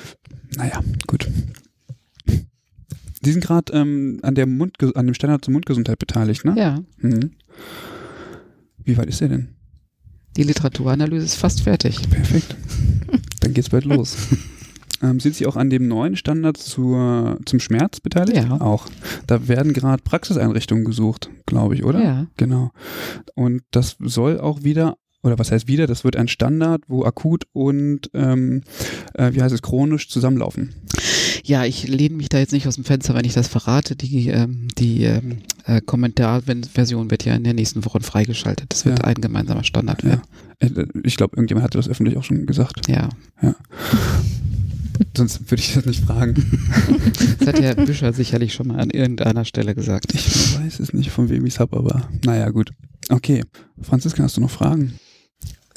naja, 0.57 0.81
gut. 1.07 1.29
Sie 3.23 3.33
sind 3.33 3.45
gerade 3.45 3.73
ähm, 3.73 4.21
an, 4.23 4.35
der 4.35 4.47
Mund, 4.47 4.77
an 4.97 5.07
dem 5.07 5.15
Standard 5.15 5.45
zur 5.45 5.53
Mundgesundheit 5.53 5.99
beteiligt, 5.99 6.45
ne? 6.45 6.55
Ja. 6.57 6.83
Mhm. 6.99 7.31
Wie 8.85 8.97
weit 8.97 9.09
ist 9.09 9.23
er 9.23 9.29
denn? 9.29 9.49
Die 10.37 10.43
Literaturanalyse 10.43 11.25
ist 11.25 11.37
fast 11.37 11.63
fertig. 11.63 12.09
Perfekt. 12.11 12.57
Dann 13.41 13.55
geht's 13.55 13.71
bald 13.71 13.85
los. 13.85 14.17
Ähm, 15.03 15.21
sind 15.21 15.35
Sie 15.35 15.47
auch 15.47 15.57
an 15.57 15.71
dem 15.71 15.87
neuen 15.87 16.17
Standard 16.17 16.57
zur, 16.57 17.39
zum 17.45 17.61
Schmerz 17.61 18.01
beteiligt? 18.01 18.37
Ja. 18.37 18.61
Auch. 18.61 18.87
Da 19.27 19.49
werden 19.49 19.73
gerade 19.73 20.03
Praxiseinrichtungen 20.03 20.85
gesucht, 20.85 21.31
glaube 21.47 21.75
ich, 21.75 21.85
oder? 21.85 22.03
Ja. 22.03 22.27
Genau. 22.37 22.71
Und 23.35 23.63
das 23.71 23.97
soll 24.01 24.41
auch 24.41 24.63
wieder 24.63 24.97
oder 25.23 25.39
was 25.39 25.51
heißt 25.51 25.67
wieder, 25.69 25.87
das 25.87 26.05
wird 26.05 26.17
ein 26.17 26.29
Standard, 26.29 26.83
wo 26.87 27.05
akut 27.05 27.45
und 27.53 28.11
ähm, 28.13 28.63
äh, 29.15 29.33
wie 29.33 29.41
heißt 29.41 29.55
es, 29.55 29.63
chronisch 29.63 30.11
zusammenlaufen. 30.11 30.75
Ja, 31.47 31.67
ich 31.67 31.87
lehne 31.87 32.17
mich 32.17 32.31
da 32.31 32.39
jetzt 32.39 32.53
nicht 32.53 32.67
aus 32.67 32.77
dem 32.77 32.85
Fenster, 32.85 33.15
wenn 33.15 33.27
ich 33.27 33.35
das 33.35 33.49
verrate. 33.49 33.97
Die, 33.97 34.29
ähm, 34.29 34.69
die 34.79 35.05
ähm, 35.05 35.39
äh, 35.67 35.83
Kommentarversion 35.83 37.11
wird 37.11 37.27
ja 37.27 37.35
in 37.35 37.45
der 37.45 37.53
nächsten 37.53 37.85
Woche 37.85 38.01
freigeschaltet. 38.01 38.73
Das 38.73 38.87
wird 38.87 39.01
ja. 39.01 39.05
ein 39.05 39.17
gemeinsamer 39.17 39.63
Standard 39.63 40.05
werden. 40.05 40.23
Ja. 40.63 40.69
Äh, 40.69 40.87
ich 41.03 41.17
glaube, 41.17 41.37
irgendjemand 41.37 41.65
hatte 41.65 41.77
das 41.77 41.87
öffentlich 41.87 42.17
auch 42.17 42.25
schon 42.25 42.47
gesagt. 42.47 42.89
Ja. 42.89 43.11
ja. 43.43 43.55
Sonst 45.15 45.51
würde 45.51 45.63
ich 45.63 45.75
das 45.75 45.85
nicht 45.85 46.05
fragen. 46.05 46.35
Das 47.39 47.49
hat 47.49 47.61
Herr 47.61 47.75
Büscher 47.87 48.13
sicherlich 48.15 48.55
schon 48.55 48.69
mal 48.69 48.81
an 48.81 48.91
irgendeiner 48.91 49.45
Stelle 49.45 49.75
gesagt. 49.75 50.15
Ich 50.15 50.59
weiß 50.59 50.81
es 50.81 50.95
nicht, 50.95 51.11
von 51.11 51.29
wem 51.29 51.45
ich 51.45 51.55
es 51.55 51.61
habe, 51.61 51.77
aber 51.77 52.09
naja, 52.25 52.49
gut. 52.49 52.73
Okay. 53.11 53.43
Franziska, 53.83 54.23
hast 54.23 54.39
du 54.39 54.41
noch 54.41 54.51
Fragen? 54.51 54.95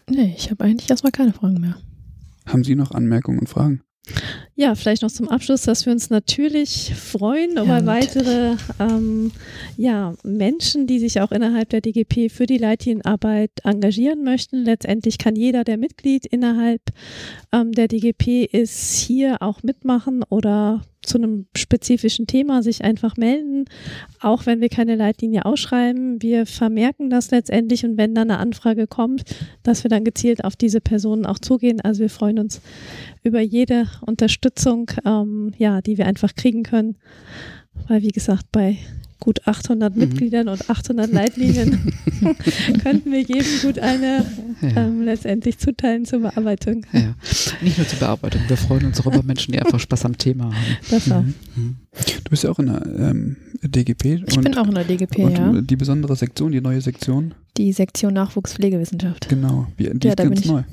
Nee, 0.09 0.33
ich 0.37 0.49
habe 0.49 0.63
eigentlich 0.63 0.89
erstmal 0.89 1.11
keine 1.11 1.33
Fragen 1.33 1.59
mehr. 1.59 1.75
Haben 2.45 2.63
Sie 2.63 2.75
noch 2.75 2.91
Anmerkungen 2.91 3.39
und 3.39 3.49
Fragen? 3.49 3.81
Ja, 4.59 4.73
vielleicht 4.73 5.03
noch 5.03 5.11
zum 5.11 5.29
Abschluss, 5.29 5.61
dass 5.61 5.85
wir 5.85 5.93
uns 5.93 6.09
natürlich 6.09 6.91
freuen 6.95 7.51
über 7.51 7.77
ja, 7.77 7.85
weitere 7.85 8.55
ähm, 8.79 9.31
ja, 9.77 10.15
Menschen, 10.23 10.87
die 10.87 10.97
sich 10.97 11.21
auch 11.21 11.31
innerhalb 11.31 11.69
der 11.69 11.81
DGP 11.81 12.31
für 12.31 12.47
die 12.47 12.57
Leitlinienarbeit 12.57 13.51
engagieren 13.63 14.23
möchten. 14.23 14.63
Letztendlich 14.63 15.19
kann 15.19 15.35
jeder, 15.35 15.63
der 15.63 15.77
Mitglied 15.77 16.25
innerhalb 16.25 16.81
ähm, 17.51 17.71
der 17.71 17.87
DGP 17.87 18.45
ist, 18.51 18.95
hier 18.95 19.43
auch 19.43 19.61
mitmachen 19.61 20.23
oder 20.27 20.81
zu 21.07 21.17
einem 21.17 21.47
spezifischen 21.55 22.27
Thema 22.27 22.61
sich 22.61 22.83
einfach 22.83 23.17
melden, 23.17 23.65
auch 24.19 24.45
wenn 24.45 24.61
wir 24.61 24.69
keine 24.69 24.95
Leitlinie 24.95 25.45
ausschreiben. 25.45 26.21
Wir 26.21 26.45
vermerken 26.45 27.09
das 27.09 27.31
letztendlich 27.31 27.85
und 27.85 27.97
wenn 27.97 28.13
dann 28.13 28.29
eine 28.29 28.39
Anfrage 28.39 28.87
kommt, 28.87 29.23
dass 29.63 29.83
wir 29.83 29.89
dann 29.89 30.03
gezielt 30.03 30.43
auf 30.43 30.55
diese 30.55 30.81
Personen 30.81 31.25
auch 31.25 31.39
zugehen. 31.39 31.81
Also 31.81 32.01
wir 32.01 32.09
freuen 32.09 32.39
uns 32.39 32.61
über 33.23 33.41
jede 33.41 33.87
Unterstützung, 34.01 34.91
ähm, 35.05 35.53
ja, 35.57 35.81
die 35.81 35.97
wir 35.97 36.05
einfach 36.05 36.35
kriegen 36.35 36.63
können. 36.63 36.97
Weil 37.87 38.01
wie 38.01 38.09
gesagt, 38.09 38.45
bei 38.51 38.77
gut 39.19 39.47
800 39.47 39.93
mhm. 39.93 40.01
Mitgliedern 40.01 40.47
und 40.47 40.69
800 40.69 41.11
Leitlinien 41.11 41.93
könnten 42.83 43.11
wir 43.11 43.21
jedem 43.21 43.61
gut 43.61 43.79
eine 43.79 44.25
ja. 44.61 44.85
ähm, 44.85 45.03
letztendlich 45.03 45.57
zuteilen 45.57 46.05
zur 46.05 46.19
Bearbeitung. 46.19 46.85
Ja. 46.93 47.15
Nicht 47.61 47.77
nur 47.77 47.87
zur 47.87 47.99
Bearbeitung, 47.99 48.41
wir 48.47 48.57
freuen 48.57 48.85
uns 48.85 48.99
auch 49.01 49.07
über 49.07 49.23
Menschen, 49.23 49.51
die 49.51 49.59
einfach 49.59 49.79
Spaß 49.79 50.05
am 50.05 50.17
Thema 50.17 50.45
haben. 50.45 50.77
Das 50.89 51.11
auch. 51.11 51.21
Mhm. 51.21 51.35
mhm. 51.55 51.75
Du 52.23 52.29
bist 52.29 52.43
ja 52.43 52.51
auch 52.51 52.59
in 52.59 52.67
der 52.67 52.85
ähm, 52.85 53.37
DGP. 53.63 54.23
Ich 54.27 54.37
und, 54.37 54.43
bin 54.43 54.57
auch 54.57 54.67
in 54.67 54.75
der 54.75 54.83
DGP, 54.83 55.17
und 55.19 55.31
ja. 55.37 55.61
Die 55.61 55.75
besondere 55.75 56.15
Sektion, 56.15 56.51
die 56.51 56.61
neue 56.61 56.81
Sektion? 56.81 57.33
Die 57.57 57.71
Sektion 57.73 58.13
Nachwuchspflegewissenschaft. 58.13 59.29
Genau, 59.29 59.67
die 59.79 59.85
ja, 59.85 59.91
ist 59.91 60.17
ganz 60.17 60.45
neu. 60.45 60.63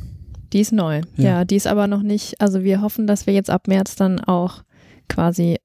Die 0.53 0.61
ist 0.61 0.73
neu, 0.73 1.01
ja. 1.17 1.25
ja. 1.25 1.45
Die 1.45 1.57
ist 1.57 1.67
aber 1.67 1.87
noch 1.87 2.03
nicht, 2.03 2.41
also 2.41 2.63
wir 2.63 2.81
hoffen, 2.81 3.07
dass 3.07 3.27
wir 3.27 3.35
jetzt 3.35 3.51
ab 3.51 3.69
März 3.69 3.97
dann 3.97 4.21
auch 4.21 4.63
quasi 5.09 5.57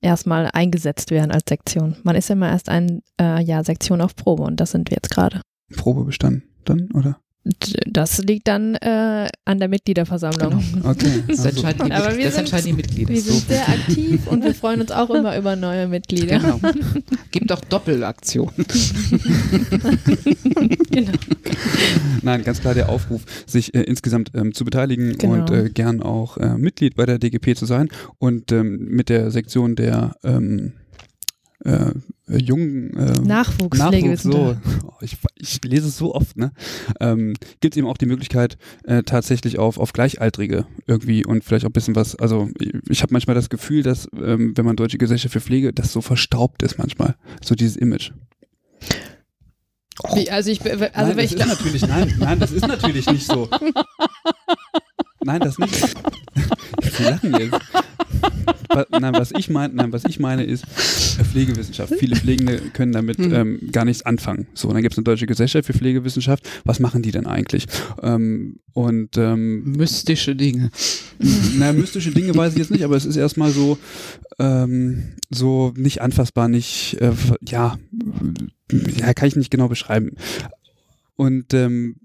erstmal 0.00 0.50
eingesetzt 0.52 1.10
werden 1.10 1.30
als 1.30 1.44
Sektion. 1.48 1.96
Man 2.02 2.16
ist 2.16 2.28
ja 2.28 2.34
immer 2.34 2.48
erst 2.48 2.68
ein 2.68 3.02
äh, 3.20 3.42
Jahr 3.42 3.64
Sektion 3.64 4.00
auf 4.00 4.16
Probe 4.16 4.42
und 4.42 4.60
das 4.60 4.72
sind 4.72 4.90
wir 4.90 4.96
jetzt 4.96 5.10
gerade. 5.10 5.40
Probe 5.76 6.04
bestanden 6.04 6.44
dann, 6.64 6.88
oder? 6.94 7.18
Das 7.86 8.18
liegt 8.18 8.48
dann 8.48 8.74
äh, 8.76 9.28
an 9.44 9.58
der 9.58 9.68
Mitgliederversammlung. 9.68 10.62
Genau. 10.74 10.90
Okay. 10.90 11.22
Das, 11.28 11.40
also. 11.40 11.48
entscheiden, 11.50 11.86
die, 11.86 11.92
Aber 11.92 12.16
wir 12.16 12.24
das 12.24 12.34
sind, 12.34 12.40
entscheiden 12.44 12.66
die 12.66 12.72
Mitglieder. 12.72 13.14
Wir 13.14 13.20
sind 13.20 13.48
sehr 13.48 13.68
aktiv 13.68 14.26
und 14.26 14.42
wir 14.44 14.54
freuen 14.54 14.80
uns 14.80 14.90
auch 14.90 15.10
immer 15.10 15.36
über 15.36 15.56
neue 15.56 15.86
Mitglieder. 15.88 16.38
Genau. 16.38 16.60
Gibt 17.30 17.52
auch 17.52 17.60
Doppelaktionen. 17.60 18.54
genau. 20.90 21.12
Nein, 22.22 22.44
ganz 22.44 22.60
klar 22.60 22.74
der 22.74 22.88
Aufruf, 22.88 23.22
sich 23.46 23.74
äh, 23.74 23.82
insgesamt 23.82 24.32
ähm, 24.34 24.54
zu 24.54 24.64
beteiligen 24.64 25.16
genau. 25.18 25.34
und 25.34 25.50
äh, 25.50 25.70
gern 25.70 26.02
auch 26.02 26.38
äh, 26.38 26.56
Mitglied 26.58 26.96
bei 26.96 27.06
der 27.06 27.18
DGP 27.18 27.56
zu 27.56 27.66
sein 27.66 27.88
und 28.18 28.52
ähm, 28.52 28.78
mit 28.90 29.08
der 29.08 29.30
Sektion 29.30 29.76
der 29.76 30.16
ähm, 30.24 30.72
äh, 31.68 31.92
jungen 32.28 32.96
äh. 32.96 33.20
Nachwuchs, 33.20 33.78
so, 34.22 34.56
oh, 34.84 34.92
ich, 35.00 35.16
ich, 35.36 35.60
lese 35.64 35.88
es 35.88 35.96
so 35.96 36.14
oft, 36.14 36.36
ne? 36.36 36.52
Ähm, 37.00 37.34
Gibt 37.60 37.74
es 37.74 37.78
eben 37.78 37.86
auch 37.86 37.96
die 37.96 38.06
Möglichkeit, 38.06 38.58
äh, 38.84 39.02
tatsächlich 39.02 39.58
auf, 39.58 39.78
auf 39.78 39.92
Gleichaltrige 39.92 40.66
irgendwie 40.86 41.24
und 41.24 41.44
vielleicht 41.44 41.64
auch 41.64 41.70
ein 41.70 41.72
bisschen 41.72 41.96
was, 41.96 42.16
also 42.16 42.48
ich, 42.58 42.72
ich 42.88 43.02
habe 43.02 43.12
manchmal 43.12 43.34
das 43.34 43.50
Gefühl, 43.50 43.82
dass, 43.82 44.08
ähm, 44.14 44.56
wenn 44.56 44.64
man 44.64 44.76
Deutsche 44.76 44.98
Gesellschaft 44.98 45.32
für 45.32 45.40
Pflege, 45.40 45.72
das 45.72 45.92
so 45.92 46.00
verstaubt 46.00 46.62
ist 46.62 46.78
manchmal. 46.78 47.16
So 47.42 47.54
dieses 47.54 47.76
Image. 47.76 48.12
Wie, 50.14 50.30
also 50.30 50.50
ich, 50.50 50.60
also 50.64 50.86
nein, 50.94 51.16
das 51.16 51.32
ist 51.32 51.46
natürlich, 51.46 51.86
nein, 51.86 52.14
nein, 52.18 52.38
das 52.38 52.52
ist 52.52 52.66
natürlich 52.66 53.06
nicht 53.10 53.26
so. 53.26 53.48
Nein, 55.24 55.40
das 55.40 55.58
nicht. 55.58 55.74
Sie 56.92 57.02
lachen 57.02 57.34
jetzt 57.38 57.60
nein, 58.90 59.14
was 59.14 59.32
ich 59.36 59.50
meine, 59.50 59.74
nein, 59.74 59.92
was 59.92 60.04
ich 60.04 60.18
meine 60.18 60.44
ist 60.44 60.64
Pflegewissenschaft. 60.66 61.94
Viele 61.98 62.16
Pflegende 62.16 62.58
können 62.72 62.92
damit 62.92 63.18
mhm. 63.18 63.34
ähm, 63.34 63.60
gar 63.72 63.84
nichts 63.84 64.04
anfangen. 64.04 64.46
So, 64.54 64.68
und 64.68 64.74
dann 64.74 64.82
gibt 64.82 64.94
es 64.94 64.98
eine 64.98 65.04
deutsche 65.04 65.26
Gesellschaft 65.26 65.66
für 65.66 65.72
Pflegewissenschaft. 65.72 66.48
Was 66.64 66.80
machen 66.80 67.02
die 67.02 67.10
denn 67.10 67.26
eigentlich? 67.26 67.66
Ähm, 68.02 68.60
und 68.72 69.16
ähm, 69.16 69.72
mystische 69.72 70.36
Dinge. 70.36 70.70
Na, 71.58 71.72
mystische 71.72 72.10
Dinge 72.10 72.34
weiß 72.34 72.52
ich 72.52 72.58
jetzt 72.58 72.70
nicht, 72.70 72.84
aber 72.84 72.96
es 72.96 73.04
ist 73.04 73.16
erstmal 73.16 73.50
so, 73.50 73.78
ähm, 74.38 75.14
so 75.30 75.72
nicht 75.76 76.00
anfassbar, 76.00 76.48
nicht, 76.48 76.96
äh, 77.00 77.12
ja, 77.46 77.78
ja, 78.70 79.14
kann 79.14 79.28
ich 79.28 79.36
nicht 79.36 79.50
genau 79.50 79.68
beschreiben. 79.68 80.12
Und 81.16 81.52
ähm, 81.54 81.96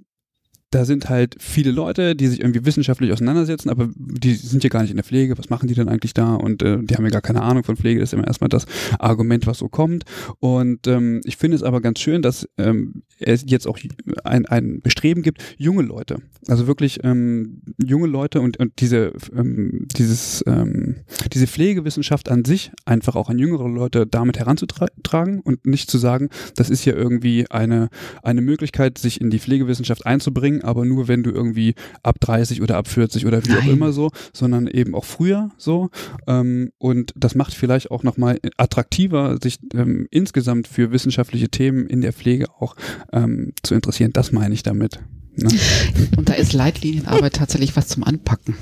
da 0.74 0.86
sind 0.86 1.10
halt 1.10 1.36
viele 1.40 1.72
Leute, 1.72 2.16
die 2.16 2.28
sich 2.28 2.40
irgendwie 2.40 2.66
wissenschaftlich 2.66 3.12
auseinandersetzen, 3.12 3.70
aber 3.70 3.90
die 3.96 4.34
sind 4.34 4.64
ja 4.64 4.70
gar 4.70 4.82
nicht 4.82 4.90
in 4.90 4.98
der 4.98 5.04
Pflege. 5.04 5.38
Was 5.38 5.50
machen 5.50 5.68
die 5.68 5.76
denn 5.76 5.88
eigentlich 5.88 6.16
da? 6.16 6.34
Und 6.34 6.64
äh, 6.64 6.80
die 6.82 6.96
haben 6.96 7.04
ja 7.04 7.12
gar 7.12 7.22
keine 7.22 7.44
Ahnung 7.44 7.64
von 7.64 7.78
Pflege. 7.78 8.00
Das 8.00 8.10
ist 8.10 8.14
immer 8.14 8.26
erstmal 8.26 8.50
das 8.50 8.66
Argument, 8.98 9.46
was 9.46 9.60
so 9.60 9.70
kommt. 9.70 10.04
Und 10.40 10.88
ähm, 10.88 11.22
ich 11.26 11.38
finde 11.38 11.56
es 11.56 11.64
aber 11.64 11.80
ganz 11.80 12.00
schön, 12.00 12.24
dass 12.24 12.48
ähm, 12.58 13.04
es 13.20 13.44
jetzt 13.46 13.68
auch 13.68 13.78
ein, 14.24 14.48
ein 14.48 14.82
Bestreben 14.82 15.22
gibt, 15.22 15.44
junge 15.58 15.84
Leute, 15.84 16.18
also 16.48 16.66
wirklich 16.66 17.04
ähm, 17.04 17.62
junge 17.84 18.08
Leute 18.08 18.42
und, 18.42 18.58
und 18.58 18.74
diese, 18.80 19.14
ähm, 19.36 19.88
dieses, 19.96 20.44
ähm, 20.48 20.98
diese 21.32 21.46
Pflegewissenschaft 21.46 22.30
an 22.30 22.46
sich 22.46 22.72
einfach 22.86 23.16
auch 23.16 23.30
an 23.30 23.38
jüngere 23.38 23.70
Leute 23.70 24.08
damit 24.08 24.40
heranzutragen 24.40 25.40
und 25.42 25.68
nicht 25.68 25.92
zu 25.92 26.00
sagen, 26.00 26.30
das 26.56 26.72
ist 26.72 26.86
ja 26.86 26.94
irgendwie 26.94 27.50
eine, 27.52 27.90
eine 28.24 28.42
Möglichkeit, 28.42 28.98
sich 28.98 29.22
in 29.22 29.30
die 29.30 29.40
Pflegewissenschaft 29.40 30.06
einzubringen, 30.08 30.63
aber 30.64 30.86
nur 30.86 31.08
wenn 31.08 31.24
du 31.24 31.32
irgendwie 31.32 31.76
ab 32.02 32.20
30 32.20 32.62
oder 32.62 32.78
ab 32.78 32.88
40 32.88 33.26
oder 33.26 33.44
wie 33.46 33.50
Nein. 33.50 33.60
auch 33.60 33.68
immer 33.68 33.94
so, 33.94 34.12
sondern 34.34 34.68
eben 34.68 34.96
auch 34.96 35.06
früher 35.06 35.50
so. 35.58 35.90
Ähm, 36.28 36.72
und 36.78 37.14
das 37.16 37.36
macht 37.36 37.54
vielleicht 37.54 37.92
auch 37.92 38.04
nochmal 38.04 38.40
attraktiver, 38.58 39.38
sich 39.42 39.60
ähm, 39.74 40.08
insgesamt 40.12 40.68
für 40.68 40.92
wissenschaftliche 40.92 41.50
Themen 41.50 41.88
in 41.88 42.02
der 42.02 42.14
Pflege 42.14 42.46
auch 42.60 42.76
ähm, 43.12 43.54
zu 43.64 43.76
interessieren. 43.76 44.12
Das 44.14 44.32
meine 44.32 44.54
ich 44.54 44.64
damit. 44.64 45.00
Ne? 45.36 45.50
Und 46.18 46.30
da 46.30 46.34
ist 46.34 46.54
Leitlinienarbeit 46.54 47.34
tatsächlich 47.34 47.76
was 47.76 47.88
zum 47.88 48.04
Anpacken. 48.04 48.56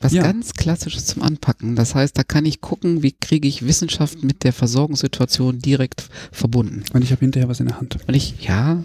Was 0.00 0.12
ja. 0.12 0.22
ganz 0.22 0.54
Klassisches 0.54 1.06
zum 1.06 1.22
Anpacken. 1.22 1.76
Das 1.76 1.94
heißt, 1.94 2.16
da 2.16 2.22
kann 2.22 2.46
ich 2.46 2.60
gucken, 2.60 3.02
wie 3.02 3.12
kriege 3.12 3.46
ich 3.46 3.66
Wissenschaft 3.66 4.24
mit 4.24 4.44
der 4.44 4.52
Versorgungssituation 4.52 5.58
direkt 5.58 6.08
verbunden. 6.32 6.84
Und 6.94 7.04
ich 7.04 7.12
habe 7.12 7.20
hinterher 7.20 7.48
was 7.48 7.60
in 7.60 7.66
der 7.66 7.78
Hand. 7.78 7.98
Und 8.06 8.14
ich, 8.14 8.40
ja, 8.40 8.82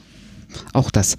auch 0.73 0.91
das. 0.91 1.15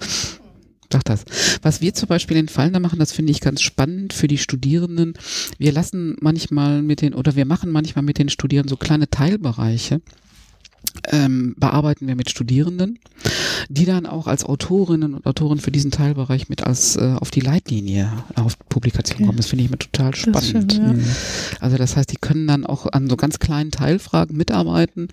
Doch 0.89 1.03
das. 1.03 1.25
Was 1.61 1.81
wir 1.81 1.93
zum 1.93 2.07
Beispiel 2.07 2.37
in 2.37 2.47
Fallender 2.47 2.79
machen, 2.79 2.99
das 2.99 3.11
finde 3.11 3.31
ich 3.31 3.41
ganz 3.41 3.61
spannend 3.61 4.13
für 4.13 4.27
die 4.27 4.37
Studierenden. 4.37 5.13
Wir 5.57 5.73
lassen 5.73 6.15
manchmal 6.21 6.81
mit 6.81 7.01
den, 7.01 7.13
oder 7.13 7.35
wir 7.35 7.45
machen 7.45 7.71
manchmal 7.71 8.03
mit 8.03 8.17
den 8.17 8.29
Studierenden 8.29 8.69
so 8.69 8.77
kleine 8.77 9.09
Teilbereiche 9.09 10.01
ähm, 11.11 11.55
bearbeiten 11.57 12.07
wir 12.07 12.15
mit 12.15 12.29
Studierenden, 12.29 12.99
die 13.69 13.85
dann 13.85 14.05
auch 14.05 14.27
als 14.27 14.43
Autorinnen 14.43 15.13
und 15.13 15.25
Autoren 15.25 15.59
für 15.59 15.71
diesen 15.71 15.91
Teilbereich 15.91 16.49
mit 16.49 16.63
als 16.63 16.95
äh, 16.95 17.15
auf 17.19 17.31
die 17.31 17.39
Leitlinie 17.39 18.11
auf 18.35 18.57
Publikation 18.69 19.25
kommen. 19.25 19.37
Das 19.37 19.47
finde 19.47 19.63
ich 19.63 19.69
immer 19.69 19.79
total 19.79 20.15
spannend. 20.15 20.73
Schön, 20.73 20.83
ja. 20.83 20.93
Mhm. 20.93 21.03
Also 21.59 21.77
das 21.77 21.95
heißt, 21.95 22.11
die 22.11 22.17
können 22.17 22.47
dann 22.47 22.65
auch 22.65 22.91
an 22.91 23.09
so 23.09 23.15
ganz 23.15 23.39
kleinen 23.39 23.71
Teilfragen 23.71 24.35
mitarbeiten 24.37 25.07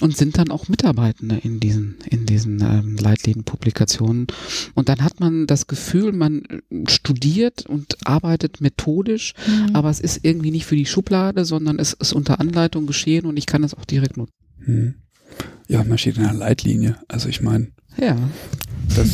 und 0.00 0.16
sind 0.16 0.38
dann 0.38 0.50
auch 0.50 0.68
Mitarbeitende 0.68 1.36
in 1.36 1.60
diesen 1.60 1.96
in 2.08 2.26
diesen 2.26 2.60
ähm, 2.60 2.96
Leitlinienpublikationen. 2.96 4.26
Und 4.74 4.88
dann 4.88 5.02
hat 5.02 5.20
man 5.20 5.46
das 5.46 5.66
Gefühl, 5.66 6.12
man 6.12 6.42
studiert 6.88 7.66
und 7.66 7.96
arbeitet 8.06 8.60
methodisch, 8.60 9.34
mhm. 9.46 9.74
aber 9.74 9.90
es 9.90 10.00
ist 10.00 10.20
irgendwie 10.22 10.50
nicht 10.50 10.66
für 10.66 10.76
die 10.76 10.86
Schublade, 10.86 11.44
sondern 11.44 11.78
es 11.78 11.92
ist 11.92 12.12
unter 12.12 12.40
Anleitung 12.40 12.86
geschehen 12.86 13.26
und 13.26 13.36
ich 13.36 13.46
kann 13.46 13.64
es 13.64 13.74
auch 13.74 13.84
direkt 13.84 14.16
nutzen. 14.16 14.34
Mhm. 14.66 14.94
Ja, 15.70 15.84
man 15.84 15.98
steht 15.98 16.16
in 16.16 16.24
einer 16.24 16.36
Leitlinie. 16.36 16.96
Also 17.06 17.28
ich 17.28 17.42
meine. 17.42 17.68
Ja. 17.96 18.16
Das 18.96 19.06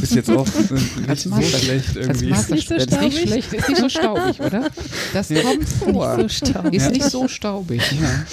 ist 0.00 0.14
jetzt 0.14 0.30
auch 0.30 0.46
nicht 1.08 1.22
so 1.22 1.42
schlecht 1.42 1.96
irgendwie. 1.96 2.28
Das, 2.28 2.42
ist 2.42 2.50
nicht, 2.50 2.68
so 2.68 2.76
das 2.76 2.86
ist 2.86 3.00
nicht 3.00 3.18
schlecht, 3.18 3.52
ist 3.52 3.68
nicht 3.68 3.80
so 3.80 3.88
staubig, 3.88 4.40
oder? 4.40 4.70
Das 5.12 5.28
ja. 5.28 5.42
kommt 5.42 5.68
vor. 5.68 6.16
Nicht 6.18 6.30
so 6.30 6.46
staubig. 6.46 6.74
Ist 6.74 6.90
nicht 6.92 7.10
so 7.10 7.26
staubig. 7.26 7.82
Ja. 8.00 8.24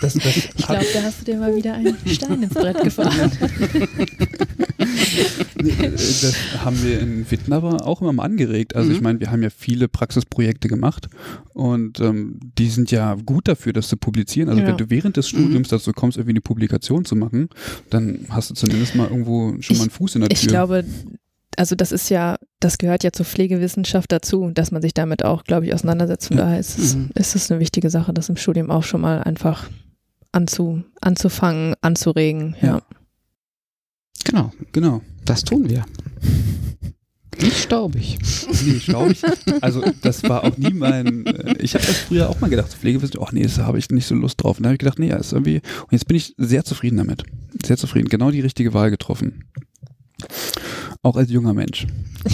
Das, 0.00 0.14
das 0.14 0.36
ich 0.36 0.66
glaube, 0.66 0.86
da 0.92 1.02
hast 1.02 1.20
du 1.20 1.24
dir 1.26 1.36
mal 1.36 1.54
wieder 1.54 1.74
einen 1.74 1.96
Stein 2.06 2.42
ins 2.42 2.54
Brett 2.54 2.82
gefahren. 2.82 3.30
das 5.56 6.34
haben 6.64 6.82
wir 6.82 7.00
in 7.00 7.30
Witten 7.30 7.52
aber 7.52 7.86
auch 7.86 8.00
immer 8.00 8.12
mal 8.12 8.24
angeregt. 8.24 8.74
Also 8.76 8.90
mhm. 8.90 8.94
ich 8.94 9.00
meine, 9.00 9.20
wir 9.20 9.30
haben 9.30 9.42
ja 9.42 9.50
viele 9.50 9.88
Praxisprojekte 9.88 10.68
gemacht 10.68 11.08
und 11.52 12.00
ähm, 12.00 12.38
die 12.58 12.68
sind 12.68 12.90
ja 12.90 13.14
gut 13.14 13.48
dafür, 13.48 13.72
das 13.72 13.88
zu 13.88 13.96
publizieren. 13.96 14.48
Also 14.48 14.62
ja. 14.62 14.68
wenn 14.68 14.76
du 14.76 14.90
während 14.90 15.16
des 15.16 15.28
Studiums 15.28 15.68
mhm. 15.68 15.76
dazu 15.76 15.92
kommst, 15.92 16.16
irgendwie 16.18 16.32
eine 16.32 16.40
Publikation 16.40 17.04
zu 17.04 17.16
machen, 17.16 17.48
dann 17.90 18.26
hast 18.30 18.50
du 18.50 18.54
zumindest 18.54 18.94
mal 18.94 19.08
irgendwo 19.08 19.54
schon 19.60 19.76
mal 19.76 19.84
einen 19.84 19.90
Fuß 19.90 20.16
in 20.16 20.20
der 20.22 20.30
Tür. 20.30 20.38
Ich 20.38 20.48
glaube, 20.48 20.84
also 21.56 21.74
das 21.74 21.92
ist 21.92 22.08
ja, 22.10 22.36
das 22.60 22.78
gehört 22.78 23.04
ja 23.04 23.12
zur 23.12 23.26
Pflegewissenschaft 23.26 24.10
dazu, 24.10 24.50
dass 24.52 24.70
man 24.70 24.82
sich 24.82 24.94
damit 24.94 25.24
auch, 25.24 25.44
glaube 25.44 25.66
ich, 25.66 25.74
auseinandersetzt. 25.74 26.30
Und 26.30 26.38
ja. 26.38 26.44
daher 26.44 26.60
ist 26.60 26.78
es, 26.78 26.96
mhm. 26.96 27.10
ist 27.14 27.34
es 27.34 27.50
eine 27.50 27.60
wichtige 27.60 27.90
Sache, 27.90 28.12
das 28.12 28.28
im 28.28 28.36
Studium 28.36 28.70
auch 28.70 28.82
schon 28.82 29.00
mal 29.00 29.22
einfach 29.22 29.68
anzu, 30.32 30.82
anzufangen, 31.00 31.74
anzuregen. 31.80 32.56
ja. 32.60 32.68
ja. 32.68 32.82
Genau. 34.24 34.52
Genau. 34.72 35.02
Das 35.24 35.44
tun 35.44 35.68
wir. 35.68 35.84
Nicht 37.40 37.58
staubig. 37.58 38.18
Nee, 38.64 38.78
staubig. 38.80 39.22
Also 39.60 39.84
das 40.02 40.22
war 40.24 40.44
auch 40.44 40.56
nie 40.56 40.72
mein. 40.72 41.26
Äh, 41.26 41.56
ich 41.58 41.74
habe 41.74 41.84
das 41.84 41.98
früher 41.98 42.30
auch 42.30 42.40
mal 42.40 42.48
gedacht, 42.48 42.72
Pflegewissenschaft, 42.72 43.26
ach 43.28 43.32
nee, 43.32 43.46
da 43.46 43.66
habe 43.66 43.78
ich 43.78 43.90
nicht 43.90 44.06
so 44.06 44.14
Lust 44.14 44.42
drauf. 44.42 44.58
Und 44.58 44.62
da 44.62 44.68
habe 44.68 44.74
ich 44.74 44.78
gedacht, 44.78 44.98
nee, 44.98 45.08
ja, 45.08 45.16
ist 45.16 45.32
irgendwie. 45.32 45.56
Und 45.56 45.92
jetzt 45.92 46.06
bin 46.06 46.16
ich 46.16 46.34
sehr 46.38 46.64
zufrieden 46.64 46.96
damit. 46.96 47.24
Sehr 47.64 47.76
zufrieden. 47.76 48.08
Genau 48.08 48.30
die 48.30 48.40
richtige 48.40 48.72
Wahl 48.72 48.90
getroffen. 48.90 49.44
Auch 51.02 51.16
als 51.16 51.30
junger 51.30 51.54
Mensch. 51.54 51.86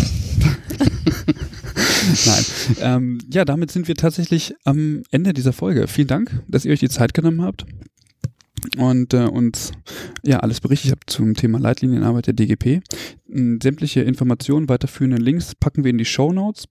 Nein. 2.26 2.44
Ähm, 2.80 3.18
ja, 3.32 3.44
damit 3.44 3.70
sind 3.70 3.88
wir 3.88 3.94
tatsächlich 3.94 4.54
am 4.64 5.02
Ende 5.10 5.32
dieser 5.32 5.52
Folge. 5.52 5.86
Vielen 5.88 6.08
Dank, 6.08 6.42
dass 6.48 6.64
ihr 6.64 6.72
euch 6.72 6.80
die 6.80 6.88
Zeit 6.88 7.14
genommen 7.14 7.42
habt 7.42 7.64
und 8.78 9.14
äh, 9.14 9.24
uns 9.24 9.72
ja 10.22 10.40
alles 10.40 10.60
berichtet 10.60 10.92
habt 10.92 11.10
zum 11.10 11.34
Thema 11.34 11.58
Leitlinienarbeit 11.58 12.26
der 12.26 12.34
DGP. 12.34 12.80
Sämtliche 13.28 14.00
Informationen, 14.02 14.68
weiterführenden 14.68 15.20
Links 15.20 15.54
packen 15.54 15.84
wir 15.84 15.90
in 15.90 15.98
die 15.98 16.04
Show 16.04 16.32
Notes. 16.32 16.66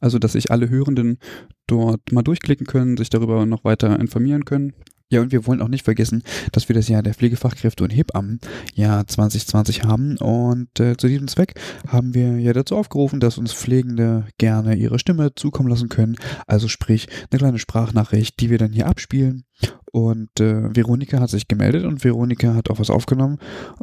Also, 0.00 0.18
dass 0.18 0.32
sich 0.32 0.50
alle 0.50 0.68
Hörenden 0.68 1.18
dort 1.66 2.12
mal 2.12 2.22
durchklicken 2.22 2.66
können, 2.66 2.98
sich 2.98 3.08
darüber 3.08 3.46
noch 3.46 3.64
weiter 3.64 3.98
informieren 3.98 4.44
können. 4.44 4.74
Ja, 5.10 5.20
und 5.20 5.32
wir 5.32 5.44
wollen 5.46 5.60
auch 5.60 5.68
nicht 5.68 5.84
vergessen, 5.84 6.22
dass 6.52 6.68
wir 6.68 6.74
das 6.74 6.88
Jahr 6.88 7.02
der 7.02 7.14
Pflegefachkräfte 7.14 7.82
und 7.82 7.90
Hebammen 7.90 8.38
Jahr 8.74 9.06
2020 9.06 9.82
haben. 9.82 10.16
Und 10.18 10.78
äh, 10.78 10.96
zu 10.96 11.08
diesem 11.08 11.26
Zweck 11.26 11.54
haben 11.88 12.14
wir 12.14 12.38
ja 12.38 12.52
dazu 12.52 12.76
aufgerufen, 12.76 13.18
dass 13.18 13.36
uns 13.36 13.52
Pflegende 13.52 14.26
gerne 14.38 14.76
ihre 14.76 15.00
Stimme 15.00 15.34
zukommen 15.34 15.68
lassen 15.68 15.88
können. 15.88 16.16
Also 16.46 16.68
sprich, 16.68 17.08
eine 17.30 17.38
kleine 17.38 17.58
Sprachnachricht, 17.58 18.38
die 18.40 18.50
wir 18.50 18.58
dann 18.58 18.72
hier 18.72 18.86
abspielen. 18.86 19.44
Und 19.90 20.38
äh, 20.38 20.74
Veronika 20.74 21.18
hat 21.18 21.30
sich 21.30 21.48
gemeldet 21.48 21.84
und 21.84 22.04
Veronika 22.04 22.54
hat 22.54 22.70
auch 22.70 22.78
was 22.78 22.90
aufgenommen. 22.90 23.38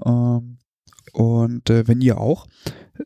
Ähm, 0.05 0.59
und 1.11 1.69
äh, 1.69 1.87
wenn 1.89 1.99
ihr 1.99 2.21
auch 2.21 2.47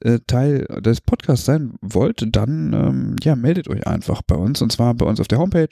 äh, 0.01 0.19
Teil 0.27 0.65
des 0.81 1.01
Podcasts 1.01 1.45
sein 1.45 1.73
wollt, 1.81 2.23
dann 2.35 2.73
ähm, 2.73 3.15
ja, 3.23 3.35
meldet 3.35 3.67
euch 3.67 3.87
einfach 3.87 4.21
bei 4.21 4.35
uns. 4.35 4.61
Und 4.61 4.71
zwar 4.71 4.93
bei 4.93 5.07
uns 5.07 5.19
auf 5.19 5.27
der 5.27 5.39
Homepage 5.39 5.69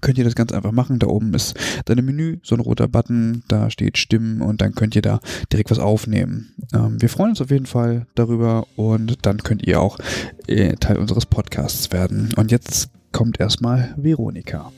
könnt 0.00 0.18
ihr 0.18 0.24
das 0.24 0.34
ganz 0.34 0.52
einfach 0.52 0.72
machen. 0.72 0.98
Da 0.98 1.06
oben 1.06 1.34
ist 1.34 1.54
dann 1.84 1.98
ein 1.98 2.04
Menü, 2.04 2.38
so 2.42 2.54
ein 2.54 2.60
roter 2.60 2.88
Button, 2.88 3.42
da 3.48 3.70
steht 3.70 3.98
Stimmen 3.98 4.40
und 4.42 4.60
dann 4.60 4.74
könnt 4.74 4.96
ihr 4.96 5.02
da 5.02 5.20
direkt 5.52 5.70
was 5.70 5.78
aufnehmen. 5.78 6.54
Ähm, 6.74 7.00
wir 7.00 7.08
freuen 7.08 7.30
uns 7.30 7.40
auf 7.40 7.50
jeden 7.50 7.66
Fall 7.66 8.06
darüber 8.14 8.66
und 8.76 9.26
dann 9.26 9.38
könnt 9.38 9.66
ihr 9.66 9.80
auch 9.80 9.98
äh, 10.46 10.74
Teil 10.76 10.98
unseres 10.98 11.26
Podcasts 11.26 11.92
werden. 11.92 12.30
Und 12.36 12.50
jetzt 12.50 12.90
kommt 13.12 13.40
erstmal 13.40 13.94
Veronika. 13.96 14.72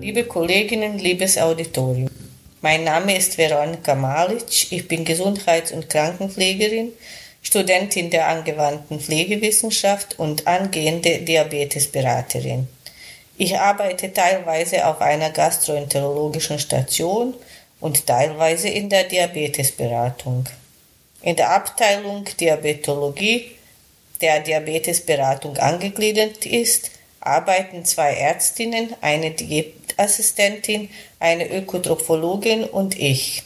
Liebe 0.00 0.24
Kolleginnen, 0.24 0.98
liebes 0.98 1.38
Auditorium. 1.38 2.08
Mein 2.64 2.84
Name 2.84 3.14
ist 3.14 3.36
Veronika 3.36 3.94
Malic, 3.94 4.72
ich 4.72 4.88
bin 4.88 5.04
Gesundheits- 5.04 5.70
und 5.70 5.90
Krankenpflegerin, 5.90 6.94
Studentin 7.42 8.08
der 8.08 8.26
angewandten 8.26 9.00
Pflegewissenschaft 9.00 10.18
und 10.18 10.46
angehende 10.46 11.18
Diabetesberaterin. 11.18 12.66
Ich 13.36 13.58
arbeite 13.58 14.14
teilweise 14.14 14.86
auf 14.86 15.02
einer 15.02 15.28
gastroenterologischen 15.28 16.58
Station 16.58 17.34
und 17.80 18.06
teilweise 18.06 18.70
in 18.70 18.88
der 18.88 19.04
Diabetesberatung. 19.04 20.46
In 21.20 21.36
der 21.36 21.50
Abteilung 21.50 22.24
Diabetologie, 22.40 23.56
der 24.22 24.40
Diabetesberatung 24.40 25.58
angegliedert 25.58 26.46
ist, 26.46 26.92
arbeiten 27.24 27.84
zwei 27.84 28.14
Ärztinnen, 28.14 28.94
eine 29.00 29.30
Diätassistentin, 29.30 30.90
eine 31.18 31.50
Ökotrophologin 31.50 32.64
und 32.64 32.98
ich. 32.98 33.42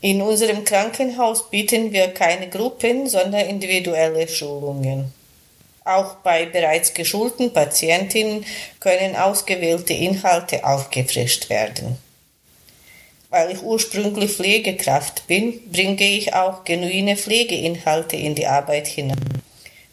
In 0.00 0.22
unserem 0.22 0.64
Krankenhaus 0.64 1.50
bieten 1.50 1.92
wir 1.92 2.08
keine 2.08 2.48
Gruppen, 2.48 3.08
sondern 3.08 3.46
individuelle 3.46 4.28
Schulungen. 4.28 5.12
Auch 5.84 6.16
bei 6.16 6.46
bereits 6.46 6.94
geschulten 6.94 7.52
Patientinnen 7.52 8.44
können 8.78 9.16
ausgewählte 9.16 9.94
Inhalte 9.94 10.64
aufgefrischt 10.64 11.50
werden. 11.50 11.98
Weil 13.30 13.50
ich 13.50 13.62
ursprünglich 13.62 14.32
Pflegekraft 14.32 15.26
bin, 15.26 15.70
bringe 15.70 16.02
ich 16.02 16.32
auch 16.34 16.64
genuine 16.64 17.16
Pflegeinhalte 17.16 18.16
in 18.16 18.34
die 18.34 18.46
Arbeit 18.46 18.86
hinein. 18.86 19.42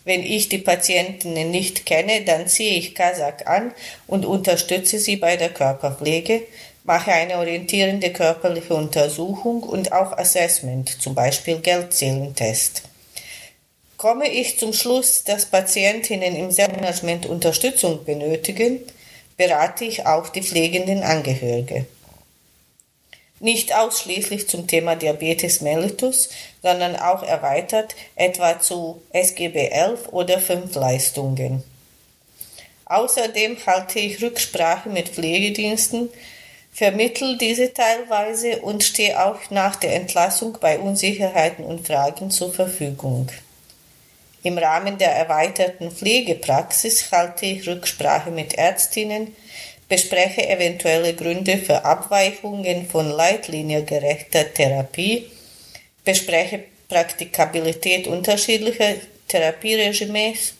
Wenn 0.06 0.22
ich 0.22 0.49
die 0.49 0.60
Patientinnen 0.60 1.49
nicht 1.49 1.86
kenne, 1.86 2.22
dann 2.22 2.48
ziehe 2.48 2.77
ich 2.77 2.94
Kasach 2.94 3.45
an 3.45 3.73
und 4.06 4.23
unterstütze 4.23 4.99
sie 4.99 5.15
bei 5.15 5.36
der 5.36 5.49
Körperpflege, 5.49 6.44
mache 6.84 7.11
eine 7.11 7.38
orientierende 7.38 8.14
körperliche 8.14 8.76
Untersuchung 8.76 9.64
und 9.64 9.91
auch 9.91 10.15
Assessment, 10.15 11.02
zum 11.02 11.15
Beispiel 11.15 11.60
Geldzählentest. 11.60 12.84
Komme 13.98 14.30
ich 14.30 14.60
zum 14.60 14.73
Schluss, 14.73 15.23
dass 15.23 15.48
Patientinnen 15.48 16.36
im 16.36 16.52
Selbstmanagement 16.52 17.26
Unterstützung 17.26 18.06
benötigen, 18.06 18.82
berate 19.38 19.86
ich 19.86 20.06
auch 20.06 20.30
die 20.30 20.44
pflegenden 20.44 21.02
Angehörige. 21.02 21.88
Nicht 23.45 23.76
ausschließlich 23.76 24.49
zum 24.49 24.65
Thema 24.65 24.95
Diabetes 24.95 25.61
mellitus, 25.61 26.30
sondern 26.63 26.95
auch 26.95 27.22
erweitert 27.22 27.95
etwa 28.15 28.59
zu 28.59 29.03
SGB 29.11 29.67
11 29.67 30.07
oder 30.09 30.39
5 30.39 30.73
Leistungen. 30.73 31.63
Außerdem 32.85 33.57
halte 33.67 33.99
ich 33.99 34.19
Rücksprache 34.19 34.89
mit 34.89 35.09
Pflegediensten, 35.09 36.09
vermittle 36.72 37.38
diese 37.38 37.72
teilweise 37.72 38.61
und 38.63 38.84
stehe 38.84 39.23
auch 39.23 39.38
nach 39.51 39.76
der 39.76 39.93
Entlassung 39.93 40.57
bei 40.59 40.80
Unsicherheiten 40.80 41.65
und 41.65 41.85
Fragen 41.85 42.31
zur 42.31 42.51
Verfügung. 42.51 43.27
Im 44.41 44.57
Rahmen 44.57 44.97
der 44.97 45.11
erweiterten 45.11 45.91
Pflegepraxis 45.91 47.11
halte 47.11 47.45
ich 47.45 47.67
Rücksprache 47.67 48.31
mit 48.31 48.55
Ärztinnen, 48.55 49.35
bespreche 49.88 50.48
eventuelle 50.48 51.14
Gründe 51.14 51.57
für 51.57 51.86
Abweichungen 51.86 52.88
von 52.88 53.10
leitliniengerechter 53.10 54.53
Therapie, 54.53 55.30
bespreche 56.03 56.64
Praktikabilität 56.88 58.07
unterschiedlicher 58.07 58.95
Therapieregimes. 59.28 60.53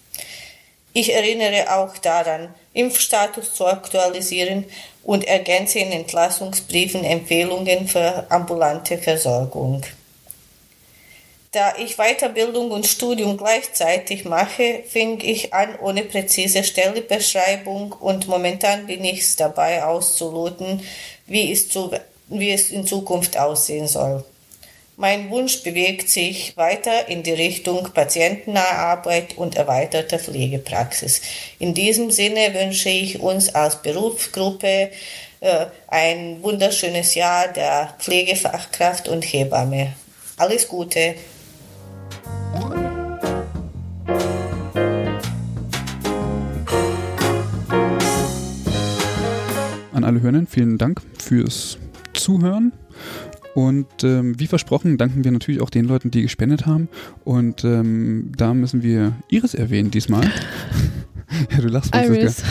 Ich 0.94 1.14
erinnere 1.14 1.76
auch 1.76 1.98
daran, 1.98 2.54
Impfstatus 2.74 3.54
zu 3.54 3.66
aktualisieren 3.66 4.66
und 5.04 5.26
ergänze 5.28 5.80
in 5.80 5.92
Entlassungsbriefen 5.92 7.04
Empfehlungen 7.04 7.88
für 7.88 8.26
ambulante 8.30 8.98
Versorgung. 8.98 9.82
Da 11.56 11.74
ich 11.78 11.96
Weiterbildung 11.96 12.72
und 12.72 12.86
Studium 12.86 13.38
gleichzeitig 13.38 14.26
mache, 14.26 14.84
fing 14.90 15.22
ich 15.22 15.54
an 15.54 15.80
ohne 15.80 16.04
präzise 16.04 16.66
Stellebeschreibung 16.66 17.94
und 17.94 18.28
momentan 18.28 18.88
bin 18.88 19.06
ich 19.06 19.38
dabei 19.38 19.86
auszuloten, 19.86 20.82
wie 21.28 21.54
es, 21.54 21.70
zu, 21.70 21.92
wie 22.28 22.52
es 22.52 22.72
in 22.72 22.86
Zukunft 22.86 23.38
aussehen 23.38 23.88
soll. 23.88 24.26
Mein 24.98 25.30
Wunsch 25.30 25.64
bewegt 25.64 26.10
sich 26.10 26.58
weiter 26.58 27.08
in 27.08 27.24
die 27.24 27.32
Richtung 27.32 27.88
patientennahe 27.94 28.76
Arbeit 28.76 29.38
und 29.38 29.56
erweiterter 29.56 30.20
Pflegepraxis. 30.20 31.22
In 31.58 31.74
diesem 31.74 32.12
Sinne 32.12 32.54
wünsche 32.54 32.90
ich 32.90 33.22
uns 33.22 33.56
als 33.56 33.82
Berufsgruppe 33.82 34.92
äh, 35.40 35.66
ein 35.88 36.44
wunderschönes 36.44 37.16
Jahr 37.16 37.48
der 37.48 37.96
Pflegefachkraft 37.98 39.08
und 39.08 39.22
Hebamme. 39.22 39.94
Alles 40.36 40.68
Gute! 40.68 41.16
An 49.94 50.04
alle 50.04 50.22
Hörner, 50.22 50.46
vielen 50.48 50.78
Dank 50.78 51.02
fürs 51.18 51.78
Zuhören. 52.14 52.74
Und 53.56 54.04
ähm, 54.04 54.38
wie 54.38 54.48
versprochen, 54.48 54.98
danken 54.98 55.24
wir 55.24 55.32
natürlich 55.32 55.62
auch 55.62 55.70
den 55.70 55.86
Leuten, 55.86 56.12
die 56.12 56.22
gespendet 56.22 56.66
haben. 56.66 56.90
Und 57.24 57.64
ähm, 57.64 58.34
da 58.36 58.54
müssen 58.54 58.84
wir 58.84 59.14
Iris 59.30 59.54
erwähnen 59.54 59.92
diesmal. 59.92 60.24
ja, 61.52 61.62
du 61.62 61.70
lachst, 61.70 61.96
Iris. 61.96 62.44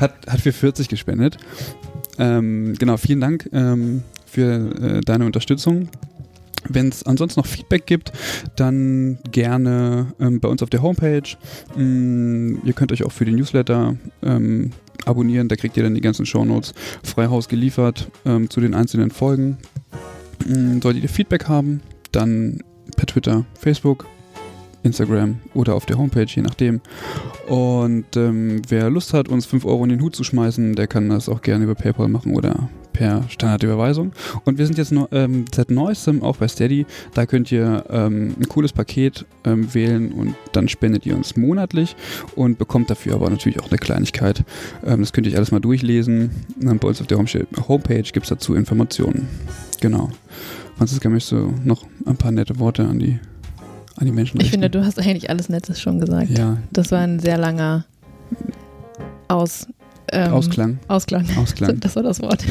Hat, 0.00 0.14
hat 0.26 0.40
für 0.40 0.52
40 0.52 0.88
gespendet. 0.88 1.36
Ähm, 2.18 2.74
genau, 2.78 2.96
vielen 2.96 3.20
Dank 3.20 3.48
ähm, 3.52 4.02
für 4.24 4.74
äh, 4.80 5.00
deine 5.02 5.26
Unterstützung. 5.26 5.88
Wenn 6.68 6.88
es 6.88 7.04
ansonsten 7.04 7.40
noch 7.40 7.46
Feedback 7.46 7.86
gibt, 7.86 8.12
dann 8.56 9.18
gerne 9.30 10.12
ähm, 10.20 10.40
bei 10.40 10.48
uns 10.48 10.62
auf 10.62 10.70
der 10.70 10.82
Homepage. 10.82 11.22
Ähm, 11.76 12.60
ihr 12.64 12.72
könnt 12.72 12.92
euch 12.92 13.04
auch 13.04 13.12
für 13.12 13.24
den 13.24 13.36
Newsletter 13.36 13.96
ähm, 14.22 14.72
abonnieren, 15.04 15.48
da 15.48 15.56
kriegt 15.56 15.76
ihr 15.76 15.82
dann 15.82 15.94
die 15.94 16.00
ganzen 16.00 16.26
Shownotes 16.26 16.74
frei 17.02 17.28
Haus 17.28 17.48
geliefert 17.48 18.10
ähm, 18.24 18.50
zu 18.50 18.60
den 18.60 18.74
einzelnen 18.74 19.10
Folgen. 19.10 19.58
Ähm, 20.46 20.82
solltet 20.82 21.02
ihr 21.02 21.08
Feedback 21.08 21.48
haben, 21.48 21.80
dann 22.12 22.62
per 22.96 23.06
Twitter, 23.06 23.44
Facebook, 23.58 24.06
Instagram 24.82 25.38
oder 25.54 25.74
auf 25.74 25.86
der 25.86 25.98
Homepage, 25.98 26.26
je 26.28 26.42
nachdem. 26.42 26.80
Und 27.46 28.16
ähm, 28.16 28.62
wer 28.68 28.90
Lust 28.90 29.12
hat, 29.14 29.28
uns 29.28 29.46
5 29.46 29.64
Euro 29.64 29.84
in 29.84 29.90
den 29.90 30.02
Hut 30.02 30.14
zu 30.14 30.24
schmeißen, 30.24 30.74
der 30.74 30.86
kann 30.86 31.08
das 31.08 31.28
auch 31.28 31.42
gerne 31.42 31.64
über 31.64 31.74
PayPal 31.74 32.08
machen 32.08 32.34
oder 32.34 32.68
per 32.98 33.22
Standardüberweisung. 33.28 34.10
Und 34.44 34.58
wir 34.58 34.66
sind 34.66 34.76
jetzt 34.76 34.90
noch, 34.90 35.08
ähm, 35.12 35.44
seit 35.54 35.70
neuestem 35.70 36.20
auch 36.20 36.38
bei 36.38 36.48
Steady. 36.48 36.84
Da 37.14 37.26
könnt 37.26 37.52
ihr 37.52 37.84
ähm, 37.90 38.34
ein 38.40 38.48
cooles 38.48 38.72
Paket 38.72 39.24
ähm, 39.44 39.72
wählen 39.72 40.10
und 40.10 40.34
dann 40.50 40.68
spendet 40.68 41.06
ihr 41.06 41.14
uns 41.14 41.36
monatlich 41.36 41.94
und 42.34 42.58
bekommt 42.58 42.90
dafür 42.90 43.14
aber 43.14 43.30
natürlich 43.30 43.60
auch 43.60 43.70
eine 43.70 43.78
Kleinigkeit. 43.78 44.42
Ähm, 44.84 44.98
das 45.00 45.12
könnt 45.12 45.28
ihr 45.28 45.32
euch 45.32 45.36
alles 45.36 45.52
mal 45.52 45.60
durchlesen. 45.60 46.30
Bei 46.58 46.88
uns 46.88 47.00
auf 47.00 47.06
der 47.06 47.18
Homepage 47.18 48.02
gibt 48.02 48.24
es 48.24 48.30
dazu 48.30 48.56
Informationen. 48.56 49.28
Genau. 49.80 50.10
Franziska, 50.76 51.08
möchtest 51.08 51.32
du 51.32 51.54
noch 51.64 51.84
ein 52.04 52.16
paar 52.16 52.32
nette 52.32 52.58
Worte 52.58 52.84
an 52.84 52.98
die, 52.98 53.20
an 53.94 54.06
die 54.06 54.12
Menschen 54.12 54.38
richten? 54.38 54.40
Ich 54.40 54.50
finde, 54.50 54.70
du 54.70 54.84
hast 54.84 54.98
eigentlich 54.98 55.30
alles 55.30 55.48
Nettes 55.48 55.80
schon 55.80 56.00
gesagt. 56.00 56.30
Ja. 56.36 56.56
Das 56.72 56.90
war 56.90 56.98
ein 56.98 57.20
sehr 57.20 57.38
langer 57.38 57.84
Aus 59.28 59.68
ähm, 60.12 60.32
Ausklang. 60.32 60.78
Ausklang. 60.88 61.26
Ausklang. 61.36 61.80
Das 61.80 61.96
war 61.96 62.02
das 62.02 62.20
Wort. 62.20 62.44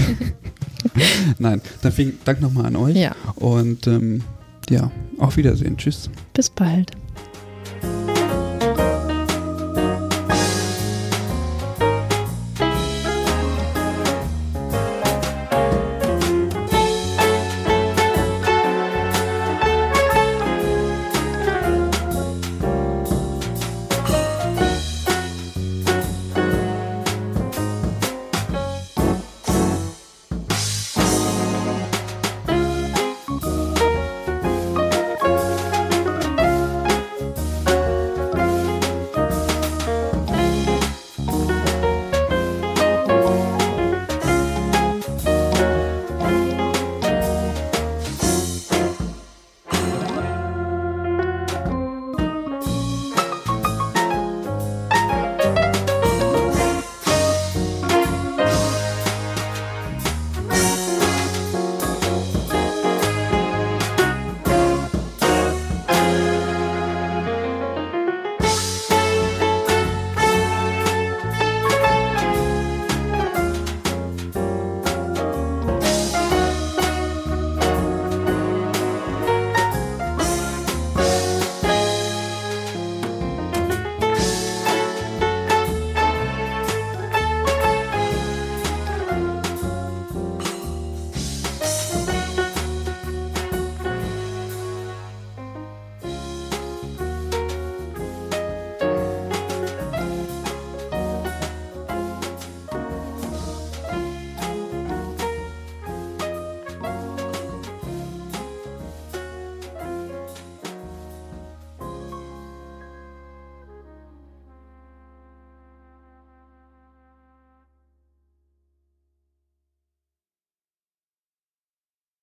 Nein, 1.40 1.62
dann 1.82 1.92
vielen 1.92 2.18
Dank 2.26 2.42
nochmal 2.42 2.66
an 2.66 2.76
euch. 2.76 2.96
Ja. 2.96 3.16
Und 3.36 3.88
ähm, 3.88 4.24
ja, 4.70 4.92
auf 5.18 5.38
Wiedersehen. 5.38 5.78
Tschüss. 5.78 6.10
Bis 6.34 6.50
bald. 6.50 6.92